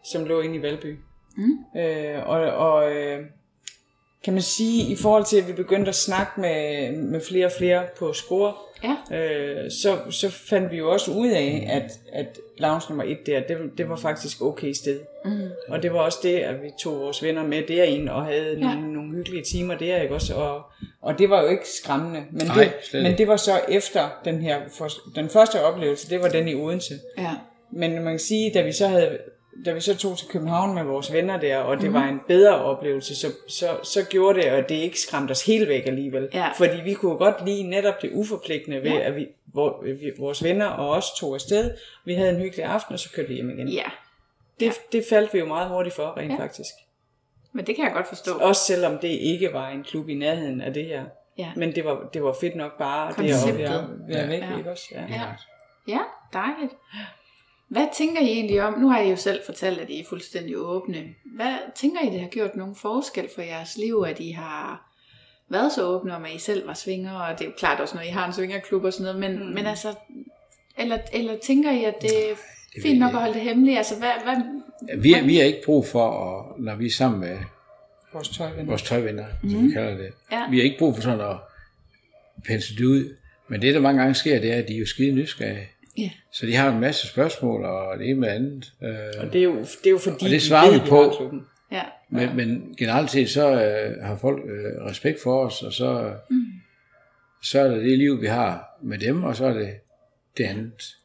som 0.04 0.26
lå 0.26 0.42
inde 0.42 0.56
i 0.56 0.62
Valby. 0.62 0.96
Mm. 1.38 1.80
Øh, 1.80 2.30
og 2.30 2.40
og 2.40 2.96
øh, 2.96 3.20
kan 4.26 4.34
man 4.34 4.42
sige, 4.42 4.92
i 4.92 4.96
forhold 4.96 5.26
til, 5.26 5.38
at 5.38 5.48
vi 5.48 5.54
begyndte 5.54 5.90
at 5.90 5.96
snakke 5.96 6.42
med, 6.42 6.92
med 6.92 7.22
flere 7.22 7.46
og 7.46 7.52
flere 7.58 7.84
på 8.00 8.14
score, 8.14 8.54
ja, 8.84 9.18
øh, 9.18 9.72
så, 9.72 9.98
så 10.10 10.30
fandt 10.30 10.72
vi 10.72 10.78
jo 10.78 10.92
også 10.92 11.12
ud 11.12 11.28
af, 11.28 11.68
at, 11.72 11.92
at 12.14 12.40
lounge 12.58 12.86
nummer 12.90 13.04
et 13.04 13.26
der, 13.26 13.40
det, 13.40 13.58
det 13.78 13.90
var 13.90 13.96
faktisk 13.96 14.42
okay 14.42 14.74
sted. 14.74 15.00
Mm. 15.26 15.50
Og 15.70 15.84
det 15.84 15.94
var 15.94 16.00
også 16.00 16.20
det, 16.24 16.38
at 16.38 16.64
vi 16.64 16.72
tog 16.80 17.00
vores 17.00 17.24
venner 17.24 17.44
med 17.44 17.64
derind 17.68 18.10
og 18.10 18.26
havde 18.26 18.58
ja. 18.60 18.76
nogle, 18.76 18.94
nogle 18.94 19.16
hyggelige 19.16 19.44
timer 19.44 19.76
der, 19.76 20.02
ikke 20.02 20.14
også? 20.14 20.36
Og, 20.36 20.62
og 21.02 21.20
det 21.20 21.30
var 21.30 21.42
jo 21.42 21.48
ikke 21.48 21.70
skræmmende. 21.70 22.24
Men, 22.32 22.48
Nej, 22.48 22.72
det, 22.92 23.04
men 23.04 23.18
det 23.18 23.28
var 23.28 23.38
så 23.38 23.52
efter 23.70 24.10
den 24.26 24.42
her, 24.42 24.60
for, 24.78 24.90
den 25.16 25.30
første 25.30 25.64
oplevelse, 25.64 26.10
det 26.10 26.22
var 26.22 26.30
den 26.30 26.48
i 26.48 26.56
Odense. 26.56 26.94
ja. 27.18 27.32
Men 27.72 27.94
man 27.94 28.14
kan 28.14 28.20
sige, 28.20 28.52
da 28.54 28.62
vi 28.62 28.72
så 28.72 28.88
havde 28.88 29.18
da 29.66 29.72
vi 29.74 29.80
så 29.82 29.98
tog 29.98 30.18
til 30.18 30.28
København 30.28 30.76
med 30.76 30.84
vores 30.84 31.14
venner 31.14 31.40
der, 31.40 31.58
og 31.58 31.78
det 31.78 31.88
mm. 31.88 31.94
var 31.94 32.04
en 32.04 32.20
bedre 32.28 32.56
oplevelse, 32.64 33.16
så, 33.16 33.28
så, 33.48 33.78
så 33.84 34.06
gjorde 34.10 34.40
det, 34.40 34.46
at 34.46 34.70
det 34.70 34.76
ikke 34.76 35.00
skræmte 35.00 35.32
os 35.32 35.46
helt 35.46 35.70
væk 35.70 35.86
alligevel. 35.88 36.30
Ja. 36.34 36.50
Fordi 36.58 36.82
vi 36.84 36.94
kunne 36.94 37.18
godt 37.18 37.46
lide 37.46 37.64
netop 37.64 38.02
det 38.02 38.10
uforpligtende 38.14 38.78
ved, 38.84 38.92
Ja. 38.92 39.00
at 39.00 39.16
vi, 39.16 39.28
hvor, 39.46 39.84
vi, 39.84 40.12
vores 40.20 40.44
venner 40.44 40.66
og 40.68 40.90
os 40.90 41.06
tog 41.20 41.34
afsted. 41.34 41.72
Vi 42.06 42.14
havde 42.14 42.30
en 42.30 42.42
hyggelig 42.42 42.66
aften, 42.66 42.94
og 42.94 43.00
så 43.00 43.12
kørte 43.12 43.28
vi 43.30 43.36
hjem 43.36 43.50
igen. 43.50 43.68
Ja, 43.68 43.86
Det, 44.60 44.72
det 44.92 45.06
faldt 45.10 45.34
vi 45.34 45.40
jo 45.40 45.46
meget 45.46 45.70
hurtigt 45.70 45.96
for, 45.96 46.18
rent 46.18 46.30
Ja. 46.32 46.36
ja. 46.36 46.42
faktisk. 46.44 46.70
men 47.54 47.68
det 47.68 47.76
kan 47.76 47.86
jeg 47.86 47.94
godt 47.94 48.08
forstå. 48.08 48.32
Også 48.38 48.62
selvom 48.62 48.98
det 48.98 49.08
ikke 49.08 49.54
var 49.54 49.70
en 49.70 49.84
klub 49.84 50.10
i 50.10 50.14
nærheden 50.14 50.62
af 50.62 50.74
det 50.74 50.86
her. 50.86 51.04
Ja. 51.38 51.52
Men 51.56 51.76
det 51.76 51.86
var, 51.86 52.10
det 52.14 52.24
var 52.24 52.36
fedt 52.42 52.56
nok 52.56 52.78
bare 52.78 53.08
det 53.08 53.14
at 53.14 53.18
Konceptet. 53.18 53.60
være, 53.60 53.88
være 54.08 54.22
Ja. 54.22 54.28
væk, 54.28 54.42
Ja. 54.42 54.58
ikke 54.58 54.72
også? 54.72 54.86
Ja. 54.92 55.02
Ja. 55.10 55.22
Ja, 55.88 56.00
dejligt. 56.34 56.74
Hvad 57.68 57.88
tænker 57.98 58.22
I 58.22 58.26
egentlig 58.28 58.62
om, 58.64 58.80
nu 58.80 58.90
har 58.90 59.00
I 59.02 59.10
jo 59.10 59.16
selv 59.16 59.40
fortalt, 59.46 59.80
at 59.80 59.90
I 59.90 60.00
er 60.00 60.06
fuldstændig 60.10 60.58
åbne. 60.58 61.04
Hvad 61.36 61.54
tænker 61.76 62.02
I, 62.02 62.10
det 62.10 62.20
har 62.22 62.28
gjort 62.28 62.56
nogen 62.56 62.76
forskel 62.76 63.30
for 63.36 63.42
jeres 63.42 63.78
liv, 63.78 64.04
at 64.08 64.20
I 64.20 64.32
har 64.32 64.92
været 65.50 65.72
så 65.72 65.84
åbne 65.86 66.16
om, 66.16 66.26
at 66.26 66.32
I 66.36 66.38
selv 66.40 66.68
var 66.68 66.74
svinger, 66.74 67.14
og 67.14 67.40
det 67.40 67.46
er 67.46 67.50
jo 67.50 67.54
klart 67.58 67.80
også, 67.80 67.96
når 67.96 68.02
I 68.04 68.08
har 68.08 68.28
en 68.28 68.34
svingerklub 68.34 68.84
og 68.84 68.94
sådan 68.94 69.04
noget, 69.16 69.20
men, 69.20 69.48
mm. 69.48 69.54
men 69.56 69.66
altså, 69.66 69.94
eller, 70.78 70.98
eller 71.14 71.38
tænker 71.44 71.72
I, 71.72 71.84
at 71.84 72.02
det 72.02 72.32
er 72.32 72.36
fint 72.82 73.00
nok 73.00 73.14
at 73.14 73.20
holde 73.20 73.34
det 73.34 73.42
hemmeligt? 73.42 73.78
Altså, 73.78 73.96
hvad, 73.98 74.12
hvad, 74.24 74.36
Vi, 75.02 75.12
har- 75.12 75.24
vi 75.26 75.36
har 75.38 75.44
ikke 75.44 75.62
brug 75.66 75.88
for, 75.88 76.10
at, 76.10 76.60
når 76.64 76.76
vi 76.76 76.86
er 76.86 76.92
sammen 76.92 77.20
med 77.20 77.38
Vores 78.14 78.30
tøjvenner. 78.30 78.66
vores 78.66 78.82
tøjvenner, 78.82 79.26
mm. 79.44 79.50
som 79.50 79.68
vi 79.68 79.72
kalder 79.74 79.98
det, 79.98 80.14
Ja. 80.32 80.50
vi 80.50 80.58
har 80.58 80.64
ikke 80.64 80.78
brug 80.80 80.96
for 80.96 81.02
sådan 81.02 81.22
at 81.22 81.36
pensle 82.48 82.78
det 82.78 82.86
ud. 82.86 83.16
Men 83.48 83.62
det, 83.62 83.74
der 83.74 83.80
mange 83.82 84.00
gange 84.02 84.14
sker, 84.16 84.40
det 84.40 84.52
er, 84.54 84.58
at 84.58 84.68
de 84.68 84.76
er 84.76 84.80
jo 84.80 84.86
skide 84.86 85.12
nysgerrige. 85.12 85.70
Ja. 85.98 86.10
Så 86.32 86.46
de 86.46 86.56
har 86.56 86.72
en 86.72 86.80
masse 86.80 87.08
spørgsmål, 87.08 87.66
og 87.66 88.00
det 88.00 88.10
ene 88.10 88.20
med 88.20 88.30
andet. 88.30 88.74
Øh, 88.84 88.96
Og 89.20 89.34
det 89.34 89.40
er 89.40 89.44
jo, 89.44 89.56
det 89.60 89.86
er 89.86 89.90
jo 89.90 89.98
fordi, 89.98 90.16
Og 90.16 90.22
det 90.22 90.32
de 90.32 90.40
svarer 90.42 90.72
ved, 90.72 90.80
vi 90.82 90.90
på. 90.90 91.34
ja, 91.72 91.84
Men, 92.10 92.36
men 92.36 92.76
generelt 92.78 93.12
set, 93.12 93.30
så 93.30 93.52
øh, 93.52 94.04
har 94.04 94.18
folk 94.18 94.44
øh, 94.46 94.86
respekt 94.86 95.22
for 95.24 95.46
os, 95.46 95.64
og 95.64 95.74
så, 95.74 96.14
mm. 96.30 96.46
så 97.44 97.60
er 97.60 97.68
det 97.68 97.84
det 97.84 97.98
liv, 97.98 98.22
vi 98.22 98.28
har 98.28 98.78
med 98.84 98.98
dem, 98.98 99.24
og 99.24 99.36
så 99.36 99.46
er 99.46 99.54
det 99.54 99.70
det 100.38 100.44
andet. 100.44 100.96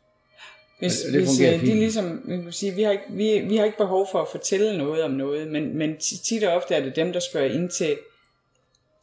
Hvis, 0.79 1.05
Og 1.05 1.13
det 1.13 1.21
hvis 1.21 1.31
fungerer 1.31 1.55
øh, 1.55 1.61
de 1.61 1.67
fint. 1.67 1.79
ligesom, 1.79 2.23
man 2.25 2.43
kan 2.43 2.53
sige, 2.53 2.73
vi 2.75 2.83
har, 2.83 2.91
ikke, 2.91 3.05
vi, 3.11 3.39
vi 3.49 3.57
har 3.57 3.65
ikke 3.65 3.79
behov 3.79 4.09
for 4.13 4.23
at 4.23 4.29
fortælle 4.31 4.79
noget 4.79 5.03
om 5.03 5.11
noget, 5.11 5.49
men, 5.49 5.79
men 5.79 5.97
ti- 5.97 6.19
tit 6.29 6.45
og 6.45 6.53
ofte 6.57 6.75
er 6.75 6.85
det 6.85 6.97
dem, 6.97 7.13
der 7.13 7.21
spørger 7.21 7.51
ind 7.51 7.71
til, 7.71 7.99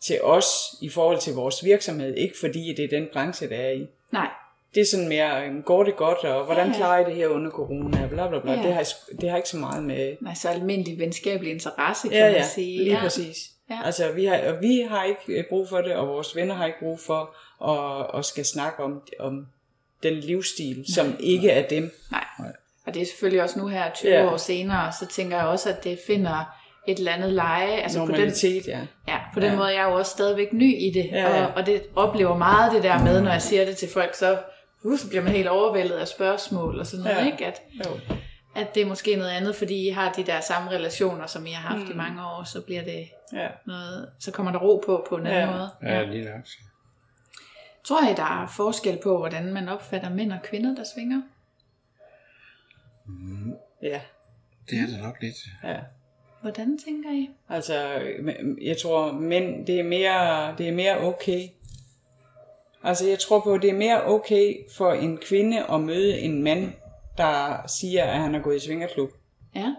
til 0.04 0.22
os 0.24 0.46
i 0.82 0.90
forhold 0.90 1.20
til 1.20 1.34
vores 1.34 1.64
virksomhed, 1.66 2.16
ikke 2.16 2.36
fordi 2.40 2.74
det 2.78 2.86
er 2.86 3.00
den 3.00 3.08
branche, 3.14 3.50
der 3.50 3.56
er 3.56 3.72
i. 3.72 3.88
nej, 4.12 4.28
Det 4.76 4.82
er 4.82 4.86
sådan 4.86 5.08
mere, 5.10 5.46
øh, 5.48 5.64
går 5.64 5.84
det 5.84 5.96
godt, 5.96 6.18
og 6.24 6.46
hvordan 6.46 6.68
Ja, 6.68 6.78
klarer 6.78 7.00
I 7.00 7.10
det 7.10 7.16
her 7.16 7.28
under 7.28 7.52
corona, 7.52 8.08
bla 8.08 8.28
bla 8.28 8.40
bla. 8.40 8.52
Ja. 8.52 8.62
Det, 8.64 8.74
har, 8.74 8.88
det 9.22 9.30
har 9.30 9.38
ikke 9.38 9.50
så 9.50 9.58
meget 9.58 9.84
med... 9.84 10.16
nej, 10.22 10.34
så 10.34 10.50
almindelig 10.50 11.00
venskabelig 11.00 11.54
interesse, 11.54 12.08
kan 12.08 12.18
Ja, 12.18 12.26
man 12.26 12.34
ja, 12.36 12.48
sige. 12.48 12.78
lige 12.84 12.96
ja. 12.96 13.00
præcis. 13.02 13.38
Ja. 13.70 13.80
Altså, 13.86 14.12
vi 14.12 14.26
har, 14.26 14.38
og 14.54 14.62
vi 14.62 14.86
har 14.90 15.04
ikke 15.04 15.40
øh, 15.40 15.44
brug 15.50 15.70
for 15.70 15.78
det, 15.78 15.94
og 15.96 16.08
vores 16.08 16.36
venner 16.36 16.56
har 16.56 16.66
ikke 16.66 16.80
brug 16.80 17.00
for 17.00 17.36
at, 17.72 18.20
at 18.20 18.26
skal 18.26 18.46
snakke 18.46 18.84
om, 18.84 19.02
om 19.20 19.48
den 20.04 20.14
livsstil, 20.14 20.86
som 20.94 21.16
ikke 21.20 21.50
er 21.50 21.68
dem. 21.68 21.92
Nej. 22.12 22.24
Og 22.88 22.94
det 22.94 23.02
er 23.02 23.06
selvfølgelig 23.06 23.44
også 23.44 23.60
nu 23.60 23.68
her 23.68 23.92
20 23.96 24.12
Ja. 24.12 24.32
år 24.34 24.38
senere, 24.38 24.92
så 25.00 25.06
tænker 25.08 25.38
jeg 25.38 25.46
også, 25.48 25.70
at 25.70 25.84
det 25.84 26.00
finder 26.08 26.54
et 26.88 26.98
eller 26.98 27.12
andet 27.12 27.34
leje. 27.34 27.72
Altså 27.72 28.00
på 28.00 28.06
den, 28.06 28.12
Normalitet, 28.12 28.68
ja. 28.68 28.80
ja, 29.08 29.18
på 29.34 29.40
den 29.40 29.50
Ja. 29.52 29.56
måde 29.58 29.68
er 29.70 29.74
jeg 29.82 29.84
jo 29.90 29.96
også 29.96 30.12
stadigvæk 30.12 30.54
ny 30.54 30.82
i 30.82 30.92
det. 30.94 31.10
Ja, 31.12 31.36
ja. 31.38 31.46
Og, 31.46 31.52
og 31.56 31.66
det 31.66 31.82
oplever 31.96 32.38
meget 32.38 32.72
det 32.72 32.84
der 32.84 33.04
med, 33.04 33.22
når 33.22 33.32
jeg 33.32 33.42
siger 33.42 33.66
det 33.66 33.78
til 33.78 33.90
folk, 33.90 34.16
så, 34.16 34.38
uh, 34.84 34.98
så 34.98 35.10
bliver 35.10 35.24
man 35.24 35.32
helt 35.32 35.48
overvældet 35.48 35.96
af 35.96 36.08
spørgsmål 36.08 36.80
og 36.80 36.88
sådan 36.88 37.04
noget. 37.04 37.18
Ja. 37.18 37.26
Ikke? 37.32 37.46
At, 37.46 37.62
Jo. 37.86 38.00
at 38.56 38.76
det 38.76 38.82
er 38.82 38.86
måske 38.86 39.16
noget 39.16 39.32
andet, 39.32 39.56
fordi 39.56 39.88
I 39.88 39.90
har 39.90 40.12
de 40.12 40.24
der 40.26 40.40
samme 40.42 40.70
relationer, 40.70 41.26
som 41.26 41.46
I 41.46 41.52
har 41.52 41.70
haft 41.76 41.86
mm. 41.86 41.92
i 41.92 41.96
mange 41.96 42.26
år, 42.26 42.44
så 42.44 42.62
bliver 42.62 42.84
det 42.84 43.08
Ja. 43.34 43.48
noget, 43.66 44.10
så 44.20 44.32
kommer 44.32 44.52
der 44.52 44.60
ro 44.60 44.84
på 44.86 45.06
på 45.10 45.16
en 45.16 45.28
anden 45.28 45.42
Ja. 45.50 45.52
måde. 45.52 45.70
Ja, 45.84 46.04
lige 46.04 46.26
nok. 46.26 46.46
Tror 47.84 48.10
I, 48.10 48.14
der 48.16 48.44
er 48.44 48.48
forskel 48.58 49.00
på, 49.04 49.18
hvordan 49.18 49.54
man 49.54 49.70
opfatter 49.70 50.10
mænd 50.10 50.32
og 50.32 50.40
kvinder, 50.44 50.76
der 50.76 50.84
svinger? 50.96 51.22
Ja. 53.82 54.02
Det 54.70 54.80
er 54.80 54.86
det 54.86 55.00
nok 55.04 55.16
lidt. 55.22 55.36
ja. 55.64 55.80
Hvordan 56.42 56.78
tænker 56.86 57.12
I? 57.12 57.30
Altså, 57.50 57.74
jeg 58.62 58.78
tror, 58.82 59.12
mænd, 59.12 59.66
det 59.68 59.80
er 59.80 59.84
mere, 59.84 60.56
det 60.58 60.68
er 60.68 60.72
mere 60.74 60.98
okay. 61.00 61.48
Altså, 62.84 63.08
jeg 63.10 63.20
tror 63.20 63.40
på, 63.40 63.54
at 63.54 63.62
det 63.62 63.70
er 63.70 63.74
mere 63.78 64.04
okay 64.06 64.56
for 64.78 64.92
en 64.94 65.18
kvinde 65.18 65.66
at 65.74 65.82
møde 65.82 66.20
en 66.20 66.44
mand, 66.44 66.74
der 67.18 67.68
siger, 67.68 68.04
at 68.06 68.18
han 68.20 68.34
har 68.34 68.42
gået 68.42 68.56
i 68.56 68.66
svingerklub, 68.66 69.10
Ja. 69.56 69.74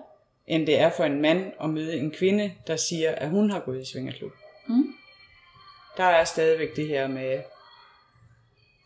end 0.46 0.66
det 0.66 0.78
er 0.80 0.90
for 0.90 1.04
en 1.04 1.20
mand 1.22 1.52
at 1.62 1.70
møde 1.70 1.96
en 1.98 2.10
kvinde, 2.10 2.52
der 2.66 2.76
siger, 2.76 3.10
at 3.14 3.30
hun 3.30 3.50
har 3.50 3.60
gået 3.60 3.82
i 3.82 3.84
svingerklub. 3.92 4.32
Mm. 4.68 4.84
Der 5.96 6.04
er 6.04 6.24
stadigvæk 6.24 6.76
det 6.76 6.88
her 6.88 7.08
med, 7.08 7.40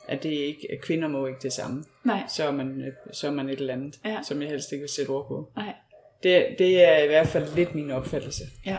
at 0.08 0.22
det 0.22 0.30
ikke, 0.30 0.68
at 0.72 0.80
kvinder 0.80 1.08
må 1.08 1.26
ikke 1.26 1.40
det 1.42 1.52
samme. 1.52 1.84
Nej. 2.04 2.22
Så 2.28 2.44
er 2.44 2.50
man, 2.50 2.92
så 3.12 3.26
er 3.26 3.30
man 3.30 3.48
et 3.48 3.58
eller 3.60 3.72
andet, 3.72 4.00
Ja. 4.04 4.18
som 4.22 4.42
jeg 4.42 4.50
helst 4.50 4.72
ikke 4.72 4.82
vil 4.82 4.88
sætte 4.90 5.10
ord 5.10 5.28
på. 5.28 5.50
Nej. 5.56 5.74
Det, 6.22 6.46
det 6.58 6.84
er 6.88 6.98
i 7.02 7.06
hvert 7.06 7.26
fald 7.28 7.54
lidt 7.54 7.74
min 7.74 7.90
opfattelse. 7.90 8.44
Ja. 8.66 8.78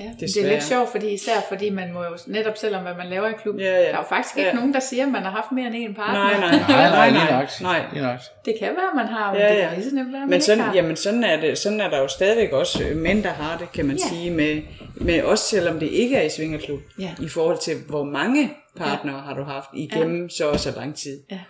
Ja, 0.00 0.04
det 0.04 0.12
er 0.12 0.16
Desværre. 0.26 0.48
lidt 0.54 0.64
sjovt, 0.64 0.88
fordi 0.90 1.08
især 1.12 1.32
fordi 1.48 1.70
man 1.70 1.92
må 1.92 2.04
jo 2.04 2.16
netop 2.26 2.56
selvom 2.56 2.82
hvad 2.82 2.94
man 2.94 3.06
laver 3.06 3.28
i 3.28 3.32
klubben, 3.42 3.60
Ja, 3.62 3.72
ja. 3.72 3.78
der 3.80 3.86
er 3.92 3.96
jo 3.96 4.02
faktisk 4.08 4.36
ikke 4.36 4.48
Ja. 4.48 4.54
nogen, 4.54 4.74
der 4.74 4.80
siger, 4.80 5.06
at 5.06 5.12
man 5.12 5.22
har 5.22 5.30
haft 5.30 5.52
mere 5.52 5.66
end 5.66 5.74
en 5.76 5.94
partner. 5.94 6.20
Nej, 6.24 6.40
nej, 6.40 6.50
Nej, 6.68 6.90
nej, 6.90 7.10
nej, 7.10 7.30
nej, 7.30 7.46
nej. 7.60 7.84
Nøjagtigt. 7.94 8.30
Det 8.44 8.54
kan 8.60 8.68
være, 8.68 8.94
man 8.96 9.06
har, 9.06 9.32
men 9.32 9.40
Ja, 9.42 9.52
det 9.54 9.58
ja. 9.60 9.68
kan 9.68 9.78
lige 9.78 9.90
så 9.90 9.94
nemt 9.96 10.12
være, 10.12 10.20
man 10.20 10.28
Men 10.28 10.34
ikke 10.34 10.44
sådan, 10.44 10.64
har. 10.64 10.74
jamen 10.74 10.96
sådan, 10.96 11.24
er 11.24 11.40
det, 11.40 11.58
sådan 11.58 11.80
er 11.80 11.90
der 11.90 11.98
jo 11.98 12.08
stadigvæk 12.08 12.52
også 12.52 12.84
øh, 12.84 12.96
mænd, 12.96 13.22
der 13.22 13.30
har 13.30 13.58
det, 13.58 13.72
kan 13.72 13.86
man 13.86 13.96
Ja. 13.96 14.08
sige, 14.08 14.30
med, 14.30 14.62
med 14.94 15.22
også 15.22 15.44
selvom 15.44 15.78
det 15.80 15.86
ikke 15.86 16.16
er 16.16 16.22
i 16.22 16.28
svingerklub, 16.28 16.80
Ja. 16.98 17.14
i 17.22 17.28
forhold 17.28 17.58
til, 17.58 17.74
hvor 17.88 18.04
mange 18.04 18.50
partnere 18.76 19.20
har 19.20 19.34
du 19.34 19.42
haft 19.42 19.68
igennem 19.74 20.28
så 20.30 20.50
og 20.50 20.60
så 20.60 20.72
lang 20.76 20.94
tid. 20.94 21.20
Ja. 21.30 21.40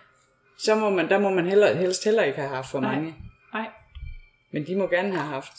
Så 0.58 0.74
må 0.74 0.90
man, 0.90 1.08
der 1.08 1.18
må 1.18 1.30
man 1.30 1.46
heller, 1.46 1.76
helst 1.76 2.04
heller 2.04 2.22
ikke 2.22 2.38
have 2.38 2.54
haft 2.54 2.70
for 2.70 2.80
Nej. 2.80 2.94
mange. 2.94 3.14
Nej. 3.54 3.66
Men 4.52 4.66
de 4.66 4.76
må 4.76 4.86
gerne 4.86 5.10
have 5.16 5.26
haft. 5.32 5.52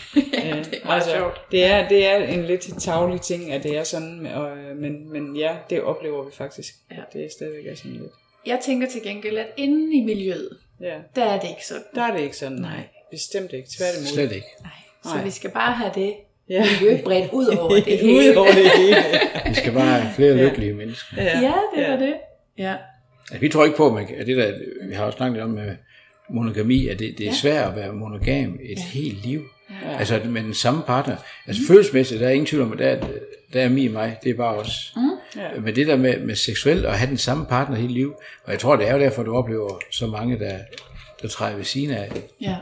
ja, 0.44 0.56
det 0.58 0.78
er 0.82 0.86
meget 0.86 1.04
sjovt. 1.16 1.40
Det 1.50 1.64
er, 1.64 1.88
det 1.88 2.06
er 2.06 2.16
en 2.16 2.44
lidt 2.44 2.80
tavlig 2.82 3.20
ting, 3.20 3.52
at 3.52 3.62
det 3.62 3.76
er 3.78 3.84
sådan, 3.84 4.26
og, 4.34 4.56
øh, 4.58 4.76
men, 4.76 5.12
men 5.12 5.36
ja, 5.36 5.56
det 5.70 5.82
oplever 5.82 6.24
vi 6.24 6.30
faktisk. 6.34 6.74
Ja. 6.90 6.96
Ja. 6.96 7.02
Det 7.12 7.24
er 7.24 7.28
stadigvæk 7.36 7.66
er 7.66 7.74
sådan 7.76 7.92
lidt. 7.92 8.12
Jeg 8.46 8.58
tænker 8.64 8.88
til 8.88 9.02
gengæld, 9.02 9.38
at 9.38 9.46
inde 9.56 9.96
i 9.96 10.00
miljøet, 10.04 10.48
Ja, 10.80 10.94
der 11.16 11.24
er 11.24 11.40
det 11.40 11.48
ikke 11.48 11.66
sådan. 11.66 11.82
der 11.94 12.02
er 12.02 12.16
det 12.16 12.22
ikke 12.22 12.36
sådan, 12.36 12.58
nej. 12.58 12.80
Bestemt 13.10 13.52
ikke, 13.52 13.68
tværtimod. 13.78 14.06
Slet 14.06 14.32
ikke. 14.32 14.46
Nej. 14.62 14.70
Så 15.04 15.14
Nej. 15.14 15.24
vi 15.24 15.30
skal 15.30 15.50
bare 15.50 15.72
have 15.72 15.90
det 15.94 16.14
Ja. 16.48 16.64
miljø 16.80 17.02
bredt 17.04 17.32
ud 17.32 17.46
over 17.46 17.74
det 17.90 17.98
hele. 17.98 18.30
Ud 18.30 18.34
over 18.36 18.46
det 18.52 18.70
hele. 18.76 18.96
Vi 19.48 19.54
skal 19.54 19.72
bare 19.72 20.00
have 20.00 20.14
flere 20.14 20.36
lykkelige 20.36 20.72
mennesker. 20.74 21.22
Ja, 21.22 21.40
Ja, 21.40 21.52
det 21.76 21.82
ja. 21.82 21.90
var 21.90 21.96
det. 21.98 22.14
Ja. 22.58 22.74
Altså, 23.30 23.38
vi 23.40 23.48
tror 23.48 23.64
ikke 23.64 23.76
på, 23.76 23.96
at, 23.96 24.10
at 24.10 24.26
det 24.26 24.36
der, 24.36 24.52
vi 24.88 24.94
har 24.94 25.04
også 25.04 25.16
snakket 25.16 25.32
lidt 25.36 25.44
om 25.44 25.50
med 25.50 25.76
monogami, 26.30 26.88
at 26.88 26.98
det, 26.98 27.14
det 27.18 27.24
er 27.26 27.30
Ja. 27.30 27.36
svært 27.36 27.68
at 27.70 27.76
være 27.76 27.92
monogam 27.92 28.58
et 28.62 28.78
Ja. 28.78 28.82
helt 28.82 29.26
liv. 29.26 29.42
Ja. 29.84 29.98
Altså 29.98 30.20
med 30.28 30.42
den 30.42 30.54
samme 30.54 30.82
partner. 30.86 31.16
Altså 31.46 31.62
følelsesmæssigt, 31.68 32.20
der 32.20 32.26
er 32.26 32.30
ingen 32.30 32.46
tvivl 32.46 32.62
om, 32.62 32.72
at 32.72 32.78
der, 32.78 32.86
er- 32.88 33.06
der 33.52 33.62
er 33.62 33.68
mig 33.68 33.86
og 33.88 33.92
mig, 33.92 34.18
det 34.24 34.30
er 34.30 34.34
bare 34.34 34.54
os. 34.56 34.92
Mm. 34.96 35.02
Ja. 35.36 35.60
Men 35.60 35.76
det 35.76 35.86
der 35.86 35.96
med, 35.96 36.18
med 36.20 36.34
seksuelt 36.34 36.84
at 36.86 36.98
have 36.98 37.08
den 37.10 37.18
samme 37.18 37.46
partner 37.46 37.76
hele 37.76 37.92
liv, 37.92 38.14
og 38.44 38.52
jeg 38.52 38.60
tror, 38.60 38.76
det 38.76 38.88
er 38.88 38.92
jo 38.94 39.00
derfor, 39.00 39.22
du 39.22 39.34
oplever 39.36 39.78
så 39.90 40.06
mange, 40.06 40.38
der, 40.38 40.58
der 41.22 41.28
træder 41.28 41.56
ved 41.56 41.64
siden 41.64 41.90
af, 41.90 42.12
Ja. 42.40 42.56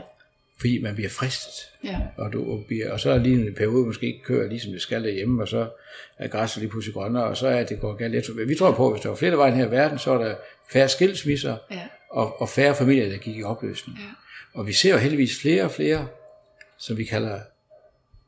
fordi 0.59 0.81
man 0.81 0.95
bliver 0.95 1.09
fristet. 1.09 1.53
Ja. 1.83 1.97
Og, 2.17 2.33
du, 2.33 2.51
og, 2.51 2.63
bliver, 2.67 2.91
og 2.91 2.99
så 2.99 3.11
er 3.11 3.17
lige 3.17 3.47
en 3.47 3.53
periode, 3.55 3.85
måske 3.85 4.05
ikke 4.05 4.23
kører 4.23 4.49
ligesom 4.49 4.71
det 4.71 4.81
skal 4.81 5.03
derhjemme, 5.03 5.41
og 5.41 5.47
så 5.47 5.67
er 6.19 6.27
græsset 6.27 6.61
lige 6.61 6.69
pludselig 6.69 6.93
grønnere, 6.93 7.23
og 7.23 7.37
så 7.37 7.47
er 7.47 7.63
det 7.63 7.79
går 7.79 7.93
galt. 7.95 8.25
Tror- 8.25 8.45
Vi 8.47 8.55
tror 8.55 8.71
på, 8.71 8.87
at 8.87 8.93
hvis 8.93 9.01
der 9.01 9.09
var 9.09 9.15
flere, 9.15 9.31
der 9.31 9.37
var 9.37 9.47
i 9.47 9.51
den 9.51 9.59
her 9.59 9.67
verden, 9.67 9.99
så 9.99 10.11
er 10.11 10.17
der 10.23 10.35
færre 10.71 10.89
skilsmisser, 10.89 11.57
Ja. 11.71 11.81
og, 12.11 12.41
og 12.41 12.49
færre 12.49 12.75
familier, 12.75 13.09
der 13.09 13.17
gik 13.17 13.37
i 13.37 13.43
opløsning. 13.43 13.97
Ja. 13.97 14.03
Og 14.59 14.67
vi 14.67 14.73
ser 14.73 14.91
jo 14.91 14.97
heldigvis 14.97 15.41
flere 15.41 15.63
og 15.63 15.71
flere, 15.71 16.07
som 16.81 16.97
vi 16.97 17.03
kalder 17.03 17.39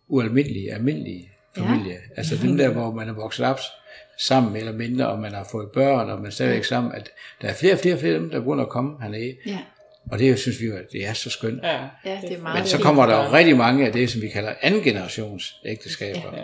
ualmindelige, 0.07 0.73
almindelige 0.73 1.29
familier. 1.57 1.93
Ja. 1.93 2.17
Altså 2.17 2.37
dem 2.41 2.57
der, 2.57 2.69
hvor 2.69 2.91
man 2.91 3.09
er 3.09 3.13
vokset 3.13 3.45
op 3.45 3.59
sammen 4.17 4.55
eller 4.55 4.71
mindre, 4.71 5.07
og 5.07 5.19
man 5.19 5.33
har 5.33 5.47
fået 5.51 5.71
børn, 5.71 6.09
og 6.09 6.17
man 6.17 6.25
er 6.25 6.29
stadigvæk 6.29 6.63
sammen, 6.63 6.93
at 6.95 7.09
der 7.41 7.47
er 7.47 7.53
flere 7.53 7.73
og 7.73 7.79
flere, 7.79 7.97
flere 7.97 8.13
af 8.13 8.19
dem, 8.19 8.29
der 8.29 8.39
begynder 8.39 8.63
at 8.63 8.69
komme 8.69 9.01
hernede. 9.01 9.35
Ja. 9.45 9.59
Og 10.11 10.19
det 10.19 10.39
synes 10.39 10.61
vi 10.61 10.65
jo, 10.65 10.75
at 10.75 10.91
det 10.91 11.07
er 11.07 11.13
så 11.13 11.29
skønt. 11.29 11.63
Ja. 11.63 11.87
Ja, 12.05 12.19
det 12.21 12.33
er 12.33 12.41
meget 12.41 12.59
Men 12.59 12.67
så 12.67 12.77
kommer 12.77 13.05
der 13.05 13.23
jo 13.23 13.33
rigtig 13.33 13.57
mange 13.57 13.85
af 13.85 13.93
det, 13.93 14.09
som 14.09 14.21
vi 14.21 14.29
kalder 14.29 14.53
anden 14.61 14.83
generations 14.83 15.55
ægteskaber. 15.65 16.37
Ja. 16.37 16.43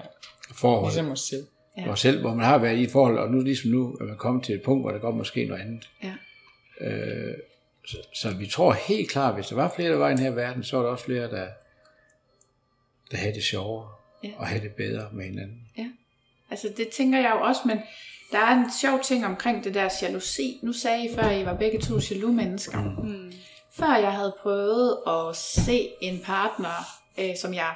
Forhold. 0.54 0.94
Ligesom 0.94 1.12
os 1.12 1.20
selv. 1.20 1.44
Ja. 1.78 1.84
Hvor, 1.84 1.96
selv, 1.96 2.22
hvor 2.22 2.34
man 2.34 2.46
har 2.46 2.58
været 2.58 2.78
i 2.78 2.84
et 2.84 2.92
forhold, 2.92 3.18
og 3.18 3.32
nu 3.32 3.42
ligesom 3.42 3.72
nu 3.72 3.98
er 4.02 4.04
man 4.04 4.18
kommet 4.18 4.44
til 4.44 4.56
et 4.56 4.62
punkt, 4.62 4.84
hvor 4.84 4.92
der 4.92 5.00
går 5.00 5.12
måske 5.12 5.46
noget 5.46 5.62
andet. 5.62 5.90
Ja. 6.04 6.14
Øh, 6.88 7.34
så, 7.88 7.98
så 8.14 8.32
vi 8.32 8.48
tror 8.48 8.74
helt 8.74 9.10
klart, 9.10 9.36
hvis 9.36 9.48
der 9.48 9.56
var 9.56 9.74
flere, 9.76 9.92
der 9.92 9.98
var 9.98 10.10
i 10.10 10.12
den 10.12 10.20
her 10.20 10.32
verden, 10.32 10.64
så 10.64 10.78
var 10.78 10.84
der 10.84 10.92
også 10.92 11.06
flere, 11.06 11.32
der, 11.32 11.48
der 13.12 13.18
havde 13.18 13.34
det 13.34 13.44
sjovere, 13.44 13.90
Ja. 14.24 14.32
og 14.38 14.48
havde 14.48 14.64
det 14.64 14.72
bedre 14.72 15.10
med 15.14 15.26
hinanden. 15.26 15.62
Ja. 15.78 15.88
Altså 16.52 16.74
det 16.78 16.90
tænker 16.90 17.20
jeg 17.20 17.32
jo 17.36 17.42
også, 17.48 17.62
men 17.66 17.80
der 18.32 18.40
er 18.40 18.52
en 18.64 18.72
sjov 18.82 19.00
ting 19.04 19.26
omkring 19.26 19.64
det 19.64 19.74
der 19.74 19.90
jalousi. 20.02 20.60
Nu 20.64 20.74
sagde 20.74 21.06
I 21.06 21.16
før, 21.16 21.22
at 21.24 21.42
I 21.42 21.46
var 21.46 21.56
begge 21.58 21.80
to 21.80 21.94
jaloux 22.12 22.34
mennesker. 22.36 22.82
Mm. 23.04 23.32
Før 23.72 23.96
jeg 23.96 24.12
havde 24.14 24.36
prøvet 24.42 24.98
at 25.08 25.36
se 25.36 25.90
en 26.02 26.20
partner, 26.24 26.86
øh, 27.20 27.38
som 27.38 27.54
jeg 27.54 27.76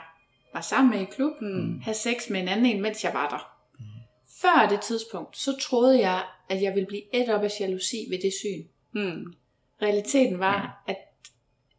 var 0.53 0.61
sammen 0.61 0.91
med 0.91 1.07
i 1.07 1.11
klubben, 1.11 1.67
mm. 1.67 1.79
have 1.81 1.93
sex 1.95 2.29
med 2.29 2.41
en 2.41 2.47
anden 2.47 2.65
en, 2.65 2.81
mens 2.81 3.03
jeg 3.03 3.13
var 3.13 3.29
der. 3.29 3.55
Mm. 3.79 3.85
Før 4.41 4.67
det 4.69 4.81
tidspunkt, 4.81 5.37
så 5.37 5.57
troede 5.61 5.99
jeg, 5.99 6.23
at 6.49 6.61
jeg 6.61 6.73
ville 6.75 6.87
blive 6.87 7.15
et 7.15 7.29
op 7.29 7.43
af 7.43 7.59
jalousi 7.59 8.05
ved 8.09 8.19
det 8.21 8.33
syn. 8.33 8.67
Hmm. 8.91 9.33
Realiteten 9.81 10.39
var, 10.39 10.83
at 10.87 10.97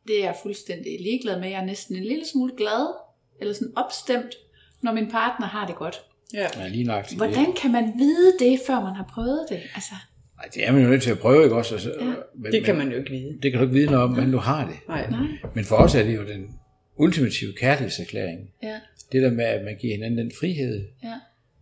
det 0.06 0.18
er 0.20 0.24
jeg 0.24 0.36
fuldstændig 0.42 1.00
ligeglad 1.00 1.40
med. 1.40 1.48
Jeg 1.48 1.60
er 1.60 1.64
næsten 1.64 1.96
en 1.96 2.04
lille 2.04 2.26
smule 2.26 2.56
glad, 2.56 2.94
eller 3.40 3.54
sådan 3.54 3.72
opstemt, 3.76 4.34
når 4.82 4.92
min 4.92 5.10
partner 5.10 5.46
har 5.46 5.66
det 5.66 5.76
godt. 5.76 6.02
Ja. 6.34 6.46
Ja, 6.56 6.68
lige 6.68 6.84
nok. 6.84 7.12
Hvordan 7.16 7.52
kan 7.62 7.72
man 7.72 7.92
vide 7.98 8.32
det, 8.38 8.60
før 8.66 8.80
man 8.80 8.94
har 8.94 9.10
prøvet 9.14 9.46
det? 9.48 9.60
Altså, 9.74 9.94
Nej, 10.36 10.48
det 10.54 10.66
er 10.68 10.72
man 10.72 10.82
jo 10.82 10.88
nødt 10.88 11.02
til 11.02 11.10
at 11.10 11.18
prøve, 11.18 11.44
ikke 11.44 11.56
også? 11.56 11.74
Altså, 11.74 11.94
Ja. 12.00 12.14
men, 12.34 12.52
Det 12.52 12.64
kan 12.64 12.76
man 12.76 12.90
jo 12.90 12.96
ikke 12.98 13.10
vide. 13.10 13.38
Det 13.42 13.52
kan 13.52 13.60
du 13.60 13.66
ikke 13.66 13.74
vide 13.74 13.86
noget 13.86 14.02
om, 14.02 14.10
men 14.10 14.32
du 14.32 14.38
har 14.38 14.66
det. 14.66 14.76
Nej. 14.88 15.10
nej. 15.10 15.26
Men 15.54 15.64
for 15.64 15.76
os 15.76 15.94
er 15.94 16.02
det 16.04 16.16
jo 16.16 16.26
den 16.26 16.58
ultimative 16.96 17.52
kærlighedserklæring. 17.60 18.50
Ja, 18.62 18.80
Det 19.12 19.22
der 19.22 19.30
med, 19.30 19.44
at 19.44 19.64
man 19.64 19.76
giver 19.76 19.94
hinanden 19.94 20.18
den 20.18 20.32
frihed, 20.40 20.88
ja, 21.02 21.14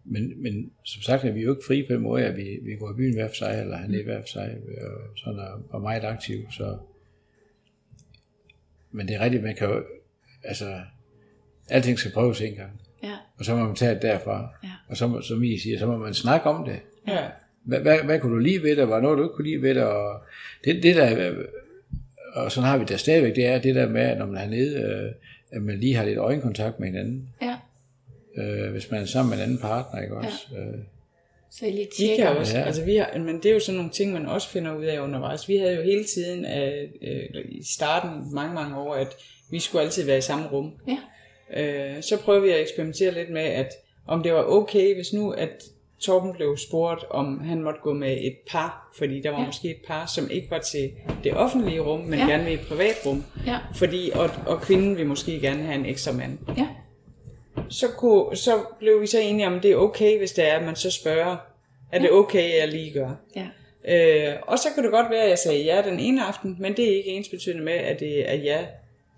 Men, 0.04 0.42
men 0.42 0.70
som 0.84 1.02
sagt 1.02 1.24
er 1.24 1.32
vi 1.32 1.40
jo 1.40 1.50
ikke 1.50 1.62
frie 1.66 1.86
på 1.86 1.92
den 1.92 2.02
måde, 2.02 2.24
at 2.24 2.36
vi, 2.36 2.58
vi 2.62 2.76
går 2.78 2.90
i 2.90 2.96
byen 2.96 3.14
hver 3.14 3.28
for 3.28 3.34
sig, 3.34 3.60
eller 3.60 3.76
han 3.76 3.94
er 3.94 4.04
hver 4.04 4.20
for 4.20 4.28
sig, 4.28 4.56
og 4.82 5.18
sådan 5.18 5.38
er, 5.38 5.62
og 5.70 5.80
meget 5.80 6.04
aktiv, 6.04 6.46
så... 6.50 6.78
Men 8.90 9.08
det 9.08 9.16
er 9.16 9.20
rigtigt, 9.20 9.42
man 9.42 9.54
kan 9.54 9.68
jo, 9.68 9.82
altså, 10.44 10.80
alting 11.68 11.98
skal 11.98 12.12
prøves 12.12 12.40
en 12.40 12.55
gang, 12.55 12.80
ja, 13.02 13.12
og 13.39 13.44
så 13.44 13.55
må 13.56 13.64
man 13.66 13.74
tage 13.76 13.94
det 13.94 14.02
derfra, 14.02 14.48
Ja. 14.64 14.68
og 14.89 14.97
så, 14.97 15.06
må- 15.06 15.20
som 15.20 15.43
I 15.43 15.59
siger, 15.59 15.78
så 15.78 15.86
må 15.86 15.97
man 15.97 16.14
snakke 16.14 16.47
om 16.51 16.64
det. 16.64 16.80
Ja. 17.09 17.18
Hvad, 17.64 17.80
hvad, 17.80 17.98
hvad 17.98 18.20
kunne 18.20 18.32
du 18.34 18.39
lide 18.39 18.62
ved 18.62 18.76
det, 18.76 18.89
var 18.89 19.01
noget, 19.01 19.18
du 19.18 19.22
ikke 19.22 19.34
kunne 19.34 19.48
lide 19.48 19.62
ved 19.62 19.74
det, 19.74 19.82
og 19.84 20.22
det, 20.64 20.82
det 20.82 20.97
der, 20.97 21.34
og 22.34 22.52
sådan 22.52 22.68
har 22.68 22.78
vi 22.78 22.84
det 22.84 23.01
stadigvæk, 23.01 23.36
det 23.36 23.47
er 23.47 23.59
det 23.59 23.74
der 23.74 23.89
med, 23.89 24.01
at 24.02 24.18
når 24.18 24.26
man 24.26 24.36
er 24.44 24.47
nede, 24.51 24.80
øh, 24.80 25.12
at 25.56 25.62
man 25.62 25.78
lige 25.80 25.94
har 25.94 26.05
lidt 26.05 26.18
øjenkontakt 26.18 26.80
med 26.80 26.89
hinanden, 26.89 27.28
ja. 27.43 27.56
øh, 28.43 28.72
hvis 28.72 28.90
man 28.90 29.02
er 29.02 29.06
sammen 29.06 29.30
med 29.30 29.39
en 29.39 29.43
anden 29.43 29.59
partner, 29.59 30.02
ikke 30.02 30.16
også? 30.16 30.39
Øh, 30.59 30.78
Så 31.51 31.66
I 31.66 31.70
lige 31.70 31.89
tjekker. 31.98 32.28
også, 32.28 32.55
Ja. 32.55 32.60
ja. 32.60 32.66
altså 32.66 32.84
vi 32.84 32.97
har, 32.97 33.18
men 33.18 33.36
det 33.36 33.47
er 33.47 33.52
jo 33.52 33.60
sådan 33.60 33.76
nogle 33.76 33.90
ting, 33.90 34.12
man 34.12 34.26
også 34.26 34.48
finder 34.48 34.74
ud 34.76 34.84
af 34.84 35.01
undervejs. 35.01 35.48
Vi 35.48 35.56
havde 35.56 35.74
jo 35.76 35.82
hele 35.82 36.05
tiden 36.05 36.44
øh, 36.44 36.89
øh, 37.02 37.44
i 37.48 37.62
starten 37.64 38.34
mange, 38.34 38.55
mange 38.55 38.76
år, 38.76 38.94
at 38.94 39.09
vi 39.51 39.59
skulle 39.59 39.82
altid 39.84 40.05
være 40.06 40.18
i 40.18 40.20
samme 40.20 40.47
rum. 40.48 40.72
Ja, 40.89 40.98
Øh, 41.56 42.02
så 42.02 42.18
prøvede 42.24 42.42
vi 42.42 42.50
at 42.50 42.60
eksperimentere 42.60 43.14
lidt 43.14 43.30
med, 43.30 43.42
at 43.42 43.68
om 44.08 44.22
det 44.22 44.32
var 44.34 44.44
okay, 44.44 44.94
hvis 44.94 45.12
nu 45.12 45.30
at 45.30 45.62
Torben 46.00 46.32
blev 46.32 46.56
spurgt, 46.56 47.04
om 47.10 47.40
han 47.40 47.62
måtte 47.62 47.80
gå 47.82 47.92
med 47.92 48.12
et 48.20 48.36
par, 48.50 48.92
fordi 48.98 49.20
der 49.20 49.30
var 49.30 49.36
Ja. 49.36 49.42
ja. 49.42 49.46
måske 49.46 49.70
et 49.70 49.80
par, 49.86 50.06
som 50.06 50.30
ikke 50.30 50.50
var 50.50 50.58
til 50.58 50.90
det 51.24 51.34
offentlige 51.34 51.80
rum, 51.80 52.00
men 52.00 52.18
Ja. 52.18 52.24
ja. 52.24 52.30
gerne 52.30 52.50
i 52.50 52.54
et 52.54 52.60
privat 52.68 52.96
rum. 53.06 53.24
ja, 53.46 53.58
Fordi, 53.74 54.10
og, 54.14 54.30
og 54.46 54.60
kvinden 54.60 54.96
vil 54.96 55.06
måske 55.06 55.40
gerne 55.40 55.62
have 55.62 55.74
en 55.78 55.86
ekstra 55.86 56.12
mand. 56.12 56.38
ja, 56.56 56.68
Så, 57.68 57.86
kunne, 57.98 58.36
så 58.36 58.52
blev 58.78 59.00
vi 59.00 59.06
så 59.06 59.18
enige 59.20 59.46
om, 59.46 59.60
det 59.60 59.70
er 59.70 59.76
okay, 59.76 60.18
hvis 60.18 60.32
det 60.32 60.48
er, 60.48 60.52
at 60.58 60.64
man 60.64 60.76
så 60.76 60.90
spørger, 60.90 61.36
er 61.92 61.98
det 61.98 62.10
okay, 62.10 62.42
at 62.52 62.58
jeg 62.60 62.68
lige 62.68 62.92
gør? 62.92 63.10
ja, 63.36 63.46
Øh, 63.88 64.34
og 64.46 64.58
så 64.58 64.68
kan 64.74 64.82
det 64.84 64.92
godt 64.92 65.10
være, 65.10 65.22
at 65.22 65.30
jeg 65.30 65.38
sagde 65.38 65.64
ja 65.64 65.82
den 65.90 66.00
ene 66.00 66.24
aften, 66.24 66.56
men 66.60 66.76
det 66.76 66.84
er 66.92 66.96
ikke 66.96 67.10
ens 67.10 67.28
betydende 67.28 67.64
med, 67.64 67.72
at 67.72 68.00
det 68.00 68.30
er 68.30 68.34
ja 68.36 68.58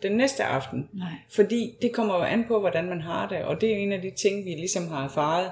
den 0.03 0.12
næste 0.12 0.45
aften. 0.45 0.89
nej, 0.93 1.09
Fordi 1.31 1.75
det 1.83 1.93
kommer 1.93 2.15
jo 2.16 2.23
an 2.23 2.45
på, 2.49 2.61
hvordan 2.61 2.89
man 2.89 3.01
har 3.01 3.29
det, 3.29 3.39
og 3.39 3.61
det 3.61 3.73
er 3.73 3.77
en 3.77 3.93
af 3.93 4.03
de 4.03 4.11
ting, 4.11 4.45
vi 4.45 4.51
ligesom 4.51 4.89
har 4.89 5.05
erfaret, 5.05 5.51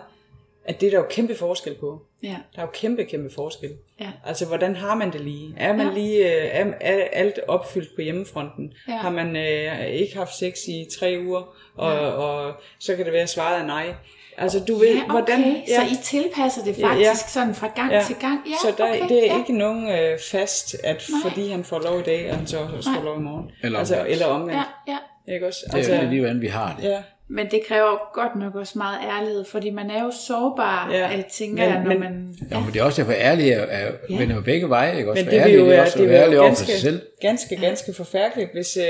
at 0.64 0.80
det 0.80 0.86
er 0.86 0.90
der 0.90 0.98
jo 0.98 1.06
kæmpe 1.10 1.34
forskel 1.34 1.74
på. 1.74 2.02
ja, 2.22 2.36
Der 2.56 2.62
er 2.62 2.66
jo 2.66 2.70
kæmpe, 2.74 3.04
kæmpe 3.04 3.30
forskel. 3.34 3.70
ja, 4.00 4.10
Altså, 4.26 4.46
hvordan 4.46 4.76
har 4.76 4.94
man 4.94 5.12
det 5.12 5.20
lige? 5.20 5.54
Er 5.56 5.72
man 5.76 5.86
Ja. 5.86 5.94
lige 5.94 6.18
øh, 6.42 6.48
er, 6.52 6.72
er 6.80 7.04
alt 7.12 7.38
opfyldt 7.48 7.94
på 7.94 8.00
hjemmefronten? 8.02 8.72
Ja. 8.88 8.96
Har 8.96 9.10
man 9.10 9.36
øh, 9.36 9.86
ikke 9.86 10.16
haft 10.16 10.34
sex 10.36 10.58
i 10.68 10.86
tre 10.98 11.18
uger, 11.26 11.54
og, 11.74 11.92
Ja. 11.92 11.98
og 12.10 12.54
så 12.78 12.96
kan 12.96 13.04
det 13.04 13.12
være 13.12 13.26
svaret 13.26 13.60
er 13.62 13.66
nej. 13.66 13.94
Altså, 14.38 14.60
du 14.60 14.74
ved, 14.74 14.86
ja, 14.94 15.00
okay. 15.02 15.10
hvordan... 15.10 15.62
Så 15.66 15.82
I 15.82 15.96
tilpasser 16.02 16.64
det 16.64 16.78
Ja, 16.78 16.86
faktisk 16.86 17.10
ja. 17.10 17.14
sådan 17.28 17.54
fra 17.54 17.72
gang 17.76 17.92
Ja. 17.92 18.02
til 18.06 18.16
gang? 18.20 18.40
Ja, 18.46 18.52
så 18.62 18.74
der, 18.78 18.90
okay, 18.90 19.08
det 19.08 19.18
er 19.28 19.32
ja. 19.32 19.38
ikke 19.38 19.52
nogen 19.58 19.88
øh, 19.88 20.18
fast, 20.30 20.76
at 20.84 21.02
Nej. 21.10 21.30
fordi 21.30 21.50
han 21.50 21.64
får 21.64 21.80
lov 21.84 22.00
i 22.00 22.02
dag, 22.02 22.28
at 22.28 22.36
han 22.36 22.46
så 22.46 22.58
også 22.76 22.90
får 22.96 23.04
lov 23.04 23.16
i 23.18 23.22
morgen. 23.22 23.50
Eller 23.62 23.78
altså, 23.78 23.94
omvendt. 23.94 24.12
eller 24.12 24.26
omvendt. 24.26 24.60
Ja, 24.88 24.92
ja. 25.28 25.34
Ikke 25.34 25.46
også? 25.46 25.60
det 25.72 25.90
er 25.94 26.02
jo 26.02 26.08
lige, 26.08 26.20
hvordan 26.20 26.40
vi 26.40 26.46
har 26.46 26.76
det. 26.80 26.88
ja. 26.88 26.98
Men 27.28 27.46
det 27.50 27.60
kræver 27.68 28.10
godt 28.14 28.36
nok 28.36 28.54
også 28.54 28.78
meget 28.78 28.98
ærlighed, 29.18 29.44
fordi 29.44 29.70
man 29.70 29.90
er 29.90 30.02
jo 30.04 30.10
sårbar, 30.26 30.88
Ja. 30.92 30.98
ja. 31.10 31.22
tænker 31.32 31.64
Men- 31.64 31.72
jeg, 31.74 31.82
når 31.82 31.88
men- 31.88 32.00
man... 32.00 32.34
Ja, 32.50 32.60
men 32.60 32.72
det 32.72 32.80
er 32.80 32.84
også 32.84 33.02
derfor, 33.02 33.12
ærlig 33.18 33.50
er, 33.50 33.58
er 33.60 33.90
Ja. 34.10 34.18
vender 34.18 34.34
jo 34.34 34.40
begge 34.42 34.68
veje, 34.68 34.96
ikke? 34.98 35.10
Også 35.10 35.24
Men 35.24 35.30
det 35.32 35.40
vil 35.40 35.40
ærlig, 35.42 35.58
jo 35.58 35.66
det 35.66 35.76
er 35.76 35.80
også 35.82 35.98
det 35.98 36.04
jo 36.06 36.10
ærlig 36.12 36.40
over 36.40 36.48
for 36.48 36.54
sig 36.56 36.66
ganske, 36.66 36.80
selv. 36.82 37.00
ganske, 37.20 37.56
ganske 37.56 37.94
forfærdeligt, 37.94 38.52
hvis, 38.52 38.76
øh, 38.76 38.84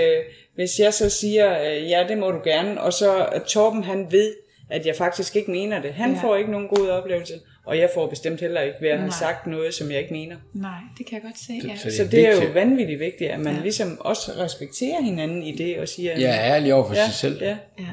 hvis 0.55 0.71
jeg 0.79 0.95
så 0.95 1.11
siger, 1.11 1.63
øh, 1.71 1.91
ja, 1.91 2.05
det 2.09 2.19
må 2.19 2.31
du 2.31 2.39
gerne, 2.45 2.81
og 2.81 2.93
så 2.93 3.27
at 3.33 3.43
Torben 3.43 3.85
han 3.85 4.07
ved, 4.11 4.33
at 4.73 4.87
jeg 4.87 4.95
faktisk 4.97 5.37
ikke 5.37 5.51
mener 5.51 5.83
det. 5.83 5.95
Han 5.95 6.13
Ja. 6.15 6.23
får 6.23 6.37
ikke 6.37 6.51
nogen 6.51 6.69
god 6.69 6.89
oplevelse, 6.89 7.33
og 7.67 7.79
jeg 7.79 7.91
får 7.95 8.07
bestemt 8.07 8.41
heller 8.41 8.61
ikke 8.61 8.77
ved 8.81 8.89
at 8.89 8.99
have 8.99 9.09
Nej. 9.09 9.17
sagt 9.19 9.47
noget, 9.47 9.75
som 9.75 9.91
jeg 9.91 9.99
ikke 9.99 10.13
mener. 10.13 10.37
Nej, 10.55 10.71
det 10.99 11.07
kan 11.07 11.15
jeg 11.15 11.23
godt 11.23 11.39
se, 11.39 11.69
ja. 11.69 11.77
Så 11.77 11.85
det 11.85 11.95
Så 11.97 12.03
er 12.03 12.07
det 12.07 12.29
er 12.29 12.47
jo 12.47 12.53
vanvittigt 12.53 13.01
vigtigt, 13.01 13.31
at 13.31 13.41
man 13.41 13.55
Ja. 13.55 13.61
ligesom 13.63 14.01
også 14.01 14.33
respekterer 14.39 15.03
hinanden 15.03 15.43
i 15.43 15.57
det, 15.57 15.79
og 15.79 15.89
siger, 15.89 16.21
Ja, 16.21 16.27
er 16.29 16.55
ærlig 16.55 16.75
over 16.75 16.87
for 16.89 16.95
ja, 16.95 17.05
sig 17.05 17.15
selv. 17.15 17.43
Ja. 17.43 17.57
Ja, 17.79 17.85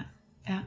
ja. 0.49 0.57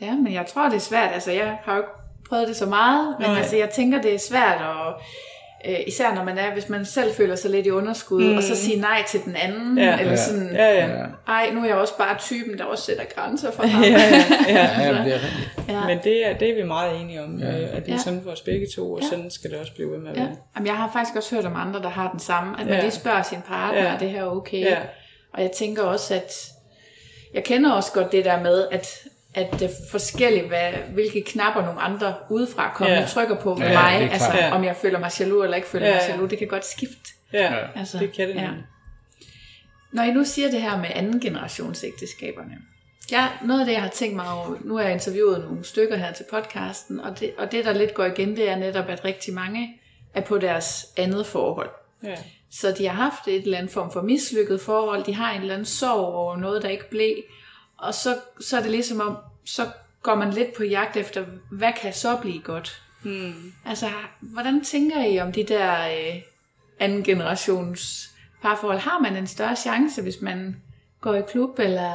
Ja, 0.00 0.14
men 0.14 0.32
jeg 0.32 0.46
tror, 0.46 0.68
det 0.68 0.76
er 0.76 0.80
svært. 0.80 1.10
Altså, 1.14 1.32
jeg 1.32 1.58
har 1.64 1.74
jo 1.76 1.80
ikke 1.82 1.90
prøvet 2.28 2.48
det 2.48 2.56
så 2.56 2.66
meget, 2.66 3.16
men 3.20 3.28
Nej. 3.28 3.38
altså, 3.38 3.56
jeg 3.56 3.70
tænker, 3.70 4.02
det 4.02 4.14
er 4.14 4.18
svært, 4.18 4.60
og 4.60 5.00
øh, 5.68 5.76
især 5.86 6.14
når 6.14 6.24
man 6.24 6.38
er, 6.38 6.52
hvis 6.52 6.68
man 6.68 6.84
selv 6.84 7.14
føler 7.14 7.36
sig 7.36 7.50
lidt 7.50 7.66
i 7.66 7.70
underskud, 7.70 8.24
mm. 8.30 8.36
og 8.36 8.42
så 8.42 8.56
sige 8.56 8.80
nej 8.80 9.02
til 9.08 9.20
den 9.24 9.36
anden, 9.36 9.78
Ja. 9.78 9.98
eller 9.98 10.10
Ja. 10.10 10.16
sådan, 10.16 10.50
Ja, 10.54 10.70
ja. 10.74 10.86
Ja, 10.98 11.04
ej, 11.28 11.50
nu 11.52 11.60
er 11.62 11.66
jeg 11.66 11.74
også 11.76 11.96
bare 11.98 12.18
typen, 12.18 12.58
der 12.58 12.64
også 12.64 12.84
sætter 12.84 13.04
grænser 13.16 13.50
for 13.50 13.62
ham. 13.66 13.82
ja, 13.82 13.88
ja, 13.88 13.96
ja, 14.48 14.82
ja. 14.86 15.04
det 15.04 15.14
er 15.14 15.20
rigtigt. 15.24 15.68
ja. 15.68 15.86
Men 15.86 15.98
det 16.04 16.26
er, 16.26 16.38
det 16.38 16.50
er 16.50 16.54
vi 16.54 16.62
meget 16.62 17.00
enige 17.00 17.22
om, 17.22 17.38
Ja. 17.38 17.46
ja. 17.46 17.52
at 17.76 17.82
det 17.86 17.88
er 17.88 17.92
Ja. 17.92 17.98
sådan 17.98 18.20
for 18.24 18.30
os 18.30 18.40
begge 18.40 18.66
to, 18.76 18.92
og 18.92 19.00
Ja. 19.02 19.08
sådan 19.08 19.30
skal 19.30 19.50
det 19.50 19.58
også 19.58 19.72
blive 19.74 19.90
ved 19.90 19.98
med 19.98 20.10
at 20.10 20.16
Ja. 20.16 20.22
være. 20.22 20.36
Jamen, 20.56 20.66
jeg 20.66 20.74
har 20.76 20.90
faktisk 20.92 21.16
også 21.16 21.34
hørt 21.34 21.44
om 21.44 21.56
andre, 21.56 21.82
der 21.82 21.88
har 21.88 22.10
den 22.10 22.20
samme, 22.20 22.60
at 22.60 22.66
man 22.66 22.74
Ja. 22.74 22.80
lige 22.80 22.90
spørger 22.90 23.22
sin 23.22 23.38
partner, 23.48 23.82
Ja. 23.82 23.88
er 23.94 23.98
det 23.98 24.10
her 24.10 24.24
okay? 24.24 24.60
Ja. 24.60 24.78
Og 25.34 25.42
jeg 25.42 25.50
tænker 25.50 25.82
også, 25.82 26.14
at 26.14 26.32
jeg 27.34 27.44
kender 27.44 27.72
også 27.72 27.92
godt 27.92 28.12
det 28.12 28.24
der 28.24 28.42
med, 28.42 28.66
at 28.70 28.98
at 29.36 29.52
det 29.52 29.62
er 29.62 29.68
forskelligt, 29.90 30.46
hvad, 30.46 30.72
hvilke 30.94 31.22
knapper 31.22 31.62
nogle 31.64 31.80
andre 31.80 32.14
udefra 32.30 32.72
kommer 32.74 32.94
Ja. 32.94 33.04
trykker 33.06 33.36
på 33.36 33.54
med 33.54 33.66
Ja, 33.68 33.72
mig. 33.82 34.10
Altså. 34.12 34.32
Ja. 34.34 34.54
om 34.54 34.64
jeg 34.64 34.76
føler 34.76 34.98
mig 34.98 35.10
jaloux 35.20 35.44
eller 35.44 35.56
ikke 35.56 35.68
føler 35.68 35.86
Ja, 35.86 35.92
mig 35.92 36.02
ja. 36.08 36.12
jaloux, 36.12 36.30
det 36.30 36.38
kan 36.38 36.48
godt 36.48 36.64
skifte. 36.64 37.10
Ja, 37.32 37.54
Ja. 37.54 37.66
Altså, 37.78 37.98
det 37.98 38.12
kan 38.12 38.28
det 38.28 38.34
ja. 38.34 38.50
Når 39.92 40.02
I 40.02 40.10
nu 40.10 40.24
siger 40.24 40.50
det 40.50 40.62
her 40.62 40.76
med 40.78 40.88
anden 40.94 41.20
generations 41.20 41.84
ægteskaberne, 41.84 42.56
ja, 43.12 43.28
noget 43.44 43.60
af 43.60 43.66
det, 43.66 43.72
jeg 43.72 43.82
har 43.82 43.88
tænkt 43.88 44.16
mig 44.16 44.32
over, 44.32 44.56
nu 44.64 44.76
har 44.76 44.82
jeg 44.82 44.92
interviewet 44.92 45.44
nogle 45.48 45.64
stykker 45.64 45.96
her 45.96 46.12
til 46.12 46.24
podcasten, 46.30 47.00
og 47.00 47.20
det, 47.20 47.32
og 47.38 47.52
det, 47.52 47.64
der 47.64 47.72
lidt 47.72 47.94
går 47.94 48.04
igen, 48.04 48.36
det 48.36 48.50
er 48.50 48.56
netop, 48.56 48.88
at 48.88 49.04
rigtig 49.04 49.34
mange 49.34 49.80
er 50.14 50.20
på 50.20 50.38
deres 50.38 50.86
andet 50.96 51.26
forhold. 51.26 51.70
ja. 52.04 52.14
Så 52.50 52.74
de 52.78 52.86
har 52.86 52.94
haft 53.02 53.28
et 53.28 53.42
eller 53.42 53.58
andet 53.58 53.72
form 53.72 53.92
for 53.92 54.02
mislykket 54.02 54.60
forhold, 54.60 55.04
de 55.04 55.14
har 55.14 55.32
en 55.32 55.40
eller 55.40 55.54
anden 55.54 55.64
sorg 55.66 56.14
over 56.14 56.36
noget, 56.36 56.62
der 56.62 56.68
ikke 56.68 56.90
blev, 56.90 57.14
og 57.78 57.94
så, 57.94 58.18
så 58.40 58.56
er 58.56 58.62
det 58.62 58.70
ligesom 58.70 59.00
om, 59.00 59.16
så 59.44 59.68
går 60.02 60.14
man 60.14 60.30
lidt 60.32 60.54
på 60.56 60.64
jagt 60.64 60.96
efter, 60.96 61.24
hvad 61.50 61.72
kan 61.82 61.92
så 61.92 62.16
blive 62.16 62.40
godt? 62.42 62.82
Hmm. 63.02 63.52
Altså, 63.66 63.86
hvordan 64.20 64.64
tænker 64.64 65.04
I 65.04 65.18
om 65.20 65.32
de 65.32 65.44
der 65.44 65.72
øh, 65.88 66.22
anden 66.80 67.02
generations 67.04 68.10
parforhold? 68.42 68.78
Har 68.78 68.98
man 68.98 69.16
en 69.16 69.26
større 69.26 69.56
chance, 69.56 70.02
hvis 70.02 70.20
man 70.20 70.56
går 71.00 71.14
i 71.14 71.22
klub, 71.28 71.58
eller, 71.58 71.92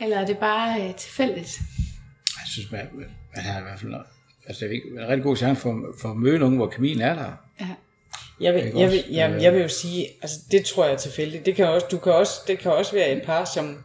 eller 0.00 0.18
er 0.20 0.26
det 0.26 0.38
bare 0.38 0.88
øh, 0.88 0.94
tilfældigt? 0.94 1.58
Jeg 2.36 2.46
synes, 2.52 2.70
man, 2.72 2.88
man 3.36 3.44
har 3.44 3.60
i 3.60 3.62
hvert 3.62 3.78
fald 3.80 3.90
noget. 3.90 4.06
Altså, 4.46 4.64
det 4.64 4.70
er 4.70 4.74
ikke- 4.74 4.88
en 4.88 5.08
rigtig 5.08 5.22
god 5.22 5.36
chance 5.36 5.60
for, 5.62 5.94
for 6.00 6.10
at 6.10 6.16
møde 6.16 6.38
nogen, 6.38 6.56
hvor 6.56 6.66
kemien 6.66 7.00
er 7.00 7.14
der. 7.14 7.32
Ja. 7.60 7.68
Jeg 8.40 8.54
vil, 8.54 8.62
jeg, 8.76 8.90
vil, 8.90 9.04
jamen, 9.10 9.36
Øh. 9.36 9.42
jeg 9.42 9.52
vil 9.52 9.62
jo 9.62 9.68
sige, 9.68 10.08
altså 10.22 10.36
det 10.50 10.64
tror 10.64 10.84
jeg 10.84 10.92
er 10.92 10.98
tilfældigt. 10.98 11.46
Det 11.46 11.56
kan 11.56 11.68
også, 11.68 11.86
du 11.90 11.98
kan 11.98 12.12
også, 12.12 12.32
det 12.46 12.58
kan 12.58 12.72
også 12.72 12.92
være 12.92 13.10
et 13.12 13.22
par, 13.22 13.44
som, 13.44 13.84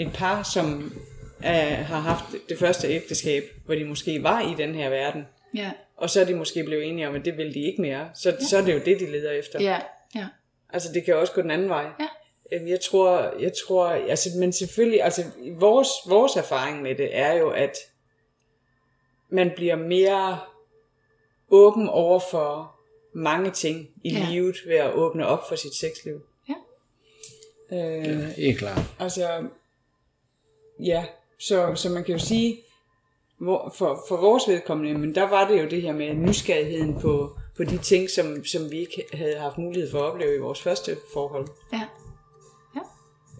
et 0.00 0.10
par, 0.14 0.42
som 0.42 0.92
øh, 1.38 1.46
har 1.86 2.00
haft 2.00 2.24
det 2.48 2.58
første 2.58 2.88
ægteskab, 2.88 3.44
hvor 3.64 3.74
de 3.74 3.84
måske 3.84 4.22
var 4.22 4.40
i 4.40 4.54
den 4.58 4.74
her 4.74 4.88
verden, 4.88 5.26
Ja, 5.54 5.72
og 5.96 6.10
så 6.10 6.20
er 6.20 6.24
de 6.24 6.34
måske 6.34 6.64
blevet 6.64 6.84
enige 6.88 7.08
om, 7.08 7.14
at 7.14 7.24
det 7.24 7.36
vil 7.36 7.54
de 7.54 7.60
ikke 7.60 7.82
mere. 7.82 8.10
Så, 8.14 8.30
ja. 8.30 8.36
så 8.50 8.56
er 8.58 8.62
det 8.62 8.74
jo 8.74 8.78
det, 8.84 9.00
de 9.00 9.10
leder 9.12 9.30
efter. 9.30 9.60
ja, 9.62 9.78
ja. 10.14 10.26
Altså 10.70 10.92
det 10.94 11.04
kan 11.04 11.16
også 11.16 11.32
gå 11.32 11.42
den 11.42 11.50
anden 11.50 11.68
vej. 11.68 11.86
Ja. 12.00 12.08
Øhm, 12.52 12.68
Jeg 12.68 12.80
tror, 12.80 13.34
jeg 13.40 13.52
tror, 13.66 13.86
altså, 13.86 14.28
men 14.38 14.52
selvfølgelig, 14.52 15.02
altså 15.02 15.24
vores, 15.58 15.88
vores 16.08 16.36
erfaring 16.36 16.82
med 16.82 16.94
det 16.94 17.16
er 17.18 17.32
jo, 17.32 17.50
at 17.50 17.76
man 19.30 19.50
bliver 19.56 19.76
mere 19.76 20.38
åben 21.50 21.88
over 21.88 22.20
for 22.30 22.80
mange 23.14 23.50
ting 23.50 23.88
i 24.04 24.12
Ja. 24.12 24.18
ja. 24.18 24.26
livet 24.30 24.56
ved 24.66 24.76
at 24.76 24.92
åbne 24.92 25.26
op 25.26 25.48
for 25.48 25.56
sit 25.56 25.74
sexliv. 25.74 26.20
Ja. 26.48 26.54
Øh, 27.76 28.18
Helt 28.36 28.58
klart. 28.58 28.80
altså, 29.00 29.42
ja, 30.80 31.04
så, 31.38 31.72
så 31.74 31.88
man 31.90 32.04
kan 32.04 32.12
jo 32.12 32.18
sige, 32.18 32.58
hvor, 33.40 33.72
for, 33.78 34.04
for 34.08 34.16
vores 34.16 34.48
vedkommende, 34.48 34.98
men 34.98 35.14
der 35.14 35.28
var 35.28 35.48
det 35.48 35.62
jo 35.62 35.68
det 35.68 35.82
her 35.82 35.92
med 35.92 36.14
nysgerrigheden 36.14 37.00
på, 37.00 37.36
på 37.56 37.64
de 37.64 37.78
ting, 37.78 38.10
som, 38.10 38.44
som 38.44 38.70
vi 38.70 38.78
ikke 38.78 39.04
havde 39.12 39.36
haft 39.38 39.58
mulighed 39.58 39.90
for 39.90 39.98
at 39.98 40.04
opleve 40.12 40.34
i 40.36 40.38
vores 40.38 40.62
første 40.62 40.96
forhold. 41.12 41.46
ja. 41.72 41.80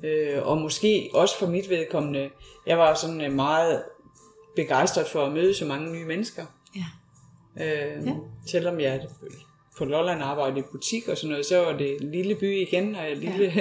Øh, 0.05 0.47
og 0.47 0.59
måske 0.59 1.11
også 1.15 1.39
for 1.39 1.47
mit 1.47 1.71
vedkommende, 1.71 2.31
jeg 2.67 2.79
var 2.79 2.95
sådan 2.95 3.21
øh, 3.21 3.33
meget 3.33 3.83
begejstret 4.57 5.07
for 5.07 5.27
at 5.27 5.33
møde 5.33 5.55
så 5.55 5.65
mange 5.65 5.93
nye 5.93 6.05
mennesker. 6.05 6.45
Ja. 6.77 6.85
Øh, 7.65 8.07
Ja. 8.07 8.11
ja. 8.11 8.17
Selvom 8.47 8.81
jeg 8.81 9.07
på 9.79 9.85
Lolland 9.85 10.23
arbejdede 10.23 10.59
i 10.61 10.63
butik 10.73 11.09
og 11.09 11.17
sådan 11.17 11.31
noget, 11.31 11.47
så 11.47 11.65
var 11.65 11.73
det 11.73 11.97
lille 12.01 12.35
by 12.35 12.57
igen, 12.67 12.95
og 12.95 13.09
jeg 13.09 13.17
lille, 13.17 13.53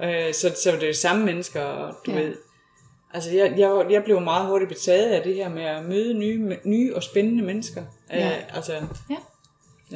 ja. 0.00 0.32
så, 0.40 0.56
så 0.62 0.70
var 0.72 0.78
det 0.78 0.96
samme 0.96 1.24
mennesker, 1.24 1.62
og 1.62 1.94
du 2.06 2.10
Ja. 2.10 2.18
ja. 2.18 2.24
ved. 2.24 2.36
Altså 3.14 3.30
jeg, 3.30 3.54
jeg, 3.58 3.86
jeg 3.90 4.04
blev 4.04 4.20
meget 4.20 4.46
hurtigt 4.46 4.68
betaget 4.68 5.10
af 5.10 5.22
det 5.22 5.34
her 5.34 5.48
med 5.48 5.62
at 5.62 5.84
møde 5.84 6.14
nye, 6.14 6.58
nye 6.64 6.96
og 6.96 7.02
spændende 7.02 7.44
mennesker. 7.44 7.82
Ja. 8.12 8.26
Øh, 8.28 8.56
altså, 8.56 8.72
Ja. 9.10 9.16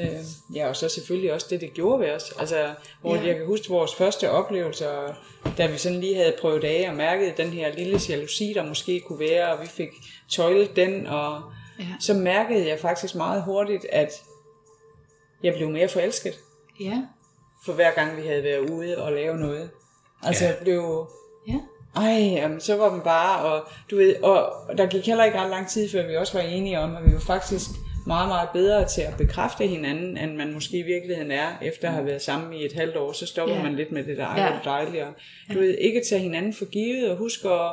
Øh, 0.01 0.25
ja, 0.55 0.69
og 0.69 0.77
så 0.77 0.89
selvfølgelig 0.89 1.33
også 1.33 1.47
det, 1.51 1.61
det 1.61 1.75
gjorde 1.75 2.01
ved 2.01 2.11
os. 2.11 2.33
Altså, 2.39 2.75
hvor 3.01 3.15
Ja. 3.15 3.21
ja. 3.21 3.27
jeg 3.27 3.37
kan 3.37 3.47
huske 3.47 3.69
vores 3.69 3.95
første 3.95 4.31
oplevelser, 4.31 5.15
da 5.59 5.67
vi 5.67 5.79
sådan 5.79 6.01
lige 6.01 6.17
havde 6.17 6.35
prøvet 6.41 6.65
af 6.65 6.87
og 6.91 6.97
mærket 6.97 7.37
den 7.37 7.49
her 7.49 7.75
lille 7.75 8.01
jalousi, 8.09 8.53
der 8.55 8.65
måske 8.69 9.01
kunne 9.01 9.19
være, 9.19 9.53
og 9.53 9.63
vi 9.63 9.67
fik 9.67 9.89
tøjlet 10.31 10.77
den, 10.77 11.07
og 11.07 11.43
Ja. 11.79 11.85
så 12.01 12.15
mærkede 12.15 12.69
jeg 12.69 12.79
faktisk 12.81 13.15
meget 13.15 13.43
hurtigt, 13.43 13.87
at 13.93 14.23
jeg 15.43 15.55
blev 15.55 15.71
mere 15.71 15.89
forelsket, 15.89 16.35
Ja. 16.81 17.03
for 17.65 17.73
hver 17.73 17.91
gang 17.95 18.17
vi 18.17 18.27
havde 18.27 18.43
været 18.43 18.71
ude 18.71 18.99
og 19.03 19.13
lave 19.13 19.37
noget. 19.37 19.71
Altså, 20.23 20.45
Ja. 20.45 20.51
jeg 20.51 20.59
blev... 20.63 21.09
Ja. 21.49 21.59
Ej, 21.97 22.13
jamen, 22.33 22.61
så 22.61 22.77
var 22.77 22.91
man 22.91 23.01
bare, 23.01 23.45
og 23.45 23.69
du 23.91 23.97
ved, 23.97 24.23
og 24.23 24.53
der 24.79 24.87
gik 24.87 25.07
heller 25.07 25.25
ikke 25.25 25.39
ret 25.39 25.51
lang 25.51 25.69
tid, 25.69 25.91
før 25.91 26.07
vi 26.07 26.17
også 26.17 26.33
var 26.39 26.45
enige 26.45 26.81
om, 26.81 26.97
at 26.97 27.05
vi 27.07 27.13
var 27.15 27.21
faktisk 27.21 27.67
meget, 28.07 28.29
meget 28.29 28.49
bedre 28.53 28.89
til 28.89 29.01
at 29.03 29.15
bekræfte 29.19 29.67
hinanden, 29.67 30.17
end 30.17 30.37
man 30.37 30.53
måske 30.53 30.79
i 30.79 30.83
virkeligheden 30.83 31.31
er, 31.31 31.49
efter 31.63 31.89
at 31.89 31.95
have 31.95 32.07
været 32.07 32.23
sammen 32.23 32.53
i 32.53 32.65
et 32.65 32.73
halvt 32.73 32.97
år, 32.97 33.13
så 33.13 33.27
stopper 33.27 33.55
Ja. 33.55 33.61
ja. 33.61 33.67
man 33.67 33.77
lidt 33.77 33.93
med 33.93 34.05
det 34.05 34.17
der, 34.17 34.27
ej, 34.27 34.41
Ja. 34.41 34.45
ja. 34.95 35.07
og 35.07 35.55
du 35.55 35.59
ved, 35.59 35.75
ikke 35.79 36.03
tage 36.09 36.21
hinanden 36.21 36.55
for 36.55 36.65
givet, 36.65 37.11
og 37.11 37.17
huske 37.17 37.49
at 37.49 37.71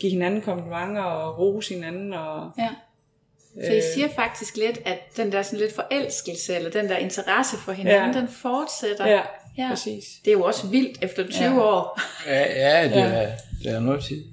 give 0.00 0.12
hinanden 0.12 0.40
komplimenter, 0.42 1.02
og 1.02 1.38
rose 1.38 1.74
hinanden, 1.74 2.12
og 2.12 2.50
Ja. 2.58 2.68
Så 3.66 3.72
I 3.72 3.76
Øh. 3.76 3.82
siger 3.94 4.08
faktisk 4.16 4.56
lidt, 4.56 4.78
at 4.84 4.98
den 5.16 5.32
der 5.32 5.42
sådan 5.42 5.58
lidt 5.58 5.74
forelskelse, 5.74 6.54
eller 6.56 6.70
den 6.70 6.88
der 6.88 6.96
interesse 6.96 7.56
for 7.56 7.72
hinanden, 7.72 8.14
Ja. 8.14 8.20
den 8.20 8.28
fortsætter. 8.28 9.06
ja, 9.08 9.20
Ja. 9.58 9.68
præcis. 9.68 10.04
Det 10.24 10.30
er 10.30 10.32
jo 10.32 10.42
også 10.42 10.66
vildt 10.66 10.98
efter 11.02 11.28
20 11.28 11.44
Ja. 11.44 11.58
år. 11.60 12.00
Ja, 12.26 12.40
ja 12.40 12.84
det, 12.84 12.90
Ja. 12.90 13.02
Er, 13.02 13.36
det 13.62 13.72
er 13.72 13.80
noget 13.80 14.04
tid. 14.04 14.24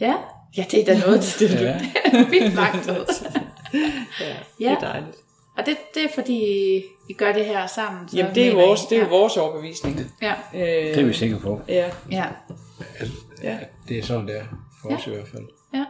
Ja, 0.00 0.14
ja 0.56 0.64
det 0.70 0.80
er 0.80 0.84
da 0.94 0.98
noget. 1.06 1.20
det 1.38 1.50
Ja. 1.50 1.80
er 2.04 2.30
vildt 2.30 2.54
lang 2.54 2.82
tid. 2.82 2.92
Ja, 4.20 4.36
Ja. 4.60 4.70
det 4.70 4.76
er 4.76 4.78
dejligt. 4.80 5.16
Og 5.56 5.66
det, 5.66 5.76
det 5.94 6.04
er 6.04 6.08
fordi, 6.14 6.40
I 7.10 7.12
gør 7.12 7.32
det 7.32 7.44
her 7.44 7.66
sammen. 7.66 8.08
Så 8.08 8.16
Jamen, 8.16 8.34
det 8.34 8.42
er, 8.46 8.50
mener 8.52 8.64
I- 8.64 8.66
vores, 8.66 8.80
det 8.80 8.98
er 8.98 9.02
ja. 9.02 9.08
vores 9.08 9.36
overbevisning. 9.36 10.00
Ja, 10.22 10.34
Øh, 10.54 10.60
Det 10.60 10.98
er 10.98 11.04
vi 11.04 11.12
sikre 11.12 11.38
på. 11.40 11.60
Ja, 11.68 11.90
ja, 12.10 12.24
ja. 13.42 13.58
Det 13.88 13.98
er 13.98 14.02
sådan, 14.02 14.26
det 14.28 14.38
er. 14.38 14.44
For 14.82 14.88
os 14.96 15.06
i 15.06 15.10
hvert 15.10 15.28
fald. 15.28 15.42
ja. 15.74 15.84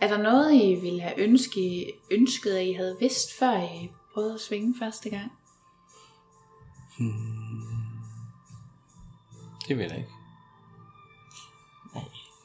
Er 0.00 0.08
der 0.08 0.18
noget, 0.22 0.54
I 0.54 0.74
ville 0.74 1.00
have 1.00 1.18
ønsket, 1.20 1.84
ønsket, 2.10 2.50
at 2.56 2.66
I 2.66 2.72
havde 2.72 2.96
vidst, 3.00 3.38
før 3.38 3.62
I 3.62 3.90
prøvede 4.14 4.34
at 4.34 4.40
svinge 4.40 4.74
første 4.82 5.10
gang? 5.10 5.30
Det 9.68 9.78
vil 9.78 9.86
jeg 9.86 9.96
ikke. 9.96 10.10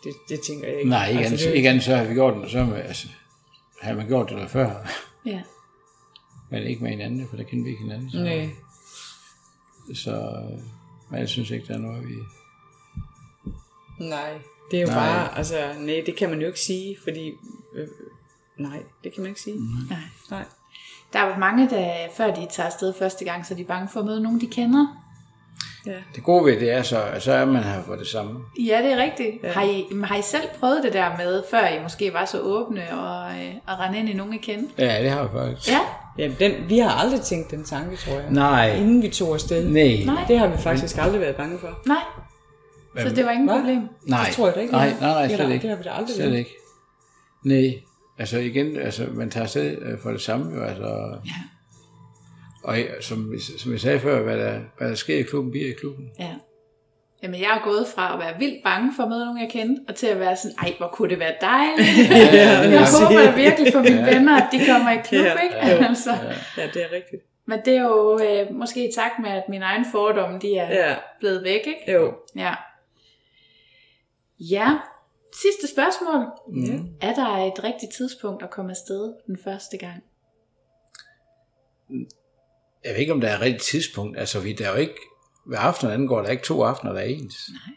Det, 0.04 0.14
det 0.30 0.40
tænker 0.42 0.68
jeg 0.68 0.78
ikke. 0.78 0.90
Nej, 0.90 1.10
ikke, 1.10 1.20
altså, 1.20 1.36
det 1.36 1.44
andet, 1.44 1.58
ikke 1.58 1.70
andet, 1.70 1.84
så 1.84 1.96
har 1.96 2.04
vi 2.04 2.14
gjort 2.14 2.44
det, 2.44 2.52
så 2.52 2.64
med, 2.66 2.82
altså, 2.82 3.08
har 3.82 3.94
man 3.94 4.08
gjort 4.08 4.30
det 4.30 4.38
der 4.38 4.48
før, 4.48 4.88
Ja, 5.26 5.42
men 6.50 6.64
ikke 6.64 6.84
med 6.84 6.92
hinanden, 6.92 7.28
for 7.30 7.38
der 7.38 7.44
kender 7.44 7.64
vi 7.64 7.70
ikke 7.70 7.84
hinanden. 7.84 8.12
Så, 8.12 8.18
Nej. 8.18 8.50
så 9.96 10.44
men 11.10 11.20
jeg 11.20 11.30
synes 11.30 11.50
ikke, 11.52 11.68
der 11.68 11.74
er 11.74 11.78
noget, 11.78 12.08
vi... 12.08 12.16
Nej, 14.00 14.40
det 14.72 14.78
er 14.78 14.82
jo 14.82 14.88
Nej. 14.88 14.96
nej. 14.96 15.16
bare, 15.16 15.38
altså, 15.38 15.74
nej, 15.80 16.04
det 16.06 16.16
kan 16.16 16.30
man 16.30 16.40
jo 16.40 16.48
ikke 16.48 16.60
sige, 16.60 16.98
fordi, 17.04 17.32
øh, 17.76 17.88
nej, 18.58 18.84
det 19.04 19.14
kan 19.14 19.22
man 19.22 19.30
ikke 19.30 19.42
sige. 19.42 19.56
Mm. 19.56 19.88
nej. 19.90 20.00
Nej. 20.30 20.46
Der 21.14 21.20
er 21.20 21.38
mange, 21.38 21.70
der 21.70 22.08
før 22.18 22.34
de 22.34 22.48
tager 22.52 22.68
afsted 22.68 22.94
første 23.00 23.26
gang, 23.26 23.46
så 23.46 23.54
er 23.54 23.58
de 23.58 23.64
bange 23.64 23.90
for 23.90 24.00
at 24.00 24.06
møde 24.06 24.24
nogen, 24.24 24.42
de 24.42 24.48
kender. 24.48 25.03
Ja. 25.86 25.92
Det 26.16 26.24
gode 26.24 26.46
ved 26.46 26.60
det 26.60 26.72
er 26.72 26.82
så, 26.82 27.04
at 27.04 27.24
så 27.24 27.32
er 27.34 27.46
man 27.46 27.64
her 27.64 27.84
for 27.84 27.96
det 27.96 28.08
samme. 28.08 28.40
Ja, 28.60 28.82
det 28.84 28.92
er 28.94 28.98
rigtigt. 28.98 29.44
Ja. 29.44 29.52
Har, 29.52 29.64
I, 29.64 29.86
har 30.04 30.16
I 30.18 30.22
selv 30.22 30.44
prøvet 30.60 30.84
det 30.84 30.94
der 30.94 31.18
med, 31.18 31.44
før 31.52 31.68
I 31.68 31.84
måske 31.84 32.14
var 32.14 32.26
så 32.26 32.40
åbne 32.40 32.82
og, 33.00 33.32
øh, 33.32 33.54
og 33.68 33.80
rende 33.80 34.00
ind 34.00 34.10
i 34.10 34.14
nogen 34.14 34.34
I 34.34 34.38
kendte? 34.38 34.74
Ja, 34.78 35.04
det 35.04 35.10
har 35.12 35.24
vi 35.24 35.30
faktisk. 35.38 35.70
Ja, 35.72 35.80
Jamen, 36.18 36.38
den, 36.40 36.52
vi 36.70 36.78
har 36.80 36.90
aldrig 36.90 37.22
tænkt 37.22 37.52
den 37.52 37.64
tanke, 37.64 37.96
tror 37.96 38.14
jeg. 38.14 38.26
Nej. 38.30 38.76
Inden 38.76 39.02
vi 39.02 39.10
tog 39.10 39.34
afsted. 39.34 39.70
Nej. 39.70 40.02
Nej. 40.06 40.26
Det 40.28 40.40
har 40.40 40.48
vi 40.48 40.58
faktisk 40.58 40.98
aldrig 40.98 41.22
været 41.22 41.36
bange 41.36 41.60
for. 41.60 41.80
nej. 41.86 41.98
Så 43.08 43.16
det 43.16 43.26
var 43.26 43.32
ingen 43.32 43.48
Hvad? 43.50 43.58
problem. 43.60 43.82
Nej. 44.08 44.26
Det 44.26 44.36
tror 44.36 44.46
jeg 44.46 44.56
da 44.56 44.60
ikke. 44.60 44.72
Nej, 44.74 44.90
nej, 44.90 45.10
nej, 45.12 45.22
Det 45.24 45.32
er 45.32 45.36
slet 45.38 45.52
ikke. 45.54 45.62
Det 45.62 45.70
har 45.70 45.78
vi 45.78 45.84
da 45.84 45.90
aldrig 45.90 46.16
Slet 46.16 46.28
været. 46.28 46.38
ikke. 46.40 46.52
Nej. 47.46 47.74
Altså 48.20 48.38
igen, 48.38 48.78
altså, 48.78 49.08
man 49.14 49.30
tager 49.30 49.44
afsted 49.44 49.78
øh, 49.82 50.00
for 50.04 50.10
det 50.12 50.22
samme 50.22 50.56
jo, 50.56 50.64
altså. 50.64 51.18
Ja. 51.26 51.32
Og 52.64 52.78
jeg- 52.80 52.88
som, 53.02 53.34
som 53.58 53.72
jeg 53.72 53.80
sagde 53.80 54.00
før, 54.00 54.22
hvad 54.24 54.38
der, 54.38 54.60
hvad 54.78 54.90
der 54.90 54.96
sker 54.96 55.18
i 55.18 55.22
klubben, 55.22 55.52
bliver 55.52 55.68
i 55.70 55.72
klubben. 55.72 56.12
Ja. 56.20 56.36
Jamen, 57.24 57.40
jeg 57.42 57.50
er 57.60 57.64
gået 57.64 57.88
fra 57.96 58.14
at 58.14 58.20
være 58.20 58.40
vildt 58.40 58.64
bange 58.64 58.92
for 58.96 59.04
at 59.04 59.10
møde 59.10 59.26
nogen, 59.26 59.42
jeg 59.42 59.50
kendte, 59.52 59.82
og 59.88 59.96
til 59.96 60.08
at 60.08 60.20
være 60.20 60.38
sådan, 60.38 60.58
ej, 60.58 60.74
hvor 60.78 60.88
kunne 60.88 61.10
det 61.10 61.20
være 61.20 61.36
dejligt. 61.42 62.10
jeg 62.10 62.70
ja. 62.72 62.86
håber 63.08 63.22
da 63.32 63.36
virkelig 63.36 63.74
for 63.74 63.80
mine 63.82 64.06
venner, 64.06 64.42
at 64.42 64.48
de 64.52 64.66
kommer 64.66 64.92
i 64.92 64.98
klub, 65.04 65.26
Ja. 65.26 65.40
ikke? 65.40 65.56
Ja. 65.56 65.86
Altså. 65.88 66.12
Ja, 66.58 66.68
det 66.74 66.84
er 66.84 66.92
rigtigt. 66.92 67.22
Men 67.46 67.60
det 67.66 67.74
er 67.78 67.82
jo 67.82 68.20
øh, 68.24 68.56
måske 68.56 68.90
i 68.90 68.92
takt 68.96 69.14
med, 69.22 69.30
at 69.30 69.44
mine 69.50 69.66
egne 69.66 69.86
fordomme, 69.92 70.40
de 70.40 70.58
er 70.58 70.88
Ja, 70.90 70.96
blevet 71.20 71.44
væk, 71.44 71.62
ikke? 71.68 71.92
jo. 71.92 72.14
Ja. 72.36 72.54
Ja, 74.40 74.78
sidste 75.42 75.68
spørgsmål. 75.74 76.26
Mm. 76.48 76.88
Er 77.02 77.14
der 77.14 77.28
et 77.54 77.64
rigtigt 77.64 77.94
tidspunkt 77.94 78.44
at 78.44 78.50
komme 78.50 78.72
afsted 78.72 79.14
den 79.28 79.38
første 79.44 79.78
gang? 79.78 80.04
Jeg 82.86 82.94
ved 82.94 83.00
ikke, 83.00 83.14
om 83.14 83.22
der 83.22 83.28
er 83.30 83.36
et 83.36 83.42
rigtigt 83.42 83.64
tidspunkt. 83.64 84.20
Altså, 84.20 84.40
vi, 84.40 84.54
der 84.54 84.68
er 84.68 84.72
jo 84.72 84.78
ikke, 84.78 85.00
hvad 85.46 85.58
aften 85.62 85.90
angår, 85.90 86.20
der 86.20 86.28
er 86.28 86.32
ikke 86.32 86.44
to 86.44 86.64
aftener, 86.64 86.94
der 86.94 87.00
er 87.00 87.06
ens. 87.06 87.50
Nej. 87.50 87.76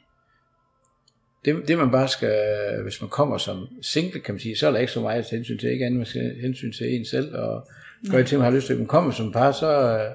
Det, 1.44 1.68
det 1.68 1.78
man 1.78 1.90
bare 1.90 2.08
skal, 2.08 2.82
hvis 2.82 3.00
man 3.00 3.10
kommer 3.10 3.38
som 3.38 3.68
single, 3.82 4.20
kan 4.20 4.34
man 4.34 4.40
sige, 4.40 4.56
så 4.56 4.66
er 4.66 4.70
der 4.70 4.78
ikke 4.78 4.92
så 4.92 5.00
meget 5.00 5.18
at 5.18 5.30
hensyn 5.30 5.58
til, 5.58 5.70
ikke 5.70 5.86
andet, 5.86 5.98
man 5.98 6.06
skal 6.06 6.40
hensyn 6.40 6.72
til 6.72 6.94
en 6.94 7.04
selv, 7.04 7.34
og 7.34 7.68
gør 8.10 8.22
til, 8.22 8.38
man 8.38 8.44
har 8.44 8.56
lyst 8.56 8.66
til, 8.66 8.72
at 8.72 8.78
man 8.78 8.88
kommer 8.88 9.10
som 9.10 9.32
par, 9.32 9.52
så 9.52 9.98
øh, 9.98 10.10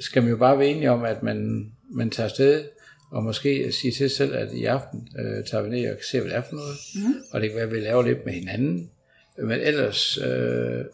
skal 0.00 0.22
man 0.22 0.30
jo 0.30 0.36
bare 0.36 0.58
være 0.58 0.68
enige 0.68 0.90
om, 0.90 1.04
at 1.04 1.22
man, 1.22 1.70
man 1.90 2.10
tager 2.10 2.28
afsted, 2.28 2.64
og 3.10 3.24
måske 3.24 3.72
sige 3.72 3.92
til 3.92 4.10
sig 4.10 4.16
selv, 4.16 4.34
at 4.34 4.52
i 4.52 4.64
aften 4.64 5.08
øh, 5.18 5.44
tager 5.44 5.62
vi 5.62 5.70
ned 5.70 5.90
og 5.90 5.96
ser, 6.10 6.20
hvad 6.20 6.30
det 6.30 6.36
er 6.36 6.42
for 6.42 6.56
noget, 6.56 6.76
mm. 6.94 7.14
og 7.32 7.40
det 7.40 7.50
kan 7.50 7.56
være, 7.56 7.66
at 7.66 7.72
vi 7.72 7.80
laver 7.80 8.02
lidt 8.02 8.24
med 8.24 8.32
hinanden, 8.32 8.90
men 9.38 9.60
ellers 9.60 10.18
øh, 10.18 10.84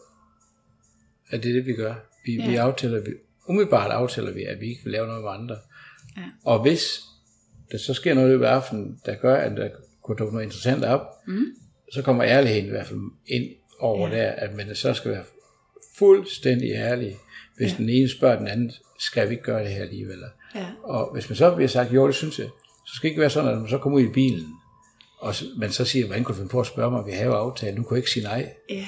er 1.30 1.36
det 1.36 1.54
det, 1.54 1.66
vi 1.66 1.72
gør. 1.72 1.94
Vi, 2.24 2.36
ja. 2.36 2.50
vi 2.50 2.56
aftaler, 2.56 3.00
vi, 3.00 3.10
umiddelbart 3.48 3.90
aftaler 3.90 4.32
vi, 4.32 4.42
at 4.44 4.60
vi 4.60 4.66
ikke 4.66 4.80
vil 4.84 4.92
lave 4.92 5.06
noget 5.06 5.22
med 5.22 5.30
andre. 5.30 5.56
Ja. 6.16 6.22
Og 6.44 6.62
hvis 6.62 7.00
der 7.72 7.78
så 7.78 7.94
sker 7.94 8.14
noget 8.14 8.28
i 8.28 8.30
løbet 8.30 8.44
af 8.44 8.50
aftenen, 8.50 9.00
der 9.06 9.14
gør, 9.14 9.36
at 9.36 9.56
der 9.56 9.68
kunne 10.02 10.16
dukke 10.16 10.34
noget 10.34 10.46
interessant 10.46 10.84
op, 10.84 11.00
Mm. 11.26 11.44
så 11.92 12.02
kommer 12.02 12.24
ærligheden 12.24 12.66
i 12.66 12.70
hvert 12.70 12.86
fald 12.86 12.98
ind 13.26 13.50
over 13.80 14.08
ja. 14.08 14.16
der, 14.16 14.30
at 14.30 14.54
man 14.56 14.74
så 14.74 14.94
skal 14.94 15.10
være 15.10 15.24
fuldstændig 15.98 16.70
ærlig, 16.70 17.16
hvis 17.56 17.72
ja. 17.72 17.76
den 17.76 17.88
ene 17.88 18.08
spørger 18.08 18.38
den 18.38 18.48
anden, 18.48 18.72
skal 18.98 19.28
vi 19.28 19.32
ikke 19.34 19.44
gøre 19.44 19.64
det 19.64 19.72
her 19.72 19.82
alligevel? 19.82 20.18
Ja. 20.54 20.66
Og 20.82 21.12
hvis 21.12 21.28
man 21.28 21.36
så 21.36 21.54
bliver 21.54 21.68
sagt, 21.68 21.92
jo, 21.92 22.06
det 22.06 22.14
synes 22.14 22.38
jeg, 22.38 22.48
så 22.86 22.94
skal 22.94 23.02
det 23.08 23.10
ikke 23.10 23.20
være 23.20 23.30
sådan, 23.30 23.50
at 23.50 23.58
man 23.58 23.68
så 23.70 23.78
kommer 23.78 23.98
ud 23.98 24.04
i 24.04 24.12
bilen, 24.12 24.46
og 25.18 25.34
man 25.58 25.72
så 25.72 25.84
siger, 25.84 26.06
hvordan 26.06 26.24
kunne 26.24 26.32
du 26.34 26.38
finde 26.38 26.50
på 26.50 26.60
at 26.60 26.66
spørge 26.66 26.90
mig, 26.90 27.06
vi 27.06 27.12
har 27.12 27.24
jo 27.24 27.34
aftalt, 27.34 27.76
nu 27.76 27.82
kunne 27.82 27.96
jeg 27.96 27.98
ikke 27.98 28.10
sige 28.10 28.24
nej. 28.24 28.52
Ja, 28.70 28.86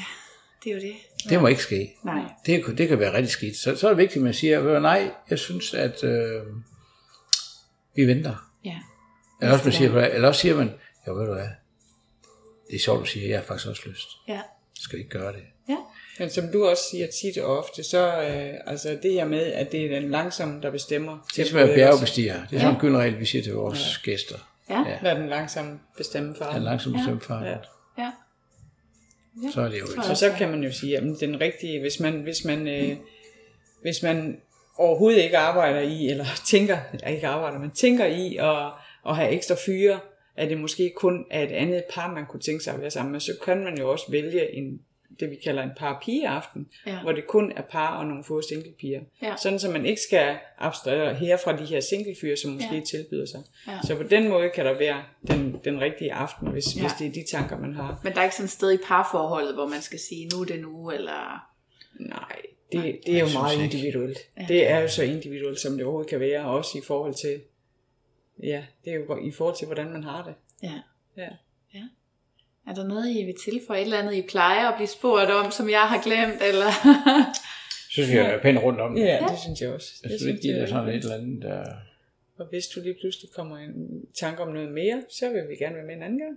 det 0.65 0.70
er 0.70 0.74
jo 0.74 0.81
det. 0.81 0.94
Det 1.31 1.41
må 1.41 1.47
ikke 1.47 1.63
ske. 1.63 1.93
Nej. 2.05 2.23
Det, 2.47 2.65
kan- 2.65 2.79
det 2.79 2.89
kan 2.89 2.99
være 2.99 3.13
rigtig 3.13 3.31
skidt. 3.31 3.57
Så, 3.57 3.77
så 3.77 3.87
er 3.87 3.91
det 3.91 3.99
vigtigt, 3.99 4.17
at 4.17 4.23
man 4.23 4.35
siger, 4.35 4.57
"Ved 4.59 4.65
du 4.65 4.71
hvad, 4.71 4.81
nej, 4.81 5.11
jeg 5.31 5.39
synes, 5.39 5.75
at 5.75 6.05
øh, 6.05 6.43
vi 7.97 8.07
venter. 8.07 8.51
Ja. 8.65 8.77
Eller 9.43 9.53
også, 9.53 9.65
man 9.65 9.73
siger, 9.73 10.01
eller 10.07 10.29
også 10.29 10.41
siger 10.41 10.57
man, 10.57 10.71
jo 11.07 11.15
ved 11.15 11.27
du 11.27 11.33
hvad, 11.35 11.49
det 12.71 12.77
er 12.77 12.81
sjovt, 12.81 13.01
du 13.01 13.05
siger, 13.05 13.29
jeg 13.29 13.39
har 13.39 13.45
faktisk 13.45 13.69
også 13.69 13.83
lyst. 13.89 14.09
Ja. 14.29 14.41
Skal 14.81 14.97
vi 14.99 15.03
ikke 15.05 15.19
gøre 15.19 15.33
det? 15.33 15.43
Ja. 15.69 15.77
Men 16.19 16.31
som 16.31 16.45
du 16.53 16.67
også 16.67 16.83
siger 16.91 17.07
tit 17.07 17.39
og 17.39 17.59
ofte, 17.59 17.83
så 17.85 18.07
øh, 18.23 18.55
altså 18.67 18.99
det 19.03 19.13
her 19.13 19.25
med, 19.25 19.41
at 19.53 19.73
det 19.73 19.85
er 19.95 20.01
den 20.01 20.11
langsomme, 20.11 20.63
der 20.63 20.71
bestemmer. 20.71 21.19
Det 21.37 21.43
er 21.45 21.49
som 21.51 21.59
at 21.59 21.75
bjergbestiger. 21.75 22.47
Det 22.47 22.57
er 22.57 22.61
sådan 22.61 22.75
en 22.75 22.81
gylden 22.81 22.99
regel, 22.99 23.21
vi 23.21 23.25
siger 23.25 23.43
til 23.43 23.55
vores 23.55 24.01
ja. 24.07 24.11
gæster. 24.11 24.37
Ja. 24.71 24.79
Ja. 24.89 24.99
Lad 25.03 25.15
den 25.17 25.29
langsomme 25.29 25.81
bestemme 25.97 26.35
far. 26.39 26.51
Han 26.53 26.61
er 26.61 26.65
langsomt 26.65 26.97
bestemt 26.97 27.25
fart. 27.25 27.45
Ja. 27.47 27.57
Ja. 27.99 28.11
Så 29.52 29.61
er 29.61 29.69
det 29.69 29.81
jo 29.81 29.85
ikke. 29.85 30.11
Og 30.11 30.16
så 30.16 30.35
kan 30.39 30.51
man 30.51 30.62
jo 30.62 30.73
sige, 30.73 30.97
at 30.97 31.02
den 31.20 31.40
rigtige, 31.40 31.81
hvis 31.81 32.01
man, 32.01 32.12
hvis 32.23 32.44
man, 32.44 32.69
øh, 32.69 32.97
hvis 33.82 34.02
man 34.02 34.40
overhovedet 34.77 35.23
ikke 35.23 35.39
arbejder 35.39 35.81
i, 35.81 36.09
eller 36.09 36.24
tænker, 36.51 36.78
eller 36.93 37.09
ikke 37.09 37.27
arbejder, 37.27 37.59
men 37.59 37.70
tænker 37.70 38.06
i 38.06 38.36
at, 38.36 38.73
at 39.09 39.16
have 39.16 39.31
ekstra 39.31 39.55
fyre, 39.66 40.01
at 40.36 40.51
det 40.51 40.61
måske 40.61 40.93
kun 40.97 41.27
er 41.31 41.43
et 41.43 41.52
andet 41.52 41.85
par, 41.94 42.15
man 42.15 42.27
kunne 42.27 42.40
tænke 42.40 42.65
sig 42.65 42.74
at 42.74 42.81
være 42.81 42.90
sammen 42.90 43.12
med, 43.12 43.20
så 43.20 43.32
kan 43.44 43.65
man 43.65 43.78
jo 43.78 43.90
også 43.90 44.05
vælge 44.11 44.55
en, 44.55 44.81
det 45.20 45.31
vi 45.31 45.36
kalder 45.45 45.62
en 45.62 45.70
par 45.77 46.03
aften, 46.27 46.69
Ja. 46.86 47.01
hvor 47.03 47.12
det 47.12 47.27
kun 47.27 47.53
er 47.57 47.62
par 47.62 47.97
og 47.99 48.07
nogle 48.07 48.24
få 48.24 48.43
singlepiger. 48.43 49.01
Ja. 49.23 49.35
Sådan 49.36 49.59
så 49.59 49.70
man 49.70 49.86
ikke 49.86 50.01
skal 50.01 50.36
abstrahere 50.59 51.15
her 51.15 51.36
fra 51.45 51.57
de 51.57 51.65
her 51.65 51.81
singlefyre, 51.81 52.36
som 52.36 52.51
måske 52.51 52.74
Ja. 52.74 52.81
tilbyder 52.81 53.27
sig. 53.27 53.41
Ja. 53.69 53.78
Så 53.86 53.97
på 53.97 54.03
den 54.03 54.28
måde 54.28 54.51
kan 54.55 54.66
der 54.66 54.78
være 54.78 55.03
den, 55.28 55.61
den 55.65 55.81
rigtige 55.81 56.12
aften, 56.12 56.49
hvis, 56.49 56.77
Ja. 56.77 56.81
hvis 56.81 56.93
det 56.99 57.07
er 57.07 57.12
de 57.12 57.24
tanker, 57.31 57.59
man 57.59 57.74
har. 57.74 58.01
Men 58.05 58.12
der 58.12 58.20
er 58.20 58.24
ikke 58.24 58.36
sådan 58.36 58.45
et 58.45 58.51
sted 58.51 58.73
i 58.73 58.78
parforholdet, 58.86 59.55
hvor 59.55 59.66
man 59.66 59.82
skal 59.82 59.99
sige, 59.99 60.28
nu 60.28 60.41
er 60.41 60.45
det 60.45 60.61
nu, 60.61 60.91
eller... 60.91 61.47
Nej, 62.01 62.36
det, 62.73 62.99
det 63.07 63.15
er 63.16 63.20
jo 63.20 63.27
meget 63.35 63.62
ikke. 63.62 63.65
individuelt. 63.78 64.19
Ja. 64.39 64.45
Det 64.49 64.70
er 64.70 64.78
jo 64.78 64.89
så 64.89 65.03
individuelt, 65.03 65.61
som 65.61 65.73
det 65.73 65.82
overhovedet 65.82 66.11
kan 66.11 66.20
være, 66.20 66.45
også 66.45 66.78
i 66.78 66.81
forhold 66.86 67.15
til, 67.15 67.41
ja, 68.43 68.65
det 68.85 68.93
er 68.93 68.97
jo 68.97 69.16
i 69.16 69.31
forhold 69.31 69.57
til, 69.57 69.66
hvordan 69.66 69.91
man 69.93 70.03
har 70.05 70.24
det. 70.24 70.35
Ja. 70.62 70.81
Ja. 71.16 71.28
ja. 71.74 71.82
Er 72.69 72.74
der 72.74 72.85
noget, 72.86 73.11
I 73.11 73.24
vil 73.24 73.35
tilføje? 73.45 73.78
Et 73.81 73.85
eller 73.85 73.99
andet, 73.99 74.15
I 74.15 74.23
plejer 74.23 74.69
at 74.69 74.74
blive 74.77 74.89
spurgt 74.89 75.31
om, 75.31 75.51
som 75.51 75.70
jeg 75.70 75.81
har 75.81 76.03
glemt, 76.03 76.43
eller... 76.49 76.70
synes 77.93 78.11
vi 78.12 78.16
er 78.16 78.41
pænt 78.43 78.59
rundt 78.62 78.81
om 78.81 78.95
det. 78.95 79.03
Ja, 79.05 79.19
det 79.31 79.39
synes 79.39 79.61
jeg 79.61 79.70
også. 79.73 79.89
Jeg 80.03 80.11
Det 80.11 80.20
synes 80.20 80.41
det 80.41 80.51
er 80.62 80.66
sådan 80.66 80.86
jeg. 80.89 80.95
et 80.97 81.03
eller 81.03 81.15
andet, 81.16 81.43
der... 81.43 81.65
Og 82.39 82.47
hvis 82.51 82.66
du 82.66 82.81
lige 82.81 82.97
pludselig 83.01 83.31
kommer 83.36 83.59
i 83.59 83.65
en 83.65 84.05
tanke 84.20 84.43
om 84.43 84.49
noget 84.49 84.73
mere, 84.73 85.03
så 85.19 85.28
vil 85.28 85.43
vi 85.49 85.57
gerne 85.57 85.77
være 85.77 85.85
med 85.86 85.95
en 85.95 86.03
anden 86.03 86.19
gang. 86.19 86.36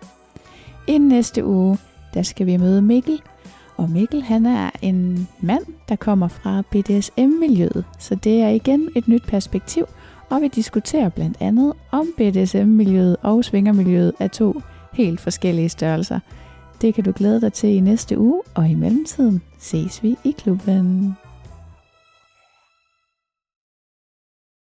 Inden 0.88 1.10
næste 1.10 1.46
uge, 1.46 1.78
der 2.14 2.22
skal 2.22 2.46
vi 2.46 2.58
møde 2.58 2.82
Mikkel, 2.82 3.22
og 3.78 3.90
Mikkel 3.90 4.22
han 4.24 4.46
er 4.46 4.70
en 4.82 5.28
mand, 5.42 5.64
der 5.90 5.96
kommer 5.96 6.28
fra 6.28 6.62
BDSM-miljøet, 6.72 7.86
så 8.00 8.16
det 8.16 8.42
er 8.42 8.50
igen 8.50 8.90
et 8.96 9.08
nyt 9.08 9.24
perspektiv, 9.28 9.86
og 10.30 10.42
vi 10.42 10.48
diskuterer 10.48 11.10
blandt 11.10 11.38
andet 11.40 11.74
om 11.92 12.08
BDSM-miljøet 12.18 13.18
og 13.22 13.46
svingermiljøet 13.46 14.14
er 14.20 14.28
to 14.28 14.62
helt 14.94 15.20
forskellige 15.20 15.70
størrelser. 15.70 16.20
Det 16.82 16.94
kan 16.94 17.04
du 17.04 17.14
glæde 17.16 17.42
dig 17.42 17.54
til 17.54 17.70
i 17.70 17.80
næste 17.80 18.18
uge, 18.20 18.42
og 18.56 18.70
i 18.70 18.76
mellemtiden 18.76 19.42
ses 19.60 20.04
vi 20.04 20.18
i 20.24 20.32
klubben. 20.32 21.16